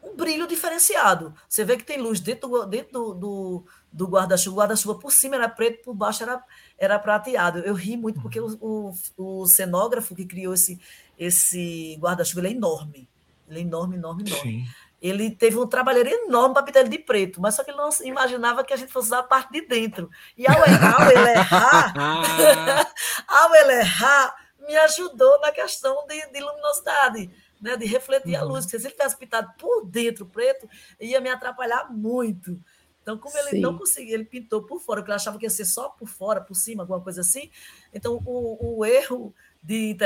um 0.03 0.17
brilho 0.17 0.47
diferenciado. 0.47 1.33
Você 1.49 1.65
vê 1.65 1.77
que 1.77 1.85
tem 1.85 1.99
luz 1.99 2.21
dentro 2.21 2.49
do, 2.49 2.67
dentro 2.67 2.93
do, 2.93 3.15
do, 3.15 3.65
do 3.93 4.07
guarda-chuva. 4.07 4.57
O 4.57 4.59
guarda-chuva 4.59 4.99
por 4.99 5.13
cima 5.13 5.37
era 5.37 5.49
preto, 5.49 5.85
por 5.85 5.95
baixo 5.95 6.25
era, 6.25 6.43
era 6.85 6.99
prateado. 6.99 7.61
Eu 7.61 7.75
ri 7.75 7.97
muito 7.97 8.21
porque 8.21 8.41
o, 8.41 8.59
o, 8.61 8.93
o 9.17 9.47
cenógrafo 9.47 10.17
que 10.17 10.27
criou 10.27 10.53
esse, 10.53 10.81
esse 11.17 11.97
guarda-chuva 12.01 12.49
é 12.49 12.51
enorme. 12.51 13.09
Ele 13.49 13.61
é 13.61 13.63
enorme, 13.63 13.97
enorme, 13.97 14.25
enorme. 14.27 14.43
Sim. 14.43 14.67
Ele 15.01 15.31
teve 15.31 15.57
um 15.59 15.67
trabalheiro 15.67 16.09
enorme 16.09 16.55
para 16.55 16.65
pintar 16.65 16.83
ele 16.83 16.91
de 16.91 16.99
preto, 16.99 17.41
mas 17.41 17.55
só 17.55 17.63
que 17.63 17.71
ele 17.71 17.79
não 17.79 17.89
imaginava 18.05 18.65
que 18.65 18.73
a 18.73 18.77
gente 18.77 18.93
fosse 18.93 19.09
usar 19.09 19.21
a 19.21 19.23
parte 19.23 19.53
de 19.53 19.63
dentro. 19.63 20.11
E 20.37 20.47
ao 20.47 20.57
errar, 20.65 21.03
ao 21.03 21.11
ele 21.11 21.31
errar, 21.31 21.95
ao 23.27 23.55
ele 23.55 23.73
errar, 23.75 24.37
me 24.67 24.77
ajudou 24.77 25.41
na 25.41 25.53
questão 25.53 26.05
de, 26.07 26.33
de 26.33 26.41
luminosidade 26.41 27.31
né, 27.61 27.77
de 27.77 27.87
refletir 27.87 28.35
uhum. 28.35 28.41
a 28.41 28.45
luz. 28.45 28.65
Porque 28.65 28.81
se 28.81 28.87
ele 28.87 28.95
tivesse 28.95 29.17
pintado 29.17 29.53
por 29.57 29.87
dentro 29.87 30.27
preto, 30.27 30.69
ia 31.01 31.21
me 31.21 31.31
atrapalhar 31.31 31.91
muito. 31.93 32.61
Então, 33.03 33.19
como 33.19 33.37
ele 33.37 33.51
Sim. 33.51 33.61
não 33.61 33.77
conseguia, 33.77 34.15
ele 34.15 34.25
pintou 34.25 34.63
por 34.63 34.81
fora, 34.81 35.01
porque 35.01 35.11
ele 35.11 35.17
achava 35.17 35.39
que 35.39 35.45
ia 35.45 35.51
ser 35.51 35.65
só 35.65 35.89
por 35.89 36.09
fora, 36.09 36.41
por 36.41 36.55
cima, 36.55 36.85
alguma 36.85 37.01
coisa 37.01 37.21
assim. 37.21 37.51
Então, 37.93 38.23
o, 38.25 38.79
o 38.79 38.85
erro 38.85 39.35
de 39.63 39.97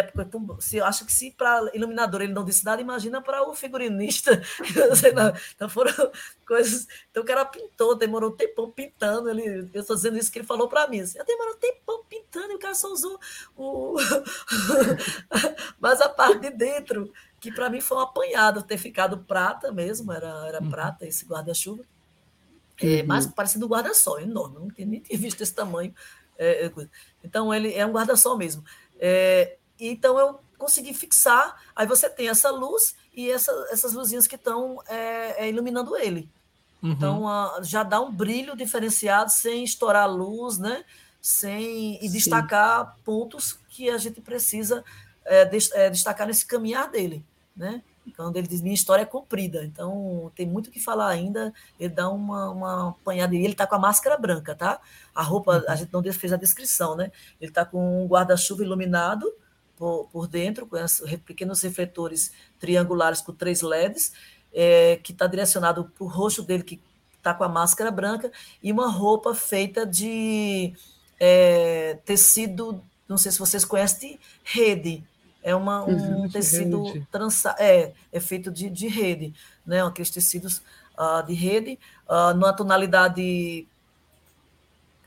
se 0.60 0.76
eu 0.76 0.84
acho 0.84 1.06
que 1.06 1.12
se 1.12 1.30
para 1.30 1.70
iluminador 1.72 2.20
ele 2.20 2.34
não 2.34 2.44
disse 2.44 2.62
nada, 2.62 2.82
imagina 2.82 3.22
para 3.22 3.42
o 3.48 3.54
figurinista. 3.54 4.42
então 5.54 5.68
foram 5.68 5.92
coisas. 6.46 6.86
Então 7.10 7.22
o 7.22 7.26
cara 7.26 7.42
pintou, 7.46 7.94
demorou 7.94 8.30
um 8.30 8.36
tempão 8.36 8.70
pintando. 8.70 9.30
Ele, 9.30 9.70
eu 9.72 9.80
estou 9.80 9.96
dizendo 9.96 10.18
isso 10.18 10.30
que 10.30 10.40
ele 10.40 10.46
falou 10.46 10.68
para 10.68 10.86
mim. 10.88 11.00
Assim, 11.00 11.18
eu 11.18 11.24
demorou 11.24 11.54
um 11.54 11.58
tempão 11.58 12.04
pintando 12.04 12.52
e 12.52 12.56
o 12.56 12.58
cara 12.58 12.74
só 12.74 12.92
usou 12.92 13.18
o. 13.56 13.96
Mas 15.80 16.02
a 16.02 16.08
parte 16.10 16.40
de 16.40 16.50
dentro 16.50 17.10
que 17.40 17.50
para 17.50 17.70
mim 17.70 17.80
foi 17.80 17.96
um 17.96 18.00
apanhado 18.00 18.62
ter 18.62 18.76
ficado 18.76 19.18
prata 19.18 19.72
mesmo, 19.72 20.12
era, 20.12 20.46
era 20.48 20.62
uhum. 20.62 20.68
prata 20.68 21.06
esse 21.06 21.24
guarda-chuva. 21.24 21.82
É, 22.80 23.00
uhum. 23.00 23.06
Mas 23.06 23.26
parecido 23.26 23.66
guarda-sol, 23.66 24.20
enorme, 24.20 24.58
não 24.58 24.70
tinha, 24.70 24.86
nem 24.86 25.00
tinha 25.00 25.18
visto 25.18 25.40
esse 25.40 25.54
tamanho. 25.54 25.94
É, 26.38 26.66
é 26.66 26.72
então, 27.24 27.52
ele 27.52 27.72
é 27.72 27.86
um 27.86 27.92
guarda-sol 27.92 28.36
mesmo. 28.36 28.64
É, 28.98 29.56
então, 29.78 30.18
eu 30.18 30.40
consegui 30.58 30.94
fixar, 30.94 31.60
aí 31.74 31.86
você 31.86 32.08
tem 32.08 32.28
essa 32.28 32.50
luz 32.50 32.94
e 33.14 33.30
essa, 33.30 33.52
essas 33.70 33.92
luzinhas 33.92 34.26
que 34.26 34.36
estão 34.36 34.82
é, 34.88 35.44
é, 35.44 35.48
iluminando 35.48 35.96
ele. 35.96 36.28
Uhum. 36.82 36.92
Então, 36.92 37.28
a, 37.28 37.60
já 37.62 37.82
dá 37.82 38.00
um 38.00 38.12
brilho 38.12 38.56
diferenciado 38.56 39.30
sem 39.30 39.64
estourar 39.64 40.04
a 40.04 40.06
luz, 40.06 40.58
né? 40.58 40.84
Sem, 41.20 41.96
e 41.96 42.08
Sim. 42.08 42.12
destacar 42.12 42.96
pontos 43.04 43.58
que 43.68 43.90
a 43.90 43.98
gente 43.98 44.20
precisa 44.20 44.84
é, 45.24 45.90
destacar 45.90 46.26
nesse 46.26 46.46
caminhar 46.46 46.88
dele, 46.90 47.24
né? 47.56 47.82
Quando 48.14 48.36
ele 48.36 48.46
diz 48.46 48.60
minha 48.60 48.74
história 48.74 49.02
é 49.02 49.06
comprida, 49.06 49.64
então 49.64 50.30
tem 50.34 50.46
muito 50.46 50.68
o 50.68 50.70
que 50.70 50.80
falar 50.80 51.08
ainda. 51.08 51.52
Ele 51.78 51.92
dá 51.92 52.08
uma, 52.08 52.50
uma 52.50 52.88
apanhada 52.90 53.34
e 53.34 53.38
ele 53.38 53.52
está 53.52 53.66
com 53.66 53.74
a 53.74 53.78
máscara 53.78 54.16
branca, 54.16 54.54
tá? 54.54 54.80
A 55.14 55.22
roupa, 55.22 55.64
a 55.68 55.74
gente 55.74 55.92
não 55.92 56.02
fez 56.12 56.32
a 56.32 56.36
descrição, 56.36 56.96
né? 56.96 57.10
Ele 57.40 57.50
está 57.50 57.64
com 57.64 58.04
um 58.04 58.06
guarda-chuva 58.06 58.62
iluminado 58.62 59.32
por, 59.76 60.08
por 60.12 60.26
dentro, 60.26 60.66
com 60.66 60.76
pequenos 61.24 61.62
refletores 61.62 62.32
triangulares 62.58 63.20
com 63.20 63.32
três 63.32 63.60
LEDs, 63.62 64.12
é, 64.52 64.96
que 65.02 65.12
está 65.12 65.26
direcionado 65.26 65.84
para 65.84 66.04
o 66.04 66.08
rosto 66.08 66.42
dele, 66.42 66.62
que 66.62 66.80
está 67.16 67.34
com 67.34 67.44
a 67.44 67.48
máscara 67.48 67.90
branca, 67.90 68.30
e 68.62 68.72
uma 68.72 68.90
roupa 68.90 69.34
feita 69.34 69.84
de 69.84 70.72
é, 71.18 71.98
tecido, 72.04 72.82
não 73.08 73.18
sei 73.18 73.32
se 73.32 73.38
vocês 73.38 73.64
conhecem, 73.64 74.12
de 74.12 74.20
rede 74.44 75.04
é 75.46 75.54
uma, 75.54 75.84
um 75.84 76.22
uhum, 76.22 76.28
tecido 76.28 77.06
trança, 77.08 77.54
é, 77.56 77.92
é 78.12 78.18
feito 78.18 78.50
de, 78.50 78.68
de 78.68 78.88
rede, 78.88 79.32
né? 79.64 79.80
Aqueles 79.80 80.10
tecidos 80.10 80.60
uh, 80.98 81.24
de 81.24 81.34
rede, 81.34 81.78
uh, 82.08 82.34
numa 82.34 82.52
tonalidade 82.52 83.64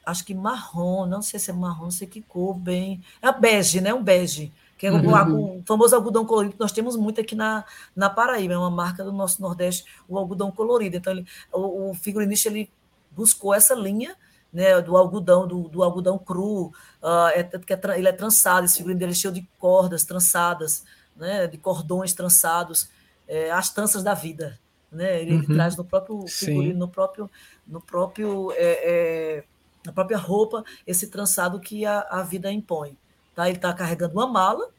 acho 0.05 0.23
que 0.23 0.33
marrom, 0.33 1.05
não 1.05 1.21
sei 1.21 1.41
se 1.41 1.51
é 1.51 1.53
marrom, 1.53 1.83
não 1.83 1.91
sei 1.91 2.07
que 2.07 2.21
cor 2.21 2.53
bem. 2.57 3.03
É 3.21 3.29
bege, 3.33 3.81
né? 3.81 3.93
Um 3.93 4.01
bege, 4.01 4.49
que 4.77 4.87
é 4.87 4.91
uhum. 4.93 5.57
o, 5.59 5.63
famoso 5.65 5.93
algodão 5.93 6.25
colorido 6.25 6.53
que 6.53 6.59
nós 6.61 6.71
temos 6.71 6.95
muito 6.95 7.19
aqui 7.19 7.35
na, 7.35 7.65
na 7.93 8.09
Paraíba, 8.09 8.53
é 8.53 8.57
uma 8.57 8.71
marca 8.71 9.03
do 9.03 9.11
nosso 9.11 9.41
Nordeste, 9.41 9.83
o 10.07 10.17
algodão 10.17 10.49
colorido. 10.49 10.95
Então, 10.95 11.11
ele, 11.11 11.27
o, 11.51 11.89
o 11.89 11.93
figurinista 11.93 12.47
ele 12.47 12.71
buscou 13.11 13.53
essa 13.53 13.75
linha 13.75 14.15
né, 14.51 14.81
do 14.81 14.97
algodão, 14.97 15.47
do, 15.47 15.67
do 15.67 15.83
algodão 15.83 16.17
cru, 16.17 16.67
uh, 17.01 17.27
é, 17.33 17.43
que 17.43 17.73
é, 17.73 17.79
ele 17.97 18.07
é 18.07 18.11
trançado, 18.11 18.65
esse 18.65 18.77
figurino 18.77 18.99
dele 18.99 19.11
é 19.11 19.15
cheio 19.15 19.33
de 19.33 19.47
cordas 19.57 20.03
trançadas, 20.03 20.83
né, 21.15 21.47
de 21.47 21.57
cordões 21.57 22.13
trançados, 22.13 22.89
é, 23.27 23.51
as 23.51 23.69
tranças 23.69 24.01
da 24.03 24.13
vida, 24.13 24.59
né, 24.91 25.21
ele, 25.21 25.33
uhum. 25.33 25.43
ele 25.43 25.53
traz 25.53 25.77
no 25.77 25.85
próprio 25.85 26.25
figurino, 26.27 26.73
Sim. 26.73 26.79
no 26.79 26.87
próprio, 26.87 27.29
no 27.67 27.79
próprio, 27.79 28.51
é, 28.53 29.37
é, 29.37 29.43
na 29.85 29.91
própria 29.91 30.17
roupa, 30.17 30.63
esse 30.85 31.07
trançado 31.07 31.59
que 31.59 31.85
a, 31.85 32.01
a 32.09 32.23
vida 32.23 32.51
impõe, 32.51 32.97
tá? 33.35 33.47
Ele 33.47 33.57
está 33.57 33.71
carregando 33.73 34.13
uma 34.13 34.27
mala, 34.27 34.69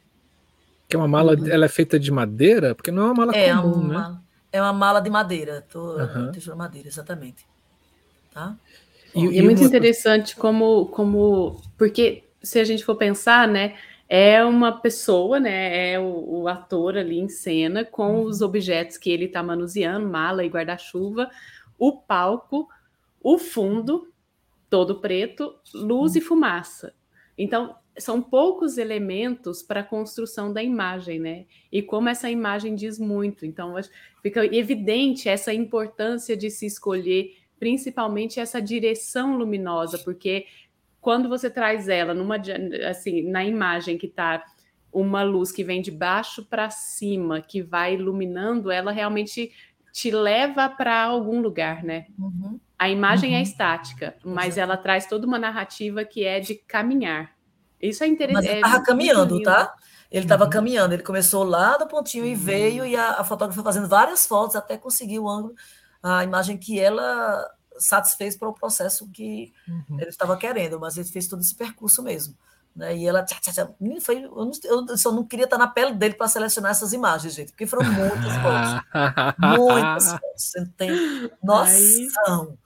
que 0.91 0.97
é 0.97 0.99
uma 0.99 1.07
mala, 1.07 1.35
uhum. 1.35 1.47
ela 1.47 1.63
é 1.63 1.69
feita 1.69 1.97
de 1.97 2.11
madeira, 2.11 2.75
porque 2.75 2.91
não 2.91 3.03
é 3.03 3.05
uma 3.05 3.13
mala 3.13 3.33
é 3.33 3.55
comum, 3.55 3.73
uma, 3.75 4.09
né? 4.09 4.19
É 4.51 4.61
uma 4.61 4.73
mala 4.73 4.99
de 4.99 5.09
madeira, 5.09 5.65
tô, 5.71 5.95
uhum. 5.95 6.31
de 6.31 6.53
madeira, 6.53 6.89
exatamente, 6.89 7.47
tá? 8.33 8.57
E, 9.15 9.25
e 9.25 9.39
é 9.39 9.41
muito 9.41 9.63
interessante 9.63 10.35
como, 10.35 10.87
como, 10.87 11.61
porque 11.77 12.23
se 12.41 12.59
a 12.59 12.63
gente 12.63 12.83
for 12.83 12.95
pensar, 12.95 13.47
né, 13.47 13.75
é 14.07 14.43
uma 14.43 14.71
pessoa, 14.73 15.39
né, 15.39 15.93
é 15.93 15.99
o, 15.99 16.41
o 16.41 16.47
ator 16.47 16.97
ali 16.97 17.19
em 17.19 17.29
cena 17.29 17.85
com 17.85 18.15
uhum. 18.15 18.23
os 18.23 18.41
objetos 18.41 18.97
que 18.97 19.09
ele 19.09 19.25
está 19.25 19.41
manuseando, 19.41 20.07
mala 20.07 20.43
e 20.43 20.49
guarda-chuva, 20.49 21.29
o 21.77 21.97
palco, 21.97 22.67
o 23.21 23.37
fundo, 23.37 24.11
todo 24.69 24.99
preto, 24.99 25.55
luz 25.73 26.15
e 26.15 26.21
fumaça. 26.21 26.93
Então, 27.37 27.75
são 27.97 28.21
poucos 28.21 28.77
elementos 28.77 29.61
para 29.61 29.81
a 29.81 29.83
construção 29.83 30.51
da 30.51 30.63
imagem, 30.63 31.19
né? 31.19 31.45
E 31.71 31.81
como 31.81 32.09
essa 32.09 32.29
imagem 32.29 32.75
diz 32.75 32.97
muito. 32.97 33.45
Então, 33.45 33.75
fica 34.21 34.45
evidente 34.45 35.27
essa 35.27 35.53
importância 35.53 36.35
de 36.37 36.49
se 36.49 36.65
escolher, 36.65 37.35
principalmente 37.61 38.39
essa 38.39 38.59
direção 38.59 39.37
luminosa, 39.37 39.99
porque 39.99 40.47
quando 40.99 41.29
você 41.29 41.47
traz 41.47 41.87
ela 41.87 42.11
numa 42.11 42.37
assim, 42.89 43.21
na 43.29 43.45
imagem 43.45 43.99
que 43.99 44.07
está 44.07 44.43
uma 44.91 45.21
luz 45.21 45.51
que 45.51 45.63
vem 45.63 45.79
de 45.79 45.91
baixo 45.91 46.43
para 46.43 46.71
cima, 46.71 47.39
que 47.39 47.61
vai 47.61 47.93
iluminando, 47.93 48.71
ela 48.71 48.91
realmente 48.91 49.51
te 49.93 50.09
leva 50.09 50.67
para 50.69 51.03
algum 51.03 51.39
lugar, 51.39 51.83
né? 51.83 52.07
Uhum. 52.17 52.59
A 52.79 52.89
imagem 52.89 53.33
é 53.33 53.33
uhum. 53.33 53.39
é 53.39 53.43
estática, 53.43 54.15
mas 54.25 54.57
ela 54.57 54.75
traz 54.75 55.05
toda 55.05 55.27
uma 55.27 55.37
narrativa 55.37 56.03
que 56.03 56.25
é 56.25 56.39
de 56.39 56.55
caminhar. 56.55 57.31
Isso 57.79 58.03
é 58.03 58.07
interessante. 58.07 58.43
Mas 58.43 58.51
ele 58.51 58.65
estava 58.65 58.81
é 58.81 58.85
caminhando, 58.85 59.43
tá? 59.43 59.71
Ele 60.11 60.25
estava 60.25 60.45
uhum. 60.45 60.49
caminhando, 60.49 60.95
ele 60.95 61.03
começou 61.03 61.43
lá 61.43 61.77
do 61.77 61.85
pontinho 61.85 62.25
e 62.25 62.33
veio, 62.33 62.83
e 62.87 62.95
a, 62.95 63.19
a 63.19 63.23
fotógrafa 63.23 63.61
fazendo 63.61 63.87
várias 63.87 64.25
fotos 64.25 64.55
até 64.55 64.77
conseguir 64.77 65.19
o 65.19 65.29
ângulo, 65.29 65.53
a 66.01 66.23
imagem 66.23 66.57
que 66.57 66.79
ela 66.79 67.49
satisfez 67.77 68.35
para 68.37 68.49
o 68.49 68.53
processo 68.53 69.09
que 69.11 69.53
uhum. 69.67 69.99
ele 69.99 70.09
estava 70.09 70.37
querendo, 70.37 70.79
mas 70.79 70.97
ele 70.97 71.07
fez 71.07 71.27
todo 71.27 71.41
esse 71.41 71.55
percurso 71.55 72.03
mesmo. 72.03 72.35
Né? 72.75 72.97
E 72.97 73.07
ela 73.07 73.23
tchá, 73.23 73.37
tchá, 73.41 73.51
tchá, 73.51 73.69
foi, 74.01 74.23
eu, 74.23 74.45
não, 74.45 74.51
eu 74.87 74.97
só 74.97 75.11
não 75.11 75.25
queria 75.25 75.45
estar 75.45 75.57
na 75.57 75.67
pele 75.67 75.93
dele 75.93 76.13
para 76.13 76.27
selecionar 76.27 76.71
essas 76.71 76.93
imagens, 76.93 77.33
gente, 77.33 77.51
porque 77.51 77.67
foram 77.67 77.83
muitas 77.91 78.33
fotos. 78.37 79.37
muitas 79.59 80.11
fotos. 80.11 80.31
Você 80.37 80.59
não 80.59 80.67
tem 80.67 81.31
noção. 81.43 82.57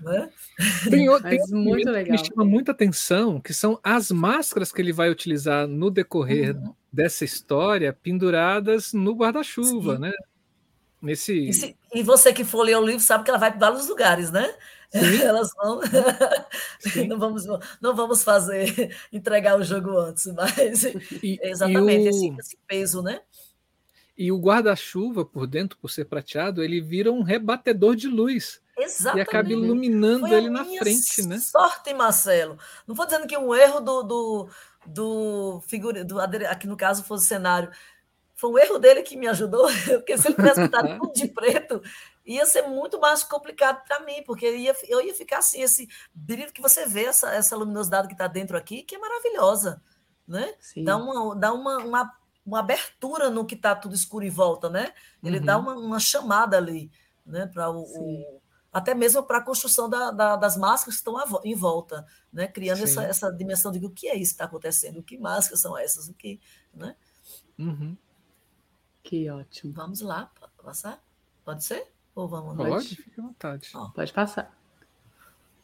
Né? 0.00 0.28
Tem, 0.90 1.06
tem 1.22 1.38
muito 1.50 1.90
legal. 1.90 2.04
que 2.04 2.10
me 2.10 2.18
chama 2.18 2.44
muita 2.44 2.72
atenção, 2.72 3.40
que 3.40 3.54
são 3.54 3.78
as 3.82 4.10
máscaras 4.10 4.72
que 4.72 4.82
ele 4.82 4.92
vai 4.92 5.10
utilizar 5.10 5.66
no 5.66 5.90
decorrer 5.90 6.56
uhum. 6.56 6.74
dessa 6.92 7.24
história, 7.24 7.92
penduradas 7.92 8.92
no 8.92 9.14
guarda-chuva, 9.14 9.98
né? 9.98 10.12
Nesse... 11.02 11.48
E, 11.48 11.52
se, 11.52 11.76
e, 11.92 12.02
você 12.02 12.32
que 12.32 12.44
for 12.44 12.62
ler 12.62 12.76
o 12.76 12.86
livro 12.86 13.00
sabe 13.00 13.24
que 13.24 13.30
ela 13.30 13.38
vai 13.38 13.50
para 13.50 13.70
vários 13.70 13.88
lugares, 13.88 14.30
né? 14.30 14.54
Sim. 14.92 15.20
Elas 15.24 15.50
vão. 15.54 15.80
não, 17.08 17.18
vamos, 17.18 17.44
não 17.80 17.96
vamos 17.96 18.22
fazer 18.22 18.94
entregar 19.12 19.58
o 19.58 19.64
jogo 19.64 19.98
antes, 19.98 20.26
mas 20.26 20.84
e, 20.84 21.40
exatamente 21.42 22.04
e 22.04 22.06
o... 22.06 22.10
esse, 22.10 22.36
esse 22.38 22.58
peso, 22.68 23.02
né? 23.02 23.20
E 24.16 24.30
o 24.30 24.38
guarda-chuva 24.38 25.24
por 25.24 25.46
dentro, 25.46 25.76
por 25.78 25.90
ser 25.90 26.04
prateado, 26.04 26.62
ele 26.62 26.80
vira 26.80 27.10
um 27.10 27.22
rebatedor 27.22 27.96
de 27.96 28.06
luz. 28.06 28.60
Exatamente. 28.78 29.18
E 29.18 29.20
acaba 29.22 29.52
iluminando 29.52 30.28
ele 30.28 30.48
na 30.48 30.64
frente, 30.64 31.26
né? 31.26 31.38
Sorte, 31.38 31.92
Marcelo. 31.94 32.58
Não 32.86 32.94
vou 32.94 33.06
dizendo 33.06 33.26
que 33.26 33.36
um 33.36 33.54
erro 33.54 33.80
do, 33.80 34.02
do, 34.02 34.48
do 34.86 35.60
figurino, 35.66 36.04
do, 36.04 36.20
aqui 36.20 36.66
no 36.66 36.76
caso 36.76 37.02
fosse 37.04 37.24
o 37.24 37.28
cenário, 37.28 37.70
foi 38.42 38.50
um 38.50 38.58
erro 38.58 38.78
dele 38.80 39.02
que 39.02 39.16
me 39.16 39.28
ajudou, 39.28 39.68
porque 39.86 40.18
se 40.18 40.26
ele 40.26 40.34
tivesse 40.34 40.62
pintado 40.62 40.88
tudo 40.98 41.12
de 41.12 41.28
preto, 41.28 41.80
ia 42.26 42.44
ser 42.44 42.62
muito 42.62 42.98
mais 42.98 43.22
complicado 43.22 43.84
para 43.86 44.00
mim, 44.00 44.20
porque 44.26 44.46
eu 44.46 44.56
ia, 44.56 44.76
eu 44.88 45.00
ia 45.00 45.14
ficar 45.14 45.38
assim, 45.38 45.62
esse 45.62 45.88
brilho 46.12 46.52
que 46.52 46.60
você 46.60 46.84
vê, 46.84 47.04
essa, 47.04 47.32
essa 47.32 47.56
luminosidade 47.56 48.08
que 48.08 48.14
está 48.14 48.26
dentro 48.26 48.56
aqui, 48.56 48.82
que 48.82 48.96
é 48.96 48.98
maravilhosa. 48.98 49.80
Né? 50.26 50.52
Sim. 50.58 50.82
Dá, 50.82 50.96
uma, 50.96 51.36
dá 51.36 51.52
uma, 51.52 51.78
uma, 51.78 52.12
uma 52.44 52.58
abertura 52.58 53.30
no 53.30 53.46
que 53.46 53.54
está 53.54 53.76
tudo 53.76 53.94
escuro 53.94 54.24
em 54.24 54.30
volta, 54.30 54.68
né? 54.68 54.92
Ele 55.22 55.38
uhum. 55.38 55.44
dá 55.44 55.58
uma, 55.58 55.74
uma 55.74 56.00
chamada 56.00 56.56
ali, 56.56 56.90
né? 57.24 57.46
Para 57.46 57.70
o, 57.70 57.82
o, 57.82 58.40
até 58.72 58.94
mesmo 58.94 59.22
para 59.22 59.38
a 59.38 59.44
construção 59.44 59.88
da, 59.88 60.10
da, 60.10 60.36
das 60.36 60.56
máscaras 60.56 60.94
que 60.94 61.08
estão 61.08 61.16
em 61.44 61.54
volta, 61.54 62.06
né? 62.32 62.48
Criando 62.48 62.82
essa, 62.82 63.04
essa 63.04 63.30
dimensão 63.30 63.70
de 63.70 63.84
o 63.84 63.90
que 63.90 64.08
é 64.08 64.16
isso 64.16 64.30
que 64.30 64.34
está 64.34 64.44
acontecendo, 64.46 64.98
o 64.98 65.02
que 65.02 65.18
máscaras 65.18 65.60
são 65.60 65.76
essas, 65.76 66.08
o 66.08 66.14
que, 66.14 66.40
né? 66.72 66.96
Uhum. 67.58 67.96
Que 69.02 69.28
ótimo. 69.30 69.72
Vamos 69.72 70.00
lá, 70.00 70.30
passar? 70.62 71.02
Pode 71.44 71.64
ser? 71.64 71.86
Ou 72.14 72.28
vamos? 72.28 72.56
Pode, 72.56 72.96
fique 72.96 73.20
à 73.20 73.22
vontade. 73.22 73.70
Ó. 73.74 73.88
Pode 73.88 74.12
passar. 74.12 74.56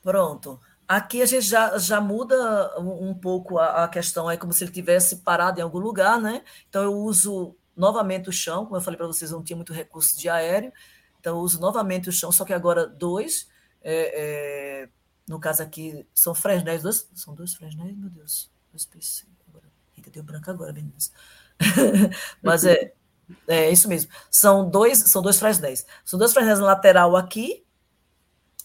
Pronto. 0.02 0.60
Aqui 0.86 1.20
a 1.20 1.26
gente 1.26 1.42
já, 1.42 1.76
já 1.76 2.00
muda 2.00 2.80
um, 2.80 3.10
um 3.10 3.14
pouco 3.14 3.58
a, 3.58 3.84
a, 3.84 3.88
questão, 3.88 4.30
é 4.30 4.38
como 4.38 4.54
se 4.54 4.64
ele 4.64 4.72
tivesse 4.72 5.16
parado 5.16 5.60
em 5.60 5.62
algum 5.62 5.78
lugar, 5.78 6.18
né? 6.18 6.42
Então 6.68 6.82
eu 6.82 6.94
uso 6.94 7.54
novamente 7.76 8.28
o 8.28 8.32
chão, 8.32 8.64
como 8.64 8.76
eu 8.76 8.80
falei 8.80 8.96
para 8.96 9.06
vocês, 9.06 9.30
não 9.30 9.42
tinha 9.42 9.56
muito 9.56 9.72
recurso 9.72 10.18
de 10.18 10.28
aéreo, 10.30 10.72
então 11.20 11.36
eu 11.36 11.42
uso 11.42 11.60
novamente 11.60 12.08
o 12.08 12.12
chão, 12.12 12.32
só 12.32 12.42
que 12.44 12.54
agora 12.54 12.86
dois, 12.86 13.50
é, 13.82 14.82
é, 14.82 14.88
no 15.28 15.38
caso 15.38 15.62
aqui 15.62 16.06
são 16.14 16.34
fresnéis, 16.34 16.82
dois, 16.82 17.08
são 17.14 17.34
dois 17.34 17.52
fresnéis, 17.54 17.94
meu 17.94 18.08
Deus, 18.08 18.50
dois 18.72 18.86
PC, 18.86 19.26
agora, 19.46 19.66
eita, 19.94 20.10
deu 20.10 20.22
branco 20.22 20.50
agora, 20.50 20.72
meninas. 20.72 21.12
Mas 22.42 22.64
é, 22.64 22.94
é 23.46 23.70
isso 23.70 23.88
mesmo. 23.88 24.10
São 24.30 24.68
dois, 24.68 24.98
são 24.98 25.22
dois 25.22 25.38
Fresnéis. 25.38 25.86
São 26.04 26.18
dois 26.18 26.32
Fresnéis 26.32 26.58
na 26.58 26.66
lateral 26.66 27.16
aqui. 27.16 27.64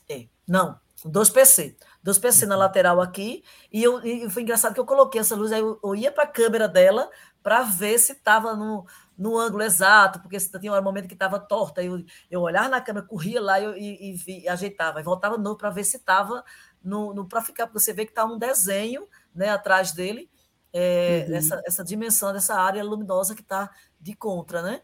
É, 0.09 0.27
não, 0.47 0.79
dois 1.05 1.29
PC. 1.29 1.75
Dois 2.03 2.17
PC 2.17 2.45
na 2.45 2.55
uhum. 2.55 2.59
lateral 2.59 3.01
aqui. 3.01 3.43
E, 3.71 3.81
eu, 3.81 4.05
e 4.05 4.29
foi 4.29 4.41
engraçado 4.41 4.73
que 4.73 4.79
eu 4.79 4.85
coloquei 4.85 5.21
essa 5.21 5.35
luz, 5.35 5.53
aí 5.53 5.61
eu, 5.61 5.79
eu 5.81 5.95
ia 5.95 6.11
para 6.11 6.23
a 6.25 6.27
câmera 6.27 6.67
dela 6.67 7.09
para 7.41 7.63
ver 7.63 7.97
se 7.97 8.11
estava 8.11 8.55
no, 8.55 8.85
no 9.17 9.37
ângulo 9.37 9.63
exato, 9.63 10.19
porque 10.19 10.37
tinha 10.37 10.73
um 10.73 10.81
momento 10.81 11.07
que 11.07 11.13
estava 11.13 11.39
torta. 11.39 11.81
Eu, 11.81 12.03
eu 12.29 12.41
olhava 12.41 12.67
na 12.67 12.81
câmera, 12.81 13.05
corria 13.05 13.41
lá 13.41 13.59
e, 13.59 13.65
e, 13.65 14.09
e, 14.09 14.13
vi, 14.13 14.47
ajeitava. 14.49 14.99
E 14.99 15.03
voltava 15.03 15.37
de 15.37 15.43
novo 15.43 15.57
para 15.57 15.69
ver 15.69 15.85
se 15.85 15.95
estava 15.95 16.43
no, 16.83 17.13
no 17.13 17.25
para 17.25 17.41
ficar, 17.41 17.67
porque 17.67 17.79
você 17.79 17.93
vê 17.93 18.05
que 18.05 18.11
está 18.11 18.25
um 18.25 18.37
desenho 18.37 19.07
né, 19.33 19.49
atrás 19.49 19.93
dele. 19.93 20.29
É, 20.75 21.27
uhum. 21.29 21.35
essa, 21.35 21.61
essa 21.67 21.83
dimensão 21.83 22.33
dessa 22.33 22.55
área 22.55 22.83
luminosa 22.83 23.35
que 23.35 23.41
está 23.41 23.69
de 24.03 24.13
contra, 24.13 24.61
né? 24.61 24.81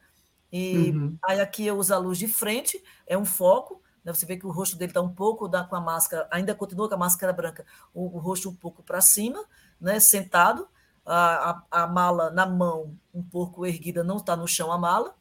E 0.52 0.92
uhum. 0.92 1.18
aí 1.24 1.40
aqui 1.40 1.68
eu 1.68 1.78
uso 1.78 1.94
a 1.94 1.98
luz 1.98 2.18
de 2.18 2.28
frente, 2.28 2.82
é 3.06 3.18
um 3.18 3.26
foco, 3.26 3.82
né? 4.04 4.14
Você 4.14 4.26
vê 4.26 4.38
que 4.38 4.48
o 4.48 4.52
rosto 4.52 4.76
dele 4.78 4.92
está 4.92 5.02
um 5.02 5.14
pouco 5.14 5.48
da, 5.48 5.64
com 5.64 5.76
a 5.76 5.82
máscara, 5.82 6.28
ainda 6.32 6.56
continua 6.56 6.88
com 6.88 6.96
a 6.96 6.98
máscara 6.98 7.34
branca, 7.34 7.66
o, 7.94 8.06
o 8.06 8.20
rosto 8.20 8.50
um 8.50 8.56
pouco 8.56 8.82
para 8.82 9.02
cima, 9.02 9.44
né? 9.80 10.00
Sentado, 10.00 10.68
a, 11.06 11.52
a, 11.72 11.84
a, 11.84 11.88
mala 11.88 12.30
na 12.30 12.46
mão 12.46 12.96
um 13.14 13.22
pouco 13.22 13.66
erguida, 13.66 14.04
não 14.04 14.18
está 14.18 14.36
no 14.36 14.48
chão 14.48 14.72
a 14.72 14.78
mala, 14.78 15.16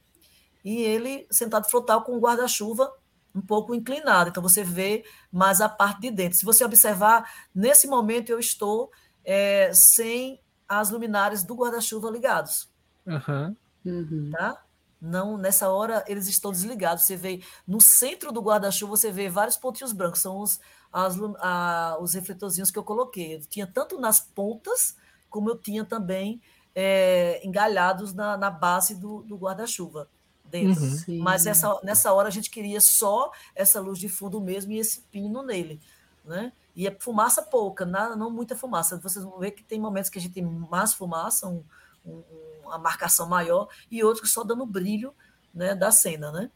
e 0.64 0.82
ele 0.82 1.26
sentado 1.30 1.68
frontal 1.68 2.02
com 2.02 2.16
o 2.16 2.20
guarda-chuva 2.20 2.92
um 3.34 3.40
pouco 3.40 3.74
inclinado. 3.74 4.30
Então 4.30 4.42
você 4.42 4.64
vê 4.64 5.04
mais 5.30 5.60
a 5.60 5.68
parte 5.68 6.02
de 6.02 6.10
dentro. 6.10 6.38
Se 6.38 6.44
você 6.44 6.64
observar, 6.64 7.30
nesse 7.54 7.86
momento 7.86 8.30
eu 8.30 8.38
estou 8.38 8.90
é, 9.24 9.72
sem 9.72 10.40
as 10.68 10.90
luminárias 10.90 11.44
do 11.44 11.54
guarda-chuva 11.54 12.10
ligados. 12.10 12.70
Uhum. 13.06 13.56
Uhum. 13.88 14.30
Tá? 14.30 14.62
Não, 15.00 15.36
nessa 15.36 15.68
hora 15.68 16.04
eles 16.08 16.26
estão 16.28 16.50
desligados. 16.50 17.04
Você 17.04 17.16
vê 17.16 17.40
no 17.66 17.80
centro 17.80 18.32
do 18.32 18.42
guarda-chuva, 18.42 18.96
você 18.96 19.12
vê 19.12 19.28
vários 19.28 19.56
pontinhos 19.56 19.92
brancos, 19.92 20.20
são 20.20 20.40
os, 20.40 20.58
as, 20.92 21.16
a, 21.40 21.98
os 22.00 22.14
refletorzinhos 22.14 22.70
que 22.70 22.78
eu 22.78 22.84
coloquei. 22.84 23.36
Eu 23.36 23.40
tinha 23.40 23.66
tanto 23.66 24.00
nas 24.00 24.20
pontas, 24.20 24.96
como 25.30 25.50
eu 25.50 25.56
tinha 25.56 25.84
também 25.84 26.40
é, 26.74 27.40
engalhados 27.46 28.12
na, 28.12 28.36
na 28.36 28.50
base 28.50 28.94
do, 28.94 29.22
do 29.22 29.36
guarda-chuva 29.36 30.08
dentro. 30.44 30.82
Uhum. 30.82 31.18
Mas 31.22 31.46
essa, 31.46 31.78
nessa 31.82 32.12
hora 32.12 32.28
a 32.28 32.32
gente 32.32 32.50
queria 32.50 32.80
só 32.80 33.30
essa 33.54 33.80
luz 33.80 33.98
de 33.98 34.08
fundo 34.08 34.40
mesmo 34.40 34.72
e 34.72 34.78
esse 34.78 35.02
pino 35.02 35.42
nele. 35.42 35.80
Né? 36.24 36.52
E 36.74 36.86
é 36.86 36.96
fumaça 36.98 37.42
pouca, 37.42 37.84
não, 37.84 38.16
não 38.16 38.30
muita 38.30 38.56
fumaça. 38.56 38.98
Vocês 38.98 39.24
vão 39.24 39.38
ver 39.38 39.52
que 39.52 39.62
tem 39.62 39.80
momentos 39.80 40.10
que 40.10 40.18
a 40.18 40.20
gente 40.20 40.34
tem 40.34 40.44
mais 40.44 40.92
fumaça, 40.92 41.48
um, 41.48 41.62
um, 42.08 42.22
uma 42.64 42.78
marcação 42.78 43.28
maior, 43.28 43.68
e 43.90 44.02
outros 44.02 44.32
só 44.32 44.42
dando 44.42 44.66
brilho 44.66 45.14
né, 45.54 45.74
da 45.74 45.90
cena, 45.90 46.30
né? 46.30 46.50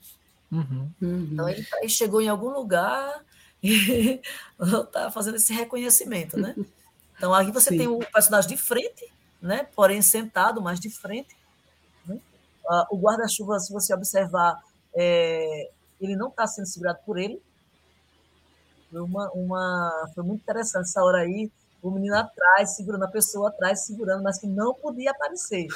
Uhum. 0.50 0.90
Então 1.00 1.48
ele, 1.48 1.66
ele, 1.78 1.88
chegou 1.88 2.20
em 2.20 2.28
algum 2.28 2.50
lugar 2.50 3.24
e 3.62 4.20
está 4.60 5.10
fazendo 5.10 5.36
esse 5.36 5.52
reconhecimento, 5.52 6.38
né? 6.38 6.54
Então 7.16 7.32
aí 7.32 7.50
você 7.50 7.70
Sim. 7.70 7.78
tem 7.78 7.88
o 7.88 7.98
personagem 7.98 8.50
de 8.50 8.56
frente, 8.56 9.10
né? 9.40 9.66
Porém 9.74 10.02
sentado, 10.02 10.60
mas 10.60 10.78
de 10.78 10.90
frente. 10.90 11.34
Né? 12.06 12.20
Uh, 12.64 12.96
o 12.96 12.98
guarda-chuva, 12.98 13.58
se 13.60 13.72
você 13.72 13.94
observar, 13.94 14.60
é, 14.94 15.70
ele 16.00 16.16
não 16.16 16.28
está 16.28 16.46
sendo 16.46 16.66
segurado 16.66 16.98
por 17.06 17.16
ele. 17.18 17.40
Foi, 18.90 19.00
uma, 19.00 19.30
uma, 19.30 20.10
foi 20.14 20.22
muito 20.22 20.42
interessante 20.42 20.88
essa 20.88 21.02
hora 21.02 21.18
aí 21.18 21.50
o 21.82 21.90
menino 21.90 22.16
atrás, 22.16 22.76
segurando 22.76 23.04
a 23.04 23.08
pessoa 23.08 23.48
atrás, 23.48 23.84
segurando, 23.84 24.22
mas 24.22 24.38
que 24.38 24.46
não 24.46 24.72
podia 24.72 25.10
aparecer. 25.10 25.66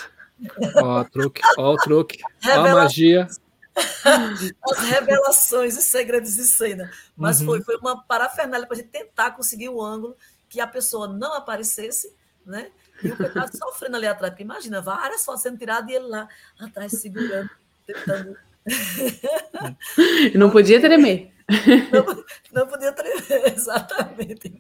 Ó, 0.76 1.00
o 1.00 1.04
truque, 1.04 1.40
ó 1.59 1.72
o 1.72 1.76
truque, 1.76 2.18
ó 2.46 2.50
a 2.50 2.74
magia. 2.74 3.26
As 3.74 4.78
revelações 4.88 5.76
e 5.76 5.82
segredos 5.82 6.36
de 6.36 6.44
cena. 6.44 6.90
Mas 7.16 7.40
uhum. 7.40 7.46
foi, 7.46 7.62
foi 7.62 7.76
uma 7.76 8.02
parafernália 8.04 8.66
para 8.66 8.76
a 8.76 8.80
gente 8.80 8.90
tentar 8.90 9.32
conseguir 9.32 9.68
o 9.68 9.82
ângulo 9.82 10.16
que 10.48 10.61
a 10.61 10.66
pessoa 10.66 11.09
não 11.09 11.34
aparecesse, 11.34 12.14
né? 12.44 12.70
E 13.02 13.09
o 13.09 13.16
coitado 13.16 13.57
sofrendo 13.57 13.96
ali 13.96 14.07
atrás, 14.07 14.32
porque 14.32 14.44
imagina, 14.44 14.80
várias 14.80 15.24
fotos 15.24 15.42
sendo 15.42 15.59
tiradas 15.59 15.90
e 15.90 15.94
ele 15.94 16.07
lá 16.07 16.28
atrás 16.59 16.92
segurando, 16.92 17.50
tentando 17.84 18.36
não 20.34 20.50
podia 20.50 20.80
tremer. 20.80 21.32
Não, 21.49 22.24
não 22.53 22.66
podia 22.66 22.92
tremer, 22.92 23.53
exatamente. 23.55 24.53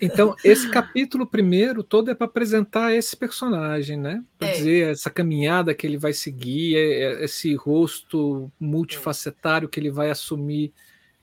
Então, 0.00 0.34
esse 0.44 0.68
capítulo 0.70 1.26
primeiro 1.26 1.82
todo 1.82 2.10
é 2.10 2.14
para 2.14 2.26
apresentar 2.26 2.94
esse 2.94 3.16
personagem, 3.16 3.96
né? 3.96 4.22
Para 4.38 4.48
é. 4.48 4.52
dizer 4.52 4.90
essa 4.90 5.10
caminhada 5.10 5.74
que 5.74 5.86
ele 5.86 5.96
vai 5.96 6.12
seguir, 6.12 6.76
é, 6.76 6.80
é, 6.80 7.24
esse 7.24 7.54
rosto 7.54 8.52
multifacetário 8.60 9.68
que 9.68 9.80
ele 9.80 9.90
vai 9.90 10.10
assumir 10.10 10.72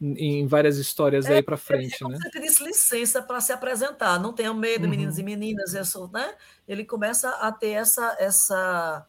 em 0.02 0.46
várias 0.48 0.78
histórias 0.78 1.28
é, 1.28 1.36
aí 1.36 1.44
para 1.44 1.56
frente, 1.56 2.04
né? 2.04 2.18
Ele 2.20 2.32
pedisse 2.32 2.64
licença 2.64 3.22
para 3.22 3.40
se 3.40 3.54
apresentar, 3.54 4.20
não 4.20 4.34
tenham 4.34 4.54
medo, 4.54 4.84
uhum. 4.84 4.90
meninos 4.90 5.18
e 5.18 5.24
meninas, 5.24 5.74
eu 5.74 5.86
sou, 5.86 6.10
né? 6.10 6.34
Ele 6.68 6.84
começa 6.84 7.30
a 7.30 7.52
ter 7.52 7.70
essa 7.70 8.18
essa 8.20 9.08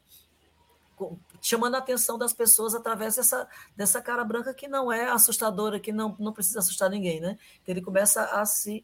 chamando 1.44 1.74
a 1.74 1.78
atenção 1.78 2.16
das 2.16 2.32
pessoas 2.32 2.74
através 2.74 3.16
dessa, 3.16 3.46
dessa 3.76 4.00
cara 4.00 4.24
branca 4.24 4.54
que 4.54 4.66
não 4.66 4.90
é 4.90 5.10
assustadora, 5.10 5.78
que 5.78 5.92
não, 5.92 6.16
não 6.18 6.32
precisa 6.32 6.60
assustar 6.60 6.88
ninguém, 6.88 7.20
né? 7.20 7.36
Então, 7.62 7.74
ele 7.74 7.82
começa 7.82 8.24
a 8.24 8.46
se 8.46 8.82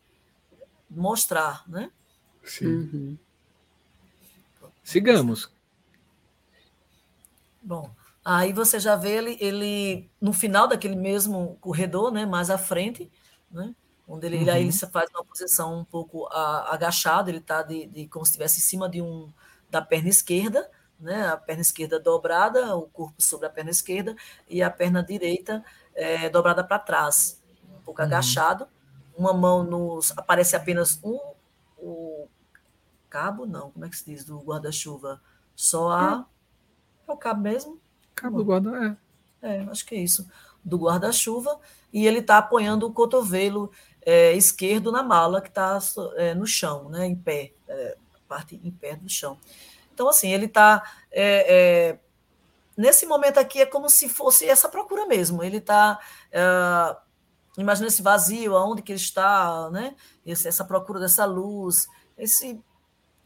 mostrar, 0.91 1.67
né? 1.67 1.91
Sim. 2.45 2.67
Uhum. 2.67 3.19
Sigamos. 4.85 5.51
Bom, 7.63 7.91
aí 8.23 8.53
você 8.53 8.79
já 8.79 8.95
vê 8.95 9.17
ele, 9.17 9.39
ele 9.41 10.11
no 10.21 10.35
final 10.35 10.69
daquele 10.69 10.97
mesmo 10.97 11.57
corredor, 11.63 12.13
né, 12.13 12.27
mais 12.27 12.51
à 12.51 12.59
frente, 12.59 13.11
né, 13.51 13.75
onde 14.07 14.27
ele, 14.27 14.37
uhum. 14.45 14.53
aí 14.53 14.63
ele 14.65 14.73
faz 14.73 15.09
uma 15.15 15.25
posição 15.25 15.79
um 15.79 15.85
pouco 15.85 16.29
agachado, 16.31 17.31
ele 17.31 17.39
está 17.39 17.63
de, 17.63 17.87
de, 17.87 18.07
como 18.09 18.27
se 18.27 18.33
estivesse 18.33 18.59
em 18.59 18.63
cima 18.63 18.87
de 18.87 19.01
um 19.01 19.33
da 19.71 19.81
perna 19.81 20.11
esquerda, 20.11 20.71
né? 21.01 21.29
a 21.29 21.37
perna 21.37 21.63
esquerda 21.63 21.99
dobrada, 21.99 22.77
o 22.77 22.83
corpo 22.89 23.21
sobre 23.21 23.47
a 23.47 23.51
perna 23.51 23.71
esquerda, 23.71 24.15
e 24.49 24.63
a 24.63 24.71
perna 24.71 25.03
direita 25.03 25.65
é, 25.95 26.29
dobrada 26.29 26.63
para 26.63 26.79
trás, 26.79 27.43
um 27.69 27.83
pouco 27.83 28.01
uhum. 28.01 28.07
agachado. 28.07 28.67
Uma 29.17 29.33
mão 29.33 29.63
nos. 29.63 30.13
Aparece 30.17 30.57
apenas 30.57 30.99
um. 31.03 31.19
O 31.77 32.29
cabo, 33.09 33.45
não, 33.45 33.71
como 33.71 33.85
é 33.85 33.89
que 33.89 33.97
se 33.97 34.05
diz? 34.05 34.25
Do 34.25 34.39
guarda-chuva. 34.39 35.21
Só 35.55 35.91
a. 35.91 36.27
É. 37.07 37.11
é 37.11 37.13
o 37.13 37.17
cabo 37.17 37.43
mesmo? 37.43 37.81
Cabo 38.15 38.39
do 38.39 38.45
guarda, 38.45 38.97
é. 39.43 39.57
É, 39.57 39.61
acho 39.71 39.85
que 39.85 39.95
é 39.95 39.99
isso. 39.99 40.29
Do 40.65 40.79
guarda-chuva, 40.79 41.59
e 41.93 42.07
ele 42.07 42.19
está 42.19 42.39
apoiando 42.39 42.87
o 42.87 42.93
cotovelo 42.93 43.71
é, 44.03 44.35
esquerdo 44.35 44.93
na 44.93 45.03
mala 45.03 45.41
que 45.41 45.49
está 45.49 45.79
é, 46.17 46.35
no 46.35 46.47
chão, 46.47 46.89
né, 46.89 47.07
em 47.07 47.17
pé, 47.17 47.53
é, 47.69 47.97
parte 48.29 48.61
em 48.63 48.71
pé 48.71 48.97
do 48.97 49.09
chão. 49.09 49.39
Então, 50.01 50.09
assim, 50.09 50.33
ele 50.33 50.47
está. 50.47 50.83
É, 51.13 51.91
é, 51.91 51.99
nesse 52.75 53.05
momento 53.05 53.37
aqui 53.37 53.61
é 53.61 53.67
como 53.67 53.91
se 53.91 54.09
fosse 54.09 54.47
essa 54.47 54.67
procura 54.67 55.05
mesmo. 55.05 55.45
Ele 55.45 55.59
está. 55.59 56.01
É, 56.33 56.97
imagina 57.59 57.89
esse 57.89 58.01
vazio, 58.01 58.57
aonde 58.57 58.81
que 58.81 58.93
ele 58.93 58.99
está, 58.99 59.69
né? 59.71 59.95
Esse, 60.25 60.49
essa 60.49 60.65
procura 60.65 60.99
dessa 60.99 61.27
luz, 61.27 61.87
esse 62.17 62.59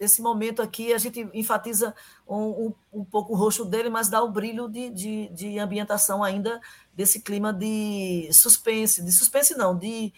esse 0.01 0.21
momento 0.21 0.61
aqui 0.61 0.93
a 0.93 0.99
gente 0.99 1.31
enfatiza 1.33 1.95
um, 2.27 2.37
um, 2.37 2.75
um, 2.93 3.05
pouco 3.05 3.33
o 3.33 3.37
rosto 3.37 3.65
dele, 3.65 3.89
mas 3.89 4.09
dá 4.09 4.21
o 4.21 4.29
brilho 4.29 4.69
de, 4.69 4.91
de, 4.91 5.29
de, 5.29 5.59
ambientação 5.61 6.25
ainda 6.25 6.61
desse 6.93 7.21
clima 7.21 7.53
de 7.53 8.29
suspense, 8.33 9.03
de 9.05 9.13
suspense 9.13 9.57
não, 9.57 9.79
de 9.79 10.13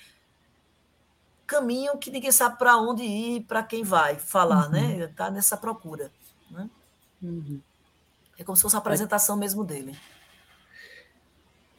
caminho 1.46 1.96
que 1.98 2.10
ninguém 2.10 2.32
sabe 2.32 2.58
para 2.58 2.78
onde 2.78 3.02
ir, 3.02 3.42
para 3.42 3.62
quem 3.62 3.84
vai 3.84 4.16
falar, 4.16 4.70
né? 4.70 4.80
uhum. 4.80 4.98
né? 4.98 5.04
Está 5.04 5.30
nessa 5.30 5.58
procura. 5.58 6.10
Né? 6.50 6.68
Uhum. 7.22 7.60
É 8.38 8.44
como 8.44 8.56
se 8.56 8.62
fosse 8.62 8.76
a 8.76 8.78
apresentação 8.78 9.36
mesmo 9.36 9.64
dele. 9.64 9.96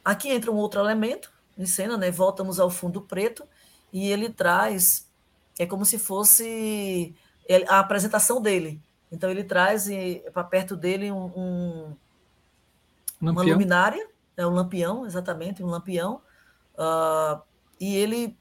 Aqui 0.04 0.30
entra 0.30 0.50
um 0.50 0.56
outro 0.56 0.80
elemento 0.80 1.32
em 1.56 1.66
cena, 1.66 1.96
né? 1.96 2.10
Voltamos 2.10 2.58
ao 2.58 2.70
fundo 2.70 3.00
preto 3.00 3.44
e 3.92 4.10
ele 4.10 4.28
traz, 4.28 5.06
é 5.58 5.66
como 5.66 5.84
se 5.84 5.98
fosse 5.98 7.14
a 7.68 7.78
apresentação 7.78 8.40
dele. 8.40 8.80
Então 9.10 9.30
ele 9.30 9.44
traz 9.44 9.86
para 10.32 10.44
perto 10.44 10.76
dele 10.76 11.10
um, 11.10 11.26
um 11.36 11.96
uma 13.20 13.42
luminária, 13.42 14.08
é 14.36 14.46
um 14.46 14.50
lampião, 14.50 15.04
exatamente, 15.04 15.62
um 15.62 15.66
lampião. 15.66 16.20
Uh, 16.74 17.42
e 17.80 17.96
ele 17.96 18.38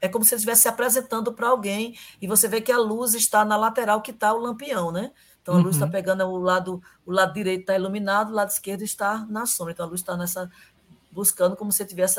é 0.00 0.08
como 0.08 0.24
se 0.24 0.34
ele 0.34 0.38
estivesse 0.38 0.62
se 0.62 0.68
apresentando 0.68 1.32
para 1.32 1.48
alguém 1.48 1.98
e 2.20 2.26
você 2.26 2.46
vê 2.46 2.60
que 2.60 2.70
a 2.70 2.78
luz 2.78 3.14
está 3.14 3.44
na 3.44 3.56
lateral 3.56 4.02
que 4.02 4.12
está 4.12 4.32
o 4.32 4.38
lampião, 4.38 4.92
né? 4.92 5.12
Então 5.46 5.54
a 5.54 5.58
luz 5.58 5.76
está 5.76 5.86
uhum. 5.86 5.92
pegando 5.92 6.24
o 6.24 6.38
lado, 6.38 6.82
o 7.06 7.12
lado 7.12 7.32
direito 7.32 7.60
está 7.60 7.76
iluminado, 7.76 8.30
o 8.30 8.34
lado 8.34 8.50
esquerdo 8.50 8.82
está 8.82 9.24
na 9.30 9.46
sombra. 9.46 9.72
Então 9.72 9.86
a 9.86 9.88
luz 9.88 10.00
está 10.00 10.16
nessa 10.16 10.50
buscando 11.12 11.54
como 11.54 11.70
se 11.70 11.84
estivesse 11.84 12.18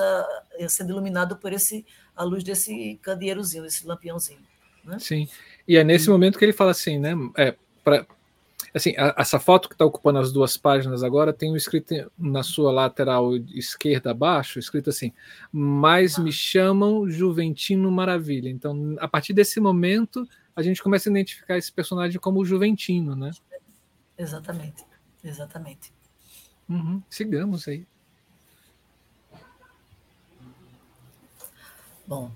eh, 0.58 0.70
sendo 0.70 0.92
iluminado 0.92 1.36
por 1.36 1.52
esse 1.52 1.86
a 2.16 2.24
luz 2.24 2.42
desse 2.42 2.98
candeeirozinho, 3.02 3.64
desse 3.64 3.86
lampiãozinho. 3.86 4.40
Né? 4.82 4.98
Sim. 4.98 5.28
E 5.68 5.76
é 5.76 5.84
nesse 5.84 6.10
momento 6.10 6.40
que 6.40 6.46
ele 6.46 6.54
fala 6.54 6.72
assim, 6.72 6.98
né? 7.00 7.12
É, 7.36 7.54
pra, 7.84 8.08
assim, 8.74 8.96
a, 8.98 9.14
essa 9.18 9.40
foto 9.40 9.68
que 9.68 9.76
está 9.76 9.84
ocupando 9.84 10.20
as 10.20 10.32
duas 10.32 10.56
páginas 10.56 11.04
agora 11.04 11.34
tem 11.34 11.52
um 11.52 11.58
escrito 11.58 12.10
na 12.18 12.44
sua 12.44 12.72
lateral 12.72 13.36
esquerda 13.54 14.12
abaixo, 14.12 14.58
escrito 14.58 14.90
assim: 14.90 15.12
"Mas 15.52 16.18
me 16.18 16.32
chamam 16.32 17.10
Juventino 17.10 17.92
Maravilha". 17.92 18.50
Então, 18.50 18.96
a 19.02 19.08
partir 19.08 19.34
desse 19.34 19.60
momento 19.60 20.26
a 20.58 20.64
gente 20.64 20.82
começa 20.82 21.08
a 21.08 21.12
identificar 21.12 21.56
esse 21.56 21.72
personagem 21.72 22.20
como 22.20 22.40
o 22.40 22.46
Juventino, 22.46 23.16
né? 23.16 23.30
Exatamente, 24.18 24.84
exatamente. 25.24 25.94
Uhum, 26.68 27.00
sigamos 27.08 27.68
aí. 27.68 27.88
Bom, 32.08 32.32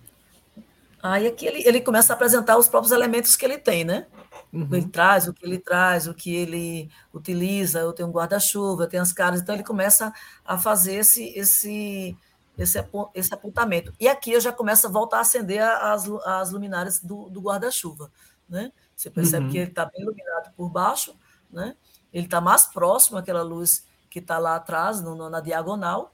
aí 1.02 1.26
aqui 1.26 1.48
ele, 1.48 1.68
ele 1.68 1.82
começa 1.82 2.14
a 2.14 2.16
apresentar 2.16 2.60
os 2.60 2.68
próprios 2.68 2.92
elementos 2.92 3.36
que 3.36 3.44
ele 3.44 3.58
tem, 3.58 3.84
né? 3.84 4.06
Uhum. 4.54 4.68
Ele 4.72 4.88
traz 4.88 5.28
o 5.28 5.34
que 5.34 5.44
ele 5.44 5.58
traz, 5.58 6.06
o 6.06 6.14
que 6.14 6.32
ele 6.36 6.92
utiliza. 7.12 7.80
Eu 7.80 7.92
tenho 7.92 8.08
um 8.08 8.12
guarda-chuva, 8.12 8.84
eu 8.84 8.88
tenho 8.88 9.02
as 9.02 9.12
caras. 9.12 9.42
Então 9.42 9.56
ele 9.56 9.64
começa 9.64 10.14
a 10.46 10.60
fazer 10.60 10.94
esse, 10.94 11.24
esse, 11.36 12.16
esse, 12.58 12.84
esse 13.14 13.34
apontamento. 13.34 13.93
E 13.99 14.08
aqui 14.08 14.32
eu 14.32 14.41
já 14.41 14.52
começo 14.52 14.88
a 14.88 14.89
voltar 14.89 15.18
a 15.18 15.22
acender 15.22 15.62
as, 15.62 16.08
as 16.26 16.52
luminárias 16.52 16.99
do, 16.99 17.30
do 17.30 17.41
guarda-chuva. 17.41 18.12
Né? 18.47 18.72
Você 18.95 19.10
percebe 19.10 19.45
uhum. 19.45 19.52
que 19.52 19.58
ele 19.58 19.70
está 19.70 19.86
bem 19.86 20.02
iluminado 20.02 20.52
por 20.56 20.70
baixo, 20.70 21.16
né? 21.49 21.76
ele 22.14 22.26
está 22.26 22.41
mais 22.41 22.66
próximo 22.66 23.18
àquela 23.18 23.41
luz 23.41 23.86
que 24.10 24.20
está 24.20 24.38
lá 24.38 24.56
atrás, 24.56 25.02
no, 25.02 25.30
na 25.30 25.39
diagonal. 25.39 26.14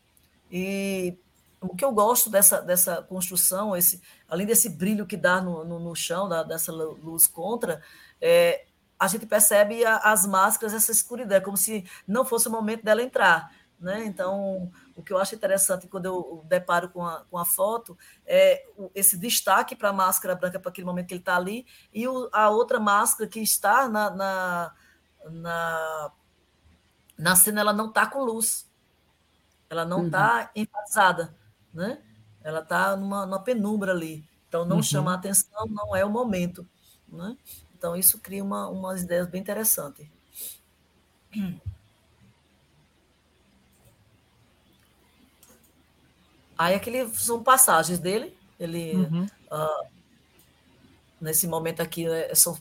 E 0.52 1.18
o 1.60 1.76
que 1.76 1.84
eu 1.84 1.92
gosto 1.92 2.30
dessa, 2.30 2.62
dessa 2.62 3.02
construção, 3.02 3.76
esse, 3.76 4.02
além 4.30 4.46
desse 4.46 4.70
brilho 4.70 5.06
que 5.06 5.18
dá 5.18 5.42
no, 5.42 5.66
no, 5.66 5.80
no 5.80 5.96
chão, 5.96 6.30
da, 6.30 6.44
dessa 6.44 6.72
luz 6.72 7.26
contra, 7.26 7.82
é, 8.22 8.66
a 9.00 9.08
gente 9.08 9.26
percebe 9.26 9.84
a, 9.84 9.98
as 9.98 10.26
máscaras, 10.26 10.74
essa 10.74 10.92
escuridão, 10.92 11.38
é 11.38 11.42
como 11.42 11.58
se 11.58 11.84
não 12.08 12.24
fosse 12.24 12.48
o 12.48 12.52
momento 12.52 12.84
dela 12.84 13.02
entrar. 13.02 13.52
Né? 13.80 14.06
Então, 14.06 14.72
o 14.96 15.04
que 15.04 15.14
eu 15.14 15.20
acho 15.20 15.36
interessante 15.36 15.88
quando 15.88 16.06
eu 16.06 16.44
deparo 16.48 16.90
com 16.90 17.06
a, 17.06 17.24
com 17.30 17.38
a 17.38 17.46
foto 17.46 17.96
é 18.26 18.66
esse 18.96 19.18
destaque 19.18 19.76
para 19.76 19.90
a 19.90 19.94
máscara 19.94 20.36
branca, 20.36 20.60
para 20.60 20.70
aquele 20.70 20.86
momento 20.86 21.08
que 21.08 21.14
ele 21.14 21.22
está 21.22 21.36
ali, 21.36 21.66
e 21.94 22.08
o, 22.08 22.28
a 22.34 22.50
outra 22.50 22.80
máscara 22.80 23.30
que 23.30 23.40
está 23.40 23.88
na, 23.88 24.10
na, 24.10 24.76
na, 25.30 26.12
na 27.18 27.36
cena, 27.36 27.62
ela 27.62 27.74
não 27.74 27.90
está 27.90 28.08
com 28.08 28.24
luz, 28.24 28.68
ela 29.70 29.86
não 29.86 30.08
está 30.08 30.52
uhum. 30.56 30.64
enfatizada, 30.64 31.36
né? 31.72 32.02
ela 32.44 32.62
está 32.62 32.96
numa, 32.96 33.26
numa, 33.28 33.44
penumbra 33.44 33.92
ali, 33.92 34.26
então 34.48 34.66
não 34.66 34.78
uhum. 34.78 34.84
chama 34.84 35.12
a 35.12 35.16
atenção, 35.16 35.68
não 35.68 35.96
é 35.96 36.04
o 36.04 36.10
momento. 36.10 36.68
Né? 37.08 37.38
Então, 37.78 37.96
isso 37.96 38.18
cria 38.20 38.44
uma, 38.44 38.68
umas 38.70 39.04
ideias 39.04 39.28
bem 39.28 39.40
interessantes. 39.40 40.08
Aí 46.58 46.76
aquele 46.76 47.08
são 47.14 47.44
passagens 47.44 48.00
dele. 48.00 48.36
Ele 48.60 48.96
uhum. 48.96 49.28
uh, 49.52 49.88
nesse 51.22 51.48
momento 51.48 51.82
aqui 51.82 52.08
né, 52.08 52.34
são 52.34 52.58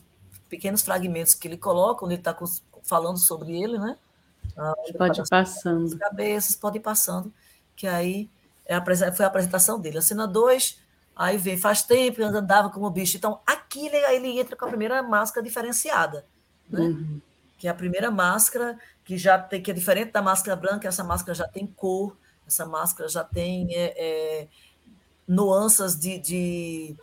pequenos 0.49 0.81
fragmentos 0.81 1.33
que 1.33 1.47
ele 1.47 1.57
coloca, 1.57 2.05
onde 2.05 2.15
ele 2.15 2.21
está 2.21 2.37
falando 2.83 3.17
sobre 3.17 3.61
ele, 3.61 3.77
né? 3.77 3.97
Uh, 4.55 4.97
pode 4.97 5.19
ir 5.19 5.27
passando. 5.29 5.97
Cabeças, 5.97 6.55
pode 6.55 6.77
ir 6.77 6.81
passando. 6.81 7.33
Que 7.75 7.87
aí 7.87 8.29
é 8.65 8.75
a, 8.75 9.13
foi 9.13 9.25
a 9.25 9.27
apresentação 9.27 9.79
dele. 9.79 9.97
A 9.97 10.01
cena 10.01 10.27
2, 10.27 10.79
aí 11.15 11.37
vem, 11.37 11.57
faz 11.57 11.83
tempo, 11.83 12.21
andava 12.23 12.69
como 12.69 12.89
bicho. 12.89 13.17
Então, 13.17 13.39
aqui 13.45 13.87
ele, 13.87 13.97
ele 13.97 14.39
entra 14.39 14.55
com 14.55 14.65
a 14.65 14.69
primeira 14.69 15.01
máscara 15.01 15.45
diferenciada, 15.45 16.25
né? 16.69 16.81
Uhum. 16.81 17.21
Que 17.57 17.67
é 17.67 17.71
a 17.71 17.73
primeira 17.73 18.11
máscara 18.11 18.77
que 19.03 19.17
já 19.17 19.39
tem, 19.39 19.61
que 19.61 19.71
é 19.71 19.73
diferente 19.73 20.11
da 20.11 20.21
máscara 20.21 20.55
branca, 20.55 20.87
essa 20.87 21.03
máscara 21.03 21.33
já 21.33 21.47
tem 21.47 21.65
cor, 21.65 22.15
essa 22.47 22.65
máscara 22.65 23.09
já 23.09 23.23
tem 23.23 23.67
é, 23.75 23.93
é, 23.97 24.47
nuances 25.27 25.99
de, 25.99 26.17
de 26.17 26.95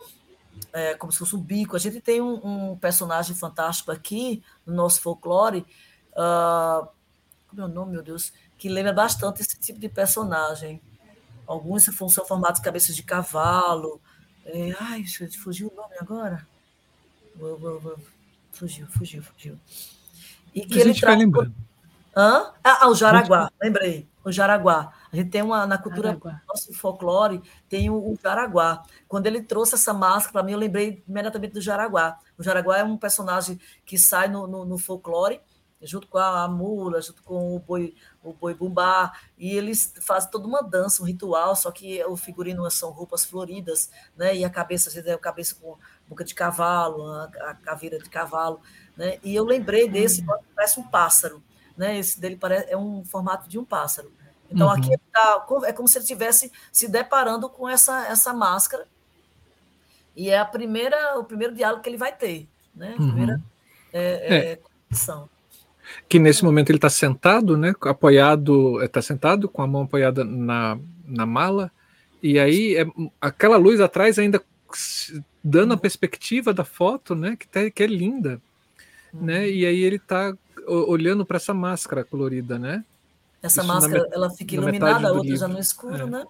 é, 0.73 0.95
como 0.95 1.11
se 1.11 1.19
fosse 1.19 1.35
um 1.35 1.41
bico. 1.41 1.75
A 1.75 1.79
gente 1.79 2.01
tem 2.01 2.21
um, 2.21 2.71
um, 2.71 2.77
personagem 2.77 3.35
fantástico 3.35 3.91
aqui 3.91 4.43
no 4.65 4.73
nosso 4.73 5.01
folclore. 5.01 5.65
Uh, 6.11 6.87
como 7.47 7.61
é 7.61 7.65
o 7.65 7.67
nome, 7.67 7.91
meu 7.91 8.03
Deus? 8.03 8.33
que 8.57 8.69
lembra 8.69 8.93
bastante 8.93 9.41
esse 9.41 9.59
tipo 9.59 9.79
de 9.79 9.89
personagem. 9.89 10.81
Alguns 11.45 11.83
são 11.83 12.25
formados 12.25 12.59
de 12.59 12.65
cabeças 12.65 12.95
de 12.95 13.03
cavalo. 13.03 14.01
É, 14.45 14.75
ai, 14.79 15.05
fugiu 15.37 15.71
o 15.71 15.75
nome 15.75 15.95
agora? 15.99 16.47
Fugiu, 18.51 18.87
fugiu, 18.87 19.21
fugiu. 19.21 19.59
E 20.53 20.65
que 20.65 20.79
a 20.79 20.81
ele 20.81 20.99
traz. 20.99 21.21
Hã? 22.17 22.53
Ah, 22.63 22.85
ah, 22.85 22.89
o 22.89 22.95
Jaraguá, 22.95 23.51
lembrei. 23.61 24.07
O 24.23 24.31
Jaraguá. 24.31 24.93
A 25.15 25.17
gente 25.17 25.29
tem 25.29 25.41
uma, 25.41 25.65
na 25.65 25.77
cultura 25.77 26.09
Jaraguá. 26.09 26.41
nosso 26.45 26.73
folclore, 26.73 27.41
tem 27.69 27.89
o, 27.89 27.95
o, 27.95 28.19
Jaraguá. 28.21 28.83
Quando 29.07 29.27
ele 29.27 29.41
trouxe 29.41 29.75
essa 29.75 29.93
máscara, 29.93 30.33
para 30.33 30.43
mim, 30.43 30.51
eu 30.51 30.59
lembrei 30.59 31.01
imediatamente 31.07 31.53
do 31.53 31.61
Jaraguá. 31.61 32.19
O 32.37 32.43
Jaraguá 32.43 32.79
é 32.79 32.83
um 32.83 32.97
personagem 32.97 33.57
que 33.85 33.97
sai 33.97 34.27
no, 34.27 34.45
no, 34.45 34.65
no 34.65 34.77
folclore, 34.77 35.39
junto 35.81 36.05
com 36.09 36.17
a, 36.17 36.49
mula, 36.49 37.01
junto 37.01 37.23
com 37.23 37.55
o 37.55 37.59
boi, 37.59 37.95
o 38.21 38.33
boi 38.33 38.53
bumbá, 38.53 39.13
e 39.37 39.55
eles 39.55 39.93
fazem 40.01 40.29
toda 40.29 40.45
uma 40.47 40.61
dança, 40.61 41.01
um 41.01 41.05
ritual, 41.05 41.55
só 41.55 41.71
que 41.71 42.03
o 42.03 42.17
figurino 42.17 42.69
são 42.69 42.91
roupas 42.91 43.23
floridas, 43.23 43.89
né? 44.17 44.35
E 44.35 44.43
a 44.43 44.49
cabeça, 44.49 44.89
às 44.89 44.95
vezes, 44.95 45.09
é 45.09 45.13
a 45.13 45.17
cabeça 45.17 45.55
com 45.55 45.77
boca 46.09 46.25
de 46.25 46.35
cavalo, 46.35 47.07
a, 47.09 47.23
a 47.23 47.53
caveira 47.53 47.97
de 47.99 48.09
cavalo, 48.09 48.59
né? 48.97 49.17
E 49.23 49.33
eu 49.33 49.45
lembrei 49.45 49.87
desse, 49.87 50.19
uhum. 50.27 50.37
parece 50.53 50.77
um 50.77 50.83
pássaro, 50.83 51.41
né? 51.77 51.97
Esse 51.97 52.19
dele 52.19 52.35
parece, 52.35 52.69
é 52.69 52.75
um 52.75 53.05
formato 53.05 53.47
de 53.47 53.57
um 53.57 53.63
pássaro. 53.63 54.11
Então, 54.49 54.67
uhum. 54.67 54.73
aqui 54.73 54.89
tá, 55.11 55.45
é 55.65 55.73
como 55.73 55.87
se 55.87 55.97
ele 55.97 56.03
estivesse 56.03 56.51
se 56.71 56.87
deparando 56.87 57.49
com 57.49 57.67
essa, 57.67 58.07
essa 58.07 58.33
máscara. 58.33 58.85
E 60.15 60.29
é 60.29 60.39
a 60.39 60.45
primeira, 60.45 61.19
o 61.19 61.23
primeiro 61.23 61.53
diálogo 61.53 61.81
que 61.81 61.89
ele 61.89 61.97
vai 61.97 62.15
ter. 62.15 62.47
Né? 62.73 62.93
A 62.93 62.95
primeira 62.95 63.33
uhum. 63.33 63.41
é, 63.93 64.35
é, 64.35 64.35
é. 64.35 64.59
Que 66.07 66.19
nesse 66.19 66.43
momento 66.43 66.69
ele 66.69 66.77
está 66.77 66.89
sentado, 66.89 67.57
né? 67.57 67.73
Apoiado, 67.81 68.81
está 68.83 69.01
sentado 69.01 69.47
com 69.49 69.61
a 69.61 69.67
mão 69.67 69.83
apoiada 69.83 70.23
na, 70.23 70.79
na 71.05 71.25
mala, 71.25 71.71
e 72.21 72.39
aí 72.39 72.75
é, 72.75 72.87
aquela 73.21 73.57
luz 73.57 73.79
atrás 73.79 74.17
ainda 74.17 74.41
dando 75.43 75.71
a 75.71 75.75
uhum. 75.75 75.79
perspectiva 75.81 76.53
da 76.53 76.63
foto, 76.65 77.13
né? 77.13 77.35
Que, 77.35 77.47
tá, 77.47 77.69
que 77.69 77.83
é 77.83 77.87
linda. 77.87 78.41
Né? 79.13 79.41
Uhum. 79.41 79.45
E 79.45 79.65
aí 79.65 79.83
ele 79.83 79.97
está 79.97 80.35
olhando 80.67 81.25
para 81.25 81.37
essa 81.37 81.53
máscara 81.53 82.03
colorida, 82.03 82.57
né? 82.57 82.83
Essa 83.45 83.61
Isso 83.61 83.67
máscara, 83.67 84.09
ela 84.11 84.29
fica 84.29 84.55
iluminada, 84.55 85.07
a 85.07 85.11
outra 85.11 85.23
livro. 85.23 85.39
já 85.39 85.47
no 85.47 85.59
escuro, 85.59 86.03
é. 86.03 86.05
né? 86.05 86.25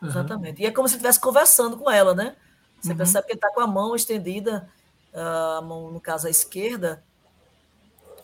Uhum. 0.00 0.08
Exatamente. 0.08 0.62
E 0.62 0.66
é 0.66 0.70
como 0.70 0.86
se 0.88 0.94
estivesse 0.94 1.18
conversando 1.18 1.76
com 1.76 1.90
ela, 1.90 2.14
né? 2.14 2.36
Você 2.80 2.92
uhum. 2.92 2.96
percebe 2.96 3.26
que 3.26 3.32
ele 3.32 3.38
está 3.38 3.50
com 3.50 3.60
a 3.60 3.66
mão 3.66 3.96
estendida, 3.96 4.68
a 5.12 5.60
mão, 5.62 5.90
no 5.90 6.00
caso, 6.00 6.28
à 6.28 6.30
esquerda, 6.30 7.02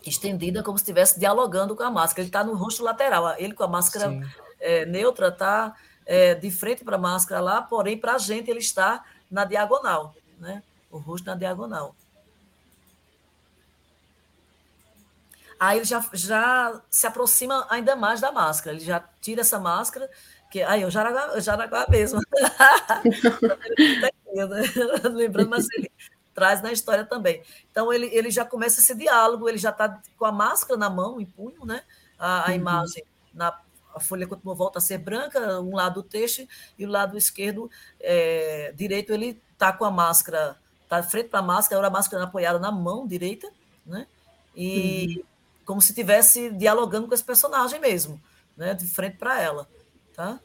estendida 0.06 0.62
como 0.62 0.78
se 0.78 0.82
estivesse 0.82 1.18
dialogando 1.18 1.74
com 1.74 1.82
a 1.82 1.90
máscara. 1.90 2.22
Ele 2.22 2.28
está 2.28 2.44
no 2.44 2.54
rosto 2.54 2.84
lateral. 2.84 3.34
Ele 3.36 3.52
com 3.52 3.64
a 3.64 3.68
máscara 3.68 4.16
é, 4.60 4.86
neutra 4.86 5.28
está 5.28 5.74
é, 6.06 6.34
de 6.34 6.50
frente 6.50 6.84
para 6.84 6.94
a 6.94 7.00
máscara 7.00 7.40
lá, 7.40 7.60
porém, 7.60 7.98
para 7.98 8.14
a 8.14 8.18
gente, 8.18 8.48
ele 8.48 8.60
está 8.60 9.04
na 9.28 9.44
diagonal, 9.44 10.14
né? 10.38 10.62
O 10.90 10.98
rosto 10.98 11.26
na 11.26 11.34
diagonal. 11.34 11.96
Aí 15.58 15.78
ele 15.78 15.84
já, 15.84 16.04
já 16.12 16.82
se 16.90 17.06
aproxima 17.06 17.66
ainda 17.70 17.96
mais 17.96 18.20
da 18.20 18.30
máscara. 18.30 18.76
Ele 18.76 18.84
já 18.84 19.00
tira 19.20 19.40
essa 19.40 19.58
máscara, 19.58 20.10
que 20.50 20.62
aí 20.62 20.84
o 20.84 20.90
Jaraguá, 20.90 21.40
Jaraguá 21.40 21.86
mesmo. 21.88 22.20
Lembrando, 25.12 25.48
mas 25.48 25.66
ele 25.70 25.90
traz 26.34 26.60
na 26.62 26.70
história 26.70 27.04
também. 27.04 27.42
Então 27.70 27.90
ele, 27.92 28.06
ele 28.12 28.30
já 28.30 28.44
começa 28.44 28.80
esse 28.80 28.94
diálogo, 28.94 29.48
ele 29.48 29.56
já 29.56 29.70
está 29.70 30.00
com 30.18 30.26
a 30.26 30.32
máscara 30.32 30.78
na 30.78 30.90
mão, 30.90 31.18
em 31.20 31.24
punho, 31.24 31.64
né? 31.64 31.82
A, 32.18 32.44
a 32.44 32.48
uhum. 32.48 32.56
imagem 32.56 33.04
na 33.32 33.58
a 33.94 34.00
folha 34.00 34.26
continua 34.26 34.54
volta 34.54 34.78
a 34.78 34.82
ser 34.82 34.98
branca, 34.98 35.58
um 35.58 35.74
lado 35.74 36.00
o 36.00 36.02
texto 36.02 36.46
e 36.78 36.84
o 36.84 36.90
lado 36.90 37.16
esquerdo, 37.16 37.70
é, 37.98 38.70
direito, 38.76 39.10
ele 39.10 39.40
está 39.54 39.72
com 39.72 39.86
a 39.86 39.90
máscara, 39.90 40.54
está 40.82 41.02
frente 41.02 41.30
para 41.30 41.38
a 41.38 41.42
máscara, 41.42 41.78
agora 41.78 41.88
a 41.88 41.96
máscara 41.96 42.24
apoiada 42.24 42.58
na 42.58 42.70
mão 42.70 43.06
direita, 43.06 43.50
né? 43.86 44.06
E 44.54 45.16
uhum 45.16 45.35
como 45.66 45.82
se 45.82 45.90
estivesse 45.90 46.48
dialogando 46.50 47.08
com 47.08 47.12
esse 47.12 47.24
personagem 47.24 47.78
mesmo, 47.80 48.22
né, 48.56 48.72
de 48.72 48.86
frente 48.86 49.18
para 49.18 49.38
ela, 49.42 49.68
tá? 50.14 50.40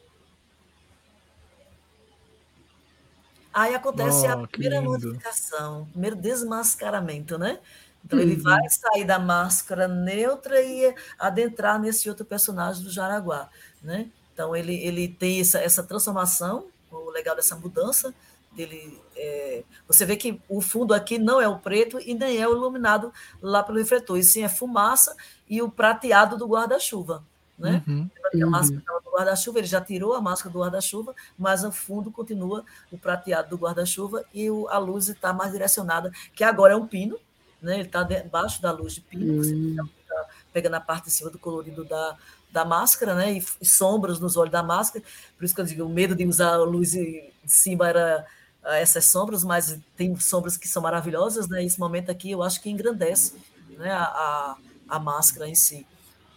Aí 3.54 3.74
acontece 3.74 4.26
oh, 4.26 4.30
a 4.30 4.48
primeira 4.48 4.80
modificação, 4.82 5.82
o 5.82 5.86
primeiro 5.86 6.16
desmascaramento, 6.16 7.38
né? 7.38 7.60
Então 8.04 8.18
uhum. 8.18 8.24
ele 8.24 8.36
vai 8.36 8.68
sair 8.68 9.04
da 9.04 9.18
máscara 9.18 9.86
neutra 9.86 10.60
e 10.60 10.94
adentrar 11.18 11.78
nesse 11.78 12.08
outro 12.08 12.24
personagem 12.24 12.82
do 12.82 12.90
Jaraguá, 12.90 13.48
né? 13.82 14.10
Então 14.32 14.56
ele, 14.56 14.74
ele 14.74 15.06
tem 15.06 15.40
essa, 15.40 15.60
essa 15.60 15.82
transformação, 15.82 16.66
o 16.90 17.10
legal 17.10 17.36
dessa 17.36 17.54
mudança, 17.54 18.12
dele. 18.54 19.00
É, 19.16 19.62
você 19.86 20.04
vê 20.04 20.16
que 20.16 20.40
o 20.48 20.60
fundo 20.60 20.94
aqui 20.94 21.18
não 21.18 21.40
é 21.40 21.48
o 21.48 21.58
preto 21.58 21.98
e 22.00 22.14
nem 22.14 22.38
é 22.38 22.48
o 22.48 22.52
iluminado 22.52 23.12
lá 23.40 23.62
pelo 23.62 23.78
refletor, 23.78 24.18
e 24.18 24.24
sim 24.24 24.42
é 24.42 24.48
fumaça 24.48 25.16
e 25.48 25.60
o 25.60 25.70
prateado 25.70 26.36
do 26.36 26.46
guarda-chuva. 26.46 27.24
Né? 27.58 27.82
Uhum, 27.86 28.10
a 28.42 28.46
máscara 28.46 28.82
uhum. 28.88 29.02
do 29.04 29.10
guarda-chuva, 29.10 29.58
ele 29.58 29.66
já 29.66 29.80
tirou 29.80 30.14
a 30.14 30.20
máscara 30.20 30.52
do 30.52 30.60
guarda-chuva, 30.60 31.14
mas 31.38 31.62
o 31.62 31.70
fundo 31.70 32.10
continua 32.10 32.64
o 32.90 32.98
prateado 32.98 33.50
do 33.50 33.56
guarda-chuva 33.56 34.24
e 34.32 34.50
o, 34.50 34.68
a 34.68 34.78
luz 34.78 35.08
está 35.08 35.32
mais 35.32 35.52
direcionada, 35.52 36.10
que 36.34 36.42
agora 36.42 36.72
é 36.72 36.76
um 36.76 36.86
pino, 36.86 37.18
né? 37.60 37.74
ele 37.74 37.82
está 37.82 38.02
debaixo 38.02 38.60
da 38.60 38.72
luz 38.72 38.94
de 38.94 39.00
pino, 39.02 39.34
uhum. 39.34 39.38
você 39.38 39.54
está 39.54 40.26
pegando 40.52 40.74
a 40.74 40.80
parte 40.80 41.04
de 41.04 41.12
cima 41.12 41.30
do 41.30 41.38
colorido 41.38 41.84
da, 41.84 42.16
da 42.50 42.64
máscara, 42.64 43.14
né? 43.14 43.32
E, 43.32 43.44
e, 43.60 43.66
sombras 43.66 44.20
nos 44.20 44.36
olhos 44.36 44.52
da 44.52 44.62
máscara. 44.62 45.04
Por 45.36 45.44
isso 45.44 45.54
que 45.54 45.60
eu 45.60 45.64
digo, 45.64 45.84
o 45.84 45.88
medo 45.88 46.14
de 46.14 46.26
usar 46.26 46.54
a 46.54 46.64
luz 46.64 46.92
de 46.92 47.32
cima 47.46 47.88
era 47.88 48.26
essas 48.64 49.06
sombras, 49.06 49.42
mas 49.42 49.78
tem 49.96 50.14
sombras 50.16 50.56
que 50.56 50.68
são 50.68 50.82
maravilhosas, 50.82 51.48
né? 51.48 51.64
Esse 51.64 51.78
momento 51.80 52.10
aqui 52.10 52.30
eu 52.30 52.42
acho 52.42 52.62
que 52.62 52.70
engrandece 52.70 53.34
né? 53.76 53.90
a, 53.90 54.04
a, 54.04 54.56
a 54.88 54.98
máscara 54.98 55.48
em 55.48 55.54
si. 55.54 55.86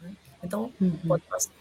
Né? 0.02 0.12
Então, 0.44 0.72
uhum. 0.82 0.98
pode 1.08 1.24
passar. 1.24 1.52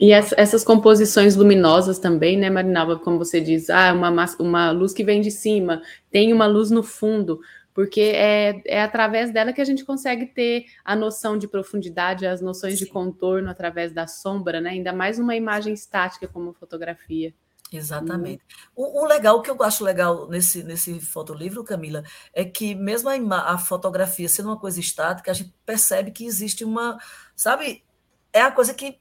E 0.00 0.12
essas 0.12 0.64
composições 0.64 1.36
luminosas 1.36 1.98
também, 1.98 2.38
né, 2.38 2.48
Marinalva? 2.48 2.98
Como 2.98 3.18
você 3.18 3.38
diz, 3.38 3.68
ah, 3.68 3.92
uma, 3.92 4.26
uma 4.38 4.70
luz 4.70 4.94
que 4.94 5.04
vem 5.04 5.20
de 5.20 5.30
cima, 5.30 5.82
tem 6.10 6.32
uma 6.32 6.46
luz 6.46 6.70
no 6.70 6.82
fundo, 6.82 7.38
porque 7.74 8.00
é, 8.00 8.62
é 8.64 8.82
através 8.82 9.30
dela 9.30 9.52
que 9.52 9.60
a 9.60 9.64
gente 9.64 9.84
consegue 9.84 10.24
ter 10.24 10.64
a 10.82 10.96
noção 10.96 11.36
de 11.36 11.46
profundidade, 11.46 12.26
as 12.26 12.40
noções 12.40 12.78
Sim. 12.78 12.86
de 12.86 12.90
contorno 12.90 13.50
através 13.50 13.92
da 13.92 14.06
sombra, 14.06 14.58
né? 14.58 14.70
Ainda 14.70 14.90
mais 14.90 15.18
uma 15.18 15.36
imagem 15.36 15.74
estática 15.74 16.26
como 16.26 16.54
fotografia. 16.54 17.34
Exatamente. 17.72 18.42
Hum. 18.44 18.72
O, 18.76 19.02
o, 19.02 19.06
legal, 19.06 19.38
o 19.38 19.42
que 19.42 19.50
eu 19.50 19.62
acho 19.62 19.84
legal 19.84 20.28
nesse, 20.28 20.62
nesse 20.62 21.00
fotolivro, 21.00 21.64
Camila, 21.64 22.02
é 22.32 22.44
que 22.44 22.74
mesmo 22.74 23.08
a, 23.08 23.52
a, 23.52 23.58
fotografia 23.58 24.28
sendo 24.28 24.48
uma 24.48 24.58
coisa 24.58 24.80
estática, 24.80 25.30
a 25.30 25.34
gente 25.34 25.54
percebe 25.64 26.10
que 26.10 26.24
existe 26.24 26.64
uma, 26.64 26.98
sabe, 27.34 27.84
é 28.32 28.42
a 28.42 28.50
coisa 28.50 28.74
que 28.74 29.00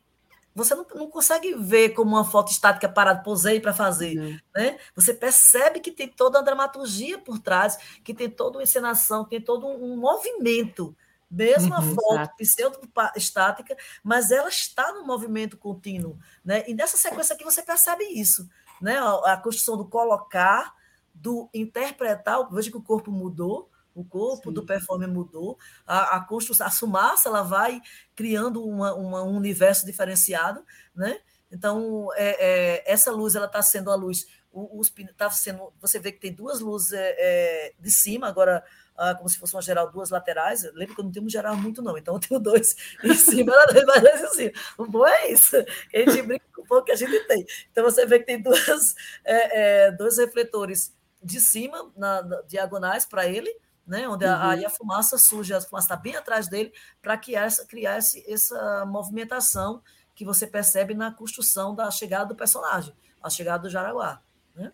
você 0.54 0.76
não, 0.76 0.86
não 0.96 1.10
consegue 1.10 1.56
ver 1.56 1.90
como 1.90 2.12
uma 2.12 2.26
foto 2.26 2.52
estática 2.52 2.90
parada, 2.90 3.24
posei 3.24 3.60
para 3.60 3.74
fazer, 3.74 4.18
uhum. 4.18 4.40
né? 4.54 4.78
Você 4.96 5.14
percebe 5.14 5.80
que 5.80 5.92
tem 5.92 6.08
toda 6.08 6.40
a 6.40 6.42
dramaturgia 6.42 7.18
por 7.18 7.40
trás, 7.40 7.78
que 8.04 8.14
tem 8.14 8.30
toda 8.30 8.58
uma 8.58 8.64
encenação, 8.64 9.24
tem 9.24 9.40
todo 9.40 9.66
um, 9.66 9.94
um 9.94 9.98
movimento, 9.98 10.96
mesmo 11.30 11.74
a 11.74 11.80
uhum, 11.80 11.96
foto 11.96 12.36
pseudo-estática, 12.38 13.78
mas 14.04 14.32
ela 14.32 14.50
está 14.50 14.92
no 14.92 15.06
movimento 15.06 15.58
contínuo, 15.58 16.20
né? 16.44 16.66
E 16.68 16.74
nessa 16.74 16.98
sequência 16.98 17.34
aqui 17.34 17.46
você 17.46 17.64
percebe 17.64 18.04
isso 18.04 18.50
né? 18.82 18.98
a, 19.26 19.38
construção 19.38 19.78
do 19.78 19.86
colocar, 19.86 20.74
do 21.14 21.50
interpretar, 21.54 22.50
veja 22.52 22.72
que 22.72 22.78
o 22.78 22.82
corpo 22.82 23.12
mudou, 23.12 23.70
o 23.94 24.04
corpo 24.04 24.50
Sim. 24.50 24.54
do 24.54 24.66
performer 24.66 25.08
mudou, 25.08 25.58
a, 25.86 26.18
a 26.18 26.22
construção, 26.22 26.66
a 26.66 26.72
fumaça 26.72 27.30
ela 27.30 27.44
vai 27.44 27.82
criando 28.16 28.66
uma, 28.66 28.94
uma, 28.94 29.24
um 29.24 29.36
universo 29.36 29.86
diferenciado, 29.86 30.66
né? 30.96 31.20
Então 31.52 32.08
é, 32.16 32.38
é, 32.40 32.92
essa 32.92 33.12
luz 33.12 33.36
ela 33.36 33.46
está 33.46 33.62
sendo 33.62 33.92
a 33.92 33.96
luz, 33.96 34.26
os, 34.52 34.94
tá 35.18 35.30
sendo, 35.30 35.74
você 35.80 36.00
vê 36.00 36.12
que 36.12 36.20
tem 36.20 36.34
duas 36.34 36.60
luzes 36.60 36.94
é, 36.94 37.16
é 37.18 37.74
de 37.80 37.92
cima 37.92 38.28
agora 38.28 38.64
ah, 38.98 39.16
como 39.16 39.28
se 39.30 39.38
fosse 39.38 39.56
uma 39.56 39.62
geral, 39.62 39.92
duas 39.92 40.10
laterais. 40.10 40.64
Lembra 40.74 40.96
que 40.96 41.02
eu 41.02 41.06
não 41.06 41.12
tenho 41.12 41.26
um 41.26 41.30
geral 41.30 41.56
muito, 41.56 41.82
não. 41.82 41.98
Então 41.98 42.16
eu 42.16 42.20
tenho 42.20 42.40
dois 42.40 42.76
em 43.04 43.14
cima 43.14 43.54
em 43.64 44.28
cima. 44.30 44.52
O 44.78 44.86
bom 44.86 45.06
é 45.06 45.32
isso. 45.32 45.56
A 45.58 45.98
gente 45.98 46.22
brinca 46.22 46.46
com 46.54 46.62
o 46.62 46.66
pouco 46.66 46.86
que 46.86 46.92
a 46.92 46.96
gente 46.96 47.20
tem. 47.28 47.46
Então 47.72 47.84
você 47.84 48.06
vê 48.06 48.20
que 48.20 48.26
tem 48.26 48.42
duas, 48.42 48.96
é, 49.24 49.88
é, 49.88 49.92
dois 49.92 50.18
refletores 50.18 50.94
de 51.24 51.40
cima, 51.40 51.92
na, 51.96 52.22
na 52.22 52.42
diagonais 52.42 53.06
para 53.06 53.28
ele, 53.28 53.56
né? 53.86 54.08
Onde 54.08 54.26
uhum. 54.26 54.32
a, 54.32 54.52
aí 54.52 54.66
a 54.66 54.70
fumaça 54.70 55.18
surge, 55.18 55.54
a 55.54 55.62
fumaça 55.62 55.86
está 55.86 55.96
bem 55.96 56.16
atrás 56.16 56.48
dele, 56.48 56.74
para 57.02 57.18
criar, 57.18 57.46
essa, 57.46 57.66
criar 57.66 57.98
esse, 57.98 58.24
essa 58.32 58.86
movimentação 58.86 59.82
que 60.14 60.26
você 60.26 60.46
percebe 60.46 60.94
na 60.94 61.12
construção 61.12 61.74
da 61.74 61.90
chegada 61.90 62.26
do 62.26 62.36
personagem, 62.36 62.94
a 63.22 63.30
chegada 63.30 63.64
do 63.64 63.70
Jaraguá. 63.70 64.22
Né? 64.56 64.72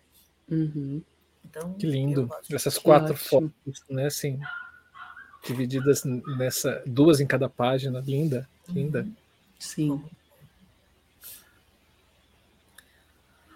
Uhum. 0.50 1.02
Então, 1.48 1.74
que 1.74 1.86
lindo. 1.86 2.28
Essas 2.50 2.76
que 2.76 2.84
quatro 2.84 3.14
ótimo. 3.14 3.28
fotos, 3.64 3.82
né, 3.88 4.06
assim, 4.06 4.40
divididas 5.46 6.04
nessa 6.04 6.82
duas 6.86 7.20
em 7.20 7.26
cada 7.26 7.48
página, 7.48 8.00
linda, 8.00 8.48
uhum. 8.68 8.74
linda. 8.74 9.06
Sim. 9.58 10.02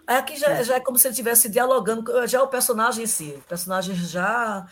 Aqui 0.07 0.37
já, 0.37 0.51
é. 0.51 0.65
já 0.65 0.77
é 0.77 0.81
como 0.81 0.99
se 0.99 1.07
ele 1.07 1.13
estivesse 1.13 1.49
dialogando, 1.49 2.27
já 2.27 2.39
é 2.39 2.43
o 2.43 2.49
personagem 2.49 3.05
em 3.05 3.07
si, 3.07 3.35
o 3.37 3.43
personagem 3.43 3.95
já 3.95 4.67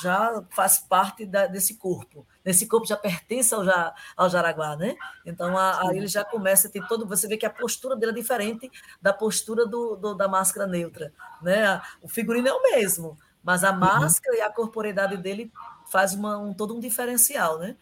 já 0.00 0.42
faz 0.50 0.78
parte 0.78 1.26
da, 1.26 1.46
desse 1.46 1.74
corpo. 1.74 2.26
Esse 2.48 2.66
corpo 2.66 2.86
já 2.86 2.96
pertence 2.96 3.54
ao, 3.54 3.64
já, 3.64 3.94
ao 4.16 4.28
Jaraguá, 4.30 4.74
né? 4.76 4.96
Então 5.24 5.56
aí 5.56 5.98
ele 5.98 6.06
já 6.06 6.24
começa, 6.24 6.68
tem 6.68 6.82
todo. 6.86 7.06
Você 7.06 7.28
vê 7.28 7.36
que 7.36 7.44
a 7.44 7.50
postura 7.50 7.94
dele 7.94 8.12
é 8.12 8.14
diferente 8.14 8.70
da 9.02 9.12
postura 9.12 9.66
do, 9.66 9.96
do 9.96 10.14
da 10.14 10.26
máscara 10.26 10.66
neutra. 10.66 11.12
Né? 11.42 11.80
O 12.00 12.08
figurino 12.08 12.48
é 12.48 12.52
o 12.52 12.62
mesmo, 12.62 13.18
mas 13.42 13.64
a 13.64 13.70
uhum. 13.70 13.78
máscara 13.78 14.36
uhum. 14.36 14.42
e 14.42 14.44
a 14.44 14.50
corporeidade 14.50 15.16
dele 15.18 15.52
faz 15.90 16.14
uma, 16.14 16.38
um, 16.38 16.54
todo 16.54 16.74
um 16.74 16.80
diferencial, 16.80 17.58
né? 17.58 17.76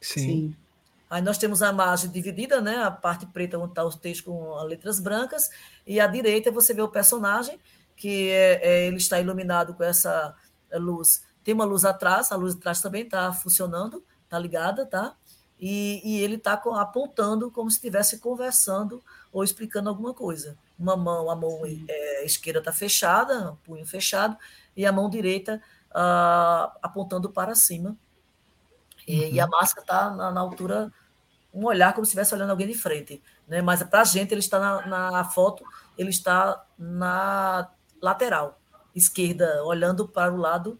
Sim. 0.00 0.20
Sim. 0.20 0.56
Aí 1.10 1.22
nós 1.22 1.38
temos 1.38 1.62
a 1.62 1.72
margem 1.72 2.10
dividida, 2.10 2.60
né? 2.60 2.82
A 2.82 2.90
parte 2.90 3.26
preta 3.26 3.58
onde 3.58 3.70
está 3.70 3.84
os 3.84 3.96
textos 3.96 4.26
com 4.26 4.54
as 4.56 4.68
letras 4.68 5.00
brancas, 5.00 5.50
e 5.86 5.98
à 6.00 6.06
direita 6.06 6.50
você 6.50 6.74
vê 6.74 6.82
o 6.82 6.88
personagem, 6.88 7.58
que 7.96 8.30
é, 8.30 8.60
é, 8.62 8.86
ele 8.86 8.98
está 8.98 9.18
iluminado 9.18 9.74
com 9.74 9.82
essa 9.82 10.34
luz. 10.74 11.22
Tem 11.42 11.54
uma 11.54 11.64
luz 11.64 11.84
atrás, 11.84 12.30
a 12.30 12.36
luz 12.36 12.54
atrás 12.54 12.80
também 12.80 13.02
está 13.02 13.32
funcionando, 13.32 14.04
está 14.24 14.38
ligada, 14.38 14.84
tá? 14.84 15.16
E, 15.58 16.00
e 16.04 16.22
ele 16.22 16.36
está 16.36 16.52
apontando 16.52 17.50
como 17.50 17.70
se 17.70 17.78
estivesse 17.78 18.18
conversando 18.18 19.02
ou 19.32 19.42
explicando 19.42 19.88
alguma 19.88 20.14
coisa. 20.14 20.56
Uma 20.78 20.96
mão, 20.96 21.30
a 21.30 21.34
mão 21.34 21.62
é, 21.66 22.24
esquerda 22.24 22.60
está 22.60 22.72
fechada, 22.72 23.56
punho 23.64 23.84
fechado, 23.84 24.36
e 24.76 24.86
a 24.86 24.92
mão 24.92 25.10
direita 25.10 25.60
ah, 25.90 26.72
apontando 26.80 27.30
para 27.30 27.54
cima. 27.54 27.96
E, 29.06 29.24
uhum. 29.24 29.30
e 29.32 29.40
a 29.40 29.46
máscara 29.48 29.80
está 29.82 30.10
na, 30.10 30.30
na, 30.30 30.40
altura, 30.40 30.92
um 31.52 31.64
olhar 31.64 31.92
como 31.92 32.04
se 32.04 32.10
estivesse 32.10 32.34
olhando 32.34 32.50
alguém 32.50 32.68
de 32.68 32.74
frente. 32.74 33.20
Né? 33.48 33.60
Mas 33.60 33.82
para 33.82 34.02
a 34.02 34.04
gente, 34.04 34.32
ele 34.32 34.40
está 34.40 34.60
na, 34.60 35.10
na 35.10 35.24
foto, 35.24 35.64
ele 35.96 36.10
está 36.10 36.64
na 36.78 37.68
lateral 38.00 38.60
esquerda, 38.94 39.64
olhando 39.64 40.06
para 40.06 40.32
o 40.32 40.36
lado 40.36 40.78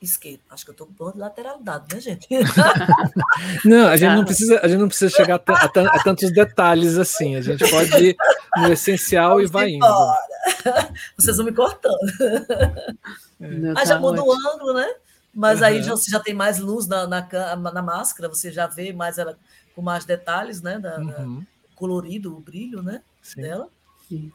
esquerdo. 0.00 0.40
Acho 0.50 0.64
que 0.64 0.70
eu 0.70 0.72
estou 0.72 0.86
com 0.86 1.12
de 1.12 1.18
lateralidade, 1.18 1.94
né, 1.94 2.00
gente? 2.00 2.26
não, 3.64 3.88
a 3.88 3.96
gente 3.96 4.14
não 4.14 4.24
precisa, 4.24 4.60
a 4.60 4.68
gente 4.68 4.78
não 4.78 4.88
precisa 4.88 5.10
chegar 5.10 5.40
a, 5.46 5.52
a, 5.52 5.64
a 5.64 6.02
tantos 6.02 6.30
detalhes 6.32 6.98
assim. 6.98 7.36
A 7.36 7.40
gente 7.40 7.68
pode 7.70 7.96
ir 7.96 8.16
no 8.56 8.72
essencial 8.72 9.36
Vamos 9.36 9.48
e 9.48 9.52
vai 9.52 9.70
indo. 9.70 9.86
Vocês 11.16 11.36
vão 11.36 11.46
me 11.46 11.52
cortando. 11.52 11.98
É. 13.40 13.84
Já 13.86 13.94
tá 13.94 14.00
muda 14.00 14.22
o 14.22 14.32
ângulo, 14.32 14.74
né? 14.74 14.94
Mas 15.34 15.60
uhum. 15.60 15.66
aí 15.66 15.82
já, 15.82 15.94
você 15.94 16.10
já 16.10 16.18
tem 16.18 16.32
mais 16.32 16.58
luz 16.58 16.86
na, 16.86 17.06
na, 17.06 17.56
na, 17.56 17.82
máscara, 17.82 18.26
você 18.26 18.50
já 18.50 18.66
vê 18.66 18.90
mais 18.94 19.18
ela 19.18 19.38
com 19.74 19.82
mais 19.82 20.06
detalhes, 20.06 20.62
né? 20.62 20.78
Da, 20.78 20.98
uhum. 20.98 21.06
da 21.40 21.46
colorido, 21.74 22.34
o 22.34 22.40
brilho, 22.40 22.82
né? 22.82 23.02
Sim. 23.20 23.42
Dela. 23.42 23.68
Sim. 24.08 24.32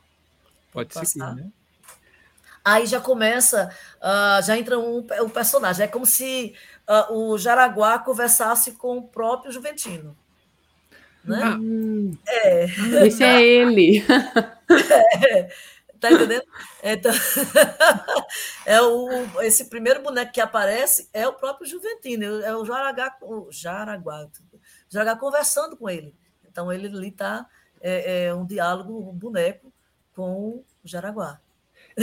Pode 0.72 0.94
ser 0.94 1.18
né? 1.18 1.52
Aí 2.64 2.86
já 2.86 3.00
começa, 3.00 3.74
uh, 3.98 4.42
já 4.46 4.58
entra 4.58 4.78
um, 4.78 5.00
o 5.00 5.30
personagem. 5.30 5.84
É 5.84 5.88
como 5.88 6.06
se 6.06 6.54
uh, 6.88 7.14
o 7.14 7.38
Jaraguá 7.38 8.00
conversasse 8.00 8.74
com 8.74 8.98
o 8.98 9.08
próprio 9.08 9.52
Juventino. 9.52 10.16
Né? 11.24 11.42
Ah, 11.44 11.58
é. 12.28 12.66
Esse 13.06 13.24
é 13.24 13.42
ele. 13.42 14.04
É. 15.24 15.50
Tá 16.02 16.12
entendendo? 16.12 16.44
Então, 16.84 17.12
é 18.66 18.82
o, 18.82 19.40
esse 19.44 19.70
primeiro 19.70 20.02
boneco 20.02 20.32
que 20.32 20.42
aparece 20.42 21.08
é 21.14 21.28
o 21.28 21.34
próprio 21.34 21.68
Juventino, 21.68 22.42
é 22.42 22.58
o 22.58 22.66
Jaraguá, 22.66 23.16
o 23.22 23.52
Jaraguá, 23.52 24.28
Jaraguá 24.90 25.20
conversando 25.20 25.78
com 25.78 25.88
ele. 25.88 26.16
Então 26.44 26.74
ele 26.74 26.88
ali 26.88 27.10
está 27.10 27.46
é, 27.80 28.26
é, 28.26 28.34
um 28.34 28.48
diálogo, 28.48 28.98
um 28.98 29.14
boneco 29.14 29.72
com 30.16 30.34
o 30.34 30.66
Jaraguá. 30.84 31.40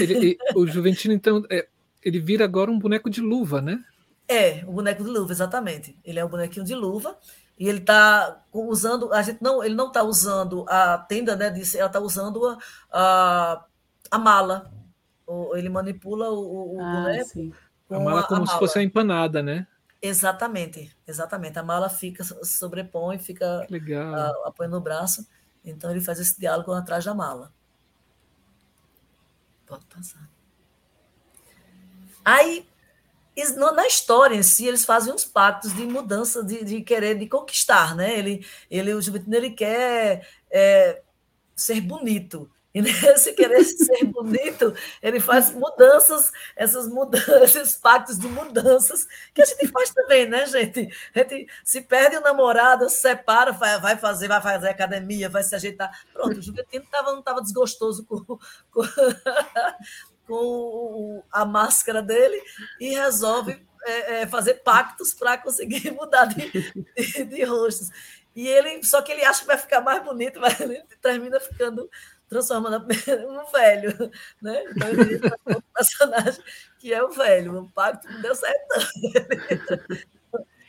Ele, 0.03 0.39
o 0.55 0.67
Juventino, 0.67 1.15
então, 1.15 1.43
é, 1.51 1.69
ele 2.03 2.19
vira 2.21 2.45
agora 2.45 2.71
um 2.71 2.79
boneco 2.79 3.11
de 3.11 3.21
luva, 3.21 3.61
né? 3.61 3.83
É, 4.27 4.63
o 4.67 4.73
boneco 4.73 5.03
de 5.03 5.09
luva, 5.11 5.33
exatamente. 5.33 5.99
Ele 6.05 6.19
é 6.19 6.25
um 6.25 6.29
bonequinho 6.29 6.65
de 6.65 6.75
luva 6.75 7.17
e 7.59 7.69
ele 7.69 7.79
está 7.79 8.43
usando. 8.53 9.13
A 9.13 9.23
gente 9.23 9.43
não, 9.43 9.65
ele 9.65 9.75
não 9.75 9.89
está 9.89 10.03
usando 10.03 10.65
a 10.69 10.99
tenda, 10.99 11.35
né? 11.35 11.51
Disse, 11.51 11.79
ela 11.79 11.87
está 11.87 11.99
usando 11.99 12.45
a, 12.47 12.59
a 12.93 13.65
a 14.11 14.19
mala. 14.19 14.73
Ele 15.55 15.69
manipula 15.69 16.31
o, 16.31 16.77
o 16.77 16.81
ah, 16.81 16.93
boneco. 16.93 17.29
Sim. 17.29 17.53
a 17.91 18.01
mala 18.01 18.23
como 18.25 18.43
a 18.43 18.47
se 18.47 18.53
mala. 18.53 18.59
fosse 18.59 18.79
a 18.79 18.83
empanada, 18.83 19.43
né? 19.43 19.67
Exatamente, 20.01 20.97
exatamente. 21.07 21.59
A 21.59 21.63
mala 21.63 21.89
fica, 21.89 22.25
sobrepõe, 22.25 23.19
fica 23.19 23.67
Legal. 23.69 24.47
apoiando 24.47 24.77
no 24.77 24.83
braço. 24.83 25.27
Então 25.65 25.91
ele 25.91 26.01
faz 26.01 26.19
esse 26.19 26.39
diálogo 26.39 26.73
atrás 26.73 27.05
da 27.05 27.15
mala. 27.15 27.53
Pode 29.69 29.85
passar. 29.85 30.29
Aí, 32.25 32.67
na 33.75 33.87
história 33.87 34.35
em 34.35 34.43
si, 34.43 34.67
eles 34.67 34.85
fazem 34.85 35.13
uns 35.13 35.25
pactos 35.25 35.75
de 35.75 35.87
mudança, 35.87 36.43
de, 36.43 36.65
de 36.65 36.83
querer, 36.83 37.19
de 37.19 37.27
conquistar, 37.29 37.95
né? 37.95 38.19
Ele, 38.19 38.47
ele, 38.71 38.95
o 38.95 39.01
Juventino, 39.01 39.37
ele 39.37 39.51
quer 39.51 40.27
é, 40.51 41.03
ser 41.55 41.81
bonito. 41.81 42.51
E 42.75 42.83
nesse 42.83 43.33
querer 43.33 43.65
ser 43.65 44.05
bonito, 44.05 44.75
ele 45.03 45.21
faz 45.21 45.53
mudanças, 45.53 46.31
essas 46.55 46.87
mudanças, 46.87 47.43
esses 47.57 47.77
pactos 47.77 48.19
de 48.19 48.29
mudanças, 48.29 49.07
que 49.35 49.43
a 49.43 49.45
gente 49.45 49.69
faz 49.69 49.91
também, 49.91 50.29
né, 50.29 50.47
gente? 50.47 50.89
A 51.15 51.19
gente 51.19 51.47
se 51.65 51.81
perde 51.81 52.17
o 52.17 52.21
namorado, 52.21 52.89
se 52.91 53.01
separa, 53.01 53.53
vai 53.53 53.97
fazer, 53.97 54.29
vai 54.29 54.41
fazer 54.41 54.69
academia, 54.69 55.29
vai 55.29 55.43
se 55.43 55.55
ajeitar. 55.55 55.91
Pronto, 56.13 56.39
o 56.39 56.43
Juventino 56.43 56.85
tava, 56.91 57.13
não 57.13 57.21
estava 57.21 57.41
desgostoso 57.41 58.05
com, 58.05 58.39
com, 58.71 58.83
com, 60.27 61.25
a 61.33 61.45
máscara 61.45 62.03
dele 62.03 62.41
e 62.79 62.91
resolve 62.91 63.67
é, 63.85 64.23
é, 64.23 64.27
fazer 64.27 64.55
pactos 64.63 65.15
para 65.15 65.39
conseguir 65.39 65.91
mudar 65.93 66.27
de, 66.27 66.51
de, 66.95 67.25
de 67.25 67.45
rostos. 67.45 67.89
E 68.37 68.47
ele, 68.47 68.85
só 68.85 69.03
que 69.03 69.11
ele 69.11 69.25
acha 69.25 69.41
que 69.41 69.47
vai 69.47 69.59
ficar 69.59 69.81
mais 69.81 70.01
bonito, 70.05 70.39
mas 70.39 70.61
ele 70.61 70.81
termina 71.01 71.41
ficando 71.41 71.91
transforma 72.29 72.71
no 72.71 72.87
velho, 73.51 74.11
né? 74.41 74.63
Então 74.71 74.89
ele 74.89 75.21
um 75.57 75.61
personagem 75.75 76.43
que 76.79 76.93
é 76.93 77.03
o 77.03 77.11
velho, 77.11 77.63
o 77.63 77.71
pacto 77.71 78.11
não 78.11 78.21
deu 78.21 78.35
certo. 78.35 78.91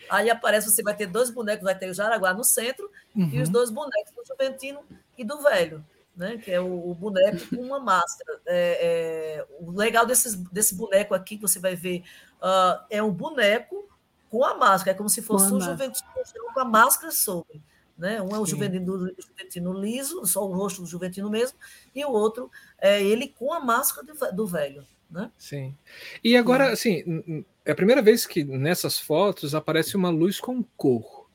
Aí 0.09 0.29
aparece, 0.29 0.69
você 0.69 0.81
vai 0.81 0.95
ter 0.95 1.05
dois 1.05 1.29
bonecos, 1.29 1.63
vai 1.63 1.77
ter 1.77 1.89
o 1.89 1.93
Jaraguá 1.93 2.33
no 2.33 2.43
centro 2.43 2.89
uhum. 3.15 3.29
e 3.31 3.41
os 3.41 3.47
uhum. 3.47 3.53
dois 3.53 3.69
bonecos 3.69 4.11
do 4.15 4.25
Juventino 4.25 4.79
e 5.17 5.23
do 5.23 5.39
velho, 5.41 5.85
né? 6.15 6.37
Que 6.37 6.51
é 6.51 6.59
o, 6.59 6.89
o 6.89 6.95
boneco 6.95 7.55
com 7.55 7.61
uma 7.61 7.79
máscara. 7.79 8.39
É, 8.47 9.37
é, 9.37 9.45
o 9.59 9.71
legal 9.71 10.05
desses, 10.05 10.35
desse 10.35 10.73
boneco 10.73 11.13
aqui 11.13 11.35
que 11.35 11.41
você 11.43 11.59
vai 11.59 11.75
ver 11.75 12.03
uh, 12.41 12.83
é 12.89 13.03
um 13.03 13.11
boneco 13.11 13.87
com 14.31 14.43
a 14.43 14.55
máscara, 14.55 14.95
é 14.95 14.97
como 14.97 15.09
se 15.09 15.21
fosse 15.21 15.51
um 15.53 15.59
Juventino 15.59 16.07
com 16.53 16.59
a 16.59 16.65
máscara 16.65 17.11
sobre. 17.11 17.61
Né? 17.99 18.21
Um 18.21 18.33
é 18.33 18.39
o 18.39 18.45
Juventino, 18.45 19.13
Juventino, 19.19 19.73
liso, 19.73 20.25
só 20.25 20.47
o 20.47 20.53
rosto 20.53 20.81
do 20.81 20.87
Juventino 20.87 21.29
mesmo, 21.29 21.57
e 21.93 22.03
o 22.05 22.11
outro 22.11 22.49
é 22.79 23.03
ele 23.03 23.27
com 23.27 23.53
a 23.53 23.59
máscara 23.59 24.07
do, 24.07 24.35
do 24.37 24.47
velho. 24.47 24.87
Né? 25.11 25.29
Sim. 25.37 25.75
E 26.23 26.37
agora, 26.37 26.71
assim, 26.71 27.43
é 27.65 27.71
a 27.73 27.75
primeira 27.75 28.01
vez 28.01 28.25
que 28.25 28.41
nessas 28.43 28.97
fotos 28.97 29.53
aparece 29.53 29.97
uma 29.97 30.09
luz 30.09 30.39
com 30.39 30.63
cor. 30.77 31.27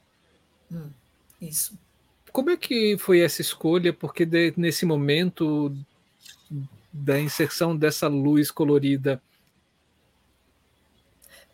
Hum, 0.73 0.89
isso. 1.39 1.79
Como 2.33 2.49
é 2.49 2.57
que 2.57 2.97
foi 2.97 3.21
essa 3.21 3.43
escolha? 3.43 3.93
Porque 3.93 4.25
de, 4.25 4.55
nesse 4.57 4.87
momento 4.87 5.77
da 6.91 7.21
inserção 7.21 7.77
dessa 7.77 8.09
luz 8.09 8.51
colorida. 8.51 9.21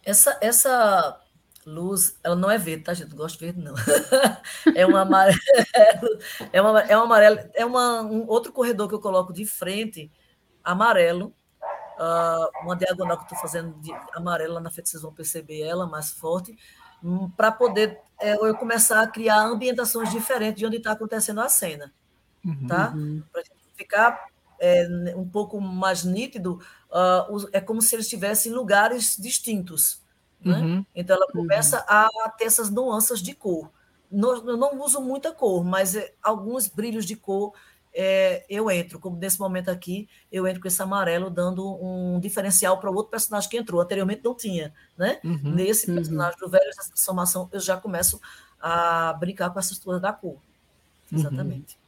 Essa, 0.05 0.39
essa 0.41 1.20
luz, 1.67 2.19
ela 2.25 2.35
não 2.35 2.51
é 2.51 2.57
verde, 2.57 2.85
tá, 2.85 2.95
gente? 2.95 3.11
Não 3.11 3.17
gosto 3.17 3.39
de 3.39 3.45
verde, 3.47 3.61
não. 3.61 3.75
é 4.75 4.87
um 4.87 4.97
amarelo, 4.97 5.39
é 6.53 6.61
uma, 6.63 6.81
é 6.81 6.97
um 6.97 7.03
amarelo, 7.03 7.39
é 7.55 7.65
uma, 7.65 8.03
um 8.03 8.27
outro 8.27 8.53
corredor 8.53 8.89
que 8.89 8.95
eu 8.95 9.01
coloco 9.01 9.33
de 9.33 9.45
frente, 9.45 10.11
amarelo, 10.65 11.35
uh, 11.99 12.65
uma 12.65 12.77
diagonal 12.77 13.17
que 13.17 13.25
eu 13.25 13.27
estou 13.27 13.39
fazendo 13.39 13.79
de 13.81 13.93
amarelo 14.15 14.55
lá 14.55 14.61
na 14.61 14.71
frente, 14.71 14.89
vocês 14.89 15.03
vão 15.03 15.13
perceber 15.13 15.61
ela 15.63 15.87
mais 15.87 16.11
forte, 16.11 16.57
um, 17.03 17.31
para 17.31 17.51
poder 17.53 17.99
é, 18.21 18.35
eu 18.35 18.55
começar 18.57 19.03
a 19.03 19.07
criar 19.07 19.41
ambientações 19.41 20.11
diferentes 20.11 20.59
de 20.59 20.67
onde 20.67 20.77
está 20.77 20.93
acontecendo 20.93 21.41
a 21.41 21.49
cena, 21.49 21.93
uhum. 22.45 22.67
tá? 22.67 22.93
Uhum. 22.95 23.23
Para 23.33 23.43
ficar 23.77 24.27
é, 24.61 24.87
um 25.17 25.29
pouco 25.29 25.61
mais 25.61 26.05
nítido, 26.05 26.61
uh, 26.91 27.49
é 27.53 27.61
como 27.61 27.81
se 27.81 27.95
eles 27.95 28.07
estivessem 28.07 28.53
em 28.53 28.55
lugares 28.55 29.17
distintos. 29.19 30.03
Né? 30.45 30.59
Uhum. 30.59 30.87
Então 30.95 31.17
ela 31.17 31.27
começa 31.27 31.79
uhum. 31.79 32.25
a 32.25 32.31
ter 32.31 32.45
essas 32.45 32.71
nuances 32.71 33.21
de 33.23 33.35
cor. 33.35 33.71
Não, 34.11 34.35
eu 34.49 34.57
não 34.57 34.81
uso 34.83 35.01
muita 35.01 35.33
cor, 35.33 35.65
mas 35.65 35.95
é, 35.95 36.13
alguns 36.23 36.67
brilhos 36.67 37.05
de 37.07 37.15
cor 37.15 37.53
é, 37.93 38.45
eu 38.49 38.71
entro, 38.71 39.01
como 39.01 39.17
nesse 39.17 39.39
momento 39.39 39.69
aqui, 39.69 40.09
eu 40.31 40.47
entro 40.47 40.63
com 40.63 40.69
esse 40.69 40.81
amarelo, 40.81 41.29
dando 41.29 41.77
um 41.83 42.21
diferencial 42.21 42.79
para 42.79 42.91
o 42.91 42.95
outro 42.95 43.11
personagem 43.11 43.51
que 43.51 43.57
entrou. 43.57 43.81
Anteriormente 43.81 44.23
não 44.25 44.35
tinha, 44.35 44.73
né? 44.97 45.21
Uhum. 45.25 45.55
Nesse 45.55 45.89
uhum. 45.89 45.97
personagem 45.97 46.39
do 46.39 46.49
velho, 46.49 46.69
essa 46.69 46.89
transformação, 46.89 47.49
eu 47.53 47.61
já 47.61 47.77
começo 47.77 48.21
a 48.61 49.13
brincar 49.15 49.51
com 49.51 49.59
essa 49.59 49.73
estrutura 49.73 49.99
da 49.99 50.13
cor. 50.13 50.41
Uhum. 51.11 51.19
Exatamente. 51.19 51.80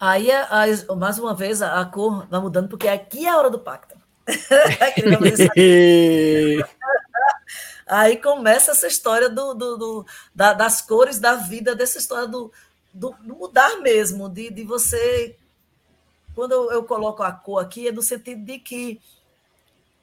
Aí, 0.00 0.28
mais 0.96 1.18
uma 1.18 1.34
vez, 1.34 1.60
a 1.60 1.84
cor 1.84 2.24
vai 2.28 2.40
mudando, 2.40 2.68
porque 2.68 2.86
aqui 2.86 3.26
é 3.26 3.30
a 3.30 3.36
hora 3.36 3.50
do 3.50 3.58
pacto. 3.58 3.98
Aí 7.88 8.18
começa 8.18 8.72
essa 8.72 8.86
história 8.86 9.30
do, 9.30 9.54
do, 9.54 9.78
do 9.78 10.06
da, 10.34 10.52
das 10.52 10.82
cores 10.82 11.18
da 11.18 11.36
vida, 11.36 11.74
dessa 11.74 11.98
história 11.98 12.28
do, 12.28 12.52
do, 12.92 13.14
do 13.22 13.34
mudar 13.34 13.80
mesmo, 13.80 14.28
de, 14.28 14.50
de 14.50 14.62
você. 14.62 15.36
Quando 16.34 16.52
eu, 16.52 16.70
eu, 16.70 16.84
coloco 16.84 17.22
a 17.22 17.32
cor 17.32 17.62
aqui, 17.62 17.88
é 17.88 17.92
no 17.92 18.02
sentido 18.02 18.44
de 18.44 18.58
que 18.58 19.00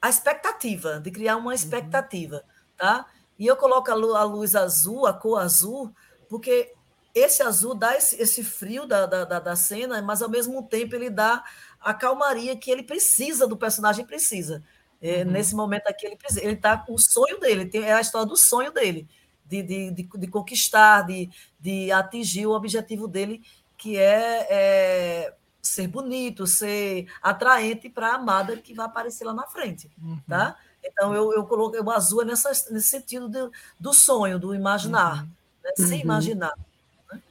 a 0.01 0.09
expectativa, 0.09 0.99
de 0.99 1.11
criar 1.11 1.37
uma 1.37 1.47
uhum. 1.47 1.53
expectativa, 1.53 2.43
tá? 2.75 3.05
E 3.37 3.45
eu 3.45 3.55
coloco 3.55 3.91
a 3.91 3.95
luz, 3.95 4.15
a 4.15 4.23
luz 4.23 4.55
azul, 4.55 5.05
a 5.05 5.13
cor 5.13 5.39
azul, 5.39 5.93
porque 6.27 6.73
esse 7.15 7.41
azul 7.41 7.73
dá 7.73 7.95
esse, 7.95 8.21
esse 8.21 8.43
frio 8.43 8.85
da, 8.85 9.05
da, 9.05 9.39
da, 9.39 9.55
cena, 9.55 10.01
mas 10.01 10.21
ao 10.21 10.29
mesmo 10.29 10.61
tempo 10.63 10.93
ele 10.93 11.09
dá 11.09 11.41
a 11.79 11.93
calmaria 11.93 12.57
que 12.57 12.69
ele 12.69 12.83
precisa, 12.83 13.47
do 13.47 13.55
personagem 13.55 14.05
precisa. 14.05 14.61
É, 15.01 15.23
uhum. 15.23 15.31
Nesse 15.31 15.55
momento 15.55 15.87
aqui, 15.87 16.05
ele 16.05 16.17
ele 16.41 16.53
está 16.53 16.77
com 16.77 16.93
o 16.93 16.99
sonho 16.99 17.39
dele, 17.39 17.67
tem, 17.67 17.83
é 17.83 17.93
a 17.93 18.01
história 18.01 18.27
do 18.27 18.35
sonho 18.35 18.69
dele, 18.71 19.07
de, 19.45 19.63
de, 19.63 19.91
de, 19.91 20.03
de, 20.03 20.27
conquistar, 20.27 21.03
de, 21.03 21.29
de 21.57 21.89
atingir 21.89 22.47
o 22.47 22.51
objetivo 22.51 23.07
dele, 23.07 23.41
que 23.77 23.97
é, 23.97 24.47
é 24.49 25.33
ser 25.61 25.87
bonito, 25.87 26.45
ser 26.45 27.07
atraente 27.21 27.89
para 27.89 28.09
a 28.09 28.15
amada 28.15 28.57
que 28.57 28.73
vai 28.73 28.87
aparecer 28.87 29.23
lá 29.23 29.33
na 29.33 29.47
frente. 29.47 29.89
Uhum. 30.01 30.19
Tá? 30.27 30.57
Então, 30.83 31.15
eu, 31.15 31.31
eu 31.33 31.45
coloquei 31.45 31.79
o 31.79 31.91
azul 31.91 32.23
é 32.23 32.25
nessa, 32.25 32.49
nesse 32.71 32.89
sentido 32.89 33.29
do, 33.29 33.51
do 33.79 33.93
sonho, 33.93 34.37
do 34.37 34.53
imaginar, 34.53 35.23
uhum. 35.23 35.29
né? 35.63 35.71
se 35.77 35.93
uhum. 35.93 35.99
imaginar. 35.99 36.53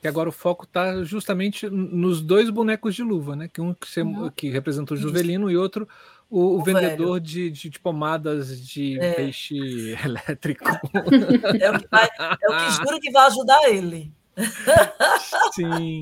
Que 0.01 0.09
agora 0.09 0.29
o 0.29 0.33
foco 0.33 0.65
está 0.65 1.03
justamente 1.05 1.69
nos 1.69 2.21
dois 2.21 2.51
bonecos 2.51 2.95
de 2.95 3.03
luva, 3.03 3.35
né? 3.37 3.49
Que 3.49 3.61
um 3.61 3.75
que, 3.75 4.01
uhum. 4.01 4.31
que 4.31 4.51
representa 4.51 4.95
o 4.95 4.97
Juvelino 4.97 5.51
e 5.51 5.57
outro 5.57 5.89
o, 6.31 6.39
o, 6.39 6.61
o 6.61 6.65
vendedor 6.65 7.21
de, 7.21 7.51
de, 7.51 7.69
de, 7.69 7.79
pomadas 7.79 8.61
de 8.61 8.99
é. 8.99 9.13
peixe 9.13 9.57
elétrico. 10.05 10.69
É 11.61 11.71
o, 11.71 11.79
que 11.79 11.89
vai, 11.89 12.09
é 12.43 12.49
o 12.49 12.57
que 12.57 12.71
juro 12.73 13.01
que 13.01 13.11
vai 13.11 13.27
ajudar 13.27 13.71
ele. 13.71 14.13
Sim. 15.55 16.01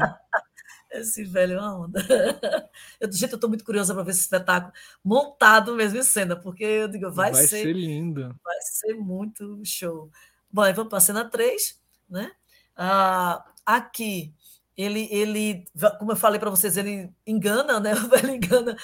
Esse 0.91 1.25
velho 1.25 1.55
é 1.55 1.61
uma 1.61 1.85
onda. 1.85 2.71
Eu, 3.01 3.11
gente, 3.11 3.33
eu 3.33 3.37
estou 3.37 3.49
muito 3.49 3.65
curiosa 3.65 3.95
para 3.95 4.03
ver 4.03 4.11
esse 4.11 4.21
espetáculo 4.21 4.73
montado 5.03 5.75
mesmo 5.75 5.99
em 5.99 6.03
cena, 6.03 6.37
porque 6.37 6.65
eu 6.65 6.89
digo, 6.89 7.11
vai, 7.11 7.33
vai 7.33 7.43
ser, 7.43 7.63
ser 7.63 7.73
lindo. 7.73 8.35
Vai 8.45 8.61
ser 8.61 8.95
muito 8.95 9.61
show. 9.65 10.11
Bom, 10.51 10.63
vamos 10.75 10.91
para 10.91 10.99
a 10.99 11.01
cena 11.01 11.25
3, 11.25 11.81
né? 12.11 12.31
Ah, 12.77 13.43
aqui 13.65 14.35
ele, 14.77 15.07
ele, 15.11 15.67
como 15.99 16.13
eu 16.13 16.17
falei 16.17 16.41
para 16.41 16.49
vocês, 16.49 16.79
ele 16.79 17.11
engana, 17.27 17.79
né? 17.79 17.93
O 18.03 18.09
velho 18.09 18.31
engana. 18.31 18.77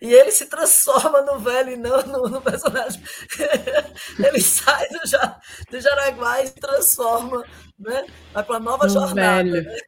E 0.00 0.12
ele 0.12 0.32
se 0.32 0.46
transforma 0.46 1.22
no 1.22 1.38
velho 1.38 1.70
e 1.70 1.76
não 1.76 2.02
no, 2.02 2.28
no 2.28 2.42
personagem. 2.42 3.00
Ele 4.18 4.40
sai 4.40 4.88
do, 4.88 4.98
do 5.70 5.80
Jaraguá 5.80 6.42
e 6.42 6.48
se 6.48 6.54
transforma, 6.54 7.44
né? 7.78 8.06
Vai 8.32 8.42
para 8.42 8.56
a 8.56 8.60
nova 8.60 8.84
no 8.86 8.92
jornada. 8.92 9.50
Velho. 9.50 9.62
Né? 9.62 9.78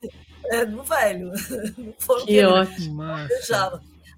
É, 0.46 0.64
no 0.64 0.84
velho. 0.84 1.32
Foi 1.98 2.20
que, 2.20 2.26
que 2.26 2.44
ótimo. 2.44 3.02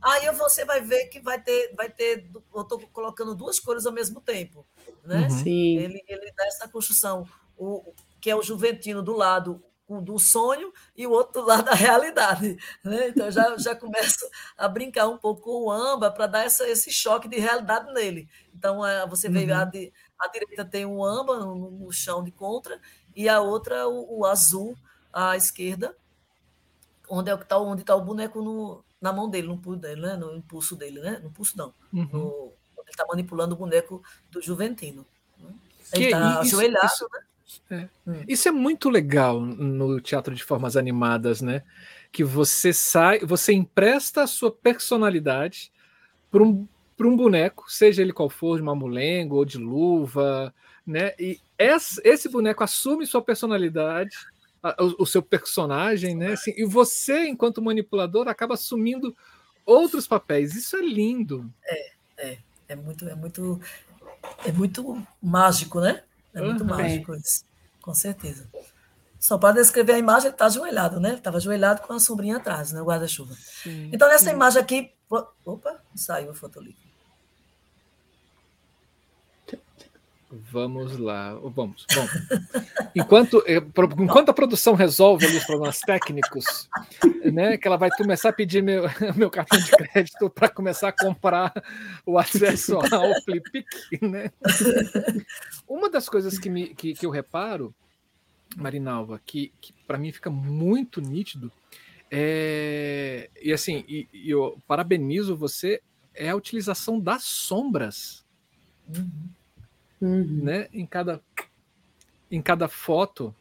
Aí 0.00 0.30
você 0.36 0.64
vai 0.64 0.80
ver 0.82 1.06
que 1.06 1.20
vai 1.20 1.40
ter, 1.40 1.74
vai 1.74 1.88
ter. 1.88 2.30
Eu 2.54 2.62
estou 2.62 2.78
colocando 2.92 3.34
duas 3.34 3.58
cores 3.58 3.86
ao 3.86 3.92
mesmo 3.92 4.20
tempo. 4.20 4.66
Né? 5.04 5.22
Uhum. 5.22 5.30
Sim. 5.30 5.78
Ele, 5.78 6.02
ele 6.06 6.32
dá 6.36 6.46
essa 6.46 6.68
construção. 6.68 7.26
O, 7.56 7.92
que 8.20 8.30
é 8.30 8.36
o 8.36 8.42
Juventino 8.42 9.02
do 9.02 9.12
lado 9.12 9.62
do 9.88 10.18
sonho 10.18 10.72
e 10.94 11.06
o 11.06 11.10
outro 11.10 11.42
lado 11.42 11.64
da 11.64 11.74
realidade. 11.74 12.58
Né? 12.84 13.08
Então 13.08 13.30
já, 13.30 13.56
já 13.56 13.74
começo 13.74 14.28
a 14.56 14.68
brincar 14.68 15.08
um 15.08 15.16
pouco 15.16 15.42
com 15.42 15.64
o 15.64 15.70
amba 15.70 16.10
para 16.10 16.26
dar 16.26 16.44
essa, 16.44 16.68
esse 16.68 16.90
choque 16.90 17.26
de 17.28 17.38
realidade 17.38 17.92
nele. 17.92 18.28
Então 18.54 18.86
é, 18.86 19.06
você 19.06 19.28
vê 19.28 19.44
uhum. 19.44 19.58
a, 19.58 19.64
de, 19.64 19.92
a 20.18 20.28
direita 20.28 20.64
tem 20.64 20.84
o 20.84 21.04
amba 21.04 21.38
no, 21.38 21.70
no, 21.70 21.92
chão 21.92 22.22
de 22.22 22.30
contra 22.30 22.78
e 23.16 23.28
a 23.28 23.40
outra 23.40 23.88
o, 23.88 24.18
o 24.18 24.26
azul 24.26 24.76
à 25.12 25.36
esquerda, 25.36 25.96
onde 27.08 27.30
é 27.30 27.34
está 27.34 27.58
onde 27.58 27.80
está 27.80 27.96
o 27.96 28.04
boneco 28.04 28.42
no, 28.42 28.84
na 29.00 29.12
mão 29.12 29.30
dele, 29.30 29.48
no 29.48 29.58
pulso 29.58 29.80
dele, 29.80 30.00
né? 30.02 30.16
no 30.16 30.36
impulso 30.36 30.76
dele, 30.76 31.00
né? 31.00 31.18
No 31.22 31.30
pulso 31.30 31.56
não. 31.56 31.72
Uhum. 31.92 32.08
No, 32.12 32.52
ele 32.78 32.90
está 32.90 33.06
manipulando 33.06 33.54
o 33.54 33.58
boneco 33.58 34.02
do 34.30 34.40
Juventino. 34.42 35.06
Né? 35.38 35.54
Ele 35.92 36.04
está 36.06 36.40
ajoelhado, 36.40 36.86
isso, 36.86 37.08
né? 37.12 37.20
É. 37.70 37.88
Hum. 38.06 38.24
Isso 38.28 38.48
é 38.48 38.52
muito 38.52 38.90
legal 38.90 39.40
no 39.40 40.00
teatro 40.00 40.34
de 40.34 40.44
formas 40.44 40.76
animadas, 40.76 41.40
né? 41.40 41.62
Que 42.12 42.22
você 42.24 42.72
sai, 42.72 43.20
você 43.20 43.52
empresta 43.52 44.22
a 44.22 44.26
sua 44.26 44.50
personalidade 44.50 45.72
para 46.30 46.42
um, 46.42 46.66
um 47.00 47.16
boneco, 47.16 47.70
seja 47.70 48.02
ele 48.02 48.12
qual 48.12 48.28
for, 48.28 48.58
de 48.58 48.62
mamulengo 48.62 49.36
ou 49.36 49.44
de 49.44 49.58
luva, 49.58 50.54
né? 50.86 51.12
E 51.18 51.40
esse, 51.58 52.00
esse 52.04 52.28
boneco 52.28 52.62
assume 52.62 53.06
sua 53.06 53.22
personalidade, 53.22 54.16
a, 54.62 54.76
o, 54.82 55.02
o, 55.02 55.06
seu 55.06 55.22
personagem, 55.22 56.14
né? 56.14 56.32
Assim, 56.32 56.52
e 56.56 56.64
você, 56.64 57.28
enquanto 57.28 57.62
manipulador, 57.62 58.28
acaba 58.28 58.54
assumindo 58.54 59.16
outros 59.64 60.06
papéis. 60.06 60.54
Isso 60.54 60.76
é 60.76 60.82
lindo. 60.82 61.52
É, 61.64 61.92
é, 62.18 62.38
é 62.68 62.76
muito, 62.76 63.08
é 63.08 63.14
muito, 63.14 63.60
é 64.44 64.52
muito 64.52 65.06
mágico, 65.22 65.80
né? 65.80 66.02
É 66.34 66.40
muito 66.40 66.62
uhum. 66.62 66.70
mágico 66.70 67.14
isso, 67.14 67.44
com 67.80 67.94
certeza. 67.94 68.48
Só 69.18 69.36
para 69.36 69.54
descrever 69.54 69.94
a 69.94 69.98
imagem, 69.98 70.28
ele 70.28 70.34
está 70.34 70.46
ajoelhado, 70.46 71.00
né? 71.00 71.08
Ele 71.08 71.18
estava 71.18 71.38
ajoelhado 71.38 71.82
com 71.82 71.92
a 71.92 71.98
sombrinha 71.98 72.36
atrás, 72.36 72.72
né? 72.72 72.80
O 72.80 72.84
guarda-chuva. 72.84 73.34
Então, 73.92 74.08
nessa 74.08 74.26
sim. 74.26 74.30
imagem 74.30 74.62
aqui. 74.62 74.92
Opa, 75.44 75.82
saiu 75.94 76.30
o 76.30 76.34
fotolivro. 76.34 76.87
Vamos 80.30 80.98
lá, 80.98 81.34
vamos. 81.34 81.86
Bom, 81.94 82.06
enquanto, 82.94 83.42
eh, 83.46 83.62
enquanto 83.98 84.28
a 84.28 84.34
produção 84.34 84.74
resolve 84.74 85.24
os 85.24 85.44
problemas 85.44 85.80
técnicos, 85.80 86.68
né, 87.32 87.56
que 87.56 87.66
ela 87.66 87.78
vai 87.78 87.88
começar 87.90 88.28
a 88.28 88.32
pedir 88.32 88.62
meu, 88.62 88.82
meu 89.16 89.30
cartão 89.30 89.58
de 89.58 89.70
crédito 89.70 90.28
para 90.28 90.50
começar 90.50 90.88
a 90.88 90.92
comprar 90.92 91.52
o 92.04 92.18
acesso 92.18 92.76
ao 92.76 93.22
Flippic, 93.22 93.66
né? 94.02 94.30
Uma 95.66 95.88
das 95.88 96.10
coisas 96.10 96.38
que, 96.38 96.50
me, 96.50 96.74
que, 96.74 96.92
que 96.92 97.06
eu 97.06 97.10
reparo, 97.10 97.74
Marinalva, 98.54 99.18
que, 99.24 99.50
que 99.62 99.72
para 99.86 99.96
mim 99.96 100.12
fica 100.12 100.28
muito 100.28 101.00
nítido, 101.00 101.50
é, 102.10 103.30
e 103.42 103.50
assim, 103.50 103.82
e, 103.88 104.06
e 104.12 104.30
eu 104.30 104.58
parabenizo 104.66 105.34
você, 105.34 105.80
é 106.14 106.28
a 106.28 106.36
utilização 106.36 107.00
das 107.00 107.22
sombras. 107.22 108.26
Uhum 108.86 109.37
uhum. 110.00 110.44
né? 110.44 110.68
Em 110.72 110.86
cada, 110.86 111.20
em 112.30 112.42
cada 112.42 112.68
foto. 112.68 113.34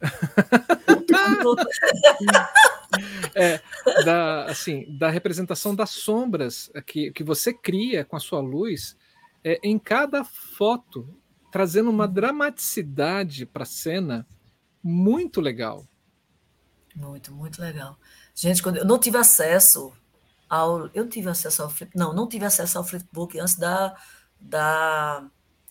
é, 3.34 3.60
da, 4.04 4.44
assim, 4.46 4.86
da 4.96 5.10
representação 5.10 5.74
das 5.74 5.90
sombras 5.90 6.70
que, 6.86 7.12
que 7.12 7.22
você 7.22 7.52
cria 7.52 8.04
com 8.04 8.16
a 8.16 8.20
sua 8.20 8.40
luz 8.40 8.96
é, 9.44 9.60
em 9.62 9.78
cada 9.78 10.24
foto, 10.24 11.06
trazendo 11.52 11.90
uma 11.90 12.08
dramaticidade 12.08 13.44
para 13.44 13.64
a 13.64 13.66
cena 13.66 14.26
muito 14.82 15.40
legal. 15.40 15.86
Muito, 16.94 17.32
muito 17.32 17.60
legal. 17.60 17.98
Gente, 18.34 18.62
quando 18.62 18.78
eu 18.78 18.84
não 18.84 18.98
tive 18.98 19.18
acesso 19.18 19.92
ao. 20.50 20.90
Eu 20.92 21.08
tive 21.08 21.30
acesso 21.30 21.62
ao 21.62 21.70
flip, 21.70 21.96
não, 21.96 22.12
não 22.12 22.28
tive 22.28 22.44
acesso 22.44 22.76
ao 22.76 22.84
flipbook 22.84 23.38
antes 23.38 23.54
da, 23.54 23.96
da, 24.40 25.24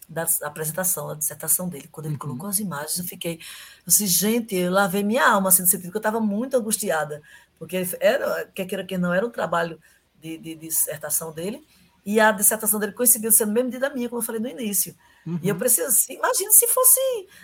da 0.08 0.26
apresentação, 0.44 1.08
da 1.10 1.16
dissertação 1.16 1.68
dele. 1.68 1.90
Quando 1.92 2.06
ele 2.06 2.16
uhum. 2.16 2.20
colocou 2.20 2.50
as 2.50 2.60
imagens, 2.60 2.98
eu 2.98 3.04
fiquei. 3.04 3.34
Eu 3.36 3.88
disse, 3.88 4.08
gente, 4.08 4.56
eu 4.56 4.72
lavei 4.72 5.04
minha 5.04 5.28
alma, 5.30 5.50
assim, 5.50 5.62
no 5.62 5.68
sentido 5.68 5.92
que 5.92 5.98
eu 5.98 6.00
estava 6.00 6.22
muito 6.22 6.56
angustiada, 6.56 7.22
porque 7.60 7.86
era, 8.00 8.46
quer 8.56 8.66
queira 8.66 8.86
que 8.86 8.98
não, 8.98 9.14
era 9.14 9.26
um 9.26 9.30
trabalho 9.30 9.80
de, 10.20 10.38
de, 10.38 10.56
de, 10.56 10.68
dissertação 10.68 11.34
dele, 11.34 11.68
e 12.06 12.20
a 12.20 12.32
dissertação 12.32 12.80
dele 12.80 12.94
coincidiu 12.94 13.32
sendo 13.32 13.52
mesmo 13.52 13.70
dia 13.70 13.80
da 13.80 13.90
minha, 13.90 14.08
como 14.08 14.22
eu 14.22 14.26
falei 14.26 14.42
no 14.42 14.48
início. 14.48 14.96
Uhum. 15.28 15.40
E 15.44 15.50
eu 15.50 15.54
uhum. 15.54 15.60
preciso, 15.60 15.90
assim, 15.90 16.14
imagina 16.14 16.52
se 16.52 16.68
fosse, 16.68 17.00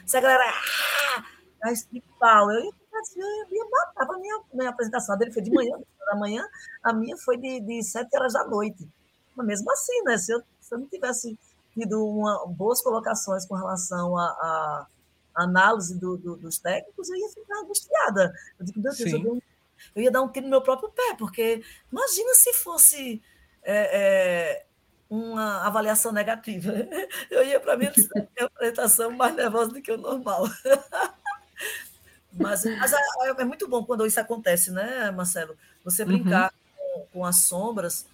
se 0.06 0.16
a 0.16 0.22
galera, 0.22 0.44
ah, 1.18 1.24
de 1.92 2.02
pau, 2.20 2.50
eu 2.52 2.74
ia 3.16 3.24
eu 3.24 3.56
ia 3.56 3.66
matar 3.70 4.14
a 4.14 4.18
minha, 4.18 4.42
minha 4.54 4.70
apresentação. 4.70 5.16
A 5.16 5.18
dele 5.18 5.32
foi 5.32 5.42
de 5.42 5.52
manhã, 5.52 5.78
da 6.06 6.16
manhã, 6.16 6.48
a 6.84 6.94
minha 6.94 7.18
foi 7.18 7.38
de, 7.38 7.60
de 7.62 7.84
7 7.84 8.10
horas 8.16 8.34
da 8.34 8.46
noite. 8.46 8.88
Mas 9.36 9.46
mesmo 9.46 9.72
assim, 9.72 10.02
né? 10.04 10.18
Se 10.18 10.34
eu, 10.34 10.42
se 10.60 10.74
eu 10.74 10.80
não 10.80 10.88
tivesse 10.88 11.38
tido 11.74 12.08
uma, 12.08 12.46
boas 12.48 12.82
colocações 12.82 13.46
com 13.46 13.56
relação 13.56 14.18
à 14.18 14.88
análise 15.36 16.00
do, 16.00 16.18
do, 16.18 16.38
dos 16.38 16.58
técnicos, 16.58 17.10
eu 17.10 17.16
ia 17.18 17.30
ficar 17.30 17.60
angustiada. 17.60 18.34
Eu 18.58 18.66
digo, 18.66 18.80
meu 18.80 18.96
Deus, 18.96 19.12
eu, 19.12 19.34
um, 19.34 19.42
eu, 19.94 20.04
ia 20.04 20.12
dar 20.12 20.22
um 20.22 20.30
tiro 20.30 20.46
no 20.46 20.52
meu 20.52 20.62
próprio 20.62 20.90
pé, 20.90 21.16
porque 21.18 21.62
imagina 21.92 22.34
se 22.34 22.54
fosse 22.54 23.22
é, 23.62 24.00
é, 24.02 24.66
uma 25.10 25.66
avaliação 25.66 26.12
negativa. 26.12 26.72
Eu 27.30 27.44
ia 27.44 27.60
para 27.60 27.74
a 27.74 27.78
minha 27.78 27.92
apresentação 28.40 29.12
mais 29.12 29.36
nervosa 29.36 29.72
do 29.72 29.82
que 29.82 29.92
o 29.92 29.98
normal. 29.98 30.46
Mas, 32.38 32.66
mas 32.66 32.94
é, 33.38 33.46
muito 33.46 33.68
bom 33.68 33.84
quando 33.84 34.06
isso 34.06 34.20
acontece, 34.20 34.72
né, 34.72 35.10
Marcelo? 35.12 35.56
Você 35.84 36.04
uhum. 36.04 36.10
brincar 36.10 36.52
uhum. 36.52 37.00
com, 37.00 37.08
com, 37.20 37.26
as 37.26 37.38
sombras. 37.38 38.06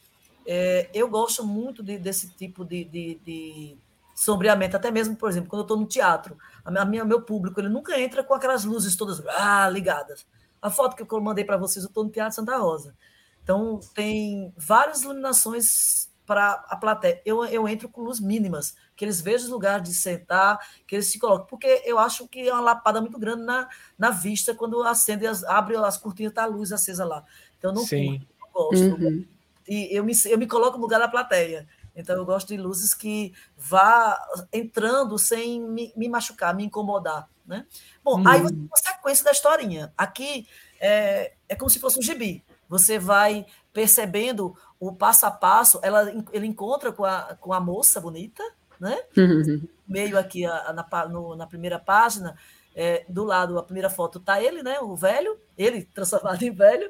É, 0.46 0.90
eu 0.94 1.10
gosto 1.10 1.46
muito 1.46 1.82
de, 1.82 1.98
desse 1.98 2.30
tipo 2.30 2.64
de, 2.64 2.84
de, 2.86 3.16
de, 3.26 3.78
sombreamento, 4.16 4.78
até 4.78 4.92
mesmo, 4.92 5.16
por 5.16 5.30
exemplo, 5.30 5.50
quando 5.50 5.62
eu 5.62 5.66
estou 5.66 5.78
no 5.78 5.86
teatro, 5.86 6.38
a 6.64 6.86
minha, 6.86 7.04
meu 7.04 7.22
público 7.22 7.60
ele 7.60 7.70
nunca 7.70 8.00
entra 8.00 8.24
com 8.24 8.36
aquelas 8.36 8.64
luzes 8.64 8.96
todas 8.96 9.26
ah, 9.28 9.68
ligadas. 9.70 10.26
A 10.62 10.70
foto 10.70 10.96
que 10.96 11.12
eu 11.12 11.22
mandei 11.22 11.44
para 11.44 11.58
vocês, 11.58 11.84
eu 11.84 11.90
estou 11.90 12.04
no 12.04 12.12
Teatro 12.12 12.36
Santa 12.36 12.56
Rosa. 12.58 12.96
Então, 13.44 13.80
tem 13.96 14.54
várias 14.56 15.02
iluminações 15.02 16.11
para 16.32 16.64
a 16.70 16.78
plateia. 16.78 17.22
Eu, 17.26 17.44
eu 17.44 17.68
entro 17.68 17.90
com 17.90 18.04
luz 18.04 18.22
mínimas, 18.22 18.74
que 18.96 19.04
eles 19.04 19.20
vejam 19.20 19.48
os 19.48 19.52
lugares 19.52 19.84
de 19.84 19.94
sentar, 19.94 20.58
que 20.88 20.96
eles 20.96 21.08
se 21.08 21.20
colocam, 21.20 21.46
porque 21.46 21.82
eu 21.84 22.00
acho 22.00 22.26
que 22.26 22.48
é 22.48 22.54
uma 22.54 22.62
lapada 22.62 23.02
muito 23.02 23.20
grande 23.20 23.44
na, 23.44 23.68
na 24.00 24.12
vista 24.12 24.56
quando 24.56 24.82
acende, 24.82 25.28
as, 25.28 25.44
abre 25.44 25.76
as 25.76 25.98
cortinas, 25.98 26.32
está 26.32 26.44
a 26.44 26.46
luz 26.46 26.72
acesa 26.72 27.04
lá. 27.04 27.26
Então, 27.58 27.74
não, 27.74 27.86
Sim. 27.86 28.20
Curto, 28.20 28.28
não 28.40 28.50
gosto. 28.54 29.04
Uhum. 29.04 29.26
E 29.68 29.94
eu 29.94 30.06
me, 30.06 30.14
eu 30.26 30.38
me 30.38 30.48
coloco 30.48 30.78
no 30.78 30.84
lugar 30.84 31.02
da 31.02 31.08
plateia. 31.10 31.68
Então, 31.94 32.16
eu 32.16 32.24
gosto 32.24 32.48
de 32.48 32.56
luzes 32.56 32.94
que 32.94 33.34
vá 33.58 34.18
entrando 34.54 35.20
sem 35.20 35.60
me, 35.60 35.92
me 35.98 36.08
machucar, 36.08 36.56
me 36.56 36.64
incomodar. 36.64 37.28
Né? 37.46 37.66
Bom, 38.02 38.22
uhum. 38.22 38.28
aí 38.30 38.42
você 38.42 38.54
tem 38.54 38.64
uma 38.64 38.78
sequência 38.78 39.26
da 39.26 39.32
historinha. 39.32 39.94
Aqui 39.98 40.48
é, 40.80 41.34
é 41.50 41.56
como 41.58 41.70
se 41.70 41.78
fosse 41.78 42.00
um 42.00 42.02
gibi. 42.02 42.42
Você 42.72 42.98
vai 42.98 43.46
percebendo 43.74 44.56
o 44.80 44.94
passo 44.94 45.26
a 45.26 45.32
passo. 45.32 45.78
Ela, 45.84 46.10
ele 46.32 46.48
encontra 46.48 46.90
com 46.94 47.04
a, 47.04 47.36
com 47.38 47.52
a 47.52 47.60
moça 47.60 48.00
bonita, 48.00 48.42
né? 48.80 48.98
Uhum. 49.18 49.68
Meio 49.86 50.18
aqui 50.18 50.46
a, 50.46 50.72
na, 50.72 51.08
no, 51.10 51.36
na 51.36 51.46
primeira 51.46 51.78
página, 51.78 52.38
é, 52.74 53.04
do 53.10 53.26
lado, 53.26 53.60
a 53.60 53.64
primeira 53.64 53.90
foto 53.90 54.22
tá 54.22 54.42
ele, 54.42 54.64
né? 54.64 54.80
O 54.80 54.96
velho, 54.96 55.38
ele 55.58 55.84
transformado 55.94 56.42
em 56.44 56.52
velho, 56.52 56.90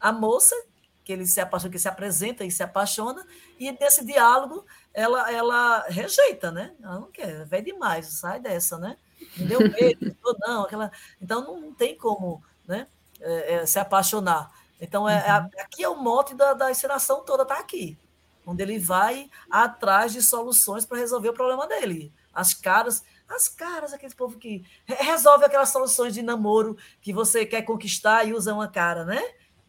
a 0.00 0.10
moça 0.10 0.56
que 1.04 1.12
ele 1.12 1.26
se 1.26 1.42
apaixona, 1.42 1.72
que 1.72 1.78
se 1.78 1.88
apresenta 1.88 2.44
e 2.46 2.50
se 2.50 2.62
apaixona, 2.62 3.22
e 3.58 3.70
nesse 3.70 4.06
diálogo 4.06 4.64
ela, 4.94 5.30
ela 5.30 5.84
rejeita, 5.88 6.50
né? 6.50 6.72
Ela 6.82 7.00
não 7.00 7.10
quer, 7.10 7.42
é 7.42 7.44
velho 7.44 7.66
demais, 7.66 8.06
sai 8.06 8.40
dessa, 8.40 8.78
né? 8.78 8.96
Não 9.36 9.46
deu 9.46 9.60
medo, 9.60 10.16
não, 10.40 10.62
aquela. 10.62 10.90
Então 11.20 11.42
não, 11.42 11.60
não 11.60 11.74
tem 11.74 11.94
como 11.94 12.42
né, 12.66 12.86
é, 13.20 13.54
é, 13.56 13.66
se 13.66 13.78
apaixonar. 13.78 14.57
Então, 14.80 15.08
é, 15.08 15.26
é 15.26 15.38
uhum. 15.38 15.50
aqui 15.60 15.82
é 15.82 15.88
o 15.88 15.96
mote 15.96 16.34
da, 16.34 16.54
da 16.54 16.70
encenação 16.70 17.24
toda, 17.24 17.42
está 17.42 17.58
aqui. 17.58 17.98
Onde 18.46 18.62
ele 18.62 18.78
vai 18.78 19.28
atrás 19.50 20.12
de 20.12 20.22
soluções 20.22 20.86
para 20.86 20.98
resolver 20.98 21.28
o 21.28 21.34
problema 21.34 21.66
dele. 21.66 22.12
As 22.32 22.54
caras, 22.54 23.04
as 23.28 23.48
caras, 23.48 23.92
aquele 23.92 24.14
povo 24.14 24.38
que 24.38 24.64
resolve 24.86 25.44
aquelas 25.44 25.68
soluções 25.68 26.14
de 26.14 26.22
namoro 26.22 26.76
que 27.00 27.12
você 27.12 27.44
quer 27.44 27.62
conquistar 27.62 28.24
e 28.24 28.32
usa 28.32 28.54
uma 28.54 28.68
cara, 28.68 29.04
né? 29.04 29.22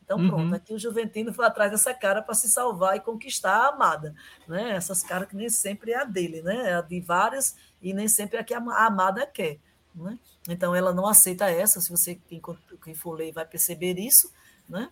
Então, 0.10 0.28
pronto, 0.28 0.50
uhum. 0.50 0.56
aqui 0.56 0.74
o 0.74 0.80
Juventino 0.80 1.32
foi 1.32 1.46
atrás 1.46 1.70
dessa 1.70 1.94
cara 1.94 2.20
para 2.20 2.34
se 2.34 2.50
salvar 2.50 2.98
e 2.98 3.00
conquistar 3.00 3.56
a 3.56 3.68
amada. 3.68 4.16
Né? 4.48 4.72
Essas 4.72 5.04
caras 5.04 5.30
que 5.30 5.36
nem 5.36 5.50
sempre 5.50 5.92
é 5.92 6.00
a 6.00 6.04
dele, 6.04 6.42
né? 6.42 6.72
É 6.72 6.74
a 6.74 6.82
de 6.82 7.00
várias 7.00 7.56
e 7.80 7.94
nem 7.94 8.08
sempre 8.08 8.38
é 8.38 8.40
a 8.40 8.44
que 8.44 8.56
a 8.56 8.58
amada 8.58 9.24
quer. 9.28 9.60
Né? 9.94 10.18
Então, 10.48 10.74
ela 10.74 10.92
não 10.92 11.06
aceita 11.06 11.52
essa. 11.52 11.80
Se 11.80 11.92
você, 11.92 12.16
quem, 12.28 12.42
quem 12.84 12.96
for 12.96 13.12
ler, 13.12 13.32
vai 13.32 13.46
perceber 13.46 14.00
isso. 14.00 14.34
Né? 14.68 14.90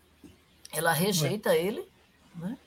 Ela 0.77 0.93
rejeita 0.93 1.55
é. 1.55 1.65
ele. 1.65 1.83
Né? 2.35 2.57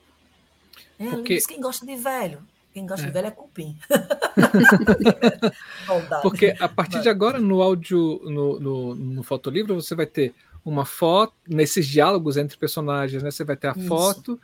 É, 0.99 1.09
Porque... 1.09 1.35
diz 1.35 1.45
quem 1.45 1.61
gosta 1.61 1.85
de 1.85 1.95
velho. 1.95 2.45
Quem 2.73 2.85
gosta 2.85 3.05
é. 3.05 3.07
de 3.07 3.13
velho 3.13 3.27
é 3.27 3.31
cupim. 3.31 3.77
Porque 6.21 6.55
a 6.59 6.69
partir 6.69 7.01
de 7.01 7.09
agora, 7.09 7.39
no 7.39 7.61
áudio, 7.61 8.21
no, 8.23 8.59
no, 8.59 8.95
no 8.95 9.23
fotolivro, 9.23 9.75
você 9.75 9.95
vai 9.95 10.05
ter 10.05 10.33
uma 10.63 10.85
foto, 10.85 11.33
nesses 11.47 11.87
diálogos 11.87 12.37
entre 12.37 12.57
personagens, 12.57 13.23
né? 13.23 13.31
Você 13.31 13.43
vai 13.43 13.57
ter 13.57 13.67
a 13.67 13.73
Isso. 13.75 13.87
foto 13.87 14.39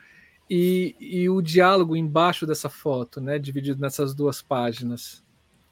e, 0.49 0.95
e 0.99 1.29
o 1.29 1.41
diálogo 1.41 1.95
embaixo 1.95 2.45
dessa 2.45 2.69
foto, 2.69 3.21
né? 3.21 3.37
Dividido 3.37 3.79
nessas 3.79 4.13
duas 4.13 4.41
páginas. 4.41 5.23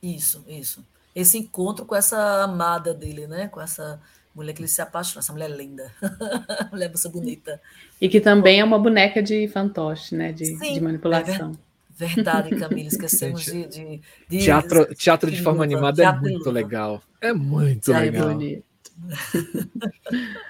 Isso, 0.01 0.43
isso. 0.47 0.85
Esse 1.15 1.37
encontro 1.37 1.85
com 1.85 1.95
essa 1.95 2.43
amada 2.43 2.93
dele, 2.93 3.25
né? 3.25 3.47
Com 3.47 3.61
essa 3.61 3.99
mulher 4.35 4.53
que 4.53 4.61
ele 4.61 4.67
se 4.67 4.81
apaixona, 4.81 5.21
essa 5.21 5.31
mulher 5.31 5.49
linda, 5.49 5.91
mulher 6.71 6.89
moça 6.89 7.09
bonita. 7.09 7.61
E 8.01 8.09
que 8.09 8.19
também 8.19 8.59
é 8.59 8.63
uma 8.63 8.77
boneca 8.77 9.23
de 9.23 9.47
fantoche, 9.47 10.13
né? 10.13 10.33
De, 10.33 10.45
Sim, 10.45 10.73
de 10.73 10.81
manipulação. 10.81 11.57
É 11.99 12.05
verdade, 12.05 12.53
Camila, 12.57 12.89
esquecemos 12.89 13.43
de, 13.45 13.65
de, 13.67 14.01
de, 14.27 14.39
Teatro, 14.39 14.93
teatro 14.93 15.31
de 15.31 15.41
forma 15.41 15.63
animada 15.63 16.03
é 16.03 16.11
muito 16.11 16.51
legal. 16.51 17.01
É 17.21 17.31
muito 17.31 17.93
é 17.93 17.99
legal. 17.99 18.29
É 18.29 18.33
bonito. 18.33 18.65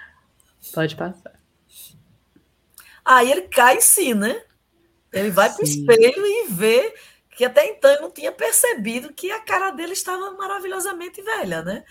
Pode 0.73 0.95
passar. 0.95 1.35
Aí 3.05 3.31
ele 3.31 3.41
cai 3.41 3.79
sim, 3.79 4.15
né? 4.15 4.41
Ele 5.13 5.29
vai 5.29 5.53
para 5.53 5.61
o 5.61 5.63
espelho 5.63 6.25
e 6.25 6.47
vê 6.49 6.91
que 7.29 7.45
até 7.45 7.67
então 7.67 7.91
ele 7.91 8.01
não 8.01 8.09
tinha 8.09 8.31
percebido 8.31 9.13
que 9.13 9.29
a 9.29 9.39
cara 9.39 9.69
dele 9.69 9.93
estava 9.93 10.31
maravilhosamente 10.31 11.21
velha, 11.21 11.61
né? 11.61 11.83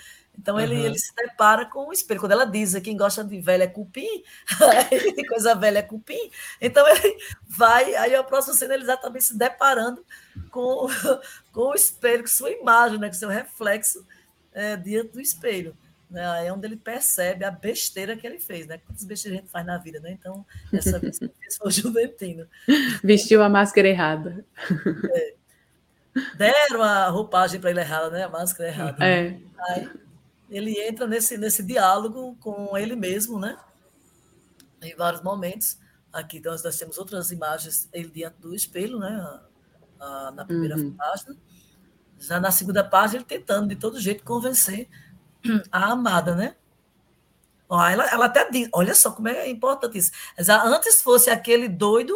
Então 0.44 0.60
ele, 0.60 0.74
uhum. 0.74 0.84
ele 0.84 0.98
se 0.98 1.14
depara 1.16 1.64
com 1.64 1.88
o 1.88 1.92
espelho. 1.92 2.20
Quando 2.20 2.32
ela 2.32 2.44
diz 2.44 2.74
quem 2.80 2.98
gosta 2.98 3.24
de 3.24 3.40
velha 3.40 3.64
é 3.64 3.66
cupim, 3.66 4.22
coisa 5.26 5.54
velha 5.54 5.78
é 5.78 5.82
cupim, 5.82 6.30
então 6.60 6.86
ele 6.86 7.16
vai, 7.48 7.94
aí 7.94 8.14
a 8.14 8.22
próxima 8.22 8.52
cena 8.52 8.74
ele 8.74 8.84
já 8.84 8.94
também 8.94 9.22
se 9.22 9.38
deparando 9.38 10.04
com, 10.50 10.86
com 11.50 11.70
o 11.70 11.74
espelho, 11.74 12.24
com 12.24 12.28
sua 12.28 12.50
imagem, 12.50 12.98
né, 12.98 13.08
com 13.08 13.14
seu 13.14 13.30
reflexo 13.30 14.06
é, 14.52 14.76
diante 14.76 15.12
do 15.12 15.20
espelho. 15.20 15.74
Né? 16.10 16.46
É 16.46 16.52
onde 16.52 16.66
ele 16.66 16.76
percebe 16.76 17.42
a 17.42 17.50
besteira 17.50 18.14
que 18.14 18.26
ele 18.26 18.38
fez, 18.38 18.66
né? 18.66 18.78
Quantas 18.86 19.02
besteiras 19.02 19.38
a 19.38 19.42
gente 19.42 19.50
faz 19.50 19.64
na 19.64 19.78
vida, 19.78 19.98
né? 19.98 20.12
Então, 20.12 20.44
essa 20.70 20.98
vez 20.98 21.18
que 21.18 21.26
fez 21.40 21.56
foi 21.56 21.68
o 21.68 21.70
Juventino. 21.70 22.46
Vestiu 23.02 23.42
a 23.42 23.48
máscara 23.48 23.88
errada. 23.88 24.44
É. 25.10 25.34
Deram 26.36 26.82
a 26.82 27.08
roupagem 27.08 27.58
para 27.58 27.70
ele 27.70 27.80
errada, 27.80 28.10
né? 28.10 28.24
A 28.24 28.28
máscara 28.28 28.68
errada. 28.68 29.04
É. 29.04 29.30
Né? 29.30 29.40
Aí 29.70 30.03
ele 30.48 30.78
entra 30.80 31.06
nesse, 31.06 31.36
nesse 31.36 31.62
diálogo 31.62 32.36
com 32.40 32.76
ele 32.76 32.94
mesmo, 32.94 33.38
né? 33.38 33.56
Em 34.82 34.94
vários 34.96 35.22
momentos. 35.22 35.78
Aqui 36.12 36.40
nós, 36.40 36.62
nós 36.62 36.78
temos 36.78 36.98
outras 36.98 37.30
imagens, 37.30 37.88
ele 37.92 38.08
diante 38.08 38.40
do 38.40 38.54
espelho, 38.54 38.98
né? 38.98 39.40
na 40.34 40.44
primeira 40.44 40.76
uhum. 40.76 40.92
página. 40.92 41.36
Já 42.18 42.38
na 42.38 42.50
segunda 42.50 42.84
página, 42.84 43.18
ele 43.18 43.24
tentando 43.24 43.68
de 43.68 43.76
todo 43.76 44.00
jeito 44.00 44.24
convencer 44.24 44.88
a 45.70 45.92
amada, 45.92 46.34
né? 46.34 46.56
Ó, 47.68 47.82
ela, 47.82 48.06
ela 48.10 48.26
até 48.26 48.48
diz, 48.50 48.68
olha 48.72 48.94
só 48.94 49.10
como 49.10 49.28
é 49.28 49.48
importante 49.48 49.98
isso. 49.98 50.12
Antes 50.64 51.02
fosse 51.02 51.30
aquele 51.30 51.68
doido 51.68 52.14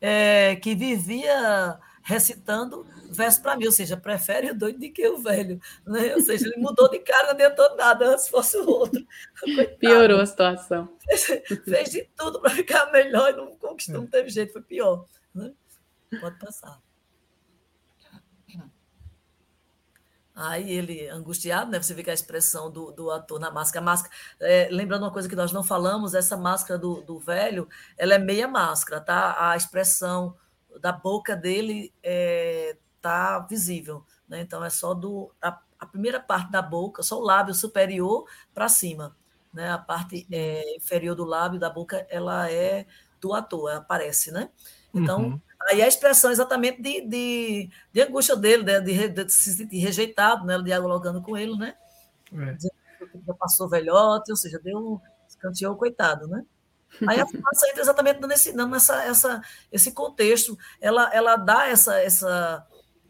é, 0.00 0.56
que 0.56 0.74
vivia 0.74 1.78
recitando 2.08 2.86
verso 3.10 3.42
para 3.42 3.54
mim, 3.54 3.66
ou 3.66 3.72
seja, 3.72 3.94
prefere 3.94 4.50
o 4.50 4.54
doido 4.54 4.78
do 4.78 4.90
que 4.90 5.06
o 5.06 5.18
velho. 5.18 5.60
Né? 5.86 6.14
Ou 6.14 6.22
seja, 6.22 6.46
ele 6.46 6.56
mudou 6.56 6.88
de 6.88 7.00
cara, 7.00 7.24
não 7.24 7.30
adiantou 7.32 7.76
nada, 7.76 8.12
antes 8.14 8.28
fosse 8.28 8.56
o 8.56 8.66
outro. 8.66 9.06
Coitado. 9.38 9.76
Piorou 9.76 10.20
a 10.20 10.24
situação. 10.24 10.88
Fez, 11.04 11.26
fez 11.68 11.90
de 11.90 12.08
tudo 12.16 12.40
para 12.40 12.48
ficar 12.48 12.90
melhor 12.90 13.30
e 13.30 13.36
não 13.36 13.54
conquistou, 13.56 14.00
não 14.00 14.06
teve 14.06 14.30
jeito, 14.30 14.54
foi 14.54 14.62
pior. 14.62 15.04
Né? 15.34 15.52
Pode 16.18 16.38
passar. 16.38 16.80
Aí 20.34 20.70
ele, 20.70 21.08
angustiado, 21.08 21.70
né? 21.70 21.82
Você 21.82 21.92
vê 21.92 22.02
que 22.02 22.10
a 22.10 22.14
expressão 22.14 22.70
do, 22.70 22.92
do 22.92 23.10
ator 23.10 23.38
na 23.38 23.50
máscara. 23.50 23.84
máscara 23.84 24.14
é, 24.40 24.68
lembrando 24.70 25.02
uma 25.02 25.12
coisa 25.12 25.28
que 25.28 25.36
nós 25.36 25.52
não 25.52 25.64
falamos, 25.64 26.14
essa 26.14 26.36
máscara 26.38 26.78
do, 26.78 27.02
do 27.02 27.18
velho, 27.18 27.68
ela 27.98 28.14
é 28.14 28.18
meia 28.18 28.48
máscara, 28.48 29.00
tá? 29.00 29.50
A 29.50 29.56
expressão 29.56 30.36
da 30.80 30.92
boca 30.92 31.36
dele 31.36 31.92
é, 32.02 32.76
tá 33.00 33.38
visível, 33.40 34.04
né? 34.28 34.40
Então 34.40 34.64
é 34.64 34.70
só 34.70 34.94
do 34.94 35.32
a, 35.40 35.60
a 35.78 35.86
primeira 35.86 36.20
parte 36.20 36.50
da 36.50 36.62
boca, 36.62 37.02
só 37.02 37.18
o 37.18 37.24
lábio 37.24 37.54
superior 37.54 38.26
para 38.54 38.68
cima, 38.68 39.16
né? 39.52 39.70
A 39.70 39.78
parte 39.78 40.26
é, 40.30 40.76
inferior 40.76 41.14
do 41.14 41.24
lábio 41.24 41.58
da 41.58 41.70
boca, 41.70 42.06
ela 42.10 42.50
é 42.50 42.86
do 43.20 43.34
ator, 43.34 43.72
aparece, 43.72 44.30
né? 44.30 44.50
Então 44.94 45.22
uhum. 45.22 45.40
Aí 45.70 45.82
a 45.82 45.88
expressão 45.88 46.30
exatamente 46.30 46.80
de, 46.80 47.00
de, 47.00 47.70
de 47.92 48.00
angústia 48.00 48.36
dele, 48.36 48.62
né? 48.62 48.80
de, 48.80 49.08
de, 49.08 49.24
de, 49.24 49.32
se 49.32 49.54
sentir 49.54 49.78
rejeitado, 49.78 50.46
né? 50.46 50.56
dialogando 50.62 51.20
com 51.20 51.36
ele, 51.36 51.56
né? 51.56 51.74
É. 52.32 52.56
Já 53.26 53.34
passou 53.34 53.68
velhote, 53.68 54.30
ou 54.30 54.36
seja, 54.36 54.58
deu 54.58 54.78
um 54.78 55.00
escanteou 55.28 55.76
coitado, 55.76 56.26
né? 56.28 56.44
Aí 57.06 57.20
a 57.20 57.26
fumaça 57.28 57.68
entra 57.68 57.82
exatamente 57.82 58.20
nesse, 58.26 58.52
nessa, 58.52 59.02
essa, 59.04 59.42
esse 59.70 59.92
contexto. 59.92 60.58
Ela, 60.80 61.12
ela 61.12 61.36
dá 61.36 61.66
essa, 61.66 62.00
essa, 62.00 62.66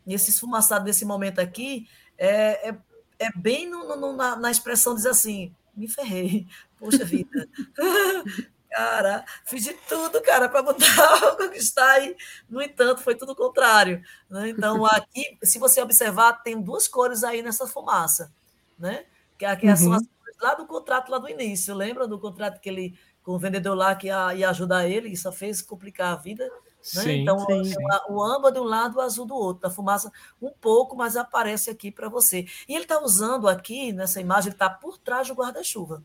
esse 0.07 0.31
esfumaçado 0.31 0.85
nesse 0.85 1.05
momento 1.05 1.41
aqui, 1.41 1.89
é, 2.17 2.71
é, 2.71 2.77
é 3.19 3.31
bem 3.37 3.69
no, 3.69 3.97
no, 3.97 4.17
na, 4.17 4.37
na 4.37 4.51
expressão 4.51 4.95
diz 4.95 5.07
assim, 5.07 5.55
me 5.75 5.89
ferrei, 5.89 6.47
poxa 6.79 7.05
vida. 7.05 7.49
Cara, 8.71 9.25
fiz 9.47 9.65
de 9.65 9.73
tudo, 9.73 10.21
cara, 10.21 10.47
para 10.47 10.63
mudar, 10.63 11.37
conquistar, 11.39 12.01
e, 12.05 12.15
no 12.51 12.61
entanto, 12.61 13.01
foi 13.01 13.15
tudo 13.15 13.33
o 13.33 13.35
contrário. 13.35 14.03
Né? 14.29 14.51
Então, 14.51 14.85
aqui, 14.85 15.39
se 15.43 15.59
você 15.59 15.81
observar, 15.81 16.43
tem 16.43 16.61
duas 16.61 16.87
cores 16.87 17.25
aí 17.25 17.43
nessa 17.43 17.67
fumaça, 17.67 18.31
né? 18.79 19.07
Que 19.39 19.47
aqui 19.47 19.67
uhum. 19.69 19.77
são 19.77 19.93
as 19.95 20.03
cores 20.03 20.37
lá 20.39 20.55
do 20.55 20.67
contrato 20.67 21.11
lá 21.11 21.19
do 21.19 21.31
início, 21.31 21.75
lembra 21.75 22.07
do 22.07 22.21
contrato 22.21 22.61
que 22.61 22.69
ele 22.69 22.99
com 23.29 23.35
o 23.35 23.39
vendedor 23.39 23.77
lá 23.77 23.95
que 23.95 24.07
ia, 24.07 24.35
ia 24.35 24.49
ajudar 24.49 24.89
ele, 24.89 25.15
só 25.15 25.31
fez 25.31 25.61
complicar 25.61 26.15
a 26.15 26.17
vida. 26.17 26.45
Né? 26.47 26.51
Sim, 26.81 27.11
então, 27.21 27.39
sim. 27.41 27.75
O, 28.09 28.15
o 28.15 28.25
âmbar 28.25 28.51
de 28.51 28.59
um 28.59 28.65
lado, 28.65 28.97
o 28.97 29.01
azul 29.03 29.27
do 29.27 29.35
outro, 29.35 29.61
da 29.61 29.71
fumaça 29.71 30.11
um 30.41 30.51
pouco, 30.51 30.97
mas 30.97 31.15
aparece 31.15 31.69
aqui 31.69 31.93
para 31.93 32.09
você. 32.09 32.47
E 32.67 32.73
ele 32.73 32.85
está 32.85 32.99
usando 33.05 33.47
aqui, 33.47 33.93
nessa 33.93 34.19
imagem, 34.19 34.49
ele 34.49 34.55
está 34.55 34.71
por 34.71 34.97
trás 34.97 35.29
do 35.29 35.35
guarda-chuva. 35.35 36.03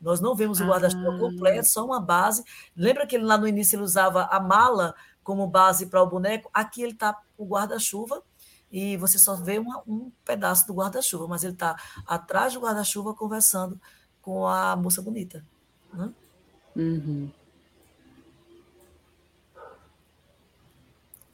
Nós 0.00 0.18
não 0.18 0.34
vemos 0.34 0.58
o 0.58 0.66
guarda-chuva 0.66 1.14
ah. 1.14 1.18
completo, 1.20 1.68
só 1.68 1.86
uma 1.86 2.00
base. 2.00 2.42
Lembra 2.76 3.06
que 3.06 3.14
ele 3.14 3.24
lá 3.24 3.38
no 3.38 3.46
início 3.46 3.76
ele 3.76 3.84
usava 3.84 4.24
a 4.24 4.40
mala 4.40 4.92
como 5.22 5.46
base 5.46 5.86
para 5.86 6.02
o 6.02 6.06
boneco? 6.08 6.50
Aqui 6.52 6.82
ele 6.82 6.94
está 6.94 7.16
o 7.38 7.46
guarda-chuva 7.46 8.24
e 8.72 8.96
você 8.96 9.20
só 9.20 9.36
vê 9.36 9.60
uma, 9.60 9.84
um 9.86 10.10
pedaço 10.24 10.66
do 10.66 10.74
guarda-chuva, 10.74 11.28
mas 11.28 11.44
ele 11.44 11.52
está 11.52 11.76
atrás 12.04 12.54
do 12.54 12.60
guarda-chuva 12.60 13.14
conversando 13.14 13.80
com 14.20 14.48
a 14.48 14.74
moça 14.74 15.00
bonita. 15.00 15.44
Né? 15.92 16.12
Uhum. 16.76 17.30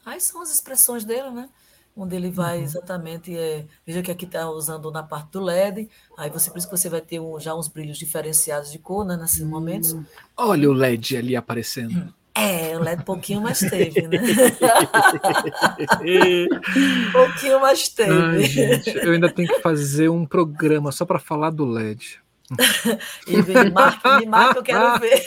Aí 0.05 0.21
são 0.21 0.41
as 0.41 0.53
expressões 0.53 1.05
dele, 1.05 1.31
né? 1.31 1.49
Onde 1.97 2.17
ele 2.17 2.31
vai 2.31 2.59
uhum. 2.59 2.65
exatamente. 2.65 3.37
É, 3.37 3.65
veja 3.87 4.03
que 4.03 4.11
aqui 4.11 4.25
está 4.25 4.49
usando 4.49 4.91
na 4.91 5.03
parte 5.03 5.33
do 5.33 5.41
LED. 5.41 5.89
Aí 6.17 6.31
você, 6.31 6.51
por 6.51 6.59
isso 6.59 6.69
que 6.69 6.77
você 6.77 6.89
vai 6.89 7.01
ter 7.01 7.21
um, 7.21 7.39
já 7.39 7.55
uns 7.55 7.69
brilhos 7.69 7.99
diferenciados 7.99 8.73
de 8.73 8.79
cor, 8.79 9.05
né? 9.05 9.17
Nesses 9.17 9.45
momentos. 9.45 9.93
Hum. 9.93 10.05
Olha 10.37 10.71
o 10.71 10.73
LED 10.73 11.17
ali 11.17 11.37
aparecendo. 11.37 12.13
É, 12.35 12.79
o 12.79 12.81
LED 12.81 13.05
pouquinho 13.05 13.43
mais 13.43 13.59
teve, 13.59 14.09
né? 14.09 14.19
pouquinho 17.13 17.61
mais 17.61 17.91
teve. 17.91 18.11
Ai, 18.11 18.43
gente, 18.45 18.97
eu 18.97 19.13
ainda 19.13 19.31
tenho 19.31 19.47
que 19.47 19.61
fazer 19.61 20.09
um 20.09 20.25
programa 20.25 20.91
só 20.93 21.05
para 21.05 21.19
falar 21.19 21.51
do 21.51 21.67
LED. 21.67 22.22
e 23.27 23.43
me 23.43 23.71
marca, 23.71 24.19
me 24.19 24.27
marca, 24.27 24.59
eu 24.59 24.63
quero 24.63 24.99
ver. 24.99 25.23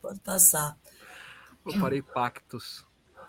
Pode 0.00 0.20
passar. 0.20 0.76
Eu 1.66 1.80
parei 1.80 2.02
pactos. 2.02 2.84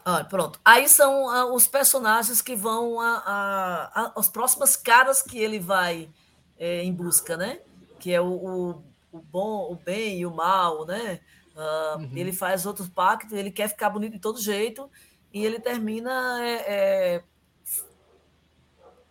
Ah, 0.05 0.23
pronto. 0.23 0.59
Aí 0.65 0.89
são 0.89 1.29
ah, 1.29 1.45
os 1.53 1.67
personagens 1.67 2.41
que 2.41 2.55
vão 2.55 2.99
a, 2.99 3.23
a, 3.25 4.01
a, 4.01 4.13
as 4.17 4.27
próximas 4.27 4.75
caras 4.75 5.21
que 5.21 5.37
ele 5.37 5.59
vai 5.59 6.09
é, 6.57 6.83
em 6.83 6.91
busca, 6.91 7.37
né? 7.37 7.59
Que 7.99 8.11
é 8.11 8.19
o, 8.19 8.25
o, 8.25 8.83
o, 9.11 9.19
bom, 9.19 9.71
o 9.71 9.75
bem 9.75 10.19
e 10.19 10.25
o 10.25 10.33
mal, 10.33 10.83
né? 10.85 11.19
Uh, 11.55 11.99
uhum. 11.99 12.11
Ele 12.15 12.33
faz 12.33 12.65
outros 12.65 12.89
pactos, 12.89 13.37
ele 13.37 13.51
quer 13.51 13.69
ficar 13.69 13.89
bonito 13.89 14.13
de 14.13 14.19
todo 14.19 14.41
jeito 14.41 14.89
e 15.31 15.45
ele 15.45 15.59
termina 15.59 16.43
é, 16.43 16.53
é, 16.67 17.23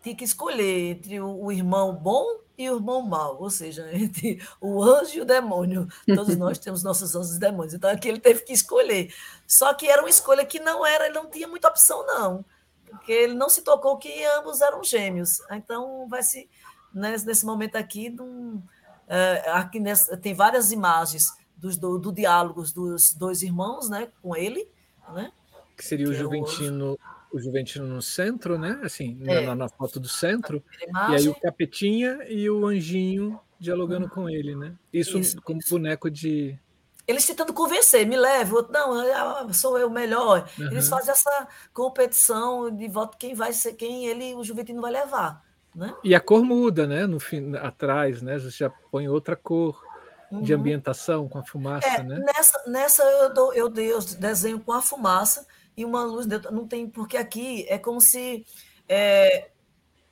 tem 0.02 0.14
que 0.14 0.24
escolher 0.24 0.90
entre 0.90 1.20
o, 1.20 1.44
o 1.44 1.52
irmão 1.52 1.94
bom 1.94 2.42
e 2.58 2.68
o 2.68 2.76
irmão 2.76 3.00
mau, 3.02 3.40
ou 3.40 3.50
seja, 3.50 3.88
entre 3.94 4.40
o 4.60 4.82
anjo 4.82 5.18
e 5.18 5.20
o 5.20 5.24
demônio. 5.24 5.88
Todos 6.06 6.36
nós 6.36 6.58
temos 6.60 6.82
nossos 6.82 7.14
anjos 7.14 7.36
e 7.36 7.40
demônios. 7.40 7.74
Então 7.74 7.90
aqui 7.90 8.08
ele 8.08 8.20
teve 8.20 8.42
que 8.42 8.52
escolher. 8.52 9.12
Só 9.46 9.72
que 9.72 9.88
era 9.88 10.02
uma 10.02 10.10
escolha 10.10 10.44
que 10.44 10.60
não 10.60 10.84
era, 10.84 11.06
ele 11.06 11.14
não 11.14 11.30
tinha 11.30 11.48
muita 11.48 11.68
opção, 11.68 12.04
não. 12.06 12.44
Porque 12.86 13.12
ele 13.12 13.34
não 13.34 13.48
se 13.48 13.62
tocou 13.62 13.96
que 13.96 14.24
ambos 14.24 14.60
eram 14.60 14.84
gêmeos. 14.84 15.40
Então 15.50 16.06
vai 16.08 16.22
se. 16.22 16.48
Nesse, 16.94 17.24
nesse 17.24 17.46
momento 17.46 17.76
aqui, 17.76 18.10
num, 18.10 18.62
é, 19.08 19.50
aqui 19.52 19.80
nessa, 19.80 20.14
tem 20.14 20.34
várias 20.34 20.72
imagens 20.72 21.32
dos, 21.56 21.78
do, 21.78 21.98
do 21.98 22.12
diálogos 22.12 22.70
dos 22.70 23.14
dois 23.14 23.42
irmãos 23.42 23.88
né, 23.88 24.08
com 24.20 24.36
ele. 24.36 24.68
Né? 25.14 25.32
Que 25.74 25.84
seria 25.84 26.04
que 26.04 26.12
o 26.12 26.14
Juventino. 26.14 26.90
É 26.90 26.92
o 26.92 26.98
o 27.32 27.40
Juventino 27.40 27.86
no 27.86 28.02
centro, 28.02 28.58
né? 28.58 28.78
Assim, 28.82 29.18
é. 29.26 29.46
na, 29.46 29.54
na, 29.54 29.68
foto 29.68 29.98
do 29.98 30.08
centro. 30.08 30.62
E 31.10 31.14
aí 31.14 31.28
o 31.28 31.34
Capetinha 31.34 32.18
e 32.28 32.48
o 32.50 32.66
Anjinho 32.66 33.40
dialogando 33.58 34.08
com 34.08 34.28
ele, 34.28 34.54
né? 34.54 34.74
Isso, 34.92 35.18
isso 35.18 35.40
como 35.40 35.60
isso. 35.60 35.70
boneco 35.70 36.10
de. 36.10 36.58
Eles 37.06 37.26
tentando 37.26 37.52
convencer, 37.52 38.06
me 38.06 38.16
leve, 38.16 38.54
outro, 38.54 38.72
não, 38.72 38.92
ah, 39.00 39.52
sou 39.52 39.76
eu 39.78 39.90
melhor. 39.90 40.48
Uhum. 40.58 40.66
Eles 40.66 40.88
fazem 40.88 41.10
essa 41.10 41.48
competição 41.72 42.70
de 42.70 42.86
voto, 42.86 43.18
quem 43.18 43.34
vai 43.34 43.52
ser 43.52 43.72
quem 43.72 44.06
ele, 44.06 44.34
o 44.34 44.44
Juventino 44.44 44.80
vai 44.80 44.92
levar. 44.92 45.42
Né? 45.74 45.92
E 46.04 46.14
a 46.14 46.20
cor 46.20 46.44
muda, 46.44 46.86
né? 46.86 47.06
No 47.06 47.18
fim, 47.18 47.56
atrás, 47.56 48.22
né? 48.22 48.38
Você 48.38 48.50
já 48.50 48.70
põe 48.70 49.08
outra 49.08 49.34
cor 49.34 49.82
uhum. 50.30 50.42
de 50.42 50.52
ambientação 50.52 51.28
com 51.28 51.38
a 51.38 51.44
fumaça, 51.44 51.88
é, 51.88 52.02
né? 52.02 52.18
Nessa, 52.18 52.62
nessa 52.66 53.02
eu, 53.02 53.34
dou, 53.34 53.52
eu 53.54 53.68
desenho 53.68 54.60
com 54.60 54.72
a 54.72 54.82
fumaça 54.82 55.46
e 55.76 55.84
uma 55.84 56.04
luz 56.04 56.26
dentro. 56.26 56.52
Não 56.52 56.66
tem, 56.66 56.88
porque 56.88 57.16
aqui 57.16 57.66
é 57.68 57.78
como 57.78 58.00
se 58.00 58.44
é, 58.88 59.50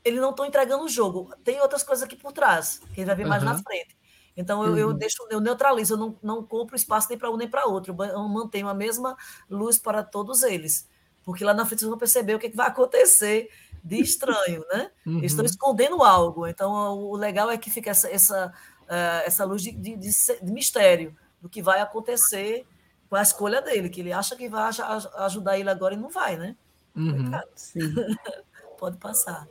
eles 0.04 0.20
não 0.20 0.30
estão 0.30 0.46
entregando 0.46 0.84
o 0.84 0.88
jogo. 0.88 1.32
Tem 1.44 1.60
outras 1.60 1.82
coisas 1.82 2.02
aqui 2.02 2.16
por 2.16 2.32
trás, 2.32 2.78
que 2.78 2.92
a 2.92 2.94
gente 2.96 3.06
vai 3.06 3.16
ver 3.16 3.22
uhum. 3.24 3.28
mais 3.28 3.42
na 3.42 3.58
frente. 3.58 3.96
Então 4.36 4.64
eu, 4.64 4.72
uhum. 4.72 4.78
eu 4.78 4.92
deixo, 4.92 5.26
eu 5.30 5.40
neutralizo, 5.40 5.94
eu 5.94 5.98
não, 5.98 6.16
não 6.22 6.42
compro 6.42 6.76
espaço 6.76 7.08
nem 7.08 7.18
para 7.18 7.30
um 7.30 7.36
nem 7.36 7.48
para 7.48 7.66
outro. 7.66 7.94
Eu 7.98 8.28
mantenho 8.28 8.68
a 8.68 8.74
mesma 8.74 9.16
luz 9.48 9.78
para 9.78 10.02
todos 10.02 10.42
eles. 10.42 10.88
Porque 11.22 11.44
lá 11.44 11.52
na 11.52 11.66
frente 11.66 11.80
vocês 11.80 11.90
vão 11.90 11.98
perceber 11.98 12.34
o 12.34 12.38
que, 12.38 12.46
é 12.46 12.50
que 12.50 12.56
vai 12.56 12.68
acontecer 12.68 13.50
de 13.84 14.00
estranho, 14.00 14.64
né? 14.70 14.90
Uhum. 15.06 15.18
Eles 15.18 15.32
estão 15.32 15.44
escondendo 15.44 16.02
algo. 16.02 16.46
Então 16.46 16.72
o 16.72 17.16
legal 17.16 17.50
é 17.50 17.58
que 17.58 17.70
fica 17.70 17.90
essa, 17.90 18.08
essa, 18.10 18.52
uh, 18.82 19.26
essa 19.26 19.44
luz 19.44 19.62
de, 19.62 19.72
de, 19.72 19.96
de, 19.96 20.10
de 20.42 20.52
mistério 20.52 21.14
do 21.40 21.48
que 21.48 21.62
vai 21.62 21.80
acontecer 21.80 22.66
com 23.10 23.16
a 23.16 23.22
escolha 23.22 23.60
dele, 23.60 23.90
que 23.90 24.00
ele 24.00 24.12
acha 24.12 24.36
que 24.36 24.48
vai 24.48 24.70
ajudar 25.16 25.58
ele 25.58 25.68
agora 25.68 25.94
e 25.94 25.96
não 25.96 26.08
vai, 26.08 26.36
né? 26.36 26.56
Uhum, 26.94 27.32
Pode 28.78 28.96
passar. 28.98 29.48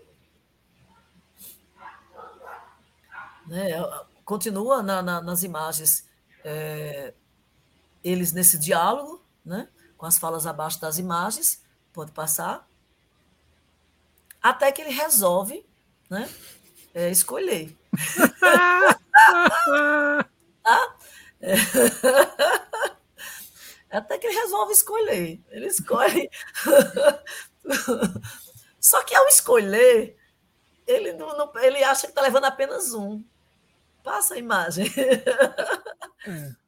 Né? 3.45 3.71
Continua 4.23 4.81
na, 4.81 5.01
na, 5.01 5.21
nas 5.21 5.43
imagens 5.43 6.07
é, 6.43 7.13
eles 8.01 8.31
nesse 8.31 8.57
diálogo, 8.57 9.21
né? 9.45 9.67
com 9.97 10.05
as 10.05 10.17
falas 10.17 10.47
abaixo 10.47 10.79
das 10.79 10.97
imagens, 10.97 11.61
pode 11.91 12.13
passar, 12.13 12.65
até 14.41 14.71
que 14.71 14.81
ele 14.81 14.91
resolve 14.91 15.65
né? 16.09 16.29
É, 16.93 17.11
escolher. 17.11 17.77
É. 21.41 21.55
Até 23.89 24.17
que 24.17 24.27
ele 24.27 24.39
resolve 24.39 24.73
escolher. 24.73 25.41
Ele 25.49 25.67
escolhe. 25.67 26.29
Só 28.79 29.03
que 29.03 29.15
ao 29.15 29.27
escolher, 29.27 30.17
ele, 30.87 31.13
não, 31.13 31.37
não 31.37 31.51
ele 31.61 31.83
acha 31.83 32.01
que 32.01 32.11
está 32.11 32.21
levando 32.21 32.45
apenas 32.45 32.93
um. 32.93 33.23
Passa 34.03 34.35
a 34.35 34.37
imagem. 34.37 34.87
É. 36.25 36.25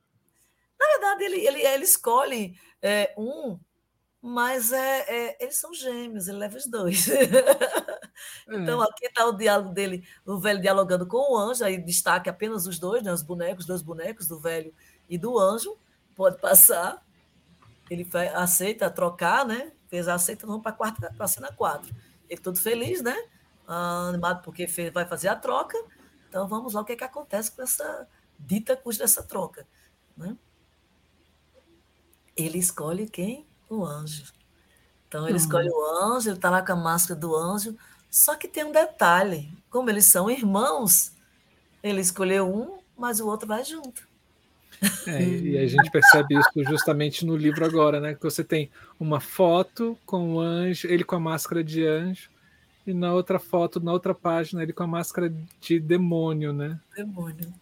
Na 0.81 0.87
verdade, 0.87 1.23
ele, 1.25 1.45
ele, 1.45 1.61
ele 1.61 1.83
escolhe 1.83 2.59
é, 2.81 3.13
um, 3.15 3.59
mas 4.21 4.71
é, 4.71 5.05
é, 5.07 5.37
eles 5.39 5.57
são 5.57 5.73
gêmeos, 5.73 6.27
ele 6.27 6.39
leva 6.39 6.57
os 6.57 6.65
dois. 6.65 7.07
então, 8.49 8.83
é. 8.83 8.87
aqui 8.87 9.05
está 9.05 9.27
o 9.27 9.31
diálogo 9.31 9.73
dele, 9.73 10.03
o 10.25 10.39
velho 10.39 10.59
dialogando 10.59 11.05
com 11.05 11.33
o 11.33 11.37
anjo, 11.37 11.63
aí 11.63 11.77
destaque 11.77 12.29
apenas 12.29 12.65
os 12.65 12.79
dois, 12.79 13.03
né, 13.03 13.13
os 13.13 13.21
bonecos, 13.21 13.65
dois 13.65 13.83
bonecos, 13.83 14.27
do 14.27 14.39
velho 14.39 14.73
e 15.07 15.17
do 15.17 15.37
anjo. 15.37 15.77
Pode 16.15 16.39
passar 16.39 17.03
ele 17.91 18.07
aceita 18.33 18.89
trocar, 18.89 19.45
né? 19.45 19.73
Fez 19.89 20.07
aceita, 20.07 20.47
vamos 20.47 20.63
para 20.63 20.77
a 21.19 21.27
cena 21.27 21.51
4. 21.51 21.93
Ele 22.29 22.39
todo 22.39 22.57
feliz, 22.57 23.01
né? 23.01 23.15
Ah, 23.67 24.07
animado 24.07 24.41
porque 24.43 24.65
fez, 24.65 24.93
vai 24.93 25.05
fazer 25.05 25.27
a 25.27 25.35
troca. 25.35 25.77
Então 26.29 26.47
vamos 26.47 26.73
lá 26.73 26.79
o 26.81 26.85
que, 26.85 26.93
é 26.93 26.95
que 26.95 27.03
acontece 27.03 27.51
com 27.51 27.61
essa 27.61 28.07
dita 28.39 28.77
cuja 28.77 28.99
dessa 28.99 29.21
troca. 29.21 29.67
Né? 30.15 30.37
Ele 32.33 32.57
escolhe 32.57 33.09
quem? 33.09 33.45
O 33.69 33.83
anjo. 33.83 34.23
Então 35.09 35.25
ele 35.25 35.31
uhum. 35.31 35.43
escolhe 35.43 35.69
o 35.69 36.05
anjo, 36.05 36.29
ele 36.29 36.37
está 36.37 36.49
lá 36.49 36.65
com 36.65 36.71
a 36.71 36.77
máscara 36.77 37.19
do 37.19 37.35
anjo. 37.35 37.75
Só 38.09 38.37
que 38.37 38.47
tem 38.47 38.63
um 38.63 38.71
detalhe: 38.71 39.53
como 39.69 39.89
eles 39.89 40.05
são 40.05 40.31
irmãos, 40.31 41.11
ele 41.83 41.99
escolheu 41.99 42.47
um, 42.47 42.79
mas 42.95 43.19
o 43.19 43.27
outro 43.27 43.49
vai 43.49 43.65
junto. 43.65 44.07
É, 45.05 45.23
e 45.23 45.57
a 45.57 45.67
gente 45.67 45.91
percebe 45.91 46.35
isso 46.35 46.63
justamente 46.69 47.25
no 47.25 47.35
livro 47.35 47.63
agora, 47.63 47.99
né? 47.99 48.15
Que 48.15 48.23
você 48.23 48.43
tem 48.43 48.69
uma 48.99 49.19
foto 49.19 49.97
com 50.05 50.35
o 50.35 50.39
anjo, 50.39 50.87
ele 50.87 51.03
com 51.03 51.15
a 51.15 51.19
máscara 51.19 51.63
de 51.63 51.85
anjo, 51.85 52.29
e 52.85 52.93
na 52.93 53.13
outra 53.13 53.37
foto, 53.37 53.79
na 53.79 53.93
outra 53.93 54.13
página, 54.13 54.63
ele 54.63 54.73
com 54.73 54.83
a 54.83 54.87
máscara 54.87 55.31
de 55.59 55.79
demônio, 55.79 56.51
né? 56.51 56.79
Demônio. 56.95 57.53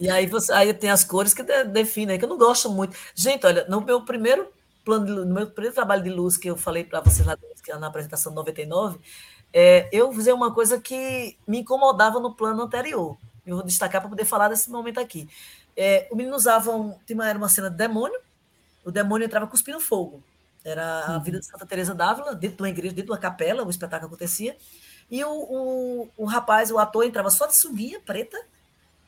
E 0.00 0.10
aí 0.10 0.26
você 0.26 0.52
aí 0.52 0.74
tem 0.74 0.90
as 0.90 1.04
cores 1.04 1.32
que 1.32 1.42
definem, 1.64 2.18
que 2.18 2.24
eu 2.24 2.28
não 2.28 2.38
gosto 2.38 2.68
muito. 2.68 2.96
Gente, 3.14 3.46
olha, 3.46 3.64
no 3.68 3.80
meu 3.80 4.02
primeiro 4.02 4.48
plano, 4.84 5.24
no 5.24 5.34
meu 5.34 5.46
primeiro 5.46 5.74
trabalho 5.74 6.02
de 6.02 6.10
luz 6.10 6.36
que 6.36 6.50
eu 6.50 6.56
falei 6.56 6.82
para 6.82 7.00
vocês 7.00 7.26
lá 7.26 7.36
na 7.78 7.86
apresentação 7.86 8.32
99, 8.32 8.98
é, 9.52 9.88
eu 9.92 10.12
fiz 10.12 10.26
uma 10.28 10.52
coisa 10.52 10.80
que 10.80 11.36
me 11.46 11.58
incomodava 11.60 12.20
no 12.20 12.34
plano 12.34 12.62
anterior. 12.62 13.16
Eu 13.46 13.56
vou 13.56 13.64
destacar 13.64 14.00
para 14.00 14.10
poder 14.10 14.24
falar 14.24 14.48
desse 14.48 14.68
momento 14.68 14.98
aqui. 14.98 15.28
É, 15.76 16.08
o 16.10 16.16
menino 16.16 16.34
usava, 16.34 16.70
um, 16.70 16.96
uma, 17.10 17.28
era 17.28 17.38
uma 17.38 17.48
cena 17.48 17.70
de 17.70 17.76
demônio, 17.76 18.18
o 18.84 18.90
demônio 18.90 19.26
entrava 19.26 19.46
cuspindo 19.46 19.78
fogo. 19.80 20.22
Era 20.64 21.06
a 21.06 21.12
uhum. 21.12 21.22
vida 21.22 21.38
de 21.38 21.46
Santa 21.46 21.66
Teresa 21.66 21.94
d'Ávila, 21.94 22.34
dentro 22.34 22.56
de 22.56 22.62
uma 22.62 22.68
igreja, 22.68 22.94
dentro 22.94 23.06
de 23.06 23.12
uma 23.12 23.18
capela, 23.18 23.64
o 23.64 23.70
espetáculo 23.70 24.08
acontecia. 24.08 24.56
E 25.10 25.22
o, 25.22 25.30
o, 25.30 26.08
o 26.16 26.24
rapaz, 26.24 26.70
o 26.70 26.78
ator, 26.78 27.04
entrava 27.04 27.30
só 27.30 27.46
de 27.46 27.54
sunguinha 27.54 28.00
preta, 28.00 28.36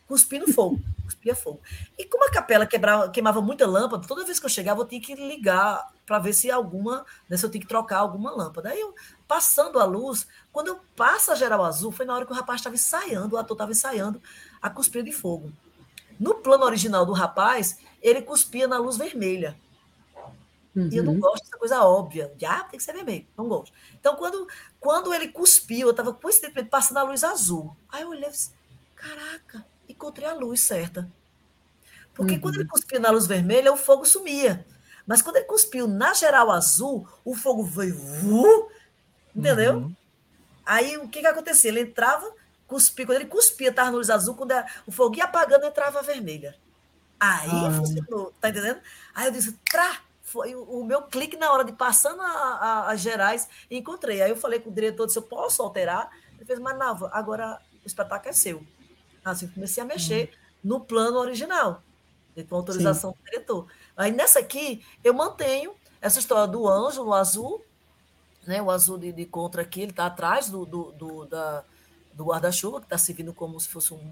cuspindo 0.06 0.52
fogo, 0.52 0.80
cuspia 1.04 1.34
fogo. 1.34 1.60
E 1.98 2.04
como 2.04 2.24
a 2.28 2.30
capela 2.30 2.66
quebrava, 2.66 3.10
queimava 3.10 3.40
muita 3.40 3.66
lâmpada, 3.66 4.06
toda 4.06 4.24
vez 4.24 4.38
que 4.38 4.46
eu 4.46 4.50
chegava 4.50 4.80
eu 4.80 4.86
tinha 4.86 5.00
que 5.00 5.14
ligar 5.14 5.84
para 6.06 6.18
ver 6.18 6.32
se 6.32 6.50
alguma, 6.50 7.04
né, 7.28 7.36
se 7.36 7.44
eu 7.44 7.50
tinha 7.50 7.60
que 7.60 7.66
trocar 7.66 7.98
alguma 7.98 8.30
lâmpada. 8.30 8.70
Aí 8.70 8.80
eu, 8.80 8.94
passando 9.26 9.78
a 9.80 9.84
luz, 9.84 10.26
quando 10.52 10.68
eu 10.68 10.80
passo 10.96 11.32
a 11.32 11.34
geral 11.34 11.64
azul, 11.64 11.90
foi 11.90 12.06
na 12.06 12.14
hora 12.14 12.24
que 12.24 12.32
o 12.32 12.34
rapaz 12.34 12.60
estava 12.60 12.76
ensaiando, 12.76 13.34
o 13.34 13.38
ator 13.38 13.54
estava 13.54 13.70
ensaiando 13.72 14.22
a 14.62 14.70
cuspir 14.70 15.02
de 15.02 15.12
fogo. 15.12 15.52
No 16.18 16.34
plano 16.34 16.64
original 16.64 17.06
do 17.06 17.12
rapaz, 17.12 17.78
ele 18.02 18.22
cuspia 18.22 18.66
na 18.66 18.78
luz 18.78 18.96
vermelha. 18.96 19.56
Uhum. 20.74 20.88
E 20.92 20.96
eu 20.96 21.02
não 21.02 21.14
uhum. 21.14 21.20
gosto 21.20 21.44
dessa 21.44 21.58
coisa 21.58 21.84
óbvia. 21.84 22.32
De, 22.36 22.44
ah, 22.44 22.64
tem 22.64 22.78
que 22.78 22.84
ser 22.84 22.92
vermelho. 22.92 23.26
Não 23.36 23.48
gosto. 23.48 23.72
Então, 23.98 24.16
quando, 24.16 24.46
quando 24.78 25.12
ele 25.12 25.28
cuspiu, 25.28 25.88
eu 25.88 25.90
estava 25.90 26.12
coincidentemente 26.12 26.68
passando 26.68 26.98
a 26.98 27.02
luz 27.02 27.24
azul. 27.24 27.76
Aí 27.88 28.02
eu 28.02 28.10
olhei 28.10 28.28
e 28.28 28.30
disse, 28.30 28.52
caraca, 28.94 29.64
encontrei 29.88 30.28
a 30.28 30.34
luz 30.34 30.60
certa. 30.60 31.10
Porque 32.14 32.34
uhum. 32.34 32.40
quando 32.40 32.54
ele 32.56 32.64
uhum. 32.64 32.70
cuspia 32.70 32.98
na 32.98 33.10
luz 33.10 33.26
vermelha, 33.26 33.72
o 33.72 33.76
fogo 33.76 34.04
sumia. 34.04 34.64
Mas 35.06 35.22
quando 35.22 35.36
ele 35.36 35.46
cuspiu 35.46 35.88
na 35.88 36.12
geral 36.14 36.50
azul, 36.50 37.08
o 37.24 37.34
fogo 37.34 37.64
veio. 37.64 37.96
Entendeu? 39.34 39.78
Uhum. 39.78 39.96
Aí 40.66 40.98
o 40.98 41.08
que, 41.08 41.20
que 41.20 41.26
acontecia? 41.26 41.70
Ele 41.70 41.80
entrava, 41.80 42.30
cuspia. 42.68 43.06
Quando 43.06 43.16
ele 43.16 43.26
cuspia, 43.26 43.70
estava 43.70 43.90
na 43.90 43.96
luz 43.96 44.10
azul, 44.10 44.34
quando 44.36 44.52
o 44.86 44.92
fogo 44.92 45.16
ia 45.16 45.24
apagando, 45.24 45.64
entrava 45.64 45.98
a 45.98 46.02
vermelha. 46.02 46.54
Aí 47.18 47.50
ah. 47.50 47.72
funcionou, 47.72 48.32
tá 48.40 48.50
entendendo? 48.50 48.80
Aí 49.12 49.26
eu 49.26 49.32
disse, 49.32 49.58
trá! 49.68 50.02
Foi 50.22 50.54
o, 50.54 50.62
o 50.62 50.84
meu 50.84 51.02
clique 51.02 51.38
na 51.38 51.50
hora 51.50 51.64
de 51.64 51.72
passando 51.72 52.20
as 52.22 53.00
gerais, 53.00 53.48
encontrei. 53.70 54.20
Aí 54.20 54.30
eu 54.30 54.36
falei 54.36 54.60
com 54.60 54.68
o 54.68 54.72
diretor, 54.72 55.06
disse, 55.06 55.18
eu 55.18 55.22
posso 55.22 55.62
alterar? 55.62 56.10
Ele 56.36 56.44
fez, 56.44 56.58
mas 56.58 56.76
Nava, 56.76 57.10
agora 57.14 57.58
o 57.82 57.86
espetáculo 57.86 58.28
é 58.28 58.32
seu. 58.34 58.62
Assim, 59.24 59.48
comecei 59.48 59.82
a 59.82 59.86
mexer 59.86 60.30
hum. 60.30 60.58
no 60.62 60.80
plano 60.80 61.18
original, 61.18 61.82
com 62.46 62.56
autorização 62.56 63.12
Sim. 63.12 63.16
do 63.16 63.24
diretor. 63.24 63.66
Aí 63.96 64.12
nessa 64.12 64.38
aqui, 64.38 64.84
eu 65.02 65.14
mantenho 65.14 65.74
essa 65.98 66.18
história 66.18 66.46
do 66.46 66.68
anjo 66.68 67.02
no 67.02 67.14
azul, 67.14 67.64
né? 68.46 68.60
O 68.60 68.70
azul 68.70 68.98
de, 68.98 69.12
de 69.12 69.24
contra 69.24 69.62
aqui, 69.62 69.80
ele 69.80 69.90
está 69.90 70.06
atrás 70.06 70.50
do, 70.50 70.64
do, 70.66 70.92
do, 70.92 71.24
do 72.18 72.24
guarda-chuva, 72.24 72.80
que 72.80 72.86
está 72.86 72.98
servindo 72.98 73.32
como 73.32 73.58
se 73.60 73.68
fosse 73.68 73.94
um, 73.94 74.10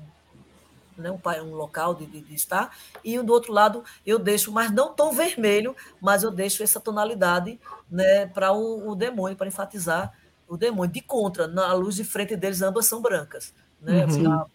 né, 0.96 1.10
um, 1.10 1.18
um 1.42 1.54
local 1.54 1.94
de, 1.94 2.06
de, 2.06 2.20
de, 2.20 2.34
estar, 2.34 2.74
e 3.04 3.18
do 3.18 3.32
outro 3.32 3.52
lado 3.52 3.84
eu 4.06 4.18
deixo, 4.18 4.52
mas 4.52 4.70
não 4.70 4.94
tão 4.94 5.12
vermelho, 5.12 5.74
mas 6.00 6.22
eu 6.22 6.30
deixo 6.30 6.62
essa 6.62 6.80
tonalidade 6.80 7.60
né, 7.90 8.26
para 8.26 8.52
o, 8.52 8.90
o 8.90 8.94
demônio, 8.94 9.36
para 9.36 9.48
enfatizar 9.48 10.12
o 10.48 10.56
demônio. 10.56 10.92
De 10.92 11.00
contra, 11.00 11.48
na 11.48 11.72
luz 11.74 11.96
de 11.96 12.04
frente 12.04 12.36
deles, 12.36 12.62
ambas 12.62 12.86
são 12.86 13.02
brancas. 13.02 13.52
Né, 13.82 14.06
uhum 14.06 14.46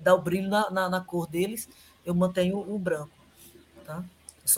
dá 0.00 0.14
o 0.14 0.20
brilho 0.20 0.48
na, 0.48 0.70
na, 0.70 0.88
na, 0.88 1.00
cor 1.00 1.26
deles, 1.26 1.68
eu 2.04 2.14
mantenho 2.14 2.58
o 2.58 2.78
branco. 2.78 3.10
Tá? 3.84 4.04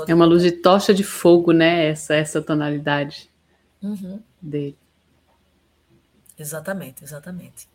É 0.07 0.15
uma 0.15 0.25
luz 0.25 0.43
de 0.43 0.53
tocha 0.53 0.93
de 0.93 1.05
fogo, 1.05 1.53
né? 1.53 1.87
Essa, 1.87 2.15
essa 2.15 2.43
tonalidade 2.43 3.31
uhum. 3.83 4.21
dele. 4.43 4.77
Exatamente, 6.39 7.05
exatamente. 7.05 7.69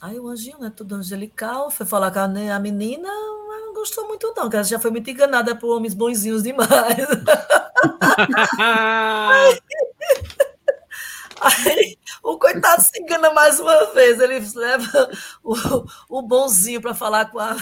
Aí 0.00 0.18
o 0.20 0.28
anjinho, 0.28 0.58
né, 0.60 0.70
tudo 0.74 0.94
angelical, 0.94 1.70
foi 1.70 1.86
falar 1.86 2.10
com 2.10 2.18
a, 2.20 2.28
né, 2.28 2.52
a 2.52 2.58
menina, 2.58 3.08
não 3.08 3.72
gostou 3.74 4.06
muito 4.06 4.32
não, 4.36 4.48
que 4.50 4.56
ela 4.56 4.64
já 4.64 4.78
foi 4.78 4.90
muito 4.90 5.08
enganada 5.10 5.54
por 5.56 5.74
homens 5.74 5.94
bonzinhos 5.94 6.42
demais. 6.42 6.66
aí, 11.40 11.40
aí, 11.40 11.95
o 12.26 12.38
coitado 12.38 12.82
se 12.82 13.00
engana 13.00 13.32
mais 13.32 13.60
uma 13.60 13.92
vez. 13.92 14.18
Ele 14.18 14.40
leva 14.54 15.10
o, 15.44 15.54
o 16.08 16.22
bonzinho 16.22 16.80
para 16.80 16.92
falar 16.92 17.30
com 17.30 17.38
a. 17.38 17.56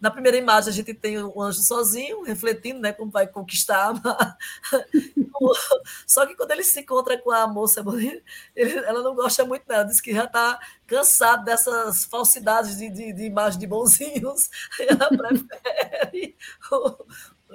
Na 0.00 0.10
primeira 0.10 0.36
imagem, 0.36 0.70
a 0.70 0.72
gente 0.72 0.92
tem 0.92 1.22
o 1.22 1.40
anjo 1.40 1.62
sozinho, 1.62 2.22
refletindo, 2.22 2.80
né? 2.80 2.92
Como 2.92 3.10
vai 3.10 3.28
conquistar. 3.28 3.94
Só 6.06 6.26
que 6.26 6.34
quando 6.34 6.50
ele 6.50 6.64
se 6.64 6.80
encontra 6.80 7.16
com 7.16 7.30
a 7.30 7.46
moça, 7.46 7.84
ele, 8.56 8.78
ela 8.78 9.02
não 9.02 9.14
gosta 9.14 9.44
muito 9.44 9.64
dela. 9.66 9.84
Diz 9.84 10.00
que 10.00 10.12
já 10.12 10.24
está 10.24 10.58
cansado 10.88 11.44
dessas 11.44 12.04
falsidades 12.04 12.76
de, 12.76 12.90
de, 12.90 13.12
de 13.12 13.24
imagem 13.24 13.60
de 13.60 13.66
bonzinhos. 13.66 14.50
Ela 14.80 15.08
prefere 15.08 16.36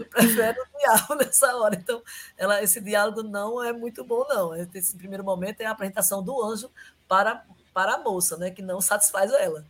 prefere 0.03 0.59
o 0.59 0.77
diálogo 0.77 1.15
nessa 1.23 1.55
hora. 1.55 1.75
Então, 1.75 2.01
ela, 2.37 2.61
esse 2.61 2.81
diálogo 2.81 3.23
não 3.23 3.63
é 3.63 3.71
muito 3.71 4.03
bom, 4.03 4.25
não. 4.27 4.53
Esse 4.55 4.95
primeiro 4.97 5.23
momento 5.23 5.61
é 5.61 5.65
a 5.65 5.71
apresentação 5.71 6.21
do 6.21 6.43
anjo 6.43 6.69
para, 7.07 7.45
para 7.73 7.95
a 7.95 7.97
moça, 7.99 8.35
né? 8.37 8.51
Que 8.51 8.61
não 8.61 8.81
satisfaz 8.81 9.31
ela. 9.31 9.65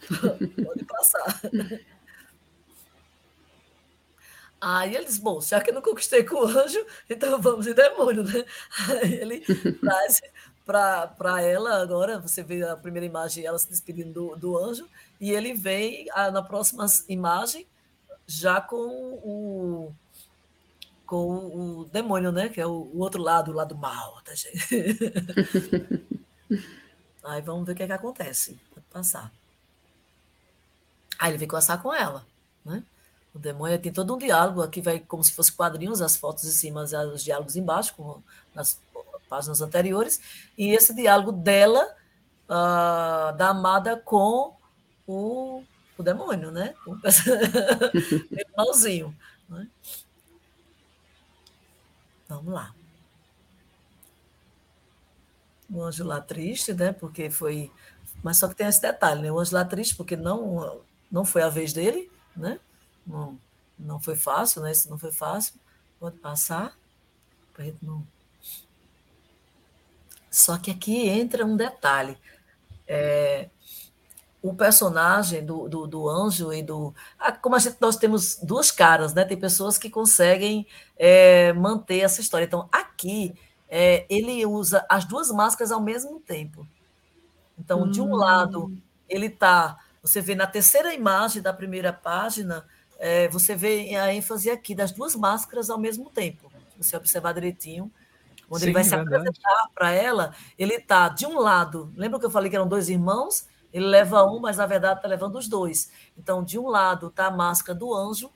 Pode 0.64 0.84
passar. 0.84 1.40
Aí 4.60 4.94
ele 4.94 5.06
diz, 5.06 5.18
bom, 5.18 5.40
já 5.40 5.58
que 5.60 5.70
eu 5.70 5.74
não 5.74 5.80
conquistei 5.80 6.22
com 6.22 6.36
o 6.36 6.46
anjo, 6.46 6.84
então 7.08 7.40
vamos 7.40 7.66
em 7.66 7.72
demônio, 7.72 8.22
né? 8.22 8.44
Aí 8.88 9.14
ele 9.14 9.40
traz 9.80 10.20
para 10.66 11.42
ela 11.42 11.80
agora, 11.80 12.20
você 12.20 12.42
vê 12.42 12.62
a 12.62 12.76
primeira 12.76 13.06
imagem, 13.06 13.44
ela 13.44 13.58
se 13.58 13.68
despedindo 13.68 14.12
do, 14.12 14.36
do 14.36 14.58
anjo, 14.58 14.86
e 15.18 15.32
ele 15.32 15.54
vem 15.54 16.08
a, 16.12 16.30
na 16.30 16.42
próxima 16.42 16.86
imagem, 17.08 17.66
já 18.30 18.60
com 18.60 18.76
o 18.76 19.94
com 21.04 21.80
o 21.80 21.84
demônio, 21.86 22.30
né? 22.30 22.48
Que 22.48 22.60
é 22.60 22.66
o, 22.66 22.70
o 22.70 23.00
outro 23.00 23.20
lado, 23.20 23.50
o 23.50 23.54
lado 23.54 23.76
mal 23.76 24.22
da 24.24 24.32
gente. 24.32 25.12
Aí 27.24 27.42
vamos 27.42 27.66
ver 27.66 27.72
o 27.72 27.74
que, 27.74 27.82
é 27.82 27.86
que 27.88 27.92
acontece. 27.92 28.60
Pode 28.72 28.86
passar. 28.86 29.32
Aí 31.18 31.32
ele 31.32 31.38
vem 31.38 31.48
conversar 31.48 31.82
com 31.82 31.92
ela, 31.92 32.24
né? 32.64 32.84
O 33.34 33.38
demônio 33.40 33.78
tem 33.80 33.92
todo 33.92 34.14
um 34.14 34.18
diálogo, 34.18 34.62
aqui 34.62 34.80
vai 34.80 35.00
como 35.00 35.24
se 35.24 35.32
fosse 35.32 35.52
quadrinhos, 35.52 36.00
as 36.00 36.16
fotos 36.16 36.44
em 36.44 36.52
cima, 36.52 36.82
os 36.82 37.24
diálogos 37.24 37.56
embaixo, 37.56 37.94
como 37.94 38.22
nas 38.54 38.80
páginas 39.28 39.60
anteriores, 39.60 40.20
e 40.56 40.70
esse 40.70 40.94
diálogo 40.94 41.30
dela, 41.30 41.94
uh, 42.48 43.36
da 43.36 43.50
amada 43.50 43.96
com 43.96 44.54
o 45.06 45.62
o 46.00 46.04
demônio, 46.04 46.50
né? 46.50 46.74
O 46.86 46.96
malzinho. 48.56 49.16
Né? 49.48 49.68
Vamos 52.28 52.52
lá. 52.52 52.74
O 55.68 55.82
anjo 55.82 56.04
lá 56.04 56.20
triste, 56.20 56.72
né? 56.74 56.92
Porque 56.92 57.30
foi. 57.30 57.70
Mas 58.22 58.38
só 58.38 58.48
que 58.48 58.54
tem 58.54 58.66
esse 58.66 58.80
detalhe, 58.80 59.22
né? 59.22 59.32
O 59.32 59.38
anjo 59.38 59.54
lá 59.54 59.64
triste, 59.64 59.94
porque 59.94 60.16
não, 60.16 60.80
não 61.10 61.24
foi 61.24 61.42
a 61.42 61.48
vez 61.48 61.72
dele, 61.72 62.10
né? 62.36 62.58
Não, 63.06 63.38
não 63.78 64.00
foi 64.00 64.16
fácil, 64.16 64.62
né? 64.62 64.72
Isso 64.72 64.90
não 64.90 64.98
foi 64.98 65.12
fácil. 65.12 65.54
Pode 65.98 66.18
passar. 66.18 66.76
Para 67.52 67.64
gente 67.64 67.84
não. 67.84 68.06
Só 70.30 70.56
que 70.58 70.70
aqui 70.70 71.08
entra 71.08 71.44
um 71.44 71.56
detalhe. 71.56 72.16
É, 72.86 73.48
o 74.42 74.54
personagem 74.54 75.44
do, 75.44 75.68
do, 75.68 75.86
do, 75.86 76.08
anjo 76.08 76.52
e 76.52 76.62
do. 76.62 76.94
Ah, 77.18 77.32
como 77.32 77.56
a 77.56 77.58
gente, 77.58 77.76
nós 77.80 77.96
temos 77.96 78.38
duas 78.42 78.70
caras, 78.70 79.12
né? 79.12 79.24
Tem 79.24 79.38
pessoas 79.38 79.76
que 79.76 79.90
conseguem 79.90 80.66
é, 80.96 81.52
manter 81.52 82.00
essa 82.00 82.20
história. 82.20 82.46
Então, 82.46 82.68
aqui, 82.72 83.34
é, 83.68 84.06
ele 84.08 84.44
usa 84.46 84.84
as 84.88 85.04
duas 85.04 85.30
máscaras 85.30 85.70
ao 85.70 85.80
mesmo 85.80 86.20
tempo. 86.20 86.66
Então, 87.58 87.82
hum. 87.82 87.90
de 87.90 88.00
um 88.00 88.14
lado, 88.14 88.64
hum. 88.66 88.78
ele 89.08 89.26
está. 89.26 89.78
Você 90.02 90.22
vê 90.22 90.34
na 90.34 90.46
terceira 90.46 90.94
imagem 90.94 91.42
da 91.42 91.52
primeira 91.52 91.92
página, 91.92 92.64
é, 92.98 93.28
você 93.28 93.54
vê 93.54 93.94
a 93.94 94.12
ênfase 94.12 94.50
aqui 94.50 94.74
das 94.74 94.90
duas 94.90 95.14
máscaras 95.14 95.68
ao 95.68 95.78
mesmo 95.78 96.08
tempo. 96.08 96.50
Se 96.70 96.78
você 96.78 96.96
observar 96.96 97.34
direitinho, 97.34 97.92
quando 98.48 98.62
Sim, 98.62 98.66
ele 98.68 98.74
vai 98.74 98.84
se 98.84 98.94
apresentar 98.94 99.68
para 99.74 99.92
ela, 99.92 100.34
ele 100.58 100.74
está, 100.74 101.10
de 101.10 101.26
um 101.26 101.38
lado, 101.38 101.92
lembra 101.94 102.18
que 102.18 102.24
eu 102.24 102.30
falei 102.30 102.48
que 102.48 102.56
eram 102.56 102.66
dois 102.66 102.88
irmãos? 102.88 103.46
Ele 103.72 103.86
leva 103.86 104.24
um, 104.24 104.40
mas 104.40 104.56
na 104.56 104.66
verdade 104.66 104.98
está 104.98 105.08
levando 105.08 105.36
os 105.36 105.48
dois. 105.48 105.90
Então, 106.16 106.42
de 106.42 106.58
um 106.58 106.68
lado 106.68 107.08
está 107.08 107.26
a 107.26 107.30
máscara 107.30 107.78
do 107.78 107.94
anjo, 107.94 108.30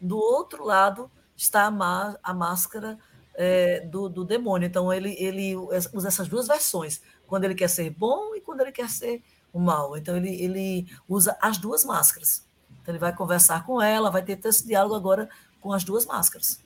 do 0.00 0.16
outro 0.16 0.64
lado 0.64 1.10
está 1.36 1.66
a, 1.66 2.18
a 2.22 2.34
máscara 2.34 2.98
é, 3.34 3.80
do, 3.80 4.08
do, 4.08 4.24
demônio. 4.24 4.66
Então, 4.66 4.92
ele, 4.92 5.14
ele 5.18 5.54
usa 5.56 6.08
essas 6.08 6.28
duas 6.28 6.48
versões, 6.48 7.00
quando 7.26 7.44
ele 7.44 7.54
quer 7.54 7.68
ser 7.68 7.90
bom 7.90 8.34
e 8.34 8.40
quando 8.40 8.60
ele 8.60 8.72
quer 8.72 8.88
ser 8.88 9.22
o 9.52 9.60
mal. 9.60 9.96
Então, 9.96 10.16
ele, 10.16 10.34
ele 10.42 10.90
usa 11.08 11.36
as 11.40 11.58
duas 11.58 11.84
máscaras. 11.84 12.44
Então, 12.82 12.92
ele 12.92 12.98
vai 12.98 13.14
conversar 13.14 13.64
com 13.66 13.80
ela, 13.80 14.10
vai 14.10 14.22
ter 14.22 14.40
esse 14.44 14.66
diálogo 14.66 14.94
agora 14.94 15.28
com 15.60 15.72
as 15.72 15.84
duas 15.84 16.06
máscaras. 16.06 16.60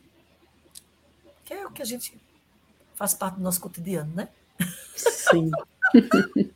Que 1.45 1.55
é 1.55 1.67
o 1.67 1.71
que 1.71 1.83
a 1.83 1.87
gente 1.87 2.21
faz 2.95 3.15
parte 3.15 3.35
do 3.35 3.43
nosso 3.43 3.61
cotidiano, 3.61 4.15
né? 4.15 4.29
Sim. 4.95 5.51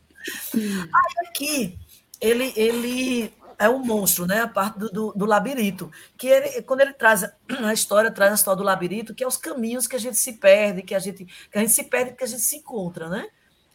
Aí 0.53 1.27
aqui, 1.27 1.79
ele, 2.21 2.53
ele 2.55 3.33
é 3.57 3.67
um 3.69 3.79
monstro, 3.79 4.25
né? 4.25 4.41
A 4.41 4.47
parte 4.47 4.77
do, 4.77 5.13
do, 5.13 5.25
labirinto. 5.25 5.91
Que 6.17 6.27
ele, 6.27 6.61
quando 6.61 6.81
ele 6.81 6.93
traz 6.93 7.23
a 7.49 7.73
história, 7.73 8.11
traz 8.11 8.31
a 8.31 8.35
história 8.35 8.57
do 8.57 8.63
labirinto, 8.63 9.15
que 9.15 9.23
é 9.23 9.27
os 9.27 9.37
caminhos 9.37 9.87
que 9.87 9.95
a 9.95 9.99
gente 9.99 10.17
se 10.17 10.33
perde, 10.33 10.83
que 10.83 10.93
a 10.93 10.99
gente, 10.99 11.25
que 11.25 11.57
a 11.57 11.59
gente 11.59 11.71
se 11.71 11.83
perde, 11.83 12.15
que 12.15 12.23
a 12.23 12.27
gente 12.27 12.41
se 12.41 12.57
encontra, 12.57 13.09
né? 13.09 13.27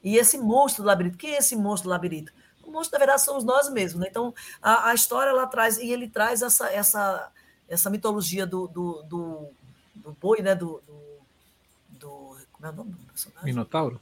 E 0.02 0.16
esse 0.16 0.38
monstro 0.38 0.82
do 0.82 0.86
labirinto, 0.86 1.18
quem 1.18 1.34
é 1.34 1.38
esse 1.38 1.56
monstro 1.56 1.88
do 1.88 1.92
labirinto? 1.92 2.32
O 2.62 2.70
monstro, 2.70 2.92
na 2.92 2.98
verdade, 2.98 3.22
somos 3.22 3.44
nós 3.44 3.70
mesmos. 3.70 4.00
Né? 4.00 4.08
Então, 4.08 4.34
a, 4.60 4.90
a 4.90 4.94
história 4.94 5.30
ela 5.30 5.46
traz, 5.46 5.78
e 5.78 5.90
ele 5.90 6.08
traz 6.08 6.42
essa, 6.42 6.70
essa, 6.72 7.30
essa 7.68 7.90
mitologia 7.90 8.46
do, 8.46 8.66
do, 8.68 9.02
do, 9.02 9.50
do 9.96 10.12
boi, 10.20 10.42
né? 10.42 10.54
Do, 10.54 10.82
do, 10.86 11.98
do, 11.98 12.36
Como 12.52 12.66
é 12.66 12.70
o 12.70 12.72
nome 12.72 12.92
do 12.92 13.06
personagem? 13.06 13.44
Minotauro? 13.44 14.00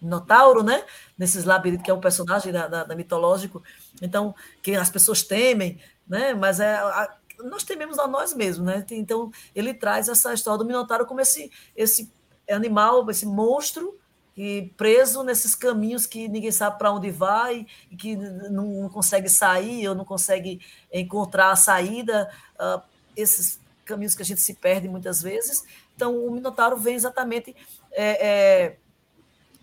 Minotauro, 0.00 0.62
né? 0.62 0.84
Nesses 1.16 1.44
labirintos, 1.44 1.84
que 1.84 1.90
é 1.90 1.94
um 1.94 2.00
personagem 2.00 2.52
da, 2.52 2.66
da, 2.68 2.84
da 2.84 2.96
mitológico. 2.96 3.62
Então, 4.00 4.34
que 4.62 4.74
as 4.76 4.90
pessoas 4.90 5.22
temem, 5.22 5.80
né? 6.08 6.34
Mas 6.34 6.60
é. 6.60 6.74
A, 6.76 7.16
nós 7.44 7.62
tememos 7.62 7.98
a 7.98 8.08
nós 8.08 8.34
mesmos, 8.34 8.66
né? 8.66 8.84
Então, 8.90 9.30
ele 9.54 9.72
traz 9.72 10.08
essa 10.08 10.34
história 10.34 10.58
do 10.58 10.64
Minotauro 10.64 11.06
como 11.06 11.20
esse, 11.20 11.50
esse 11.76 12.10
animal, 12.50 13.08
esse 13.10 13.26
monstro 13.26 13.96
que 14.34 14.72
preso 14.76 15.24
nesses 15.24 15.54
caminhos 15.54 16.06
que 16.06 16.28
ninguém 16.28 16.52
sabe 16.52 16.78
para 16.78 16.92
onde 16.92 17.10
vai 17.10 17.66
e 17.90 17.96
que 17.96 18.14
não 18.16 18.88
consegue 18.88 19.28
sair 19.28 19.88
ou 19.88 19.96
não 19.96 20.04
consegue 20.04 20.60
encontrar 20.92 21.50
a 21.50 21.56
saída, 21.56 22.30
uh, 22.54 22.80
esses 23.16 23.60
caminhos 23.84 24.14
que 24.14 24.22
a 24.22 24.24
gente 24.24 24.40
se 24.40 24.54
perde 24.54 24.88
muitas 24.88 25.20
vezes. 25.20 25.64
Então, 25.96 26.24
o 26.24 26.30
Minotauro 26.30 26.76
vem 26.76 26.94
exatamente 26.94 27.56
é, 27.90 28.26
é, 28.28 28.76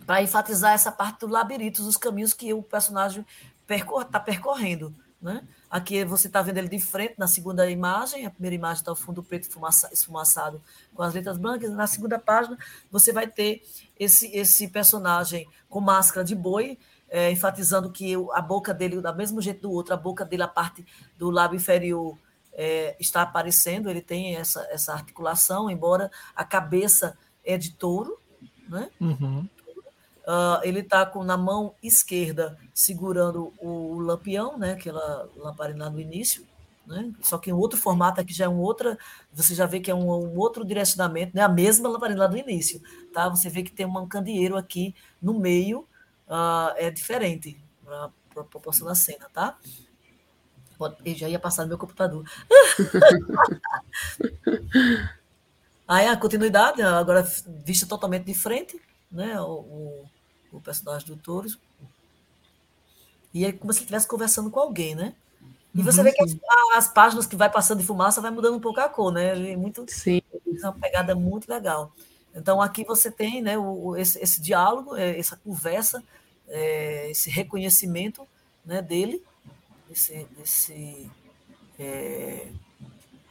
para 0.05 0.21
enfatizar 0.21 0.73
essa 0.73 0.91
parte 0.91 1.21
do 1.21 1.27
labirinto, 1.27 1.83
dos 1.83 1.97
caminhos 1.97 2.33
que 2.33 2.53
o 2.53 2.61
personagem 2.61 3.25
está 3.61 3.65
percor 3.65 4.05
percorrendo. 4.23 4.95
Né? 5.21 5.41
Aqui 5.69 6.05
você 6.05 6.27
está 6.27 6.41
vendo 6.41 6.57
ele 6.57 6.69
de 6.69 6.79
frente 6.79 7.15
na 7.17 7.27
segunda 7.27 7.67
imagem, 7.69 8.25
a 8.25 8.29
primeira 8.29 8.55
imagem 8.55 8.81
está 8.81 8.91
o 8.91 8.95
fundo 8.95 9.23
preto 9.23 9.49
esfumaçado 9.91 10.61
com 10.93 11.01
as 11.01 11.13
letras 11.13 11.37
brancas, 11.37 11.71
na 11.71 11.87
segunda 11.87 12.19
página 12.19 12.57
você 12.91 13.11
vai 13.11 13.25
ter 13.25 13.63
esse, 13.99 14.27
esse 14.35 14.67
personagem 14.67 15.49
com 15.67 15.81
máscara 15.81 16.23
de 16.23 16.35
boi, 16.35 16.77
é, 17.09 17.31
enfatizando 17.31 17.91
que 17.91 18.13
a 18.33 18.41
boca 18.41 18.73
dele, 18.73 19.01
do 19.01 19.15
mesmo 19.15 19.41
jeito 19.41 19.61
do 19.61 19.71
outro, 19.71 19.93
a 19.93 19.97
boca 19.97 20.23
dele, 20.23 20.43
a 20.43 20.47
parte 20.47 20.85
do 21.17 21.31
lábio 21.31 21.55
inferior 21.55 22.17
é, 22.53 22.95
está 22.99 23.21
aparecendo, 23.23 23.89
ele 23.89 24.01
tem 24.01 24.35
essa, 24.35 24.61
essa 24.69 24.93
articulação, 24.93 25.69
embora 25.69 26.11
a 26.35 26.43
cabeça 26.43 27.17
é 27.43 27.57
de 27.57 27.71
touro, 27.71 28.19
né? 28.69 28.89
Uhum. 28.99 29.47
Uh, 30.25 30.57
ele 30.63 30.79
está 30.79 31.11
na 31.23 31.37
mão 31.37 31.75
esquerda 31.83 32.57
segurando 32.73 33.53
o 33.59 33.99
lampião, 33.99 34.57
né, 34.57 34.71
aquela 34.71 35.29
lamparina 35.35 35.87
no 35.87 35.99
início, 35.99 36.43
né, 36.87 37.13
só 37.21 37.37
que 37.37 37.51
em 37.51 37.53
outro 37.53 37.79
formato 37.79 38.19
aqui 38.19 38.33
já 38.33 38.45
é 38.45 38.49
um 38.49 38.59
outra, 38.59 38.97
você 39.31 39.53
já 39.53 39.67
vê 39.67 39.79
que 39.79 39.91
é 39.91 39.93
um, 39.93 40.09
um 40.09 40.39
outro 40.39 40.65
direcionamento, 40.65 41.35
né, 41.35 41.43
a 41.43 41.47
mesma 41.47 41.87
lamparina 41.87 42.21
lá 42.21 42.27
do 42.27 42.37
início, 42.37 42.81
tá? 43.13 43.29
Você 43.29 43.49
vê 43.49 43.61
que 43.61 43.71
tem 43.71 43.85
um 43.85 44.07
candeeiro 44.07 44.57
aqui 44.57 44.95
no 45.21 45.39
meio, 45.39 45.81
uh, 46.27 46.73
é 46.75 46.89
diferente 46.89 47.63
para 47.83 48.09
a 48.41 48.43
proporção 48.43 48.87
da 48.87 48.95
cena, 48.95 49.29
tá? 49.31 49.55
Eu 51.05 51.15
já 51.15 51.29
ia 51.29 51.39
passar 51.39 51.63
no 51.63 51.69
meu 51.69 51.77
computador. 51.77 52.25
Aí 55.87 56.07
a 56.07 56.17
continuidade, 56.17 56.81
agora 56.81 57.21
vista 57.63 57.85
totalmente 57.85 58.25
de 58.25 58.33
frente, 58.33 58.81
né? 59.11 59.39
O, 59.39 60.07
o 60.57 60.61
personagem 60.61 61.07
do 61.07 61.15
Touros. 61.15 61.59
E 63.33 63.45
é 63.45 63.51
como 63.51 63.71
se 63.73 63.79
ele 63.79 63.83
estivesse 63.85 64.07
conversando 64.07 64.49
com 64.49 64.59
alguém, 64.59 64.95
né? 64.95 65.13
E 65.73 65.81
você 65.81 65.99
uhum, 65.99 66.05
vê 66.05 66.13
que 66.13 66.23
as, 66.23 66.35
as, 66.73 66.87
páginas 66.87 67.25
que 67.25 67.35
vai 67.35 67.49
passando 67.49 67.81
de 67.81 67.85
fumaça 67.85 68.21
vai 68.21 68.31
mudando 68.31 68.55
um 68.55 68.61
pouco 68.61 68.79
a 68.79 68.87
cor, 68.87 69.11
né? 69.11 69.51
É 69.51 69.57
muito, 69.57 69.85
sim. 69.89 70.21
É 70.31 70.63
uma 70.63 70.73
pegada 70.73 71.13
muito 71.13 71.49
legal. 71.49 71.91
Então 72.33 72.61
aqui 72.61 72.85
você 72.85 73.11
tem 73.11 73.41
né, 73.41 73.57
o, 73.57 73.95
esse, 73.97 74.17
esse 74.19 74.41
diálogo, 74.41 74.95
é, 74.95 75.19
essa 75.19 75.35
conversa, 75.35 76.01
é, 76.47 77.09
esse 77.09 77.29
reconhecimento 77.29 78.25
né, 78.65 78.81
dele, 78.81 79.21
desse, 79.89 80.25
desse, 80.37 81.11
é, 81.77 82.47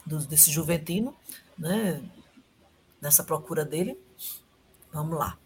do, 0.04 0.18
desse 0.26 0.50
juventino, 0.50 1.16
né, 1.58 2.02
nessa 3.00 3.24
procura 3.24 3.64
dele. 3.64 3.98
Vamos 4.92 5.18
lá. 5.18 5.38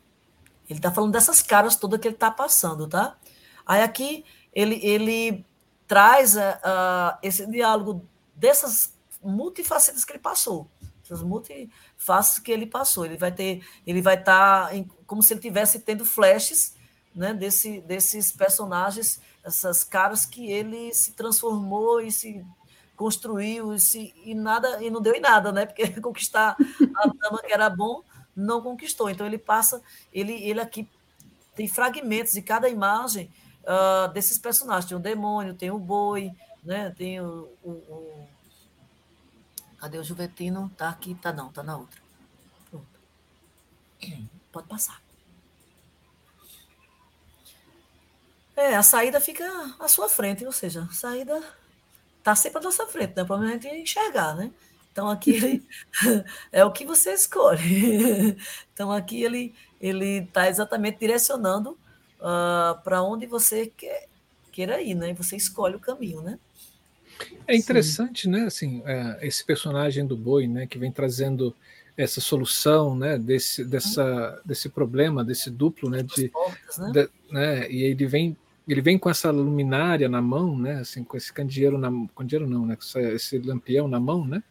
Ele 0.68 0.78
está 0.78 0.90
falando 0.90 1.12
dessas 1.12 1.40
caras 1.42 1.76
todas 1.76 1.98
que 1.98 2.08
ele 2.08 2.14
está 2.14 2.30
passando, 2.30 2.86
tá? 2.86 3.16
Aí 3.64 3.82
aqui 3.82 4.24
ele, 4.52 4.78
ele 4.82 5.46
traz 5.86 6.36
uh, 6.36 7.18
esse 7.22 7.46
diálogo 7.46 8.06
dessas 8.34 8.92
multifacetas 9.22 10.04
que 10.04 10.12
ele 10.12 10.18
passou, 10.18 10.70
essas 11.02 11.22
multifaces 11.22 12.38
que 12.38 12.52
ele 12.52 12.66
passou. 12.66 13.06
Ele 13.06 13.16
vai 13.16 13.32
ter, 13.32 13.66
ele 13.86 14.02
vai 14.02 14.16
estar 14.16 14.68
tá 14.68 14.84
como 15.06 15.22
se 15.22 15.32
ele 15.32 15.40
tivesse 15.40 15.80
tendo 15.80 16.04
flashes, 16.04 16.76
né, 17.14 17.32
desse, 17.32 17.80
desses 17.80 18.30
personagens, 18.30 19.20
essas 19.42 19.82
caras 19.82 20.24
que 20.24 20.50
ele 20.52 20.94
se 20.94 21.12
transformou 21.12 22.00
e 22.00 22.12
se 22.12 22.44
construiu 22.94 23.72
e, 23.74 23.80
se, 23.80 24.14
e 24.24 24.34
nada 24.34 24.82
e 24.82 24.90
não 24.90 25.00
deu 25.00 25.14
em 25.14 25.20
nada, 25.20 25.50
né? 25.50 25.64
Porque 25.64 25.88
conquistar 26.00 26.56
a 26.96 27.08
dama 27.08 27.40
que 27.40 27.52
era 27.52 27.70
bom 27.70 28.02
não 28.38 28.62
conquistou. 28.62 29.10
Então 29.10 29.26
ele 29.26 29.38
passa, 29.38 29.82
ele, 30.12 30.32
ele 30.32 30.60
aqui 30.60 30.88
tem 31.54 31.66
fragmentos 31.66 32.32
de 32.32 32.40
cada 32.40 32.68
imagem 32.68 33.30
uh, 33.64 34.12
desses 34.12 34.38
personagens. 34.38 34.86
Tem 34.86 34.96
o 34.96 35.00
demônio, 35.00 35.54
tem 35.54 35.70
o 35.70 35.78
boi, 35.78 36.32
né? 36.62 36.94
Tem 36.96 37.20
o, 37.20 37.48
o, 37.62 37.70
o... 37.70 38.28
Cadê 39.78 39.98
o 39.98 40.04
Juventino? 40.04 40.70
Tá 40.76 40.88
aqui, 40.88 41.14
tá 41.16 41.32
não, 41.32 41.52
tá 41.52 41.62
na 41.62 41.76
outra. 41.76 42.00
Pronto. 42.70 42.86
Pode 44.52 44.68
passar. 44.68 45.02
É, 48.56 48.74
a 48.74 48.82
saída 48.82 49.20
fica 49.20 49.44
à 49.78 49.86
sua 49.86 50.08
frente, 50.08 50.44
ou 50.44 50.50
seja, 50.50 50.88
a 50.90 50.92
saída 50.92 51.40
está 52.18 52.34
sempre 52.34 52.58
à 52.58 52.62
nossa 52.62 52.86
frente, 52.86 53.14
né? 53.16 53.24
Para 53.24 53.36
a 53.36 53.46
gente 53.46 53.68
enxergar, 53.68 54.34
né? 54.34 54.52
Então 54.98 55.08
aqui 55.08 55.62
é 56.50 56.64
o 56.64 56.72
que 56.72 56.84
você 56.84 57.12
escolhe. 57.12 58.36
Então 58.74 58.92
aqui 58.92 59.24
ele 59.24 59.54
ele 59.80 60.18
está 60.18 60.48
exatamente 60.48 60.98
direcionando 61.00 61.70
uh, 62.20 62.80
para 62.84 63.02
onde 63.02 63.26
você 63.26 63.72
quer, 63.76 64.06
queira 64.52 64.80
ir, 64.80 64.94
né? 64.94 65.12
Você 65.14 65.34
escolhe 65.34 65.74
o 65.74 65.80
caminho, 65.80 66.22
né? 66.22 66.38
É 67.46 67.56
interessante, 67.56 68.22
Sim. 68.22 68.30
né? 68.30 68.44
Assim, 68.44 68.82
é, 68.86 69.18
esse 69.22 69.44
personagem 69.44 70.06
do 70.06 70.16
boi, 70.16 70.46
né, 70.46 70.64
que 70.66 70.78
vem 70.78 70.92
trazendo 70.92 71.54
essa 71.96 72.20
solução, 72.20 72.96
né, 72.96 73.18
desse 73.18 73.64
dessa 73.64 74.40
desse 74.44 74.68
problema, 74.68 75.24
desse 75.24 75.50
duplo, 75.50 75.90
né, 75.90 76.04
de, 76.04 76.28
portas, 76.28 76.78
né? 76.78 76.92
De, 76.92 77.10
né? 77.32 77.70
E 77.70 77.82
ele 77.82 78.06
vem 78.06 78.36
ele 78.68 78.80
vem 78.80 78.96
com 78.96 79.10
essa 79.10 79.30
luminária 79.32 80.08
na 80.08 80.22
mão, 80.22 80.56
né? 80.56 80.74
Assim, 80.80 81.02
com 81.02 81.16
esse 81.16 81.32
candeeiro 81.32 81.78
na 81.78 81.90
candeeiro 82.16 82.48
não, 82.48 82.64
né? 82.64 82.76
Esse 83.12 83.38
lampião 83.38 83.88
na 83.88 83.98
mão, 83.98 84.24
né? 84.24 84.42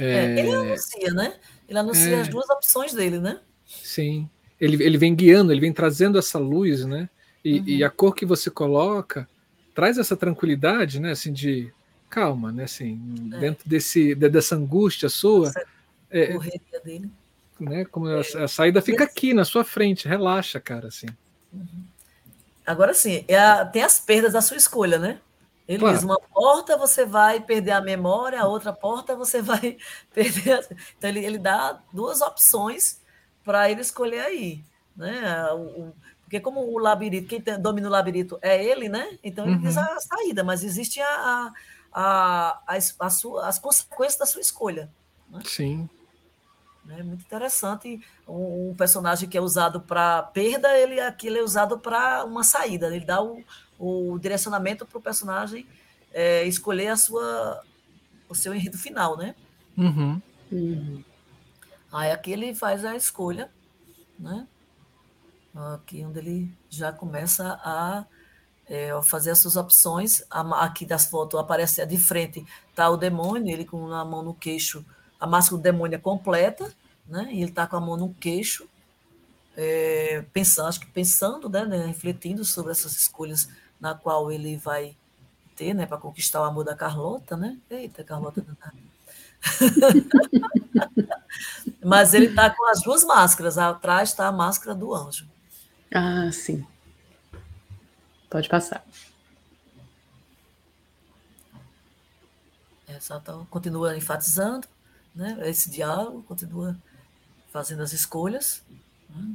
É, 0.00 0.38
ele 0.38 0.52
anuncia, 0.52 1.10
né? 1.12 1.34
Ele 1.68 1.78
anuncia 1.78 2.16
é, 2.16 2.20
as 2.20 2.28
duas 2.28 2.48
opções 2.50 2.92
dele, 2.92 3.18
né? 3.18 3.40
Sim. 3.66 4.28
Ele, 4.60 4.82
ele 4.82 4.98
vem 4.98 5.14
guiando, 5.14 5.52
ele 5.52 5.60
vem 5.60 5.72
trazendo 5.72 6.18
essa 6.18 6.38
luz, 6.38 6.84
né? 6.84 7.08
E, 7.44 7.58
uhum. 7.58 7.64
e, 7.66 7.84
a 7.84 7.88
cor 7.88 8.14
que 8.14 8.26
você 8.26 8.50
coloca 8.50 9.28
traz 9.74 9.96
essa 9.96 10.16
tranquilidade, 10.16 11.00
né? 11.00 11.12
Assim, 11.12 11.32
de 11.32 11.72
calma, 12.08 12.52
né? 12.52 12.64
Assim, 12.64 13.00
é. 13.34 13.38
dentro 13.38 13.68
desse, 13.68 14.14
dessa 14.14 14.56
angústia 14.56 15.08
sua. 15.08 15.48
Essa 15.48 15.64
é, 16.10 16.32
correria 16.32 16.80
dele. 16.84 17.10
Né? 17.58 17.84
Como 17.84 18.06
a, 18.08 18.20
a 18.20 18.48
saída 18.48 18.82
fica 18.82 19.04
aqui 19.04 19.32
na 19.32 19.44
sua 19.44 19.64
frente, 19.64 20.08
relaxa, 20.08 20.58
cara, 20.60 20.88
assim. 20.88 21.06
Uhum. 21.52 21.84
Agora 22.66 22.94
sim, 22.94 23.24
é 23.26 23.38
a, 23.38 23.64
tem 23.64 23.82
as 23.82 23.98
perdas 23.98 24.32
da 24.32 24.40
sua 24.40 24.56
escolha, 24.56 24.98
né? 24.98 25.18
Ele 25.70 25.78
claro. 25.78 25.94
diz: 25.94 26.04
uma 26.04 26.18
porta 26.18 26.76
você 26.76 27.06
vai 27.06 27.38
perder 27.38 27.70
a 27.70 27.80
memória, 27.80 28.40
a 28.40 28.48
outra 28.48 28.72
porta 28.72 29.14
você 29.14 29.40
vai 29.40 29.78
perder. 30.12 30.54
A... 30.54 30.58
Então, 30.98 31.10
ele, 31.10 31.24
ele 31.24 31.38
dá 31.38 31.80
duas 31.92 32.20
opções 32.20 33.00
para 33.44 33.70
ele 33.70 33.80
escolher 33.80 34.18
aí. 34.18 34.64
Né? 34.96 35.52
O, 35.52 35.60
o, 35.60 35.94
porque, 36.22 36.40
como 36.40 36.60
o 36.60 36.76
labirinto, 36.76 37.28
quem 37.28 37.40
domina 37.60 37.86
o 37.86 37.90
labirinto 37.90 38.36
é 38.42 38.62
ele, 38.64 38.88
né? 38.88 39.16
Então, 39.22 39.44
ele 39.44 39.54
uhum. 39.54 39.60
diz 39.62 39.76
a 39.76 40.00
saída, 40.00 40.42
mas 40.42 40.64
existe 40.64 41.00
a, 41.00 41.52
a, 41.92 42.60
a, 42.66 42.78
a, 42.98 43.10
sua, 43.10 43.46
as 43.46 43.58
consequências 43.60 44.18
da 44.18 44.26
sua 44.26 44.40
escolha. 44.40 44.90
Né? 45.28 45.40
Sim. 45.44 45.88
É 46.88 47.02
muito 47.04 47.24
interessante. 47.24 48.00
Um, 48.26 48.70
um 48.70 48.74
personagem 48.74 49.28
que 49.28 49.38
é 49.38 49.40
usado 49.40 49.80
para 49.80 50.24
perda, 50.24 50.76
ele 50.76 51.00
aqui 51.00 51.28
ele 51.28 51.38
é 51.38 51.42
usado 51.42 51.78
para 51.78 52.24
uma 52.24 52.42
saída. 52.42 52.88
Ele 52.88 53.04
dá 53.04 53.22
o, 53.22 53.44
o 53.80 54.18
direcionamento 54.18 54.84
para 54.84 54.98
o 54.98 55.00
personagem 55.00 55.66
é, 56.12 56.44
escolher 56.44 56.88
a 56.88 56.96
sua, 56.96 57.64
o 58.28 58.34
seu 58.34 58.54
enredo 58.54 58.76
final, 58.76 59.16
né? 59.16 59.34
Uhum. 59.76 60.20
Uhum. 60.52 61.02
Aí 61.90 62.12
aqui 62.12 62.30
ele 62.30 62.54
faz 62.54 62.84
a 62.84 62.94
escolha, 62.94 63.50
né? 64.18 64.46
Aqui 65.54 66.04
onde 66.04 66.18
ele 66.18 66.52
já 66.68 66.92
começa 66.92 67.58
a 67.64 68.04
é, 68.68 68.90
fazer 69.02 69.30
as 69.30 69.38
suas 69.38 69.56
opções. 69.56 70.22
Aqui 70.30 70.84
das 70.84 71.06
fotos 71.06 71.40
aparece 71.40 71.84
de 71.86 71.98
frente 71.98 72.44
tá 72.74 72.88
o 72.90 72.98
demônio, 72.98 73.52
ele 73.52 73.64
com 73.64 73.90
a 73.92 74.04
mão 74.04 74.22
no 74.22 74.34
queixo, 74.34 74.84
a 75.18 75.26
máscara 75.26 75.56
do 75.56 75.62
demônio 75.62 75.96
é 75.96 75.98
completa, 75.98 76.72
né? 77.06 77.28
E 77.32 77.38
ele 77.40 77.50
está 77.50 77.66
com 77.66 77.76
a 77.76 77.80
mão 77.80 77.96
no 77.96 78.14
queixo, 78.14 78.68
é, 79.56 80.24
pensando, 80.32 80.68
acho 80.68 80.80
que 80.80 80.86
pensando, 80.86 81.48
né, 81.48 81.64
né, 81.64 81.86
refletindo 81.86 82.44
sobre 82.44 82.70
essas 82.72 82.94
escolhas 82.96 83.48
na 83.80 83.94
qual 83.94 84.30
ele 84.30 84.56
vai 84.56 84.96
ter, 85.56 85.74
né, 85.74 85.86
para 85.86 85.98
conquistar 85.98 86.40
o 86.40 86.44
amor 86.44 86.64
da 86.64 86.74
Carlota, 86.74 87.36
né? 87.36 87.58
Eita, 87.68 88.04
Carlota 88.04 88.44
Mas 91.84 92.14
ele 92.14 92.26
está 92.26 92.50
com 92.50 92.66
as 92.66 92.82
duas 92.82 93.04
máscaras, 93.04 93.58
atrás 93.58 94.10
está 94.10 94.26
a 94.26 94.32
máscara 94.32 94.74
do 94.74 94.94
anjo. 94.94 95.28
Ah, 95.92 96.30
sim. 96.32 96.66
Pode 98.28 98.48
passar. 98.48 98.84
Essa 102.86 103.16
então, 103.16 103.46
continua 103.46 103.96
enfatizando, 103.96 104.68
né? 105.14 105.38
Esse 105.48 105.70
diálogo 105.70 106.22
continua 106.22 106.76
fazendo 107.50 107.82
as 107.82 107.92
escolhas. 107.92 108.62
Né? 109.08 109.34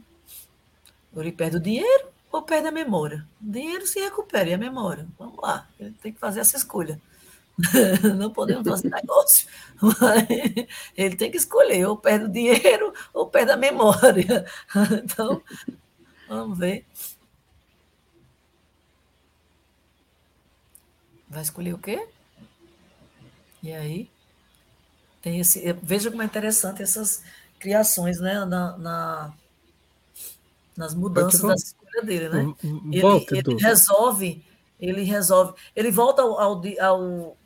Ele 1.16 1.32
perde 1.32 1.58
o 1.58 1.60
dinheiro 1.60 2.15
ou 2.36 2.42
perde 2.42 2.68
a 2.68 2.72
memória. 2.72 3.26
O 3.42 3.52
dinheiro 3.52 3.88
se 3.88 4.00
recupera 4.00 4.50
e 4.50 4.54
a 4.54 4.58
memória. 4.58 5.08
Vamos 5.18 5.38
lá, 5.42 5.68
ele 5.80 5.96
tem 6.02 6.14
que 6.14 6.20
fazer 6.20 6.42
essa 6.42 6.58
escolha. 6.58 7.00
Não 8.18 8.32
podemos 8.32 8.68
fazer 8.68 8.90
negócio. 8.90 9.48
ele 10.96 11.16
tem 11.16 11.32
que 11.32 11.38
escolher, 11.38 11.86
ou 11.86 11.96
perde 11.96 12.26
o 12.26 12.30
dinheiro 12.30 12.94
ou 13.14 13.30
perde 13.30 13.52
a 13.52 13.58
memória. 13.58 14.46
Então, 15.04 15.42
vamos 16.28 16.58
ver. 16.58 16.86
Vai 21.30 21.42
escolher 21.42 21.74
o 21.74 21.78
quê? 21.78 22.08
E 23.64 23.74
aí? 23.74 24.10
Tem 25.22 25.40
esse, 25.40 25.74
veja 25.82 26.12
como 26.12 26.22
é 26.22 26.26
interessante 26.26 26.84
essas 26.84 27.24
criações, 27.60 28.20
né? 28.20 28.46
Na, 28.46 28.78
na 28.78 29.34
nas 30.76 30.94
mudanças 30.94 31.42
da 31.42 31.85
escolha 31.96 32.02
dele, 32.04 32.30
né? 32.30 32.56
Volta, 33.02 33.38
ele, 33.38 33.52
ele 33.52 33.62
resolve, 33.62 34.46
ele 34.80 35.04
resolve, 35.04 35.54
ele 35.76 35.92
volta 35.92 36.22
ao, 36.22 36.40
ao, 36.40 36.62
ao 36.80 37.38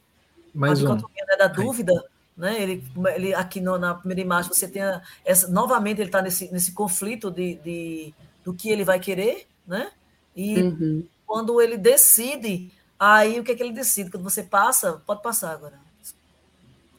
mais 0.53 0.81
um. 0.84 0.95
Né, 0.95 1.01
da 1.38 1.47
dúvida, 1.47 1.93
né? 2.35 2.61
Ele, 2.61 2.84
ele 3.15 3.34
aqui 3.34 3.61
no, 3.61 3.77
na 3.77 3.93
primeira 3.95 4.21
imagem 4.21 4.51
você 4.51 4.67
tem 4.67 4.81
a, 4.81 5.01
essa 5.23 5.47
novamente 5.47 5.99
ele 6.01 6.09
está 6.09 6.21
nesse, 6.21 6.51
nesse 6.51 6.71
conflito 6.71 7.30
de, 7.30 7.55
de, 7.55 8.13
do 8.43 8.53
que 8.53 8.69
ele 8.69 8.84
vai 8.84 8.99
querer, 8.99 9.47
né? 9.67 9.91
E 10.35 10.61
uhum. 10.61 11.07
quando 11.26 11.61
ele 11.61 11.77
decide, 11.77 12.71
aí 12.97 13.39
o 13.39 13.43
que 13.43 13.51
é 13.51 13.55
que 13.55 13.63
ele 13.63 13.73
decide? 13.73 14.09
Quando 14.09 14.23
você 14.23 14.43
passa, 14.43 15.01
pode 15.05 15.21
passar 15.21 15.51
agora. 15.51 15.77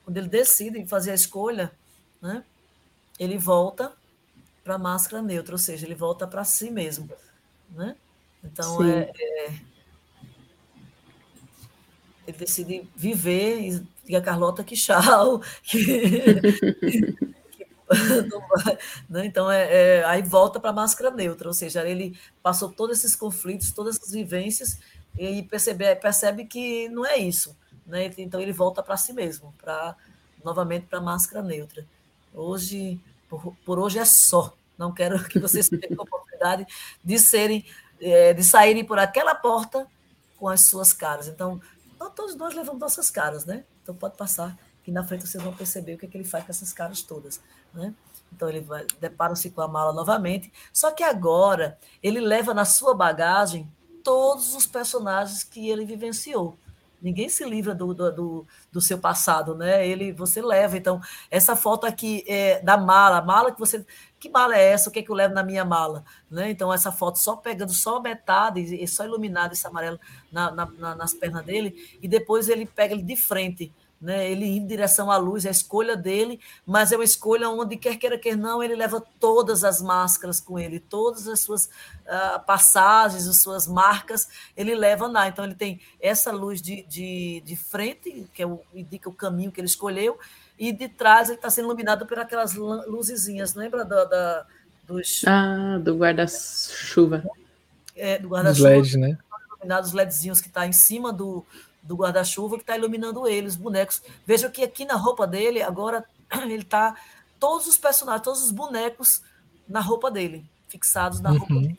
Quando 0.04 0.16
ele 0.16 0.28
decide 0.28 0.84
fazer 0.86 1.12
a 1.12 1.14
escolha, 1.14 1.72
né? 2.20 2.44
Ele 3.18 3.36
volta 3.36 3.92
para 4.64 4.74
a 4.74 4.78
máscara 4.78 5.22
neutra, 5.22 5.54
ou 5.54 5.58
seja, 5.58 5.86
ele 5.86 5.94
volta 5.94 6.26
para 6.26 6.44
si 6.44 6.70
mesmo, 6.70 7.08
né? 7.70 7.96
Então 8.42 8.82
é, 8.84 9.10
é, 9.14 9.52
ele 12.26 12.38
decide 12.38 12.88
viver 12.96 13.60
e 13.60 13.86
diga 14.04 14.18
a 14.18 14.22
Carlota 14.22 14.64
que 14.64 14.74
tchau, 14.74 15.42
que, 15.62 17.14
né? 19.08 19.26
Então 19.26 19.50
é, 19.50 19.98
é, 19.98 20.04
aí 20.04 20.22
volta 20.22 20.60
para 20.60 20.70
a 20.70 20.74
máscara 20.74 21.10
neutra, 21.10 21.48
ou 21.48 21.54
seja, 21.54 21.86
ele 21.86 22.18
passou 22.42 22.70
todos 22.70 22.98
esses 22.98 23.16
conflitos, 23.16 23.72
todas 23.72 23.96
essas 23.96 24.12
vivências 24.12 24.78
e 25.18 25.42
percebe, 25.42 25.94
percebe 25.96 26.44
que 26.44 26.88
não 26.88 27.04
é 27.04 27.18
isso, 27.18 27.56
né? 27.86 28.10
Então 28.16 28.40
ele 28.40 28.52
volta 28.52 28.82
para 28.82 28.96
si 28.96 29.12
mesmo, 29.12 29.52
para 29.60 29.96
novamente 30.44 30.86
para 30.86 30.98
a 30.98 31.02
máscara 31.02 31.42
neutra. 31.42 31.84
Hoje, 32.32 33.00
por, 33.28 33.54
por 33.64 33.78
hoje 33.78 33.98
é 33.98 34.04
só. 34.04 34.54
Não 34.80 34.92
quero 34.92 35.22
que 35.28 35.38
vocês 35.38 35.68
tenham 35.68 36.00
a 36.00 36.02
oportunidade 36.02 36.66
de 37.04 37.18
serem, 37.18 37.66
é, 38.00 38.32
de 38.32 38.42
saírem 38.42 38.82
por 38.82 38.98
aquela 38.98 39.34
porta 39.34 39.86
com 40.38 40.48
as 40.48 40.62
suas 40.62 40.94
caras. 40.94 41.28
Então, 41.28 41.60
todos 42.16 42.34
nós 42.34 42.54
levamos 42.54 42.80
nossas 42.80 43.10
caras, 43.10 43.44
né? 43.44 43.64
Então 43.82 43.94
pode 43.94 44.16
passar, 44.16 44.56
que 44.82 44.90
na 44.90 45.04
frente 45.04 45.28
vocês 45.28 45.42
vão 45.42 45.54
perceber 45.54 45.94
o 45.94 45.98
que, 45.98 46.06
é 46.06 46.08
que 46.08 46.16
ele 46.16 46.24
faz 46.24 46.46
com 46.46 46.50
essas 46.50 46.72
caras 46.72 47.02
todas, 47.02 47.42
né? 47.74 47.94
Então 48.32 48.48
ele 48.48 48.66
depara-se 48.98 49.50
com 49.50 49.60
a 49.60 49.68
mala 49.68 49.92
novamente. 49.92 50.50
Só 50.72 50.90
que 50.90 51.02
agora 51.02 51.78
ele 52.02 52.20
leva 52.20 52.54
na 52.54 52.64
sua 52.64 52.94
bagagem 52.94 53.70
todos 54.02 54.54
os 54.54 54.66
personagens 54.66 55.44
que 55.44 55.68
ele 55.68 55.84
vivenciou. 55.84 56.56
Ninguém 57.02 57.28
se 57.28 57.44
livra 57.44 57.74
do, 57.74 57.94
do, 57.94 58.46
do, 58.70 58.80
seu 58.80 58.98
passado, 58.98 59.54
né? 59.54 59.86
Ele, 59.86 60.12
você 60.12 60.42
leva. 60.42 60.76
Então, 60.76 61.00
essa 61.30 61.56
foto 61.56 61.86
aqui 61.86 62.22
é 62.28 62.60
da 62.60 62.76
mala, 62.76 63.18
a 63.18 63.22
mala 63.22 63.52
que 63.52 63.58
você. 63.58 63.84
Que 64.20 64.28
mala 64.28 64.56
é 64.56 64.72
essa? 64.72 64.88
O 64.88 64.92
que, 64.92 64.98
é 64.98 65.02
que 65.02 65.10
eu 65.10 65.16
levo 65.16 65.34
na 65.34 65.42
minha 65.42 65.64
mala? 65.64 66.04
Né? 66.30 66.50
Então, 66.50 66.72
essa 66.72 66.92
foto 66.92 67.18
só 67.18 67.36
pegando 67.36 67.72
só 67.72 68.00
metade, 68.00 68.60
e 68.60 68.86
só 68.86 69.04
iluminado 69.04 69.52
esse 69.52 69.66
amarelo 69.66 69.98
na, 70.30 70.50
na, 70.50 70.66
na, 70.66 70.94
nas 70.94 71.14
pernas 71.14 71.44
dele, 71.44 71.98
e 72.02 72.06
depois 72.06 72.48
ele 72.48 72.66
pega 72.66 72.92
ele 72.94 73.02
de 73.02 73.16
frente 73.16 73.72
né? 74.00 74.30
Ele 74.30 74.46
ir 74.46 74.56
em 74.56 74.66
direção 74.66 75.10
à 75.10 75.16
luz, 75.18 75.44
é 75.44 75.48
a 75.48 75.50
escolha 75.50 75.94
dele, 75.94 76.40
mas 76.64 76.90
é 76.90 76.96
uma 76.96 77.04
escolha 77.04 77.50
onde, 77.50 77.76
quer 77.76 77.96
queira, 77.96 78.18
quer 78.18 78.34
não, 78.34 78.62
ele 78.62 78.74
leva 78.74 79.04
todas 79.20 79.62
as 79.62 79.82
máscaras 79.82 80.40
com 80.40 80.58
ele, 80.58 80.80
todas 80.80 81.28
as 81.28 81.40
suas 81.40 81.66
uh, 81.66 82.40
passagens, 82.46 83.28
as 83.28 83.42
suas 83.42 83.66
marcas, 83.66 84.28
ele 84.56 84.74
leva 84.74 85.06
lá. 85.06 85.28
Então, 85.28 85.44
ele 85.44 85.54
tem 85.54 85.80
essa 86.00 86.32
luz 86.32 86.62
de, 86.62 86.82
de, 86.84 87.42
de 87.44 87.56
frente, 87.56 88.26
que 88.32 88.42
é 88.42 88.46
o, 88.46 88.60
indica 88.74 89.08
o 89.08 89.14
caminho 89.14 89.52
que 89.52 89.60
ele 89.60 89.68
escolheu, 89.68 90.18
e 90.60 90.72
de 90.72 90.88
trás 90.88 91.30
ele 91.30 91.38
está 91.38 91.48
sendo 91.48 91.68
iluminado 91.68 92.04
por 92.04 92.18
aquelas 92.18 92.54
luzezinhas, 92.54 93.54
lembra 93.54 93.82
da, 93.82 94.04
da 94.04 94.46
dos... 94.86 95.24
Ah, 95.26 95.78
do 95.78 95.96
guarda-chuva. 95.96 97.24
É, 97.96 98.18
do 98.18 98.28
guarda-chuva. 98.28 98.68
LED, 98.68 98.98
né? 98.98 99.18
Iluminados 99.48 99.92
LEDzinhos 99.92 100.38
que 100.38 100.48
está 100.48 100.66
em 100.66 100.72
cima 100.72 101.14
do, 101.14 101.46
do 101.82 101.96
guarda-chuva 101.96 102.56
que 102.56 102.62
está 102.62 102.76
iluminando 102.76 103.26
ele, 103.26 103.46
os 103.46 103.56
bonecos. 103.56 104.02
Veja 104.26 104.50
que 104.50 104.62
aqui 104.62 104.84
na 104.84 104.96
roupa 104.96 105.26
dele, 105.26 105.62
agora, 105.62 106.04
ele 106.44 106.56
está. 106.56 106.94
Todos 107.38 107.66
os 107.66 107.78
personagens, 107.78 108.22
todos 108.22 108.42
os 108.42 108.50
bonecos 108.50 109.22
na 109.66 109.80
roupa 109.80 110.10
dele, 110.10 110.44
fixados 110.68 111.20
na 111.20 111.30
uhum. 111.30 111.38
roupa 111.38 111.54
dele. 111.54 111.78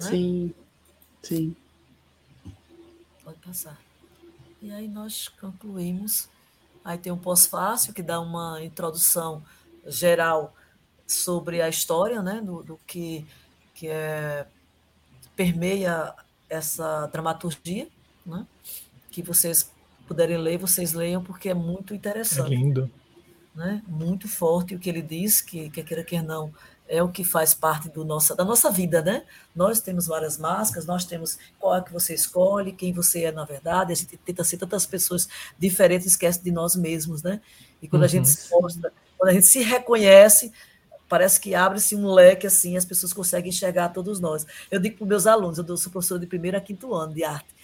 Né? 0.00 0.08
Sim, 0.08 0.54
sim. 1.22 1.56
Pode 3.22 3.36
passar. 3.40 3.78
E 4.62 4.72
aí 4.72 4.88
nós 4.88 5.28
concluímos. 5.28 6.31
Aí 6.84 6.98
tem 6.98 7.12
um 7.12 7.18
pós-fácil 7.18 7.92
que 7.92 8.02
dá 8.02 8.20
uma 8.20 8.62
introdução 8.62 9.42
geral 9.86 10.54
sobre 11.06 11.60
a 11.60 11.68
história, 11.68 12.22
né, 12.22 12.40
do, 12.40 12.62
do 12.62 12.80
que, 12.86 13.26
que 13.74 13.88
é, 13.88 14.46
permeia 15.36 16.14
essa 16.48 17.06
dramaturgia, 17.06 17.88
né? 18.24 18.46
que 19.10 19.22
vocês 19.22 19.70
puderem 20.06 20.36
ler, 20.36 20.58
vocês 20.58 20.92
leiam, 20.92 21.22
porque 21.22 21.48
é 21.48 21.54
muito 21.54 21.94
interessante. 21.94 22.52
É 22.52 22.56
lindo. 22.56 22.90
Né? 23.54 23.82
Muito 23.86 24.28
forte 24.28 24.74
o 24.74 24.78
que 24.78 24.88
ele 24.88 25.02
diz, 25.02 25.40
que 25.40 25.70
quer 25.70 25.84
queira, 25.84 26.04
quer 26.04 26.22
não, 26.22 26.52
é 26.92 27.02
o 27.02 27.08
que 27.08 27.24
faz 27.24 27.54
parte 27.54 27.88
do 27.88 28.04
nossa, 28.04 28.36
da 28.36 28.44
nossa 28.44 28.70
vida, 28.70 29.00
né? 29.00 29.24
Nós 29.56 29.80
temos 29.80 30.06
várias 30.06 30.36
máscaras, 30.36 30.84
nós 30.84 31.06
temos 31.06 31.38
qual 31.58 31.74
é 31.74 31.80
que 31.80 31.90
você 31.90 32.12
escolhe, 32.12 32.70
quem 32.70 32.92
você 32.92 33.24
é 33.24 33.32
na 33.32 33.46
verdade, 33.46 33.92
a 33.92 33.96
gente 33.96 34.14
tenta 34.18 34.44
ser 34.44 34.58
tantas 34.58 34.84
pessoas 34.84 35.26
diferentes, 35.58 36.06
esquece 36.06 36.44
de 36.44 36.52
nós 36.52 36.76
mesmos, 36.76 37.22
né? 37.22 37.40
E 37.80 37.88
quando 37.88 38.02
uhum. 38.02 38.06
a 38.06 38.10
gente 38.10 38.28
se 38.28 38.50
mostra, 38.50 38.92
quando 39.16 39.30
a 39.30 39.32
gente 39.32 39.46
se 39.46 39.62
reconhece, 39.62 40.52
parece 41.08 41.40
que 41.40 41.54
abre-se 41.54 41.96
um 41.96 42.12
leque 42.12 42.46
assim, 42.46 42.76
as 42.76 42.84
pessoas 42.84 43.14
conseguem 43.14 43.48
enxergar 43.48 43.88
todos 43.88 44.20
nós. 44.20 44.46
Eu 44.70 44.78
digo 44.78 44.98
para 44.98 45.04
os 45.04 45.08
meus 45.08 45.26
alunos, 45.26 45.56
eu 45.56 45.76
sou 45.78 45.90
professora 45.90 46.20
de 46.20 46.26
primeiro 46.26 46.58
a 46.58 46.60
quinto 46.60 46.92
ano 46.94 47.14
de 47.14 47.24
arte, 47.24 47.54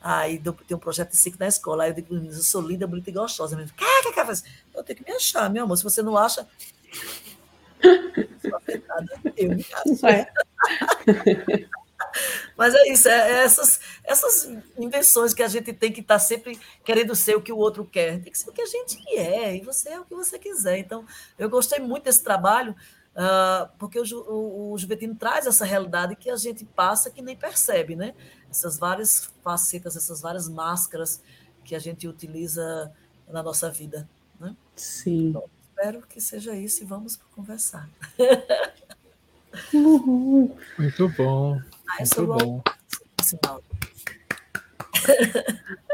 Aí 0.00 0.38
tem 0.38 0.76
um 0.76 0.80
projeto 0.80 1.10
de 1.10 1.16
cinco 1.16 1.36
na 1.40 1.48
escola. 1.48 1.82
Aí 1.82 1.90
eu 1.90 1.94
digo, 1.94 2.14
eu 2.14 2.32
sou 2.34 2.62
linda, 2.62 2.86
bonita 2.86 3.10
e 3.10 3.12
gostosa. 3.12 3.56
Que, 3.56 4.12
que, 4.12 4.20
eu 4.74 4.84
tenho 4.84 4.96
que 4.96 5.04
me 5.04 5.16
achar, 5.16 5.50
meu 5.50 5.64
amor. 5.64 5.76
Se 5.76 5.82
você 5.82 6.00
não 6.02 6.16
acha. 6.16 6.46
Eu 9.36 9.48
me. 9.50 9.66
É. 10.04 10.32
Mas 12.56 12.74
é 12.74 12.88
isso, 12.88 13.08
é, 13.08 13.44
essas, 13.44 13.80
essas 14.02 14.50
invenções 14.76 15.34
que 15.34 15.42
a 15.42 15.48
gente 15.48 15.72
tem 15.72 15.92
que 15.92 16.00
estar 16.00 16.14
tá 16.14 16.18
sempre 16.18 16.58
querendo 16.84 17.14
ser 17.14 17.36
o 17.36 17.42
que 17.42 17.52
o 17.52 17.56
outro 17.56 17.84
quer. 17.84 18.20
Tem 18.20 18.32
que 18.32 18.38
ser 18.38 18.50
o 18.50 18.52
que 18.52 18.62
a 18.62 18.66
gente 18.66 18.98
é, 19.16 19.56
e 19.56 19.60
você 19.60 19.90
é 19.90 20.00
o 20.00 20.04
que 20.04 20.14
você 20.14 20.38
quiser. 20.38 20.78
Então, 20.78 21.04
eu 21.38 21.48
gostei 21.48 21.78
muito 21.78 22.04
desse 22.04 22.22
trabalho, 22.22 22.74
uh, 23.14 23.68
porque 23.78 24.00
o, 24.00 24.04
o, 24.04 24.72
o 24.72 24.78
Juventude 24.78 25.14
traz 25.14 25.46
essa 25.46 25.64
realidade 25.64 26.16
que 26.16 26.30
a 26.30 26.36
gente 26.36 26.64
passa 26.64 27.10
que 27.10 27.22
nem 27.22 27.36
percebe, 27.36 27.94
né? 27.94 28.14
essas 28.50 28.78
várias 28.78 29.30
facetas, 29.42 29.96
essas 29.96 30.20
várias 30.20 30.48
máscaras 30.48 31.22
que 31.64 31.74
a 31.74 31.78
gente 31.78 32.08
utiliza 32.08 32.92
na 33.28 33.42
nossa 33.42 33.70
vida. 33.70 34.08
Né? 34.40 34.56
Sim. 34.74 35.28
Então, 35.28 35.44
espero 35.78 36.02
que 36.08 36.20
seja 36.20 36.56
isso 36.56 36.82
e 36.82 36.86
vamos 36.86 37.16
conversar. 37.34 37.88
Uhum. 39.72 40.54
Muito 40.78 41.08
bom. 41.10 41.60
Ah, 41.88 41.96
Muito 42.00 42.26
bom. 42.26 42.62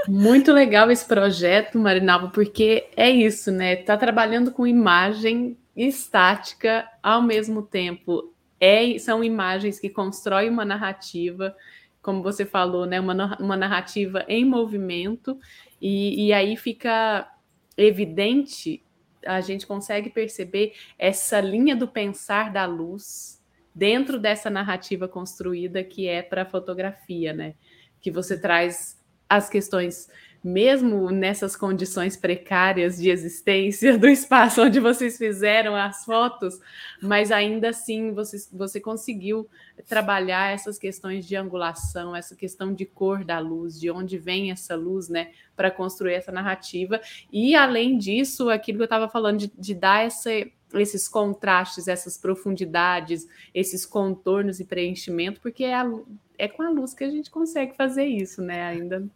Muito 0.08 0.52
legal 0.52 0.90
esse 0.90 1.04
projeto, 1.04 1.78
Marinalva, 1.78 2.28
porque 2.28 2.88
é 2.96 3.10
isso, 3.10 3.52
né? 3.52 3.76
Tá 3.76 3.96
trabalhando 3.96 4.50
com 4.50 4.66
imagem 4.66 5.56
estática 5.76 6.88
ao 7.02 7.22
mesmo 7.22 7.62
tempo 7.62 8.34
é, 8.60 8.98
são 8.98 9.22
imagens 9.22 9.78
que 9.78 9.90
constroem 9.90 10.48
uma 10.48 10.64
narrativa, 10.64 11.54
como 12.02 12.22
você 12.22 12.44
falou, 12.46 12.86
né? 12.86 12.98
Uma, 13.00 13.36
uma 13.38 13.56
narrativa 13.56 14.24
em 14.28 14.44
movimento, 14.44 15.38
e, 15.80 16.26
e 16.26 16.32
aí 16.32 16.56
fica 16.56 17.30
evidente, 17.76 18.83
a 19.26 19.40
gente 19.40 19.66
consegue 19.66 20.10
perceber 20.10 20.74
essa 20.98 21.40
linha 21.40 21.74
do 21.74 21.88
pensar 21.88 22.52
da 22.52 22.64
luz 22.64 23.42
dentro 23.74 24.18
dessa 24.18 24.48
narrativa 24.48 25.08
construída 25.08 25.82
que 25.82 26.06
é 26.06 26.22
para 26.22 26.42
a 26.42 26.46
fotografia, 26.46 27.32
né? 27.32 27.54
Que 28.00 28.10
você 28.10 28.38
traz 28.38 29.02
as 29.28 29.48
questões 29.48 30.08
mesmo 30.44 31.10
nessas 31.10 31.56
condições 31.56 32.18
precárias 32.18 32.98
de 32.98 33.08
existência 33.08 33.96
do 33.96 34.06
espaço 34.06 34.62
onde 34.62 34.78
vocês 34.78 35.16
fizeram 35.16 35.74
as 35.74 36.04
fotos, 36.04 36.60
mas 37.00 37.32
ainda 37.32 37.70
assim 37.70 38.12
você, 38.12 38.36
você 38.52 38.78
conseguiu 38.78 39.48
trabalhar 39.88 40.52
essas 40.52 40.78
questões 40.78 41.26
de 41.26 41.34
angulação, 41.34 42.14
essa 42.14 42.36
questão 42.36 42.74
de 42.74 42.84
cor 42.84 43.24
da 43.24 43.38
luz, 43.38 43.80
de 43.80 43.90
onde 43.90 44.18
vem 44.18 44.50
essa 44.50 44.76
luz, 44.76 45.08
né, 45.08 45.30
para 45.56 45.70
construir 45.70 46.12
essa 46.12 46.30
narrativa. 46.30 47.00
E 47.32 47.54
além 47.54 47.96
disso, 47.96 48.50
aquilo 48.50 48.78
que 48.78 48.82
eu 48.82 48.84
estava 48.84 49.08
falando 49.08 49.38
de, 49.38 49.52
de 49.56 49.74
dar 49.74 50.04
essa 50.04 50.30
esses 50.74 51.06
contrastes, 51.06 51.86
essas 51.86 52.18
profundidades, 52.18 53.28
esses 53.54 53.86
contornos 53.86 54.58
e 54.58 54.64
preenchimento, 54.64 55.40
porque 55.40 55.62
é, 55.62 55.72
a, 55.72 55.88
é 56.36 56.48
com 56.48 56.64
a 56.64 56.68
luz 56.68 56.92
que 56.92 57.04
a 57.04 57.10
gente 57.10 57.30
consegue 57.30 57.76
fazer 57.76 58.06
isso, 58.06 58.42
né? 58.42 58.66
Ainda 58.66 59.08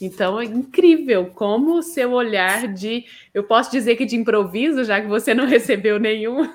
então 0.00 0.40
é 0.40 0.44
incrível 0.44 1.26
como 1.26 1.74
o 1.74 1.82
seu 1.82 2.12
olhar 2.12 2.66
de, 2.72 3.04
eu 3.34 3.44
posso 3.44 3.70
dizer 3.70 3.96
que 3.96 4.06
de 4.06 4.16
improviso, 4.16 4.84
já 4.84 5.00
que 5.00 5.06
você 5.06 5.34
não 5.34 5.44
recebeu 5.48 5.98
nenhum. 5.98 6.48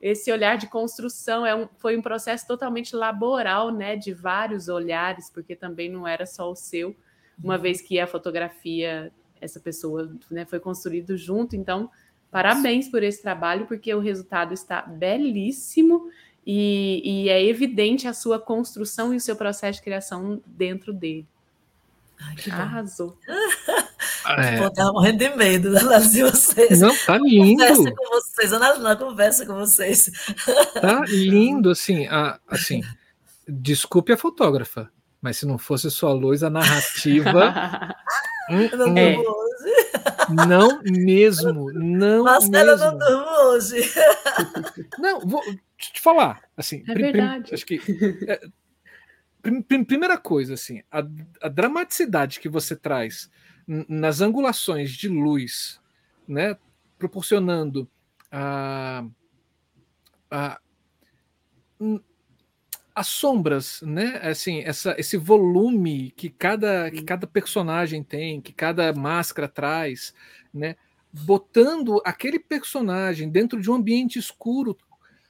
Esse 0.00 0.30
olhar 0.30 0.56
de 0.56 0.66
construção 0.66 1.46
é 1.46 1.54
um, 1.54 1.68
foi 1.78 1.96
um 1.96 2.02
processo 2.02 2.46
totalmente 2.46 2.94
laboral, 2.94 3.70
né, 3.70 3.96
de 3.96 4.12
vários 4.12 4.68
olhares, 4.68 5.30
porque 5.30 5.56
também 5.56 5.88
não 5.88 6.06
era 6.06 6.26
só 6.26 6.50
o 6.50 6.56
seu, 6.56 6.94
uma 7.42 7.56
vez 7.56 7.80
que 7.80 7.98
a 7.98 8.06
fotografia 8.06 9.12
essa 9.40 9.58
pessoa, 9.58 10.12
né, 10.30 10.44
foi 10.44 10.60
construído 10.60 11.16
junto. 11.16 11.56
Então, 11.56 11.90
parabéns 12.30 12.88
por 12.88 13.02
esse 13.02 13.22
trabalho, 13.22 13.66
porque 13.66 13.92
o 13.94 14.00
resultado 14.00 14.52
está 14.52 14.82
belíssimo 14.82 16.10
e, 16.46 17.02
e 17.04 17.28
é 17.28 17.44
evidente 17.44 18.06
a 18.06 18.12
sua 18.12 18.38
construção 18.38 19.12
e 19.12 19.16
o 19.16 19.20
seu 19.20 19.36
processo 19.36 19.78
de 19.78 19.84
criação 19.84 20.42
dentro 20.46 20.92
dele. 20.92 21.26
Ai, 22.22 22.36
que 22.36 22.50
Arrasou. 22.50 23.16
É. 24.38 24.58
Pô, 24.58 24.70
tava 24.70 24.92
morrendo 24.92 25.18
de 25.18 25.30
medo 25.34 25.70
de 26.12 26.22
vocês. 26.22 26.78
Não, 26.78 26.94
tá 27.06 27.18
lindo. 27.18 27.64
Conversa 27.66 27.94
com 27.94 28.10
vocês, 28.10 28.50
na 28.52 28.96
conversa 28.96 29.46
com 29.46 29.54
vocês. 29.54 30.10
Tá 30.74 31.02
lindo, 31.08 31.70
assim, 31.70 32.06
a, 32.06 32.38
assim. 32.46 32.82
Desculpe 33.48 34.12
a 34.12 34.16
fotógrafa, 34.16 34.90
mas 35.22 35.38
se 35.38 35.46
não 35.46 35.58
fosse 35.58 35.90
sua 35.90 36.12
luz, 36.12 36.42
a 36.42 36.50
narrativa. 36.50 37.96
eu 38.50 38.76
não 38.76 38.96
é. 38.96 39.16
hoje. 39.16 39.90
Não 40.46 40.80
mesmo, 40.82 41.72
não 41.72 42.24
Marcela, 42.24 42.72
mesmo. 42.72 42.84
eu 42.84 42.92
não 42.92 42.98
durmo 42.98 43.48
hoje. 43.48 43.92
Não, 44.98 45.20
vou 45.20 45.42
te 45.78 46.00
falar, 46.00 46.42
assim, 46.56 46.84
é 46.86 46.94
verdade. 46.94 47.54
acho 47.54 47.66
que 47.66 47.80
é, 48.28 48.40
primeira 49.40 50.18
coisa, 50.18 50.54
assim, 50.54 50.82
a, 50.90 50.98
a, 51.42 51.48
dramaticidade 51.48 52.40
que 52.40 52.48
você 52.48 52.76
traz 52.76 53.30
nas 53.66 54.20
angulações 54.20 54.90
de 54.90 55.08
luz, 55.08 55.80
né, 56.26 56.56
proporcionando 56.98 57.88
a, 58.30 59.04
a, 60.30 60.60
as 62.94 63.06
sombras, 63.06 63.80
né, 63.82 64.20
assim, 64.22 64.60
essa, 64.60 64.94
esse 64.98 65.16
volume 65.16 66.10
que 66.12 66.28
cada, 66.28 66.90
que 66.90 67.02
cada 67.02 67.26
personagem 67.26 68.02
tem, 68.02 68.40
que 68.40 68.52
cada 68.52 68.92
máscara 68.92 69.48
traz, 69.48 70.12
né, 70.52 70.76
botando 71.12 72.00
aquele 72.04 72.38
personagem 72.38 73.28
dentro 73.30 73.60
de 73.60 73.70
um 73.70 73.74
ambiente 73.74 74.18
escuro, 74.18 74.76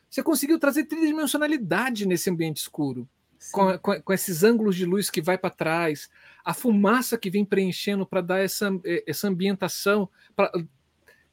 você 0.08 0.22
conseguiu 0.22 0.58
trazer 0.58 0.84
tridimensionalidade 0.84 2.06
nesse 2.06 2.28
ambiente 2.28 2.58
escuro 2.58 3.08
com, 3.52 3.78
com, 3.78 4.02
com, 4.02 4.12
esses 4.12 4.44
ângulos 4.44 4.76
de 4.76 4.84
luz 4.84 5.08
que 5.08 5.22
vai 5.22 5.38
para 5.38 5.50
trás, 5.50 6.10
a 6.44 6.52
fumaça 6.52 7.16
que 7.16 7.30
vem 7.30 7.44
preenchendo 7.44 8.04
para 8.04 8.20
dar 8.20 8.40
essa, 8.40 8.70
essa 9.06 9.28
ambientação, 9.28 10.08
para 10.36 10.52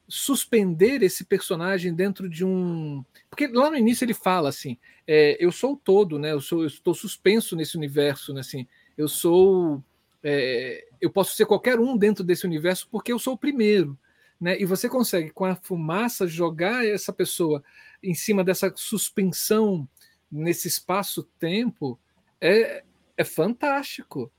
suspender 0.08 1.04
esse 1.04 1.26
personagem 1.26 1.94
dentro 1.94 2.30
de 2.30 2.46
um. 2.46 3.04
Porque 3.30 3.48
lá 3.48 3.70
no 3.70 3.76
início 3.76 4.06
ele 4.06 4.14
fala 4.14 4.50
assim: 4.50 4.78
é, 5.06 5.38
eu 5.40 5.52
sou 5.52 5.74
o 5.74 5.78
todo, 5.78 6.18
né? 6.18 6.32
Eu 6.32 6.42
sou, 6.42 6.62
eu 6.62 6.68
estou 6.68 6.94
suspenso 6.94 7.56
nesse 7.56 7.76
universo, 7.76 8.34
né? 8.34 8.40
Assim, 8.40 8.66
eu 8.98 9.08
sou. 9.08 9.84
É, 10.24 10.86
eu 11.00 11.12
posso 11.12 11.36
ser 11.36 11.46
qualquer 11.46 11.80
um 11.80 11.96
dentro 11.96 12.24
desse 12.24 12.46
universo 12.46 12.88
porque 12.90 13.12
eu 13.12 13.20
sou 13.20 13.34
o 13.34 13.38
primeiro. 13.38 13.98
Né? 14.40 14.60
E 14.60 14.66
você 14.66 14.88
consegue, 14.88 15.32
com 15.32 15.46
a 15.46 15.56
fumaça, 15.56 16.28
jogar 16.28 16.86
essa 16.86 17.12
pessoa 17.12 17.64
em 18.04 18.14
cima 18.14 18.44
dessa 18.44 18.72
suspensão 18.76 19.88
nesse 20.32 20.68
espaço-tempo 20.68 22.00
é, 22.40 22.84
é 23.16 23.24
fantástico. 23.24 24.32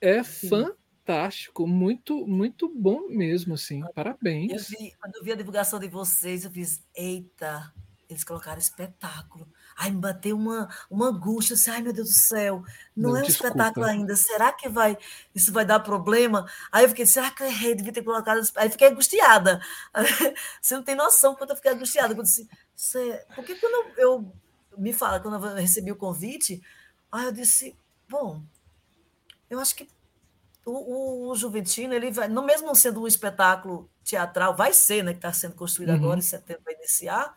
É 0.00 0.22
Sim. 0.22 0.48
fantástico, 0.48 1.66
muito, 1.66 2.26
muito 2.26 2.68
bom 2.68 3.08
mesmo, 3.08 3.54
assim. 3.54 3.82
Parabéns. 3.94 4.52
Eu 4.52 4.78
vi, 4.78 4.94
quando 5.00 5.16
eu 5.16 5.24
vi 5.24 5.32
a 5.32 5.36
divulgação 5.36 5.78
de 5.78 5.88
vocês, 5.88 6.44
eu 6.44 6.50
fiz, 6.50 6.82
eita, 6.94 7.72
eles 8.08 8.24
colocaram 8.24 8.58
espetáculo. 8.58 9.46
Aí 9.76 9.90
me 9.90 10.00
bateu 10.00 10.36
uma, 10.36 10.68
uma 10.90 11.08
angústia, 11.08 11.54
assim, 11.54 11.70
ai 11.70 11.82
meu 11.82 11.92
Deus 11.92 12.08
do 12.08 12.14
céu, 12.14 12.64
não, 12.96 13.10
não 13.10 13.16
é 13.18 13.20
um 13.20 13.26
desculpa. 13.26 13.48
espetáculo 13.48 13.86
ainda, 13.86 14.16
será 14.16 14.50
que 14.52 14.68
vai, 14.68 14.96
isso 15.34 15.52
vai 15.52 15.64
dar 15.64 15.80
problema? 15.80 16.50
Aí 16.72 16.84
eu 16.84 16.88
fiquei, 16.88 17.06
será 17.06 17.30
que 17.30 17.42
eu 17.42 17.46
errei, 17.46 17.74
devia 17.74 17.92
ter 17.92 18.02
colocado, 18.02 18.40
aí 18.56 18.70
fiquei 18.70 18.88
angustiada, 18.88 19.60
você 20.60 20.74
não 20.74 20.82
tem 20.82 20.94
noção 20.94 21.34
quanto 21.36 21.50
eu 21.50 21.56
fiquei 21.56 21.72
angustiada, 21.72 22.14
quando 22.14 22.26
eu 22.26 22.46
disse, 22.74 23.26
porque 23.34 23.54
quando 23.56 23.98
eu 23.98 24.32
me 24.78 24.92
fala, 24.92 25.20
quando 25.20 25.44
eu 25.46 25.54
recebi 25.54 25.90
o 25.90 25.96
convite, 25.96 26.62
aí 27.10 27.26
eu 27.26 27.32
disse, 27.32 27.76
bom, 28.08 28.42
eu 29.50 29.58
acho 29.58 29.74
que 29.74 29.88
o, 30.64 30.72
o, 30.72 31.30
o 31.30 31.34
Juventino, 31.34 31.94
ele 31.94 32.10
vai, 32.10 32.28
não 32.28 32.44
mesmo 32.44 32.74
sendo 32.74 33.02
um 33.02 33.06
espetáculo 33.06 33.90
teatral, 34.04 34.54
vai 34.54 34.72
ser, 34.72 35.02
né, 35.02 35.12
que 35.12 35.18
está 35.18 35.32
sendo 35.32 35.54
construído 35.54 35.90
uhum. 35.90 35.96
agora, 35.96 36.18
em 36.18 36.22
setembro 36.22 36.62
vai 36.64 36.74
iniciar, 36.74 37.34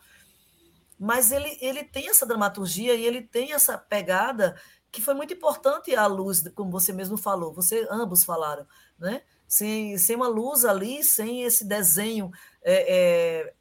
mas 0.98 1.32
ele, 1.32 1.58
ele 1.60 1.82
tem 1.82 2.08
essa 2.08 2.24
dramaturgia 2.24 2.94
e 2.94 3.04
ele 3.04 3.22
tem 3.22 3.52
essa 3.52 3.76
pegada 3.76 4.56
que 4.90 5.00
foi 5.00 5.14
muito 5.14 5.32
importante 5.32 5.96
à 5.96 6.06
luz, 6.06 6.46
como 6.54 6.70
você 6.70 6.92
mesmo 6.92 7.16
falou, 7.16 7.52
você 7.52 7.86
ambos 7.90 8.24
falaram, 8.24 8.66
né? 8.98 9.22
Sem, 9.48 9.98
sem 9.98 10.16
uma 10.16 10.28
luz 10.28 10.64
ali, 10.64 11.02
sem 11.02 11.42
esse 11.42 11.64
desenho 11.64 12.30
é, 12.62 12.96
é, 13.42 13.54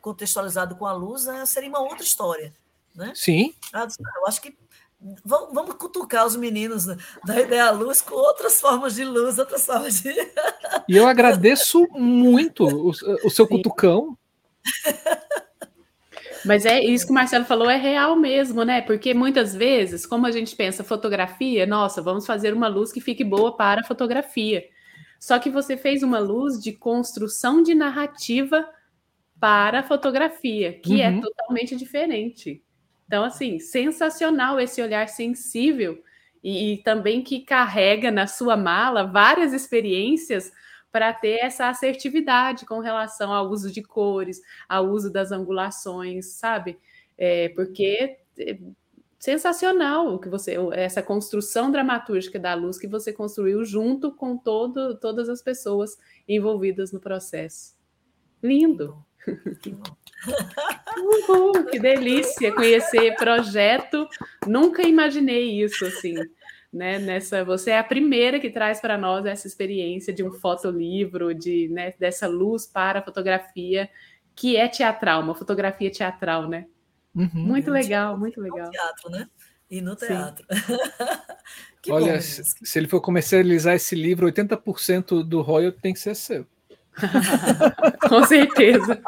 contextualizado 0.00 0.76
com 0.76 0.86
a 0.86 0.92
luz, 0.92 1.24
né, 1.24 1.44
seria 1.46 1.68
uma 1.68 1.80
outra 1.80 2.02
história. 2.02 2.54
Né? 3.00 3.12
Sim. 3.14 3.54
Ah, 3.72 3.88
eu 4.18 4.26
acho 4.26 4.42
que 4.42 4.54
vamos, 5.24 5.54
vamos 5.54 5.74
cutucar 5.76 6.26
os 6.26 6.36
meninos 6.36 6.84
da 7.24 7.40
Ideia 7.40 7.70
Luz 7.70 8.02
com 8.02 8.14
outras 8.14 8.60
formas 8.60 8.94
de 8.94 9.04
luz, 9.04 9.38
outras 9.38 9.64
formas 9.64 10.02
de. 10.02 10.12
E 10.86 10.96
eu 10.96 11.06
agradeço 11.06 11.88
muito 11.92 12.64
o, 12.64 12.90
o 12.90 13.30
seu 13.30 13.46
Sim. 13.46 13.56
cutucão. 13.56 14.18
Mas 16.44 16.64
é 16.64 16.80
isso 16.80 17.06
que 17.06 17.12
o 17.12 17.14
Marcelo 17.14 17.44
falou, 17.44 17.68
é 17.70 17.76
real 17.76 18.16
mesmo, 18.16 18.64
né? 18.64 18.80
Porque 18.80 19.14
muitas 19.14 19.54
vezes, 19.54 20.04
como 20.06 20.26
a 20.26 20.30
gente 20.30 20.56
pensa 20.56 20.82
fotografia, 20.82 21.66
nossa, 21.66 22.02
vamos 22.02 22.26
fazer 22.26 22.52
uma 22.52 22.68
luz 22.68 22.92
que 22.92 23.00
fique 23.00 23.22
boa 23.22 23.56
para 23.56 23.82
a 23.82 23.84
fotografia. 23.84 24.64
Só 25.18 25.38
que 25.38 25.50
você 25.50 25.76
fez 25.76 26.02
uma 26.02 26.18
luz 26.18 26.60
de 26.60 26.72
construção 26.72 27.62
de 27.62 27.74
narrativa 27.74 28.66
para 29.38 29.80
a 29.80 29.82
fotografia, 29.82 30.72
que 30.80 31.00
é 31.00 31.08
uhum. 31.08 31.18
é 31.18 31.20
totalmente 31.20 31.76
diferente. 31.76 32.62
Então, 33.10 33.24
assim, 33.24 33.58
sensacional 33.58 34.60
esse 34.60 34.80
olhar 34.80 35.08
sensível 35.08 36.00
e, 36.44 36.74
e 36.74 36.78
também 36.84 37.24
que 37.24 37.40
carrega 37.40 38.08
na 38.08 38.28
sua 38.28 38.56
mala 38.56 39.02
várias 39.02 39.52
experiências 39.52 40.52
para 40.92 41.12
ter 41.12 41.40
essa 41.40 41.68
assertividade 41.68 42.64
com 42.64 42.78
relação 42.78 43.32
ao 43.32 43.50
uso 43.50 43.72
de 43.72 43.82
cores, 43.82 44.40
ao 44.68 44.86
uso 44.86 45.10
das 45.12 45.32
angulações, 45.32 46.26
sabe? 46.26 46.78
É, 47.18 47.48
porque 47.48 48.16
é 48.38 48.58
sensacional 49.18 50.14
o 50.14 50.20
que 50.20 50.28
você 50.28 50.56
essa 50.72 51.02
construção 51.02 51.68
dramatúrgica 51.68 52.38
da 52.38 52.54
luz 52.54 52.78
que 52.78 52.86
você 52.86 53.12
construiu 53.12 53.64
junto 53.64 54.12
com 54.12 54.38
todo, 54.38 54.96
todas 55.00 55.28
as 55.28 55.42
pessoas 55.42 55.98
envolvidas 56.28 56.92
no 56.92 57.00
processo. 57.00 57.74
Lindo. 58.40 59.04
Que 59.60 59.70
bom. 59.70 59.99
Uhul, 60.98 61.64
que 61.66 61.78
delícia 61.78 62.54
conhecer 62.54 63.14
projeto. 63.16 64.08
Nunca 64.46 64.82
imaginei 64.82 65.62
isso 65.62 65.86
assim. 65.86 66.14
Né, 66.72 67.00
nessa, 67.00 67.44
você 67.44 67.72
é 67.72 67.78
a 67.78 67.84
primeira 67.84 68.38
que 68.38 68.48
traz 68.48 68.80
para 68.80 68.96
nós 68.96 69.26
essa 69.26 69.48
experiência 69.48 70.12
de 70.12 70.22
um 70.22 70.30
fotolivro, 70.30 71.34
de 71.34 71.68
né, 71.68 71.92
dessa 71.98 72.28
luz 72.28 72.64
para 72.64 73.00
a 73.00 73.02
fotografia, 73.02 73.90
que 74.36 74.56
é 74.56 74.68
teatral, 74.68 75.20
uma 75.20 75.34
fotografia 75.34 75.90
teatral, 75.90 76.48
né? 76.48 76.66
Uhum. 77.12 77.28
Muito 77.34 77.72
legal, 77.72 78.16
muito 78.16 78.40
legal. 78.40 78.66
No 78.66 78.70
teatro, 78.70 79.10
né? 79.10 79.28
E 79.68 79.80
no 79.80 79.96
teatro. 79.96 80.46
Olha, 81.90 82.14
bom, 82.14 82.20
se, 82.20 82.42
se, 82.62 82.78
ele 82.78 82.86
for 82.86 83.00
comercializar 83.00 83.74
esse 83.74 83.94
livro, 83.94 84.30
80% 84.30 85.24
do 85.24 85.40
royalty 85.40 85.80
tem 85.80 85.92
que 85.92 86.00
ser 86.00 86.14
seu. 86.14 86.46
Com 88.08 88.24
certeza. 88.24 89.00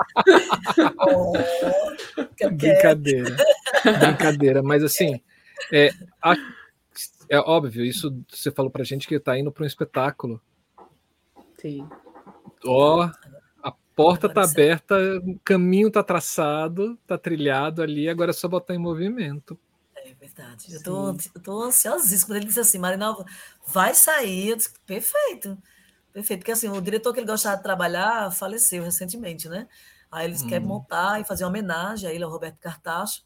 oh, 0.99 1.33
Brincadeira. 2.53 3.37
Brincadeira, 3.85 4.63
mas 4.63 4.83
assim, 4.83 5.21
é, 5.73 5.91
a, 6.23 6.35
é 7.29 7.39
óbvio, 7.39 7.85
isso 7.85 8.15
você 8.29 8.51
falou 8.51 8.71
pra 8.71 8.85
gente 8.85 9.07
que 9.07 9.15
está 9.15 9.39
indo 9.39 9.53
para 9.53 9.65
um 9.65 9.67
espetáculo. 9.67 10.41
Sim. 11.61 11.89
Ó, 12.65 13.09
a 13.63 13.73
porta 13.95 14.27
está 14.27 14.43
aberta, 14.43 14.97
o 15.25 15.39
caminho 15.45 15.89
está 15.89 16.03
traçado, 16.03 16.99
está 17.03 17.17
trilhado 17.17 17.83
ali, 17.83 18.09
agora 18.09 18.31
é 18.31 18.35
só 18.35 18.49
botar 18.49 18.75
em 18.75 18.79
movimento. 18.79 19.59
É 20.05 20.15
verdade. 20.15 20.75
Eu 20.75 20.83
tô, 20.83 21.11
eu 21.11 21.41
tô 21.43 21.63
ansiosíssima. 21.63 22.27
Quando 22.27 22.37
ele 22.39 22.47
disse 22.47 22.61
assim, 22.61 22.79
Marinalva, 22.79 23.25
vai 23.67 23.95
sair. 23.95 24.49
Eu 24.49 24.57
disse, 24.57 24.75
perfeito. 24.85 25.57
Perfeito. 26.13 26.41
Porque 26.41 26.53
assim, 26.53 26.69
o 26.69 26.81
diretor 26.81 27.13
que 27.13 27.21
ele 27.21 27.27
gostava 27.27 27.57
de 27.57 27.63
trabalhar 27.63 28.31
faleceu 28.31 28.85
recentemente, 28.85 29.49
né? 29.49 29.67
Aí 30.11 30.27
eles 30.27 30.43
hum. 30.43 30.49
querem 30.49 30.67
montar 30.67 31.21
e 31.21 31.25
fazer 31.25 31.45
uma 31.45 31.51
homenagem 31.51 32.09
a 32.09 32.13
ele, 32.13 32.23
ao 32.23 32.31
Roberto 32.31 32.59
Cartacho. 32.59 33.25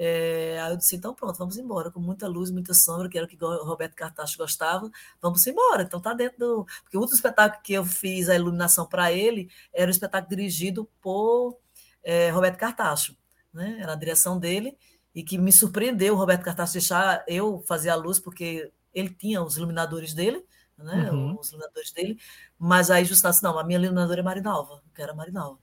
É, 0.00 0.60
aí 0.62 0.70
eu 0.70 0.76
disse, 0.76 0.94
então 0.94 1.12
pronto, 1.12 1.36
vamos 1.36 1.56
embora, 1.58 1.90
com 1.90 1.98
muita 1.98 2.28
luz, 2.28 2.52
muita 2.52 2.72
sombra, 2.72 3.08
que 3.08 3.18
era 3.18 3.26
o 3.26 3.28
que 3.28 3.36
o 3.42 3.64
Roberto 3.64 3.96
Cartacho 3.96 4.38
gostava, 4.38 4.88
vamos 5.20 5.44
embora. 5.46 5.82
Então 5.82 6.00
tá 6.00 6.14
dentro 6.14 6.38
do. 6.38 6.66
Porque 6.82 6.96
o 6.96 7.00
outro 7.00 7.16
espetáculo 7.16 7.62
que 7.62 7.72
eu 7.72 7.84
fiz 7.84 8.28
a 8.28 8.36
iluminação 8.36 8.86
para 8.86 9.10
ele 9.10 9.50
era 9.72 9.88
um 9.88 9.90
espetáculo 9.90 10.36
dirigido 10.36 10.88
por 11.00 11.58
é, 12.04 12.30
Roberto 12.30 12.58
Cartacho, 12.58 13.16
né? 13.52 13.78
Era 13.80 13.92
a 13.94 13.96
direção 13.96 14.38
dele, 14.38 14.76
e 15.14 15.24
que 15.24 15.36
me 15.36 15.50
surpreendeu 15.50 16.14
o 16.14 16.16
Roberto 16.16 16.44
Cartacho 16.44 16.74
deixar 16.74 17.24
eu 17.26 17.60
fazer 17.66 17.90
a 17.90 17.96
luz, 17.96 18.20
porque 18.20 18.70
ele 18.94 19.10
tinha 19.10 19.42
os 19.42 19.56
iluminadores 19.56 20.14
dele, 20.14 20.44
né? 20.78 21.10
Uhum. 21.10 21.38
Os 21.38 21.48
iluminadores 21.48 21.92
dele, 21.92 22.18
mas 22.58 22.90
aí 22.90 23.04
justasse, 23.04 23.42
não, 23.42 23.58
a 23.58 23.64
minha 23.64 23.78
iluminadora 23.78 24.20
é 24.20 24.22
Marinalva, 24.22 24.82
que 24.94 25.02
era 25.02 25.14
Marinalva. 25.14 25.58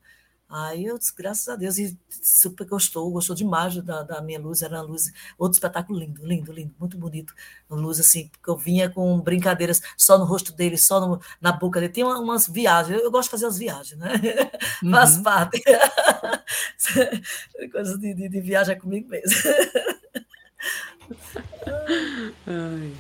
Aí 0.48 0.86
eu 0.86 0.98
disse, 0.98 1.14
graças 1.16 1.50
a 1.50 1.56
Deus, 1.56 1.80
e 1.80 1.98
super 2.08 2.68
gostou, 2.68 3.12
gostou 3.12 3.36
demais 3.36 3.76
da, 3.82 4.04
da 4.04 4.22
minha 4.22 4.40
luz, 4.40 4.62
era 4.62 4.76
uma 4.76 4.84
luz, 4.84 5.12
outro 5.40 5.56
espetáculo 5.56 5.98
lindo, 5.98 6.24
lindo, 6.24 6.54
lindo, 6.54 6.76
muito 6.80 7.00
bonito. 7.00 7.34
Uma 7.68 7.82
luz 7.82 8.00
assim, 8.00 8.28
porque 8.28 8.50
eu 8.50 8.56
vinha 8.56 8.88
com 8.88 9.20
brincadeiras 9.20 9.82
só 9.98 10.20
no 10.20 10.24
rosto 10.24 10.54
dele, 10.54 10.78
só 10.78 11.00
no, 11.00 11.20
na 11.42 11.52
boca 11.52 11.80
dele. 11.80 11.92
Tem 11.92 12.04
umas 12.04 12.48
viagens, 12.48 13.00
eu, 13.00 13.06
eu, 13.06 13.12
gosto 13.12 13.26
de 13.26 13.32
fazer 13.32 13.48
as 13.48 13.58
viagens, 13.58 14.00
né? 14.00 14.14
Uhum. 14.84 14.92
Faz 14.92 15.18
parte. 15.18 15.64
Coisa 17.72 17.98
de, 17.98 18.14
de, 18.14 18.30
de 18.30 18.42
viagem 18.42 18.76
é 18.76 18.80
comigo 18.80 19.10
mesmo. 19.10 19.36
Ai. 22.46 22.94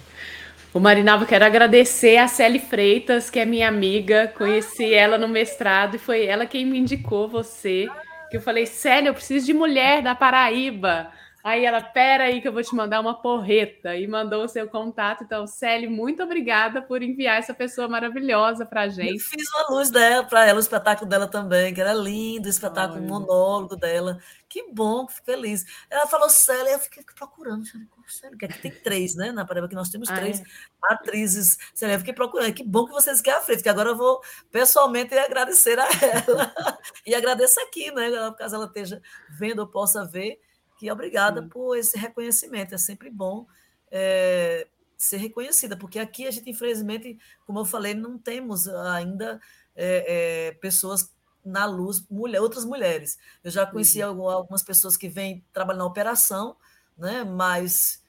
O 0.75 0.79
Marinalva, 0.81 1.25
quero 1.25 1.45
agradecer 1.45 2.17
a 2.17 2.27
Célia 2.27 2.59
Freitas, 2.59 3.29
que 3.29 3.39
é 3.39 3.45
minha 3.45 3.69
amiga. 3.69 4.27
Conheci 4.37 4.93
ela 4.93 5.17
no 5.17 5.25
mestrado 5.25 5.95
e 5.95 5.97
foi 5.97 6.25
ela 6.25 6.45
quem 6.45 6.65
me 6.65 6.77
indicou 6.77 7.29
você. 7.29 7.87
Que 8.29 8.35
eu 8.35 8.41
falei, 8.41 8.65
Célia, 8.65 9.07
eu 9.07 9.13
preciso 9.13 9.45
de 9.45 9.53
mulher 9.53 10.03
da 10.03 10.13
Paraíba. 10.13 11.09
Aí 11.41 11.63
ela, 11.63 11.79
pera 11.79 12.25
aí 12.25 12.41
que 12.41 12.47
eu 12.49 12.51
vou 12.51 12.61
te 12.61 12.75
mandar 12.75 12.99
uma 12.99 13.13
porreta. 13.21 13.95
E 13.95 14.05
mandou 14.05 14.43
o 14.43 14.49
seu 14.49 14.67
contato. 14.67 15.23
Então, 15.23 15.47
Célia, 15.47 15.89
muito 15.89 16.21
obrigada 16.21 16.81
por 16.81 17.01
enviar 17.01 17.37
essa 17.37 17.53
pessoa 17.53 17.87
maravilhosa 17.87 18.65
para 18.65 18.81
a 18.81 18.89
gente. 18.89 19.13
Eu 19.13 19.19
fiz 19.19 19.47
uma 19.53 19.77
luz 19.77 19.89
dela 19.89 20.25
para 20.25 20.45
ela, 20.45 20.57
o 20.57 20.61
espetáculo 20.61 21.09
dela 21.09 21.25
também, 21.25 21.73
que 21.73 21.79
era 21.79 21.93
lindo, 21.93 22.47
o 22.47 22.49
espetáculo 22.49 22.99
Olha. 22.99 23.07
monólogo 23.07 23.77
dela. 23.77 24.17
Que 24.49 24.69
bom, 24.73 25.05
que 25.05 25.13
feliz. 25.23 25.63
Ela 25.89 26.05
falou 26.05 26.29
Célia, 26.29 26.73
eu 26.73 26.79
fiquei 26.79 27.01
procurando. 27.15 27.63
Sério, 28.07 28.37
que 28.37 28.45
aqui 28.45 28.61
tem 28.61 28.71
três, 28.71 29.15
né? 29.15 29.31
Na 29.31 29.45
Paraíba 29.45 29.67
que 29.67 29.75
nós 29.75 29.89
temos 29.89 30.09
ah, 30.09 30.15
três 30.15 30.39
é? 30.39 30.43
atrizes. 30.83 31.57
Sério, 31.73 31.95
eu 31.95 31.99
fiquei 31.99 32.13
procurando. 32.13 32.53
Que 32.53 32.63
bom 32.63 32.85
que 32.85 32.91
vocês 32.91 33.21
querem 33.21 33.39
a 33.39 33.41
frente, 33.41 33.63
que 33.63 33.69
agora 33.69 33.89
eu 33.89 33.97
vou 33.97 34.21
pessoalmente 34.51 35.13
agradecer 35.17 35.79
a 35.79 35.87
ela. 36.01 36.53
e 37.05 37.15
agradeço 37.15 37.59
aqui, 37.61 37.91
né? 37.91 38.09
Caso 38.37 38.55
ela 38.55 38.65
esteja 38.65 39.01
vendo 39.29 39.59
ou 39.59 39.67
possa 39.67 40.05
ver 40.05 40.39
que 40.77 40.91
obrigada 40.91 41.41
Sim. 41.41 41.49
por 41.49 41.75
esse 41.77 41.97
reconhecimento. 41.97 42.75
É 42.75 42.77
sempre 42.77 43.09
bom 43.09 43.47
é, 43.89 44.67
ser 44.97 45.17
reconhecida, 45.17 45.77
porque 45.77 45.99
aqui 45.99 46.27
a 46.27 46.31
gente, 46.31 46.49
infelizmente, 46.49 47.17
como 47.45 47.59
eu 47.59 47.65
falei, 47.65 47.93
não 47.93 48.17
temos 48.17 48.67
ainda 48.67 49.39
é, 49.75 50.47
é, 50.47 50.51
pessoas 50.53 51.13
na 51.43 51.65
luz, 51.65 52.05
mulher, 52.09 52.41
outras 52.41 52.65
mulheres. 52.65 53.17
Eu 53.43 53.51
já 53.51 53.65
conheci 53.65 54.03
uhum. 54.03 54.27
algumas 54.27 54.63
pessoas 54.63 54.97
que 54.97 55.07
vêm 55.07 55.45
trabalhar 55.53 55.79
na 55.79 55.85
operação, 55.85 56.57
né, 56.97 57.23
mas 57.23 58.03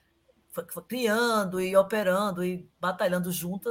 criando 0.88 1.60
e 1.60 1.76
operando 1.76 2.44
e 2.44 2.68
batalhando 2.80 3.30
junto, 3.30 3.68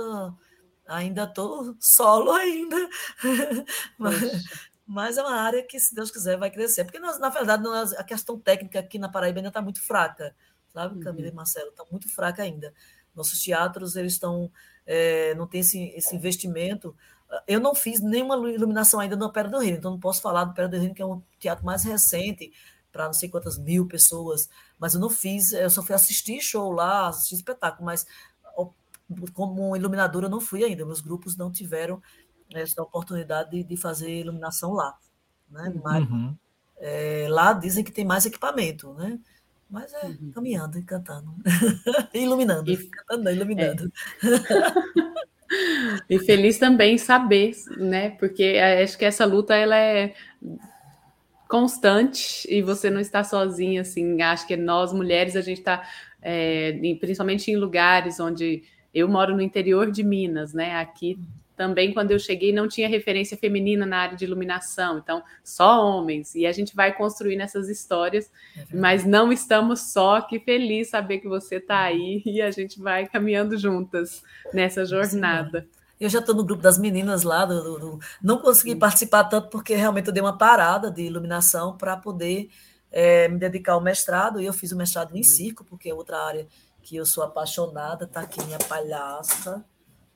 ainda 0.87 1.23
estou 1.23 1.75
solo 1.79 2.31
ainda. 2.31 2.77
mas, 3.97 4.43
mas 4.85 5.17
é 5.17 5.23
uma 5.23 5.35
área 5.35 5.63
que, 5.63 5.79
se 5.79 5.95
Deus 5.95 6.11
quiser, 6.11 6.37
vai 6.37 6.51
crescer. 6.51 6.83
Porque, 6.83 6.99
nós, 6.99 7.19
na 7.19 7.29
verdade, 7.29 7.63
nós, 7.63 7.93
a 7.93 8.03
questão 8.03 8.39
técnica 8.39 8.79
aqui 8.79 8.99
na 8.99 9.09
Paraíba 9.09 9.39
ainda 9.39 9.49
está 9.49 9.61
muito 9.61 9.81
fraca, 9.81 10.35
sabe, 10.69 10.99
Camila 10.99 11.27
uhum. 11.27 11.33
e 11.33 11.35
Marcelo? 11.35 11.69
Está 11.69 11.85
muito 11.89 12.13
fraca 12.13 12.43
ainda. 12.43 12.73
Nossos 13.15 13.39
teatros, 13.41 13.95
eles 13.95 14.13
estão, 14.13 14.51
é, 14.85 15.33
não 15.35 15.47
tem 15.47 15.61
esse, 15.61 15.87
esse 15.95 16.15
investimento. 16.15 16.95
Eu 17.47 17.59
não 17.59 17.73
fiz 17.73 18.01
nenhuma 18.01 18.35
iluminação 18.51 18.99
ainda 18.99 19.15
no 19.15 19.25
Opera 19.25 19.49
do 19.49 19.57
Reino, 19.57 19.77
então 19.77 19.91
não 19.91 19.99
posso 19.99 20.21
falar 20.21 20.43
do 20.43 20.51
Opera 20.51 20.67
do 20.67 20.77
Reino, 20.77 20.93
que 20.93 21.01
é 21.01 21.05
um 21.05 21.23
teatro 21.39 21.65
mais 21.65 21.83
recente, 21.83 22.51
para 22.95 23.07
não 23.07 23.13
sei 23.13 23.27
quantas 23.27 23.57
mil 23.57 23.85
pessoas, 23.85 24.49
mas 24.79 24.93
eu 24.93 25.01
não 25.01 25.09
fiz, 25.09 25.51
eu 25.51 25.69
só 25.69 25.83
fui 25.83 25.93
assistir 25.93 26.39
show 26.39 26.71
lá, 26.71 27.09
assistir 27.09 27.35
espetáculo, 27.35 27.85
mas 27.85 28.07
como 29.33 29.75
iluminadora 29.75 30.27
eu 30.27 30.29
não 30.29 30.39
fui 30.39 30.63
ainda, 30.63 30.85
meus 30.85 31.01
grupos 31.01 31.35
não 31.35 31.51
tiveram 31.51 32.01
essa 32.53 32.81
oportunidade 32.81 33.51
de, 33.51 33.63
de 33.65 33.75
fazer 33.75 34.21
iluminação 34.21 34.71
lá. 34.71 34.97
Né? 35.51 35.73
Mas, 35.83 36.09
uhum. 36.09 36.33
é, 36.77 37.27
lá 37.29 37.51
dizem 37.51 37.83
que 37.83 37.91
tem 37.91 38.05
mais 38.05 38.25
equipamento, 38.25 38.93
né? 38.93 39.19
Mas 39.69 39.93
é 39.93 40.05
uhum. 40.05 40.31
caminhando 40.33 40.79
e 40.79 40.83
cantando. 40.83 41.35
iluminando. 42.13 42.71
E, 42.71 42.77
cantando, 42.77 43.29
iluminando. 43.29 43.91
É. 44.23 46.05
e 46.15 46.19
feliz 46.19 46.57
também 46.57 46.97
saber, 46.97 47.51
né? 47.77 48.11
Porque 48.11 48.57
acho 48.81 48.97
que 48.97 49.03
essa 49.03 49.25
luta 49.25 49.53
ela 49.53 49.75
é 49.75 50.15
constante 51.47 52.47
e 52.49 52.61
você 52.61 52.89
não 52.89 52.99
está 52.99 53.23
sozinha, 53.23 53.81
assim. 53.81 54.21
Acho 54.21 54.47
que 54.47 54.57
nós 54.57 54.91
mulheres 54.93 55.35
a 55.35 55.41
gente 55.41 55.59
está, 55.59 55.87
é, 56.21 56.73
principalmente 56.99 57.51
em 57.51 57.55
lugares 57.55 58.19
onde 58.19 58.63
eu 58.93 59.07
moro 59.07 59.35
no 59.35 59.41
interior 59.41 59.91
de 59.91 60.03
Minas, 60.03 60.53
né? 60.53 60.75
Aqui 60.77 61.17
também 61.55 61.93
quando 61.93 62.11
eu 62.11 62.19
cheguei 62.19 62.51
não 62.51 62.67
tinha 62.67 62.87
referência 62.87 63.37
feminina 63.37 63.85
na 63.85 63.97
área 63.97 64.17
de 64.17 64.25
iluminação, 64.25 64.97
então 64.97 65.23
só 65.43 65.85
homens. 65.85 66.35
E 66.35 66.45
a 66.45 66.51
gente 66.51 66.75
vai 66.75 66.93
construindo 66.93 67.41
essas 67.41 67.69
histórias, 67.69 68.29
é 68.57 68.75
mas 68.75 69.05
não 69.05 69.31
estamos 69.31 69.91
só. 69.93 70.21
Que 70.21 70.39
feliz 70.39 70.89
saber 70.89 71.19
que 71.19 71.27
você 71.27 71.55
está 71.55 71.81
aí 71.81 72.21
e 72.25 72.41
a 72.41 72.51
gente 72.51 72.79
vai 72.79 73.07
caminhando 73.07 73.57
juntas 73.57 74.23
nessa 74.53 74.85
jornada. 74.85 75.61
Sim, 75.61 75.84
eu 75.99 76.09
já 76.09 76.19
estou 76.19 76.35
no 76.35 76.43
grupo 76.43 76.61
das 76.61 76.77
meninas 76.77 77.23
lá, 77.23 77.45
do, 77.45 77.63
do, 77.63 77.79
do... 77.79 77.99
não 78.21 78.39
consegui 78.39 78.75
participar 78.75 79.25
tanto 79.25 79.49
porque 79.49 79.75
realmente 79.75 80.07
eu 80.07 80.13
dei 80.13 80.21
uma 80.21 80.37
parada 80.37 80.91
de 80.91 81.03
iluminação 81.03 81.77
para 81.77 81.95
poder 81.95 82.49
é, 82.91 83.27
me 83.27 83.37
dedicar 83.37 83.73
ao 83.73 83.81
mestrado. 83.81 84.41
E 84.41 84.45
eu 84.45 84.53
fiz 84.53 84.71
o 84.71 84.77
mestrado 84.77 85.15
em 85.15 85.23
circo, 85.23 85.63
porque 85.63 85.89
é 85.89 85.93
outra 85.93 86.19
área 86.21 86.47
que 86.81 86.95
eu 86.95 87.05
sou 87.05 87.23
apaixonada. 87.23 88.05
Está 88.05 88.21
aqui 88.21 88.43
minha 88.43 88.59
palhaça 88.59 89.63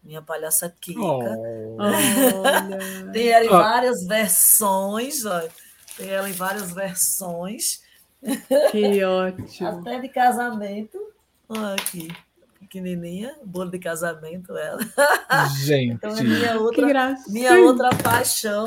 minha 0.04 0.22
palhaça 0.22 0.70
Kika. 0.70 1.02
Oh, 1.02 1.78
Tem 3.12 3.30
ela 3.30 3.46
em 3.46 3.50
várias 3.50 4.06
versões, 4.06 5.26
ó. 5.26 5.42
Tem 5.98 6.10
ela 6.10 6.30
em 6.30 6.34
várias 6.34 6.72
versões. 6.72 7.82
Que 8.72 9.04
ótimo. 9.04 9.68
Até 9.68 10.00
de 10.00 10.10
casamento. 10.10 10.98
Olha 11.48 11.74
aqui, 11.74 12.10
pequenininha, 12.70 13.36
bolo 13.44 13.72
de 13.72 13.80
casamento 13.80 14.56
ela. 14.56 14.80
Gente. 15.58 15.96
Então 15.96 16.16
é 16.16 16.24
minha 16.24 16.60
outra, 16.60 17.16
minha 17.28 17.58
outra 17.58 17.90
paixão, 18.04 18.66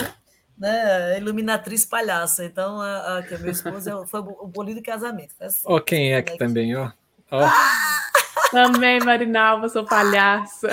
né? 0.58 1.16
Iluminatriz 1.18 1.86
palhaça. 1.86 2.44
Então 2.44 2.80
a, 2.80 3.18
a 3.18 3.22
que 3.22 3.34
é 3.34 3.38
meu 3.38 3.52
esposo 3.52 4.04
foi 4.08 4.20
o 4.20 4.48
bolinho 4.48 4.76
de 4.76 4.82
casamento. 4.82 5.32
Ó, 5.64 5.78
quem 5.78 6.14
é 6.14 6.20
que 6.20 6.36
também, 6.36 6.74
ó. 6.74 6.90
ó. 7.30 7.44
Ah! 7.44 8.08
Também, 8.50 9.00
Marinalva, 9.00 9.68
sou 9.70 9.86
palhaça. 9.86 10.68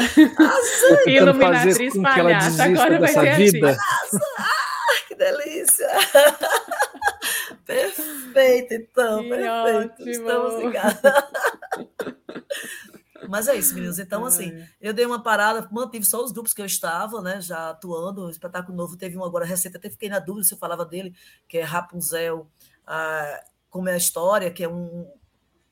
Iluminatriz 1.07 1.93
palhaça. 2.01 2.65
Agora 2.65 2.99
vai 2.99 3.13
ser 3.13 3.35
vida. 3.37 3.69
Assim. 3.69 4.17
Ah, 4.37 5.07
que 5.07 5.15
delícia! 5.15 5.87
Perfeito, 7.65 8.73
então, 8.73 9.21
que 9.21 9.29
perfeito. 9.29 9.77
Ótimo. 9.77 10.09
Estamos 10.09 10.63
ligados. 10.63 10.99
Mas 13.27 13.47
é 13.47 13.55
isso, 13.55 13.73
meninos. 13.73 13.99
Então, 13.99 14.25
assim, 14.25 14.51
eu 14.79 14.93
dei 14.93 15.05
uma 15.05 15.21
parada, 15.21 15.67
mantive 15.71 16.05
só 16.05 16.23
os 16.23 16.31
grupos 16.31 16.53
que 16.53 16.61
eu 16.61 16.65
estava, 16.65 17.21
né? 17.21 17.41
Já 17.41 17.71
atuando. 17.71 18.25
O 18.25 18.29
espetáculo 18.29 18.77
novo 18.77 18.95
teve 18.95 19.17
um 19.17 19.23
agora 19.23 19.45
recente, 19.45 19.77
até 19.77 19.89
fiquei 19.89 20.09
na 20.09 20.19
dúvida 20.19 20.45
se 20.45 20.53
eu 20.53 20.57
falava 20.57 20.85
dele, 20.85 21.15
que 21.47 21.57
é 21.57 21.63
Rapunzel. 21.63 22.47
Ah, 22.85 23.43
como 23.69 23.87
é 23.87 23.93
a 23.93 23.97
história, 23.97 24.51
que 24.51 24.63
é 24.63 24.69
um, 24.69 25.07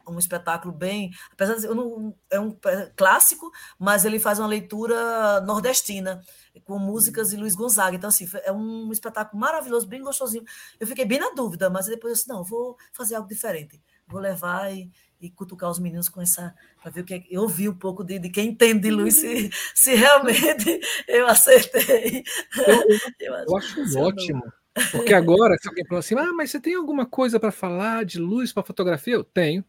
um 0.07 0.19
espetáculo 0.19 0.73
bem. 0.73 1.11
Apesar 1.31 1.55
de 1.55 1.67
não, 1.67 2.15
é 2.29 2.39
um 2.39 2.55
clássico, 2.95 3.51
mas 3.77 4.05
ele 4.05 4.19
faz 4.19 4.39
uma 4.39 4.47
leitura 4.47 5.41
nordestina, 5.41 6.21
com 6.63 6.79
músicas 6.79 7.29
de 7.29 7.37
Luiz 7.37 7.55
Gonzaga. 7.55 7.95
Então, 7.95 8.09
assim, 8.09 8.27
é 8.43 8.51
um 8.51 8.91
espetáculo 8.91 9.39
maravilhoso, 9.39 9.87
bem 9.87 10.01
gostosinho. 10.01 10.45
Eu 10.79 10.87
fiquei 10.87 11.05
bem 11.05 11.19
na 11.19 11.31
dúvida, 11.31 11.69
mas 11.69 11.87
depois 11.87 12.11
eu 12.11 12.15
disse: 12.15 12.29
não, 12.29 12.43
vou 12.43 12.77
fazer 12.93 13.15
algo 13.15 13.27
diferente. 13.27 13.81
Vou 14.07 14.21
levar 14.21 14.73
e, 14.73 14.89
e 15.19 15.29
cutucar 15.29 15.69
os 15.69 15.79
meninos 15.79 16.09
com 16.09 16.21
essa. 16.21 16.55
para 16.81 16.91
ver 16.91 17.01
o 17.01 17.05
que 17.05 17.13
é. 17.13 17.23
Eu 17.29 17.41
ouvi 17.41 17.67
um 17.67 17.73
pouco 17.73 18.03
de, 18.03 18.19
de 18.19 18.29
quem 18.29 18.49
entende 18.49 18.81
de 18.81 18.91
Luiz, 18.91 19.15
se, 19.15 19.49
se 19.73 19.95
realmente 19.95 20.79
eu 21.07 21.27
acertei. 21.27 22.23
Eu, 22.55 22.81
eu, 23.19 23.33
eu 23.47 23.57
acho 23.57 23.99
ótimo. 23.99 24.43
Porque 24.91 25.13
agora, 25.13 25.57
se 25.59 25.67
alguém 25.67 25.85
falou 25.85 25.99
assim, 25.99 26.15
ah, 26.15 26.31
mas 26.33 26.51
você 26.51 26.59
tem 26.59 26.75
alguma 26.75 27.05
coisa 27.05 27.39
para 27.39 27.51
falar 27.51 28.05
de 28.05 28.19
luz 28.19 28.53
para 28.53 28.63
fotografia? 28.63 29.15
Eu 29.15 29.23
tenho. 29.23 29.65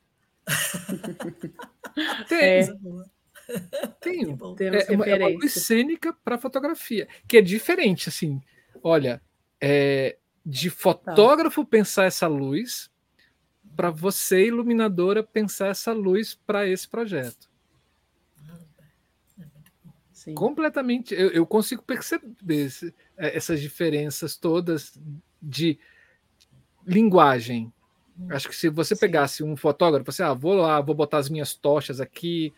Tenho. 2.28 2.40
É. 2.40 2.66
Tenho. 4.00 4.38
É 4.60 4.92
uma, 4.94 5.06
é 5.06 5.14
uma 5.16 5.28
luz 5.28 5.52
cênica 5.54 6.14
para 6.24 6.38
fotografia, 6.38 7.08
que 7.26 7.38
é 7.38 7.42
diferente, 7.42 8.08
assim. 8.08 8.40
Olha, 8.82 9.20
é, 9.60 10.16
de 10.44 10.70
fotógrafo 10.70 11.64
tá. 11.64 11.70
pensar 11.70 12.04
essa 12.04 12.26
luz 12.26 12.90
para 13.78 13.90
você, 13.90 14.48
iluminadora, 14.48 15.22
pensar 15.22 15.68
essa 15.68 15.92
luz 15.92 16.34
para 16.34 16.66
esse 16.66 16.88
projeto. 16.88 17.48
Sim. 20.12 20.34
Completamente. 20.34 21.14
Eu, 21.14 21.30
eu, 21.30 21.46
consigo 21.46 21.80
perceber 21.82 22.66
esse, 22.66 22.92
é, 23.16 23.36
essas 23.36 23.60
diferenças 23.60 24.36
todas 24.36 25.00
de 25.40 25.78
linguagem, 26.84 27.72
Acho 28.30 28.48
que 28.48 28.56
se 28.56 28.68
você 28.68 28.96
Sim. 28.96 29.00
pegasse 29.00 29.44
um 29.44 29.56
fotógrafo, 29.56 30.10
você, 30.10 30.24
ah, 30.24 30.34
vou 30.34 30.54
lá, 30.54 30.80
vou 30.80 30.92
botar 30.92 31.18
as 31.18 31.28
minhas 31.28 31.54
tochas 31.54 32.00
aqui. 32.00 32.52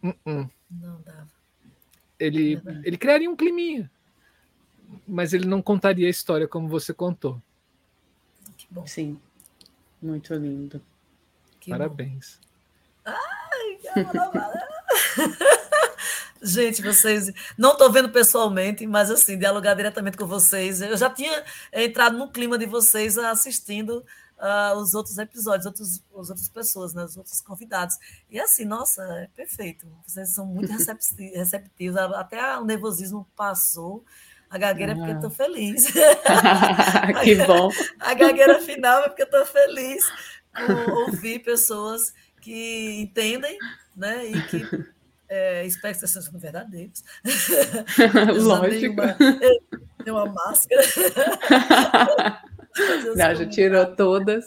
Uh 0.00 0.14
-uh. 0.24 0.50
Não 0.70 1.02
dava. 1.02 1.28
Ele, 2.20 2.62
ele 2.84 2.96
criaria 2.96 3.28
um 3.28 3.34
climinha, 3.34 3.90
mas 5.08 5.32
ele 5.32 5.44
não 5.44 5.60
contaria 5.60 6.06
a 6.06 6.10
história 6.10 6.46
como 6.46 6.68
você 6.68 6.94
contou. 6.94 7.42
Que 8.56 8.68
bom. 8.70 8.86
Sim, 8.86 9.18
muito 10.04 10.34
lindo. 10.34 10.80
Que 11.60 11.70
Parabéns. 11.70 12.38
Bom. 13.04 13.12
Ai, 13.12 13.78
Gente, 16.42 16.82
vocês 16.82 17.32
não 17.56 17.72
estou 17.72 17.90
vendo 17.90 18.10
pessoalmente, 18.10 18.86
mas 18.86 19.10
assim, 19.10 19.38
dialogar 19.38 19.72
diretamente 19.72 20.18
com 20.18 20.26
vocês. 20.26 20.82
Eu 20.82 20.94
já 20.94 21.08
tinha 21.08 21.42
entrado 21.72 22.18
no 22.18 22.30
clima 22.30 22.58
de 22.58 22.66
vocês 22.66 23.16
assistindo 23.16 24.04
uh, 24.38 24.76
os 24.76 24.94
outros 24.94 25.16
episódios, 25.16 25.64
outros, 25.64 26.02
as 26.18 26.28
outras 26.28 26.48
pessoas, 26.50 26.92
né, 26.92 27.04
os 27.04 27.16
outros 27.16 27.40
convidados. 27.40 27.96
E 28.28 28.38
assim, 28.38 28.66
nossa, 28.66 29.02
é 29.02 29.28
perfeito. 29.34 29.86
Vocês 30.06 30.30
são 30.30 30.44
muito 30.44 30.70
receptivos, 31.34 31.96
até 31.96 32.58
o 32.58 32.64
nervosismo 32.64 33.26
passou. 33.34 34.04
A 34.54 34.58
gagueira 34.58 34.92
é 34.92 34.94
porque 34.94 35.10
eu 35.10 35.14
estou 35.16 35.30
ah. 35.30 35.34
feliz. 35.34 35.86
que 37.24 37.34
bom. 37.44 37.70
A 37.98 38.14
gagueira 38.14 38.60
final 38.60 39.00
é 39.02 39.08
porque 39.08 39.22
eu 39.22 39.26
estou 39.26 39.44
feliz 39.46 40.04
por 40.54 40.92
ouvir 40.92 41.40
pessoas 41.40 42.14
que 42.40 43.00
entendem 43.00 43.58
né, 43.96 44.26
e 44.26 44.42
que 44.42 44.64
é, 45.28 45.66
espero 45.66 45.98
que 45.98 46.06
sejam 46.06 46.38
verdadeiros. 46.38 47.02
Lógico. 48.44 48.94
Tem 50.04 50.12
uma, 50.12 50.22
uma 50.22 50.32
máscara. 50.32 50.82
Não, 53.16 53.34
já 53.34 53.46
tirou 53.48 53.86
todas. 53.96 54.44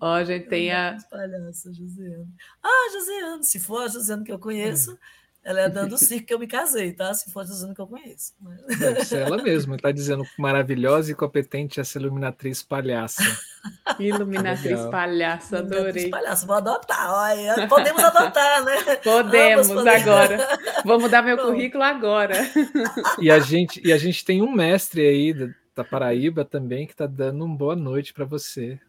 Ó, 0.00 0.14
a 0.14 0.24
gente 0.24 0.48
tem 0.48 0.72
a. 0.72 0.96
Palhaça, 1.10 1.70
Josiane. 1.70 2.34
Ah, 2.62 2.90
Josiane, 2.94 3.44
se 3.44 3.60
for 3.60 3.82
a 3.84 3.88
Josiane 3.88 4.24
que 4.24 4.32
eu 4.32 4.38
conheço, 4.38 4.94
hum. 4.94 4.98
Ela 5.46 5.60
é 5.60 5.68
dando 5.68 5.92
o 5.92 5.96
circo 5.98 6.26
que 6.26 6.34
eu 6.34 6.40
me 6.40 6.48
casei, 6.48 6.92
tá? 6.92 7.14
Se 7.14 7.30
for 7.32 7.42
a 7.42 7.44
Josiane 7.44 7.72
que 7.72 7.80
eu 7.80 7.86
conheço. 7.86 8.34
Deve 8.80 9.04
ser 9.04 9.18
ela 9.18 9.40
mesma, 9.40 9.76
está 9.76 9.92
dizendo 9.92 10.24
maravilhosa 10.36 11.12
e 11.12 11.14
competente 11.14 11.78
essa 11.78 11.98
iluminatriz 12.00 12.64
palhaça. 12.64 13.22
Iluminatriz 14.00 14.80
palhaça, 14.86 15.58
adorei. 15.58 15.78
Iluminatriz 15.78 16.10
palhaça, 16.10 16.46
vou 16.46 16.56
adotar, 16.56 17.14
olha. 17.14 17.68
Podemos 17.68 18.02
adotar, 18.02 18.64
né? 18.64 18.96
Podemos, 19.04 19.70
agora. 19.70 20.58
Vou 20.84 20.98
mudar 20.98 21.22
meu 21.22 21.36
Pronto. 21.36 21.52
currículo 21.52 21.84
agora. 21.84 22.34
E 23.20 23.30
a, 23.30 23.38
gente, 23.38 23.80
e 23.86 23.92
a 23.92 23.98
gente 23.98 24.24
tem 24.24 24.42
um 24.42 24.50
mestre 24.50 25.06
aí 25.06 25.54
da 25.76 25.84
Paraíba 25.84 26.44
também 26.44 26.86
que 26.86 26.92
está 26.92 27.06
dando 27.06 27.44
uma 27.44 27.56
boa 27.56 27.76
noite 27.76 28.12
para 28.12 28.24
você. 28.24 28.80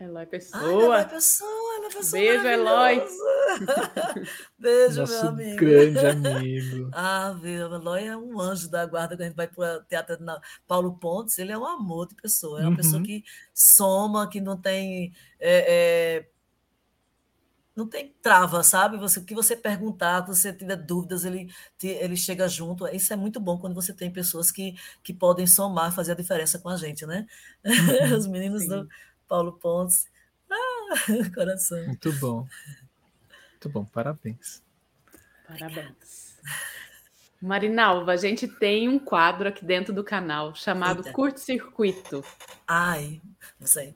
Eloy 0.00 0.26
Pessoa. 0.26 0.62
Ai, 0.62 0.72
Eloy 0.74 1.04
Pessoa, 1.06 1.67
Eloy 1.88 1.94
Pessoa 1.94 2.20
Beijo, 2.20 2.46
Eloy. 2.46 3.02
Beijo, 4.58 5.00
Nosso 5.00 5.12
meu 5.12 5.28
amigo. 5.28 5.56
grande 5.56 6.06
amigo. 6.06 6.90
Ah, 6.94 7.32
viu, 7.40 7.72
Eloy 7.74 8.06
é 8.06 8.16
um 8.16 8.40
anjo 8.40 8.68
da 8.68 8.86
guarda 8.86 9.14
quando 9.16 9.22
a 9.22 9.24
gente 9.24 9.36
vai 9.36 9.48
para 9.48 9.78
o 9.78 9.84
teatro 9.84 10.22
na 10.22 10.40
Paulo 10.66 10.96
Pontes, 10.98 11.38
ele 11.38 11.52
é 11.52 11.58
um 11.58 11.66
amor 11.66 12.08
de 12.08 12.14
pessoa, 12.14 12.60
é 12.60 12.62
uma 12.62 12.70
uhum. 12.70 12.76
pessoa 12.76 13.02
que 13.02 13.24
soma, 13.54 14.28
que 14.28 14.40
não 14.40 14.56
tem... 14.56 15.12
É, 15.40 16.20
é, 16.20 16.28
não 17.78 17.86
tem 17.86 18.12
trava, 18.20 18.64
sabe? 18.64 18.98
Você, 18.98 19.20
o 19.20 19.24
que 19.24 19.34
você 19.36 19.54
perguntar, 19.54 20.26
se 20.26 20.36
você 20.36 20.52
tiver 20.52 20.74
dúvidas, 20.74 21.24
ele, 21.24 21.48
ele 21.80 22.16
chega 22.16 22.48
junto. 22.48 22.88
Isso 22.88 23.12
é 23.12 23.16
muito 23.16 23.38
bom 23.38 23.56
quando 23.56 23.74
você 23.74 23.94
tem 23.94 24.10
pessoas 24.12 24.50
que, 24.50 24.74
que 25.00 25.14
podem 25.14 25.46
somar, 25.46 25.94
fazer 25.94 26.10
a 26.10 26.16
diferença 26.16 26.58
com 26.58 26.68
a 26.68 26.76
gente, 26.76 27.06
né? 27.06 27.24
Uhum, 27.64 28.16
Os 28.18 28.26
meninos 28.26 28.62
sim. 28.62 28.68
do 28.68 28.88
Paulo 29.28 29.52
Pontes. 29.52 30.06
Coração. 31.34 31.84
Muito 31.86 32.12
bom. 32.14 32.46
Muito 33.52 33.68
bom, 33.68 33.84
parabéns. 33.84 34.62
Parabéns. 35.46 36.38
Marinalva, 37.40 38.12
a 38.12 38.16
gente 38.16 38.48
tem 38.48 38.88
um 38.88 38.98
quadro 38.98 39.48
aqui 39.48 39.64
dentro 39.64 39.92
do 39.92 40.02
canal 40.02 40.54
chamado 40.54 41.04
Curto 41.12 41.38
Circuito. 41.38 42.24
Ai, 42.66 43.20
não 43.60 43.66
sei. 43.66 43.94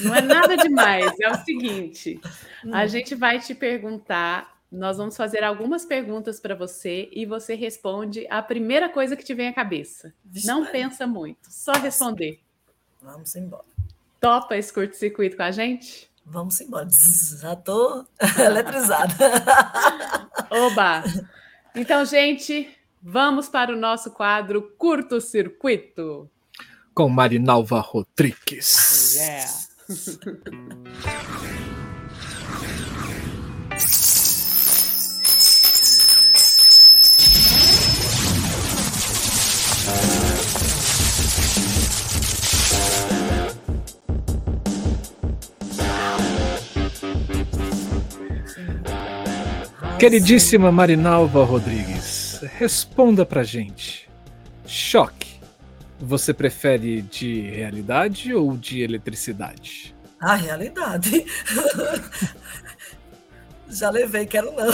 Não 0.00 0.14
é 0.14 0.20
nada 0.20 0.56
demais, 0.56 1.12
é 1.20 1.30
o 1.30 1.34
seguinte: 1.44 2.20
a 2.70 2.84
hum. 2.84 2.88
gente 2.88 3.14
vai 3.14 3.40
te 3.40 3.54
perguntar, 3.54 4.60
nós 4.70 4.98
vamos 4.98 5.16
fazer 5.16 5.42
algumas 5.42 5.84
perguntas 5.84 6.38
para 6.38 6.54
você 6.54 7.08
e 7.12 7.24
você 7.24 7.54
responde 7.54 8.26
a 8.28 8.42
primeira 8.42 8.88
coisa 8.88 9.16
que 9.16 9.24
te 9.24 9.34
vem 9.34 9.48
à 9.48 9.52
cabeça. 9.52 10.12
Vixe, 10.24 10.46
não 10.46 10.66
pensa 10.66 11.06
muito, 11.06 11.50
só 11.50 11.72
responder. 11.72 12.40
Vamos 13.00 13.34
embora. 13.34 13.64
Topa 14.20 14.56
esse 14.56 14.72
curto-circuito 14.72 15.36
com 15.36 15.42
a 15.42 15.50
gente? 15.50 16.09
Vamos 16.24 16.60
embora. 16.60 16.88
Já 17.40 17.56
tô 17.56 18.04
eletrizada. 18.38 19.14
Oba! 20.50 21.02
Então, 21.74 22.04
gente, 22.04 22.68
vamos 23.02 23.48
para 23.48 23.72
o 23.72 23.76
nosso 23.76 24.10
quadro 24.10 24.62
Curto-Circuito. 24.76 26.30
Com 26.94 27.08
Marinalva 27.08 27.80
Rodrigues. 27.80 29.14
Yeah. 29.16 29.50
Queridíssima 50.00 50.72
Marinalva 50.72 51.44
Rodrigues, 51.44 52.40
responda 52.56 53.26
pra 53.26 53.42
gente. 53.42 54.08
Choque. 54.66 55.38
Você 56.00 56.32
prefere 56.32 57.02
de 57.02 57.42
realidade 57.42 58.32
ou 58.32 58.56
de 58.56 58.80
eletricidade? 58.80 59.94
A 60.18 60.36
realidade. 60.36 61.26
Já 63.68 63.90
levei, 63.90 64.24
quero 64.24 64.50
não. 64.52 64.72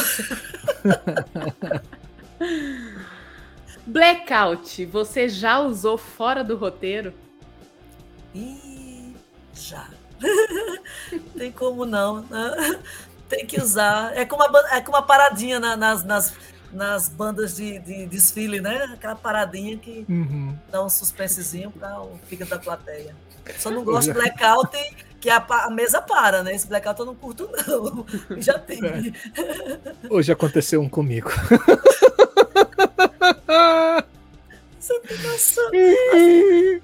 Blackout, 3.84 4.86
você 4.86 5.28
já 5.28 5.58
usou 5.58 5.98
fora 5.98 6.44
do 6.44 6.56
roteiro? 6.56 7.12
Ih, 8.32 9.12
já. 9.52 9.88
Tem 11.36 11.50
como 11.52 11.84
não. 11.84 12.22
Né? 12.22 12.80
Tem 13.28 13.46
que 13.46 13.60
usar. 13.60 14.16
É 14.16 14.24
como 14.24 14.44
uma, 14.44 14.60
é 14.70 14.80
como 14.80 14.96
uma 14.96 15.02
paradinha 15.02 15.58
na, 15.58 15.76
nas, 15.76 16.04
nas, 16.04 16.32
nas 16.72 17.08
bandas 17.08 17.56
de, 17.56 17.78
de, 17.80 18.06
desfile, 18.06 18.60
né? 18.60 18.88
Aquela 18.92 19.16
paradinha 19.16 19.76
que 19.76 20.04
uhum. 20.08 20.56
dá 20.70 20.84
um 20.84 20.88
suspensezinho 20.88 21.70
para 21.70 22.00
o 22.00 22.18
fica 22.28 22.44
da 22.44 22.58
plateia. 22.58 23.14
Só 23.58 23.70
não 23.70 23.84
gosto 23.84 24.08
de 24.08 24.14
blackout 24.14 24.76
que 25.20 25.30
a, 25.30 25.44
a, 25.48 25.70
mesa 25.70 26.00
para, 26.00 26.42
né? 26.42 26.54
Esse 26.54 26.66
blackout 26.66 27.00
eu 27.00 27.06
não 27.06 27.14
curto, 27.14 27.48
não. 27.66 28.06
Já 28.40 28.58
tem. 28.58 28.80
É. 28.84 29.12
Hoje 30.10 30.32
aconteceu 30.32 30.80
um 30.80 30.88
comigo. 30.88 31.30
Você 34.86 36.80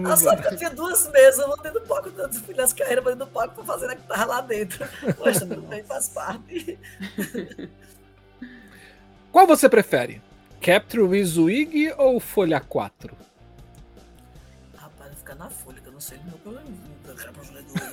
Nossa, 0.00 0.12
a 0.12 0.16
sorte 0.16 0.48
que 0.48 0.54
eu 0.54 0.58
tinha 0.58 0.70
duas 0.70 1.08
mesas, 1.10 1.44
uma 1.44 1.56
dentro 1.58 1.80
do 1.80 1.86
palco, 1.86 2.10
nas 2.56 2.72
carreiras 2.72 3.04
dentro 3.04 3.20
do 3.20 3.28
palco 3.28 3.54
para 3.54 3.64
fazer 3.64 3.90
a 3.90 3.94
guitarra 3.94 4.24
lá 4.24 4.40
dentro. 4.40 4.84
Mas 5.24 5.38
também 5.38 5.84
faz 5.84 6.08
parte. 6.08 6.76
Qual 9.30 9.46
você 9.46 9.68
prefere? 9.68 10.20
Capture 10.60 11.04
with 11.04 11.38
Wig 11.38 11.94
ou 11.96 12.18
Folha 12.18 12.58
4? 12.58 13.16
Rapaz, 14.76 15.14
ficar 15.14 15.36
na 15.36 15.48
folha, 15.48 15.80
que 15.80 15.86
eu 15.88 15.92
não 15.92 16.00
sei 16.00 16.18
do 16.18 16.24
meu 16.24 16.38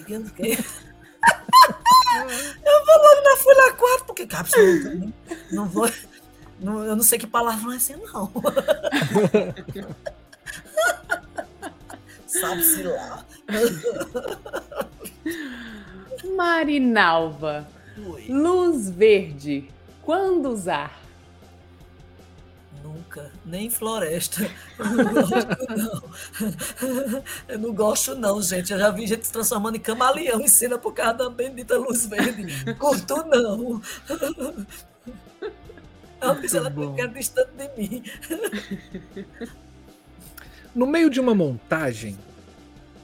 eu 0.10 0.20
não 0.22 0.30
sei. 0.36 0.54
eu 2.66 2.86
vou 2.86 2.98
logo 2.98 3.22
na 3.24 3.38
folha 3.38 3.74
4, 3.74 4.06
porque 4.06 4.26
cápsula 4.26 4.66
não 5.52 5.68
vou. 5.68 5.88
Não, 6.60 6.84
eu 6.84 6.96
não 6.96 7.04
sei 7.04 7.20
que 7.20 7.28
palavra 7.28 7.74
é 7.74 7.78
assim, 7.78 7.96
não. 7.96 8.32
Sabe-se 12.28 12.84
lá. 12.84 13.26
Marinalva. 16.36 17.68
Oi. 17.98 18.28
Luz 18.30 18.90
verde. 18.90 19.70
Quando 20.02 20.50
usar? 20.50 21.00
Nunca. 22.84 23.32
Nem 23.46 23.70
floresta. 23.70 24.50
Eu 24.78 24.86
não 24.86 25.14
gosto, 25.14 25.66
não. 25.78 27.24
Eu 27.48 27.60
não 27.60 27.74
gosto, 27.74 28.16
não, 28.16 28.42
gente. 28.42 28.74
Eu 28.74 28.80
já 28.80 28.90
vi 28.92 29.08
gente 29.08 29.26
se 29.26 29.32
transformando 29.32 29.78
em 29.78 29.80
camaleão 29.80 30.42
em 30.42 30.48
cena 30.48 30.78
por 30.78 30.94
causa 30.94 31.14
da 31.14 31.30
bendita 31.30 31.78
luz 31.78 32.06
verde. 32.06 32.74
Curto, 32.76 33.16
não. 33.28 33.82
Ela 36.26 36.42
disse, 36.42 36.58
ela 36.58 36.72
fica 36.72 37.08
distante 37.08 37.52
de 37.58 37.90
mim. 37.90 38.04
No 40.76 40.86
meio 40.86 41.10
de 41.10 41.22
uma 41.22 41.34
montagem, 41.34 42.20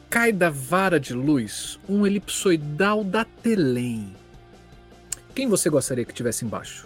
cai 0.10 0.34
da 0.34 0.50
vara 0.50 1.00
de 1.00 1.14
luz 1.14 1.80
um 1.88 2.06
elipsoidal 2.06 3.02
da 3.02 3.24
Telém. 3.24 4.14
Quem 5.34 5.48
você 5.48 5.70
gostaria 5.70 6.04
que 6.04 6.14
tivesse 6.14 6.44
embaixo? 6.44 6.86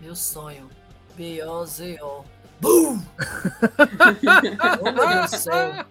Meu 0.00 0.16
sonho. 0.16 0.70
B-O-Z-O. 1.14 2.24
Bum! 2.58 3.02
oh, 4.80 4.92
meu 4.92 5.08
Deus 5.08 5.30
do 5.30 5.36
céu. 5.36 5.84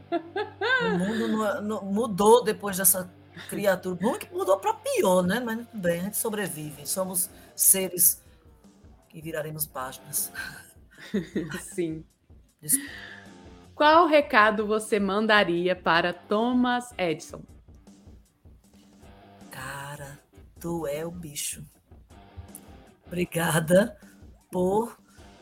O 0.00 0.98
mundo 0.98 1.28
não, 1.28 1.62
não, 1.62 1.84
mudou 1.84 2.42
depois 2.42 2.78
dessa 2.78 3.06
criatura. 3.50 3.96
Bom 4.00 4.14
que 4.14 4.32
mudou 4.32 4.56
para 4.56 4.72
pior, 4.72 5.22
né? 5.22 5.40
Mas 5.40 5.58
tudo 5.58 5.82
bem, 5.82 6.00
a 6.00 6.04
gente 6.04 6.16
sobrevive. 6.16 6.86
Somos 6.86 7.28
seres 7.54 8.22
que 9.16 9.22
viraremos 9.22 9.66
páginas. 9.66 10.30
Sim. 11.74 12.04
Desculpa. 12.60 12.92
Qual 13.74 14.06
recado 14.06 14.66
você 14.66 15.00
mandaria 15.00 15.74
para 15.74 16.12
Thomas 16.12 16.92
Edison? 16.98 17.42
Cara, 19.50 20.20
tu 20.60 20.86
é 20.86 21.06
o 21.06 21.10
bicho. 21.10 21.64
Obrigada 23.06 23.98
por 24.52 25.00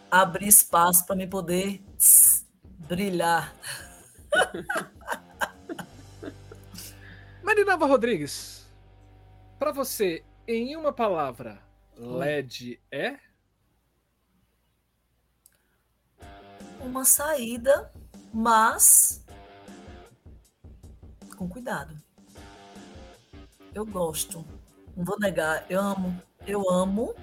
abrir 0.09 0.47
espaço 0.47 1.05
para 1.05 1.17
me 1.17 1.27
poder 1.27 1.83
tss, 1.99 2.47
brilhar. 2.79 3.57
Marinava 7.43 7.87
Rodrigues, 7.87 8.73
para 9.59 9.73
você, 9.73 10.25
em 10.47 10.77
uma 10.77 10.93
palavra, 10.93 11.61
LED 11.97 12.81
é? 12.93 13.19
Uma 16.85 17.05
saída 17.05 17.91
mas 18.35 19.25
com 21.37 21.49
cuidado. 21.49 21.95
Eu 23.73 23.87
gosto, 23.87 24.45
não 24.97 25.05
vou 25.05 25.19
negar, 25.19 25.65
eu 25.69 25.81
amo, 25.81 26.23
eu 26.47 26.71
amo 26.71 27.15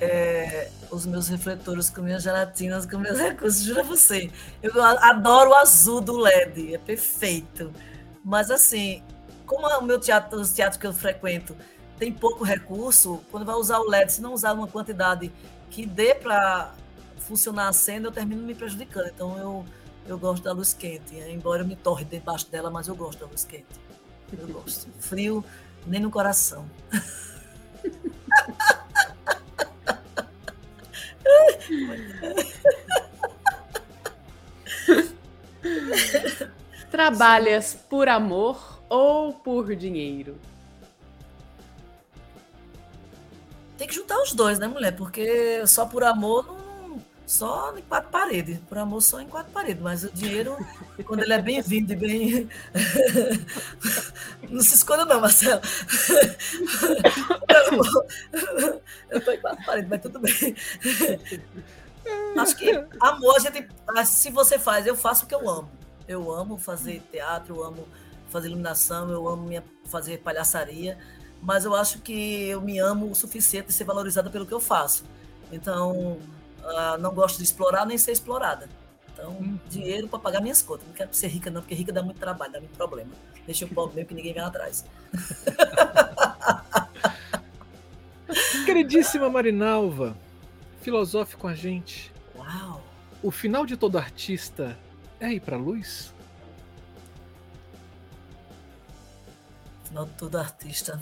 é, 0.00 0.70
os 0.90 1.06
meus 1.06 1.28
refletores 1.28 1.90
com 1.90 2.02
minhas 2.02 2.22
gelatinas, 2.22 2.86
com 2.86 2.98
meus 2.98 3.18
recursos, 3.20 3.62
juro 3.62 3.80
a 3.80 3.84
você. 3.84 4.30
Eu 4.62 4.82
adoro 4.82 5.50
o 5.50 5.54
azul 5.54 6.00
do 6.00 6.16
LED, 6.16 6.74
é 6.74 6.78
perfeito. 6.78 7.72
Mas 8.24 8.50
assim, 8.50 9.02
como 9.44 9.66
o 9.66 9.82
meu 9.82 10.00
teatro, 10.00 10.40
os 10.40 10.52
teatros 10.52 10.80
que 10.80 10.86
eu 10.86 10.92
frequento 10.92 11.56
tem 11.98 12.12
pouco 12.12 12.44
recurso, 12.44 13.22
quando 13.30 13.46
vai 13.46 13.54
usar 13.54 13.78
o 13.78 13.88
LED, 13.88 14.12
se 14.12 14.20
não 14.20 14.34
usar 14.34 14.52
uma 14.52 14.66
quantidade 14.66 15.32
que 15.70 15.86
dê 15.86 16.14
para 16.14 16.74
funcionar 17.26 17.68
a 17.68 17.72
cena, 17.72 18.08
eu 18.08 18.12
termino 18.12 18.42
me 18.42 18.54
prejudicando. 18.54 19.08
Então 19.08 19.36
eu 19.38 19.64
eu 20.08 20.18
gosto 20.18 20.44
da 20.44 20.52
luz 20.52 20.72
quente, 20.72 21.16
embora 21.16 21.62
eu 21.62 21.66
me 21.66 21.74
torre 21.74 22.04
debaixo 22.04 22.48
dela, 22.48 22.70
mas 22.70 22.86
eu 22.86 22.94
gosto 22.94 23.18
da 23.20 23.26
luz 23.26 23.44
quente. 23.44 23.66
Eu 24.32 24.46
gosto. 24.48 24.88
Frio 25.00 25.44
nem 25.84 26.00
no 26.00 26.10
coração. 26.10 26.64
Trabalhas 36.90 37.74
por 37.88 38.08
amor 38.08 38.80
ou 38.88 39.32
por 39.32 39.74
dinheiro? 39.74 40.38
Tem 43.76 43.86
que 43.88 43.94
juntar 43.94 44.22
os 44.22 44.32
dois, 44.32 44.58
né, 44.58 44.66
mulher? 44.68 44.96
Porque 44.96 45.66
só 45.66 45.84
por 45.84 46.04
amor 46.04 46.46
não 46.46 46.65
só 47.26 47.76
em 47.76 47.82
quatro 47.82 48.08
paredes, 48.08 48.58
por 48.68 48.78
amor 48.78 49.02
só 49.02 49.20
em 49.20 49.26
quatro 49.26 49.52
paredes, 49.52 49.82
mas 49.82 50.04
o 50.04 50.12
dinheiro, 50.12 50.56
quando 51.04 51.24
ele 51.24 51.32
é 51.32 51.42
bem-vindo 51.42 51.92
e 51.92 51.96
bem. 51.96 52.48
não 54.48 54.62
se 54.62 54.76
esconda, 54.76 55.04
não, 55.04 55.20
Marcelo. 55.20 55.60
Eu 59.10 59.18
estou 59.18 59.34
em 59.34 59.40
quatro 59.40 59.64
paredes, 59.66 59.90
mas 59.90 60.00
tudo 60.00 60.20
bem. 60.20 60.54
Acho 62.38 62.56
que 62.56 62.70
amor, 63.00 63.36
a 63.36 63.40
gente. 63.40 63.68
Se 64.06 64.30
você 64.30 64.56
faz, 64.56 64.86
eu 64.86 64.94
faço 64.94 65.24
o 65.24 65.28
que 65.28 65.34
eu 65.34 65.48
amo. 65.48 65.68
Eu 66.06 66.32
amo 66.32 66.56
fazer 66.56 67.02
teatro, 67.10 67.56
eu 67.56 67.64
amo 67.64 67.88
fazer 68.28 68.46
iluminação, 68.48 69.10
eu 69.10 69.26
amo 69.28 69.42
minha, 69.48 69.64
fazer 69.86 70.18
palhaçaria, 70.18 70.96
mas 71.42 71.64
eu 71.64 71.74
acho 71.74 72.00
que 72.00 72.48
eu 72.48 72.60
me 72.60 72.78
amo 72.78 73.10
o 73.10 73.14
suficiente 73.14 73.68
de 73.68 73.72
ser 73.72 73.82
valorizada 73.84 74.30
pelo 74.30 74.46
que 74.46 74.54
eu 74.54 74.60
faço. 74.60 75.04
Então 75.50 76.20
uh, 76.66 76.98
não 76.98 77.14
gosto 77.14 77.38
de 77.38 77.44
explorar 77.44 77.86
nem 77.86 77.96
ser 77.96 78.12
explorada. 78.12 78.68
Então, 79.12 79.32
hum. 79.32 79.58
dinheiro 79.68 80.08
para 80.08 80.18
pagar 80.18 80.42
minhas 80.42 80.60
contas. 80.60 80.86
Não 80.86 80.94
quero 80.94 81.14
ser 81.14 81.28
rica, 81.28 81.50
não, 81.50 81.62
porque 81.62 81.74
rica 81.74 81.92
dá 81.92 82.02
muito 82.02 82.18
trabalho, 82.18 82.52
dá 82.52 82.60
muito 82.60 82.76
problema. 82.76 83.12
Deixa 83.46 83.64
eu 83.64 83.68
pobre 83.68 83.96
mesmo 83.96 84.08
que 84.08 84.14
ninguém 84.14 84.34
vem 84.34 84.42
atrás. 84.42 84.84
Queridíssima 88.66 89.30
Marinalva, 89.30 90.14
filosofe 90.82 91.36
com 91.36 91.48
a 91.48 91.54
gente. 91.54 92.12
Uau! 92.36 92.84
O 93.22 93.30
final 93.30 93.64
de 93.64 93.76
todo 93.76 93.96
artista 93.96 94.76
é 95.18 95.32
ir 95.32 95.40
para 95.40 95.56
a 95.56 95.58
luz? 95.58 96.12
O 99.84 99.88
final 99.88 100.04
de 100.04 100.12
todo 100.12 100.36
artista 100.36 101.00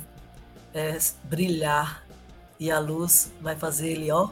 é 0.72 0.96
brilhar 1.24 2.06
e 2.60 2.70
a 2.70 2.78
luz 2.78 3.32
vai 3.40 3.56
fazer 3.56 3.88
ele, 3.88 4.12
ó, 4.12 4.30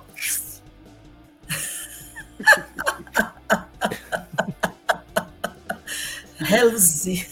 Reluzir. 6.39 7.29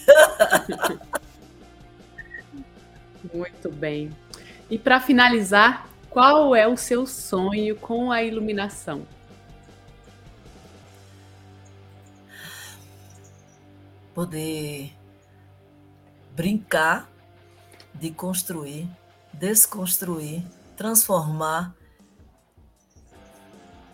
Muito 3.32 3.70
bem. 3.70 4.10
E 4.70 4.78
para 4.78 5.00
finalizar, 5.00 5.88
qual 6.08 6.54
é 6.54 6.66
o 6.66 6.76
seu 6.76 7.06
sonho 7.06 7.76
com 7.76 8.10
a 8.10 8.22
iluminação? 8.22 9.06
Poder 14.14 14.92
brincar 16.34 17.08
de 17.94 18.10
construir, 18.10 18.88
desconstruir, 19.32 20.42
transformar 20.76 21.74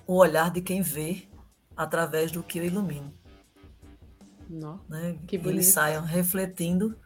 o 0.07 0.17
olhar 0.17 0.51
de 0.51 0.61
quem 0.61 0.83
vê 0.83 1.27
através 1.77 2.31
do 2.31 2.43
que 2.43 2.59
eu 2.59 2.65
ilumino. 2.65 3.13
Né? 4.89 5.19
Que 5.27 5.37
Eles 5.37 5.67
saiam 5.67 6.05
refletindo 6.05 6.97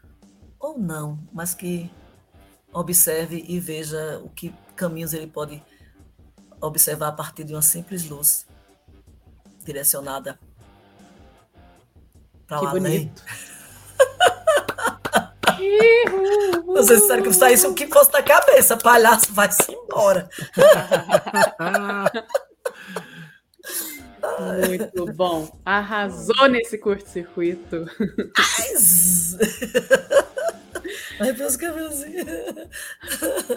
ou 0.59 0.79
não, 0.79 1.19
mas 1.33 1.55
que 1.55 1.91
observe 2.73 3.45
e 3.49 3.59
veja 3.59 4.21
o 4.23 4.29
que 4.29 4.55
caminhos 4.77 5.15
ele 5.15 5.27
pode 5.27 5.63
observar 6.61 7.09
a 7.09 7.13
partir 7.13 7.45
de 7.45 7.55
uma 7.55 7.63
simples 7.63 8.05
luz 8.05 8.47
direcionada 9.65 10.39
para 12.47 12.61
lá 12.61 12.71
além. 12.71 13.11
Vocês 16.67 17.07
sabem 17.07 17.25
que 17.25 17.33
saísse 17.33 17.67
o 17.67 17.75
que 17.75 17.87
fosse 17.87 18.13
da 18.13 18.23
cabeça, 18.23 18.77
palhaço, 18.77 19.33
vai-se 19.33 19.73
embora. 19.73 20.29
Muito 24.69 25.13
bom. 25.13 25.51
Arrasou 25.65 26.49
nesse 26.49 26.79
curto-circuito. 26.79 27.87
Meus 31.37 31.57
cabelos. 31.59 32.05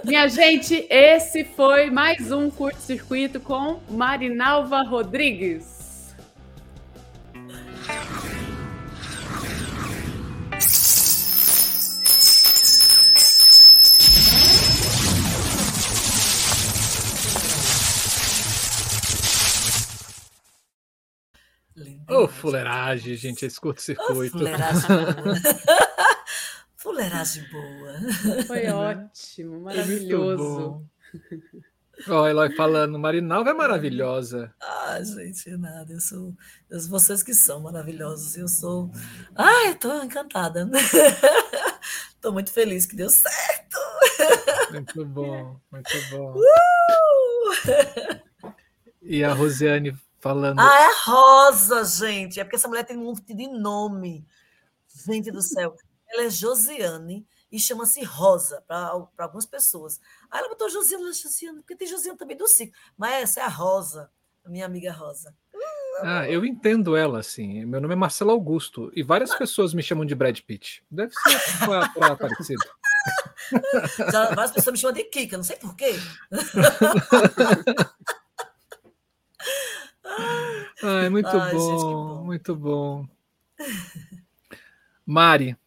Minha 0.04 0.28
gente, 0.28 0.86
esse 0.90 1.44
foi 1.44 1.90
mais 1.90 2.32
um 2.32 2.50
curto-circuito 2.50 3.40
com 3.40 3.80
Marinalva 3.90 4.82
Rodrigues. 4.84 6.14
Ô, 22.10 22.24
oh, 22.24 22.28
fuleiragem, 22.28 23.16
gente, 23.16 23.46
esse 23.46 23.60
curto-circuito. 23.60 24.38
Oh, 24.38 24.40
fuleiragem 24.40 24.88
boa. 24.88 25.36
fuleiragem 26.76 27.50
boa. 27.50 28.44
Foi 28.48 28.68
ótimo, 28.68 29.62
maravilhoso. 29.62 30.86
Ó, 32.08 32.24
oh, 32.24 32.28
Eloy 32.28 32.56
falando, 32.56 32.98
Marinalva 32.98 33.52
é 33.52 33.54
maravilhosa. 33.54 34.54
Ah, 34.60 35.00
gente, 35.02 35.50
nada. 35.52 35.94
Eu 35.94 36.00
sou. 36.00 36.34
Eu, 36.70 36.82
vocês 36.90 37.22
que 37.22 37.34
são 37.34 37.62
maravilhosos. 37.62 38.36
Eu 38.36 38.48
sou. 38.48 38.92
Ai, 39.36 39.70
eu 39.70 39.76
tô 39.76 40.02
encantada. 40.02 40.70
tô 42.20 42.32
muito 42.32 42.52
feliz 42.52 42.86
que 42.86 42.96
deu 42.96 43.10
certo. 43.10 43.78
Muito 44.72 45.06
bom, 45.06 45.60
muito 45.72 46.10
bom. 46.10 46.36
Uh! 46.36 46.44
E 49.04 49.24
a 49.24 49.34
Rosiane 49.34 49.96
falando. 50.24 50.58
Ah, 50.58 50.82
é 50.82 50.90
Rosa, 51.06 51.84
gente. 51.84 52.40
É 52.40 52.46
porque 52.46 52.56
essa 52.56 52.70
mulher 52.70 52.86
tem 52.86 52.98
um 52.98 53.04
monte 53.04 53.34
de 53.34 53.46
nome. 53.48 54.26
Gente 55.06 55.30
do 55.30 55.42
céu. 55.42 55.76
Ela 56.08 56.24
é 56.24 56.30
Josiane 56.30 57.28
e 57.52 57.60
chama-se 57.60 58.02
Rosa 58.04 58.64
para 58.66 59.04
algumas 59.18 59.46
pessoas. 59.46 60.00
Aí 60.32 60.40
ela 60.40 60.48
botou 60.48 60.70
Josiane, 60.70 61.12
Josiane, 61.12 61.60
porque 61.60 61.76
tem 61.76 61.88
Josiane 61.88 62.18
também 62.18 62.38
do 62.38 62.48
ciclo. 62.48 62.74
Mas 62.98 63.24
essa 63.24 63.42
é 63.42 63.44
a 63.44 63.50
Rosa, 63.50 64.10
a 64.46 64.50
minha 64.50 64.66
amiga 64.66 64.94
Rosa. 64.94 65.36
Ah, 66.02 66.28
eu 66.28 66.46
entendo 66.46 66.96
ela, 66.96 67.20
assim. 67.20 67.66
Meu 67.66 67.82
nome 67.82 67.94
é 67.94 67.98
Marcelo 67.98 68.32
Augusto 68.32 68.92
e 68.96 69.04
várias 69.04 69.32
ah. 69.32 69.38
pessoas 69.38 69.74
me 69.74 69.84
chamam 69.84 70.06
de 70.06 70.16
Brad 70.16 70.40
Pitt. 70.40 70.84
Deve 70.90 71.14
ser 71.14 71.66
para 71.66 72.16
parecido. 72.16 72.64
Já, 74.12 74.34
várias 74.34 74.52
pessoas 74.52 74.74
me 74.74 74.80
chamam 74.80 74.96
de 74.96 75.04
Kika, 75.04 75.36
não 75.36 75.44
sei 75.44 75.58
porquê. 75.58 75.94
Ai, 80.84 81.10
muito 81.10 81.28
Ai, 81.28 81.54
bom, 81.54 81.70
gente, 81.70 81.84
bom, 81.84 82.24
muito 82.26 82.56
bom. 82.56 83.08
Mari, 85.06 85.58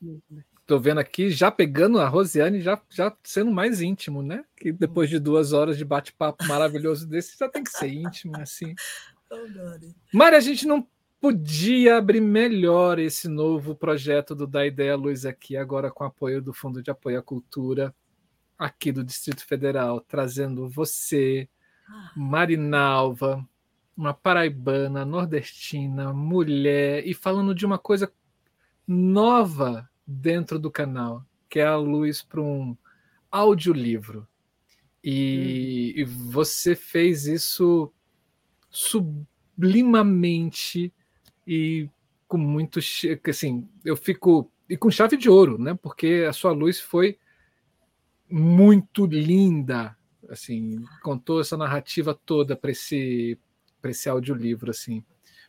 Tô 0.67 0.81
vendo 0.81 0.99
aqui, 0.99 1.31
já 1.31 1.49
pegando 1.49 2.01
a 2.01 2.09
Rosiane, 2.09 2.61
já, 2.61 2.83
já 2.91 3.17
sendo 3.23 3.53
mais 3.53 3.81
íntimo, 3.81 4.21
né? 4.21 4.45
Que 4.57 4.73
depois 4.73 5.09
de 5.09 5.21
duas 5.21 5.53
horas 5.53 5.79
de 5.79 5.85
bate-papo 5.85 6.45
maravilhoso 6.45 7.09
desse, 7.09 7.39
já 7.39 7.49
tem 7.49 7.63
que 7.63 7.71
ser 7.71 7.89
íntimo, 7.89 8.37
assim. 8.37 8.75
Oh, 9.29 10.17
Mari, 10.17 10.37
a 10.37 10.41
gente 10.41 10.69
não 10.69 10.87
podia 11.21 11.97
abrir 11.97 12.21
melhor 12.21 12.97
esse 13.01 13.27
novo 13.27 13.75
projeto 13.75 14.37
do 14.37 14.47
Da 14.47 14.65
Ideia 14.65 14.95
Luz 14.95 15.27
aqui, 15.27 15.57
agora 15.57 15.91
com 15.91 16.05
apoio 16.05 16.41
do 16.41 16.55
Fundo 16.55 16.81
de 16.81 16.93
Apoio 16.93 17.19
à 17.19 17.23
Cultura, 17.23 17.93
aqui 18.57 18.93
do 18.93 19.03
Distrito 19.03 19.45
Federal, 19.45 20.01
trazendo 20.01 20.69
você, 20.69 21.49
ah. 21.89 22.13
Marinalva, 22.15 23.45
uma 23.97 24.13
paraibana, 24.13 25.05
nordestina, 25.05 26.13
mulher, 26.13 27.07
e 27.07 27.15
falando 27.15 27.55
de 27.55 27.65
uma 27.65 27.79
coisa 27.79 28.13
nova 28.87 29.89
dentro 30.07 30.59
do 30.59 30.71
canal, 30.71 31.25
que 31.49 31.59
é 31.59 31.67
a 31.67 31.77
luz 31.77 32.23
para 32.23 32.43
um 32.43 32.77
audiolivro. 33.31 34.29
E, 35.03 35.95
hum. 35.97 36.01
e 36.01 36.05
você 36.05 36.75
fez 36.75 37.27
isso 37.27 37.91
sublimamente 38.69 40.93
e 41.47 41.89
com 42.29 42.37
muito 42.37 42.81
assim, 43.29 43.67
eu 43.85 43.97
fico 43.97 44.51
e 44.69 44.77
com 44.77 44.91
chave 44.91 45.17
de 45.17 45.31
ouro, 45.31 45.57
né? 45.59 45.75
Porque 45.75 46.27
a 46.29 46.33
sua 46.33 46.51
luz 46.51 46.81
foi 46.81 47.17
muito 48.29 49.07
linda, 49.07 49.97
assim, 50.29 50.85
contou 51.03 51.41
essa 51.41 51.57
narrativa 51.57 52.13
toda 52.13 52.57
para 52.57 52.73
esse 52.73 53.39
para 53.87 53.93
esse 53.93 54.09
audiolivro 54.09 54.71
assim. 54.71 55.05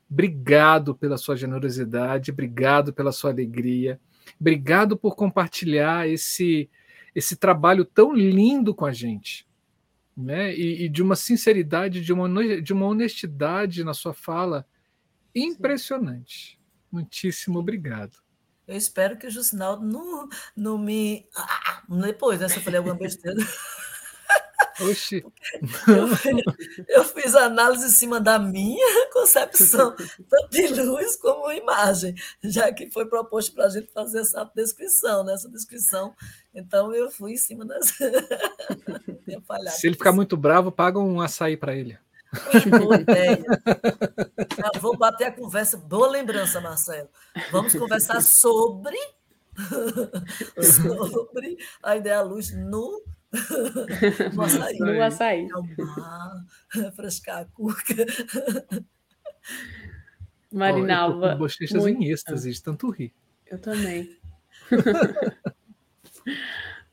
Obrigado 0.09 0.95
pela 0.95 1.17
sua 1.17 1.35
generosidade, 1.35 2.31
obrigado 2.31 2.93
pela 2.93 3.11
sua 3.11 3.31
alegria. 3.31 3.99
Obrigado 4.39 4.95
por 4.95 5.15
compartilhar 5.15 6.07
esse, 6.07 6.69
esse 7.15 7.35
trabalho 7.35 7.83
tão 7.83 8.13
lindo 8.13 8.75
com 8.75 8.85
a 8.85 8.93
gente. 8.93 9.47
Né? 10.15 10.55
E, 10.55 10.85
e 10.85 10.89
de 10.89 11.01
uma 11.01 11.15
sinceridade, 11.15 12.01
de 12.01 12.13
uma, 12.13 12.61
de 12.61 12.73
uma 12.73 12.85
honestidade 12.85 13.83
na 13.83 13.93
sua 13.93 14.13
fala 14.13 14.65
impressionante. 15.33 16.51
Sim. 16.51 16.57
Muitíssimo 16.91 17.59
obrigado. 17.59 18.17
Eu 18.67 18.75
espero 18.75 19.17
que 19.17 19.27
o 19.27 19.31
Juscinaldo 19.31 19.85
não, 19.85 20.27
não 20.55 20.77
me. 20.77 21.25
Ah, 21.35 21.83
depois, 21.87 22.39
né? 22.39 22.49
Se 22.49 22.57
eu 22.57 22.61
falei 22.61 22.77
alguma 22.77 22.95
besteira. 22.95 23.37
Oxi. 24.81 25.23
Eu, 25.87 26.07
eu, 26.87 27.03
fiz 27.03 27.33
análise 27.35 27.87
em 27.87 27.89
cima 27.89 28.19
da 28.19 28.37
minha 28.37 28.85
concepção, 29.11 29.95
tanto 30.29 30.49
de 30.49 30.67
luz 30.67 31.15
como 31.15 31.51
imagem, 31.51 32.13
já 32.43 32.71
que 32.71 32.89
foi 32.91 33.05
proposto 33.05 33.53
para 33.53 33.65
a 33.65 33.69
gente 33.69 33.91
fazer 33.91 34.19
essa 34.19 34.49
descrição, 34.55 35.23
né? 35.23 35.33
essa 35.33 35.49
descrição. 35.49 36.13
Então 36.53 36.93
eu 36.93 37.09
fui 37.09 37.33
em 37.33 37.37
cima 37.37 37.65
das. 37.65 37.97
Se 39.77 39.87
ele 39.87 39.95
ficar 39.95 40.11
muito 40.11 40.35
bravo, 40.35 40.71
paga 40.71 40.99
um 40.99 41.21
açaí 41.21 41.55
para 41.57 41.75
ele. 41.75 41.97
Boa 42.79 42.97
ideia. 42.97 43.43
Já 44.57 44.79
vou 44.79 44.97
bater 44.97 45.27
a 45.27 45.31
conversa. 45.31 45.77
Boa 45.77 46.09
lembrança, 46.09 46.59
Marcelo. 46.59 47.09
Vamos 47.51 47.73
conversar 47.73 48.21
sobre 48.21 48.97
sobre 50.61 51.57
a 51.81 51.95
ideia 51.95 52.21
luz 52.21 52.51
no 52.51 53.03
no 54.33 54.43
açaí. 54.43 54.79
No 54.79 55.03
açaí. 55.03 55.47
frescar 56.95 57.41
a 57.41 57.45
cuca. 57.45 58.05
Marinalva. 60.51 61.35
Oh, 61.35 61.37
bochechas 61.37 61.81
muito... 61.81 62.01
em 62.01 62.11
êxtase 62.11 62.51
de 62.51 62.63
tanto 62.63 62.89
rir. 62.89 63.13
Eu 63.45 63.59
também. 63.59 64.17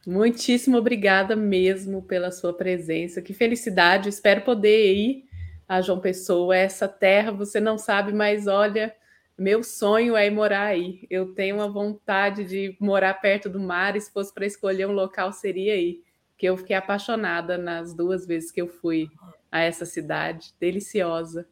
Muitíssimo 0.06 0.76
obrigada 0.76 1.34
mesmo 1.34 2.02
pela 2.02 2.30
sua 2.30 2.52
presença. 2.52 3.22
Que 3.22 3.32
felicidade. 3.32 4.08
Espero 4.08 4.42
poder 4.42 4.94
ir 4.94 5.24
a 5.66 5.80
João 5.80 6.00
Pessoa, 6.00 6.56
essa 6.56 6.86
terra. 6.86 7.32
Você 7.32 7.58
não 7.58 7.78
sabe, 7.78 8.12
mas 8.12 8.46
olha, 8.46 8.94
meu 9.38 9.62
sonho 9.62 10.16
é 10.16 10.26
ir 10.26 10.30
morar 10.30 10.66
aí. 10.66 11.06
Eu 11.08 11.34
tenho 11.34 11.56
uma 11.56 11.68
vontade 11.68 12.44
de 12.44 12.76
morar 12.78 13.14
perto 13.14 13.48
do 13.48 13.58
mar. 13.58 13.96
E 13.96 14.00
se 14.00 14.12
fosse 14.12 14.34
para 14.34 14.44
escolher 14.44 14.86
um 14.86 14.92
local, 14.92 15.32
seria 15.32 15.72
aí 15.72 16.02
que 16.44 16.48
eu 16.50 16.58
fiquei 16.58 16.76
apaixonada 16.76 17.56
nas 17.56 17.94
duas 17.94 18.26
vezes 18.26 18.52
que 18.52 18.60
eu 18.60 18.68
fui 18.68 19.08
a 19.50 19.60
essa 19.60 19.86
cidade, 19.86 20.52
deliciosa. 20.60 21.48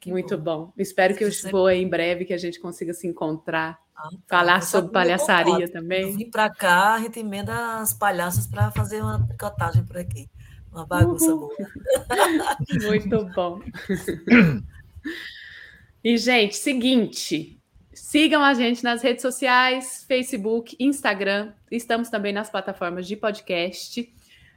Que 0.00 0.10
Muito 0.10 0.36
bom. 0.36 0.66
bom. 0.66 0.72
Espero 0.76 1.14
que 1.14 1.22
eu 1.22 1.30
vou 1.52 1.70
em 1.70 1.88
breve, 1.88 2.24
que 2.24 2.34
a 2.34 2.38
gente 2.38 2.58
consiga 2.58 2.92
se 2.92 3.06
encontrar, 3.06 3.78
ah, 3.94 4.08
tá. 4.26 4.38
falar 4.38 4.62
sobre 4.62 4.90
palhaçaria 4.90 5.70
também. 5.70 6.02
Eu 6.02 6.16
vim 6.16 6.28
para 6.28 6.50
cá, 6.50 6.94
a 6.94 7.00
gente 7.00 7.20
emenda 7.20 7.78
as 7.78 7.94
palhaças 7.94 8.48
para 8.48 8.72
fazer 8.72 9.00
uma 9.00 9.24
cotagem 9.38 9.84
por 9.84 9.96
aqui. 9.98 10.28
Uma 10.72 10.84
bagunça 10.84 11.32
Uhul. 11.32 11.48
boa. 11.56 11.68
Muito 12.88 13.24
bom. 13.36 13.60
e, 16.02 16.18
gente, 16.18 16.56
seguinte, 16.56 17.57
Sigam 18.00 18.42
a 18.42 18.54
gente 18.54 18.82
nas 18.82 19.02
redes 19.02 19.22
sociais, 19.22 20.04
Facebook, 20.06 20.76
Instagram. 20.80 21.52
Estamos 21.70 22.08
também 22.08 22.32
nas 22.32 22.48
plataformas 22.48 23.06
de 23.06 23.16
podcast. 23.16 24.10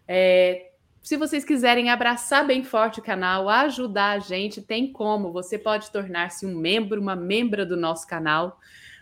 É, 0.08 0.70
se 1.02 1.18
vocês 1.18 1.44
quiserem 1.44 1.90
abraçar 1.90 2.46
bem 2.46 2.64
forte 2.64 3.00
o 3.00 3.04
canal, 3.04 3.50
ajudar 3.50 4.12
a 4.12 4.20
gente, 4.20 4.62
tem 4.62 4.92
como. 4.92 5.34
Você 5.34 5.58
pode 5.58 5.92
tornar-se 5.92 6.46
um 6.46 6.56
membro, 6.56 7.02
uma 7.02 7.16
membra 7.16 7.66
do 7.66 7.76
nosso 7.76 8.08
canal. 8.08 8.60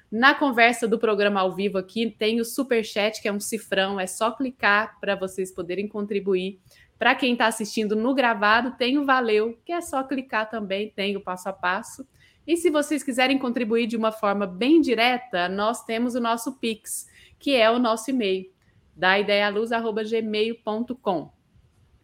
Na 0.09 0.33
conversa 0.33 0.87
do 0.87 0.97
programa 0.97 1.41
ao 1.41 1.53
vivo 1.53 1.77
aqui 1.77 2.09
tem 2.09 2.39
o 2.39 2.45
super 2.45 2.83
chat, 2.83 3.21
que 3.21 3.27
é 3.27 3.31
um 3.31 3.39
cifrão, 3.39 3.99
é 3.99 4.07
só 4.07 4.31
clicar 4.31 4.99
para 4.99 5.15
vocês 5.15 5.51
poderem 5.51 5.87
contribuir. 5.87 6.59
Para 6.97 7.13
quem 7.13 7.33
está 7.33 7.47
assistindo 7.47 7.95
no 7.95 8.15
gravado, 8.15 8.71
tem 8.71 8.97
o 8.97 9.05
valeu, 9.05 9.59
que 9.65 9.71
é 9.71 9.81
só 9.81 10.01
clicar 10.01 10.49
também, 10.49 10.89
tem 10.89 11.15
o 11.15 11.21
passo 11.21 11.49
a 11.49 11.53
passo. 11.53 12.07
E 12.49 12.57
se 12.57 12.69
vocês 12.71 13.03
quiserem 13.03 13.37
contribuir 13.37 13.85
de 13.85 13.95
uma 13.95 14.11
forma 14.11 14.47
bem 14.47 14.81
direta, 14.81 15.47
nós 15.47 15.83
temos 15.83 16.15
o 16.15 16.19
nosso 16.19 16.53
Pix, 16.53 17.07
que 17.37 17.55
é 17.55 17.69
o 17.69 17.77
nosso 17.77 18.09
e-mail, 18.09 18.51
da 18.95 19.19
ideialuz.gmail.com. 19.19 21.31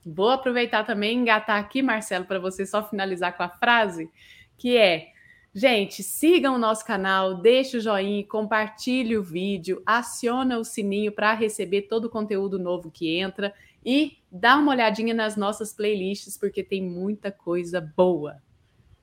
Vou 0.06 0.30
aproveitar 0.30 0.84
também 0.84 1.18
e 1.18 1.22
engatar 1.22 1.60
aqui, 1.60 1.82
Marcelo, 1.82 2.26
para 2.26 2.38
você 2.38 2.64
só 2.64 2.88
finalizar 2.88 3.36
com 3.36 3.42
a 3.42 3.50
frase 3.50 4.08
que 4.56 4.78
é 4.78 5.08
Gente, 5.52 6.04
sigam 6.04 6.54
o 6.56 6.60
nosso 6.60 6.86
canal, 6.86 7.42
deixe 7.42 7.78
o 7.78 7.82
joinha, 7.82 8.24
compartilhe 8.28 9.18
o 9.18 9.24
vídeo, 9.24 9.82
aciona 9.84 10.60
o 10.60 10.64
sininho 10.64 11.12
para 11.12 11.34
receber 11.34 11.82
todo 11.84 12.06
o 12.06 12.10
conteúdo 12.10 12.60
novo 12.60 12.92
que 12.92 13.18
entra 13.18 13.52
e 13.84 14.20
dá 14.32 14.58
uma 14.58 14.74
olhadinha 14.74 15.16
nas 15.16 15.36
nossas 15.36 15.74
playlists, 15.74 16.38
porque 16.38 16.62
tem 16.62 16.84
muita 16.84 17.32
coisa 17.32 17.82
boa. 17.82 18.45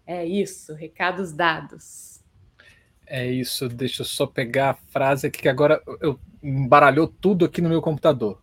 É 0.07 0.25
isso, 0.25 0.75
recados 0.75 1.33
dados. 1.33 2.21
É 3.07 3.27
isso, 3.27 3.69
deixa 3.69 4.03
eu 4.03 4.07
só 4.07 4.27
pegar 4.27 4.71
a 4.71 4.75
frase 4.75 5.27
aqui 5.27 5.43
que 5.43 5.49
agora 5.49 5.83
eu 6.01 6.19
embaralhou 6.43 7.07
tudo 7.07 7.45
aqui 7.45 7.61
no 7.61 7.69
meu 7.69 7.83
computador. 7.83 8.41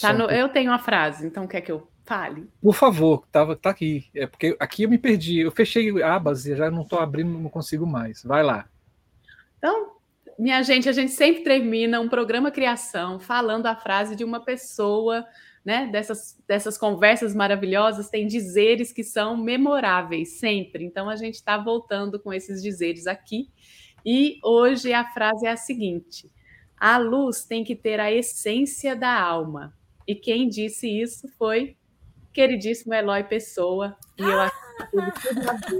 Tá 0.00 0.12
no, 0.12 0.26
um... 0.26 0.30
Eu 0.30 0.48
tenho 0.48 0.72
a 0.72 0.78
frase, 0.78 1.26
então 1.26 1.46
quer 1.46 1.60
que 1.60 1.72
eu 1.72 1.88
fale? 2.04 2.48
Por 2.62 2.74
favor, 2.74 3.26
tava, 3.30 3.54
tá 3.54 3.70
aqui. 3.70 4.08
É 4.14 4.26
porque 4.26 4.56
aqui 4.58 4.84
eu 4.84 4.88
me 4.88 4.96
perdi. 4.96 5.40
Eu 5.40 5.50
fechei 5.50 6.02
abas 6.02 6.46
e 6.46 6.56
já 6.56 6.70
não 6.70 6.82
estou 6.82 6.98
abrindo, 6.98 7.38
não 7.38 7.50
consigo 7.50 7.86
mais. 7.86 8.22
Vai 8.22 8.42
lá. 8.42 8.66
Então, 9.58 9.96
minha 10.38 10.62
gente, 10.62 10.88
a 10.88 10.92
gente 10.92 11.12
sempre 11.12 11.42
termina 11.42 12.00
um 12.00 12.08
programa 12.08 12.50
Criação 12.50 13.18
falando 13.18 13.66
a 13.66 13.74
frase 13.74 14.14
de 14.14 14.24
uma 14.24 14.40
pessoa, 14.40 15.26
né? 15.64 15.86
Dessas, 15.86 16.38
dessas 16.46 16.78
conversas 16.78 17.34
maravilhosas, 17.34 18.08
tem 18.08 18.26
dizeres 18.26 18.92
que 18.92 19.04
são 19.04 19.36
memoráveis 19.36 20.38
sempre. 20.38 20.84
Então, 20.84 21.08
a 21.08 21.16
gente 21.16 21.34
está 21.34 21.56
voltando 21.56 22.18
com 22.18 22.32
esses 22.32 22.62
dizeres 22.62 23.06
aqui. 23.06 23.50
E 24.04 24.38
hoje 24.42 24.92
a 24.92 25.04
frase 25.12 25.46
é 25.46 25.50
a 25.50 25.56
seguinte: 25.56 26.30
a 26.78 26.96
luz 26.98 27.44
tem 27.44 27.64
que 27.64 27.76
ter 27.76 28.00
a 28.00 28.10
essência 28.10 28.94
da 28.94 29.20
alma. 29.20 29.74
E 30.06 30.14
quem 30.14 30.48
disse 30.48 30.88
isso 30.88 31.28
foi 31.36 31.76
queridíssimo 32.32 32.94
Eloy 32.94 33.24
Pessoa. 33.24 33.96
E 34.16 34.22
eu 34.22 34.40
acho 34.40 34.56
que 34.90 35.28
tudo 35.28 35.50
a 35.50 35.52
ver 35.54 35.78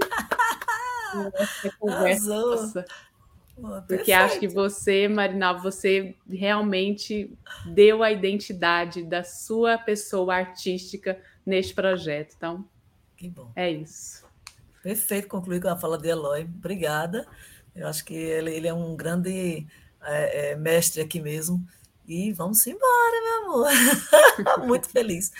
com 1.11 1.41
essa 1.41 1.71
conversa 1.79 2.85
porque 3.87 4.11
acho 4.11 4.39
que 4.39 4.47
você, 4.47 5.07
Marinal, 5.07 5.61
você 5.61 6.15
realmente 6.29 7.37
deu 7.65 8.03
a 8.03 8.11
identidade 8.11 9.03
da 9.03 9.23
sua 9.23 9.77
pessoa 9.77 10.35
artística 10.35 11.19
neste 11.45 11.73
projeto. 11.73 12.33
Então, 12.35 12.65
que 13.17 13.29
bom. 13.29 13.51
É 13.55 13.69
isso. 13.69 14.23
Perfeito, 14.81 15.27
concluir 15.27 15.61
com 15.61 15.67
a 15.67 15.77
fala 15.77 15.97
de 15.97 16.07
Eloy. 16.07 16.43
Obrigada. 16.43 17.27
Eu 17.75 17.87
acho 17.87 18.03
que 18.05 18.13
ele, 18.13 18.53
ele 18.53 18.67
é 18.67 18.73
um 18.73 18.95
grande 18.95 19.67
é, 20.01 20.51
é, 20.51 20.55
mestre 20.55 21.01
aqui 21.01 21.19
mesmo. 21.19 21.65
E 22.07 22.31
vamos 22.31 22.65
embora, 22.65 23.21
meu 23.23 23.43
amor. 23.43 24.65
Muito 24.65 24.89
feliz. 24.89 25.31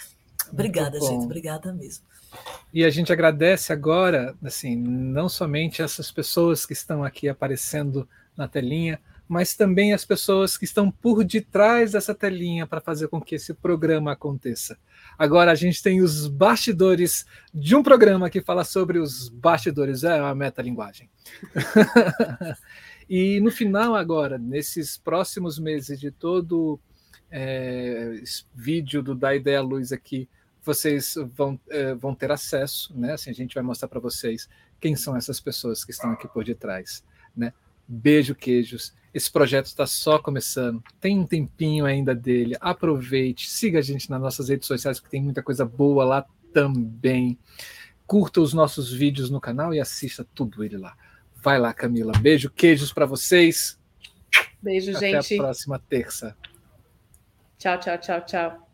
Obrigada, 0.51 0.99
Muito 0.99 1.11
gente. 1.11 1.25
Obrigada 1.25 1.73
mesmo. 1.73 2.05
E 2.73 2.83
a 2.83 2.89
gente 2.89 3.11
agradece 3.11 3.73
agora, 3.73 4.35
assim, 4.43 4.75
não 4.75 5.27
somente 5.27 5.81
essas 5.81 6.11
pessoas 6.11 6.65
que 6.65 6.73
estão 6.73 7.03
aqui 7.03 7.27
aparecendo 7.27 8.07
na 8.37 8.47
telinha, 8.47 8.99
mas 9.29 9.55
também 9.55 9.93
as 9.93 10.03
pessoas 10.03 10.57
que 10.57 10.65
estão 10.65 10.89
por 10.89 11.23
detrás 11.23 11.91
dessa 11.91 12.15
telinha 12.15 12.65
para 12.65 12.81
fazer 12.81 13.07
com 13.07 13.21
que 13.21 13.35
esse 13.35 13.53
programa 13.53 14.11
aconteça. 14.11 14.75
Agora 15.17 15.51
a 15.51 15.55
gente 15.55 15.83
tem 15.83 16.01
os 16.01 16.27
bastidores 16.27 17.27
de 17.53 17.75
um 17.75 17.83
programa 17.83 18.29
que 18.29 18.41
fala 18.41 18.63
sobre 18.63 18.97
os 18.97 19.29
bastidores, 19.29 20.03
é 20.03 20.19
uma 20.19 20.33
metalinguagem. 20.33 21.09
e 23.07 23.39
no 23.39 23.51
final 23.51 23.95
agora, 23.95 24.39
nesses 24.39 24.97
próximos 24.97 25.59
meses 25.59 25.99
de 25.99 26.09
todo 26.09 26.79
é, 27.29 28.23
vídeo 28.55 29.03
do 29.03 29.13
Da 29.13 29.35
Ideia 29.35 29.61
Luz 29.61 29.91
aqui, 29.91 30.27
vocês 30.63 31.15
vão, 31.35 31.59
é, 31.69 31.93
vão 31.93 32.13
ter 32.13 32.31
acesso, 32.31 32.93
né? 32.97 33.13
Assim, 33.13 33.29
a 33.29 33.33
gente 33.33 33.55
vai 33.55 33.63
mostrar 33.63 33.87
para 33.87 33.99
vocês 33.99 34.49
quem 34.79 34.95
são 34.95 35.15
essas 35.15 35.39
pessoas 35.39 35.83
que 35.83 35.91
estão 35.91 36.11
aqui 36.11 36.27
por 36.27 36.43
detrás, 36.43 37.03
né? 37.35 37.53
Beijo, 37.87 38.35
queijos. 38.35 38.93
Esse 39.13 39.31
projeto 39.31 39.65
está 39.65 39.87
só 39.87 40.19
começando. 40.19 40.83
Tem 41.01 41.17
um 41.17 41.25
tempinho 41.25 41.85
ainda 41.85 42.13
dele. 42.13 42.55
Aproveite, 42.61 43.49
siga 43.49 43.79
a 43.79 43.81
gente 43.81 44.09
nas 44.09 44.21
nossas 44.21 44.49
redes 44.49 44.67
sociais, 44.67 44.99
que 44.99 45.09
tem 45.09 45.21
muita 45.21 45.41
coisa 45.41 45.65
boa 45.65 46.05
lá 46.05 46.25
também. 46.53 47.37
Curta 48.05 48.41
os 48.41 48.53
nossos 48.53 48.93
vídeos 48.93 49.29
no 49.29 49.41
canal 49.41 49.73
e 49.73 49.79
assista 49.79 50.25
tudo 50.35 50.63
ele 50.63 50.77
lá. 50.77 50.95
Vai 51.35 51.59
lá, 51.59 51.73
Camila. 51.73 52.11
Beijo, 52.19 52.49
queijos 52.49 52.93
para 52.93 53.05
vocês. 53.05 53.79
Beijo, 54.61 54.91
Até 54.91 54.99
gente. 54.99 55.25
Até 55.25 55.35
a 55.35 55.37
próxima 55.37 55.79
terça. 55.79 56.37
Tchau, 57.57 57.79
tchau, 57.79 57.97
tchau, 57.97 58.25
tchau. 58.25 58.68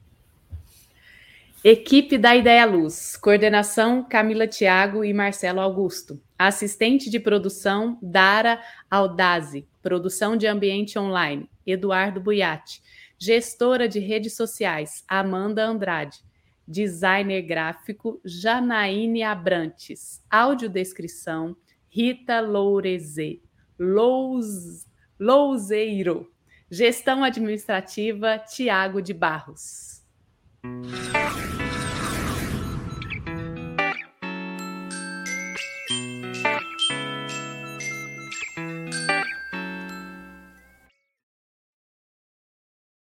Equipe 1.68 2.20
da 2.20 2.36
Ideia 2.36 2.64
Luz. 2.64 3.18
Coordenação: 3.18 4.04
Camila 4.04 4.46
Tiago 4.46 5.04
e 5.04 5.12
Marcelo 5.12 5.60
Augusto. 5.60 6.22
Assistente 6.38 7.10
de 7.10 7.20
produção: 7.20 7.98
Dara 8.04 8.62
Aldazi. 8.88 9.68
Produção 9.82 10.38
de 10.38 10.46
ambiente 10.46 11.00
online: 11.00 11.50
Eduardo 11.66 12.22
Buiati. 12.22 12.84
Gestora 13.18 13.90
de 13.90 13.98
redes 13.98 14.36
sociais: 14.36 15.04
Amanda 15.08 15.66
Andrade. 15.66 16.20
Designer 16.68 17.42
gráfico: 17.42 18.22
Janaíne 18.24 19.24
Abrantes. 19.24 20.24
Audiodescrição: 20.30 21.58
Rita 21.90 22.42
Loureze. 22.42 23.42
Louz, 23.80 24.86
Louzeiro. 25.20 26.32
Gestão 26.70 27.24
administrativa: 27.24 28.38
Tiago 28.38 29.02
de 29.02 29.16
Barros. 29.16 30.04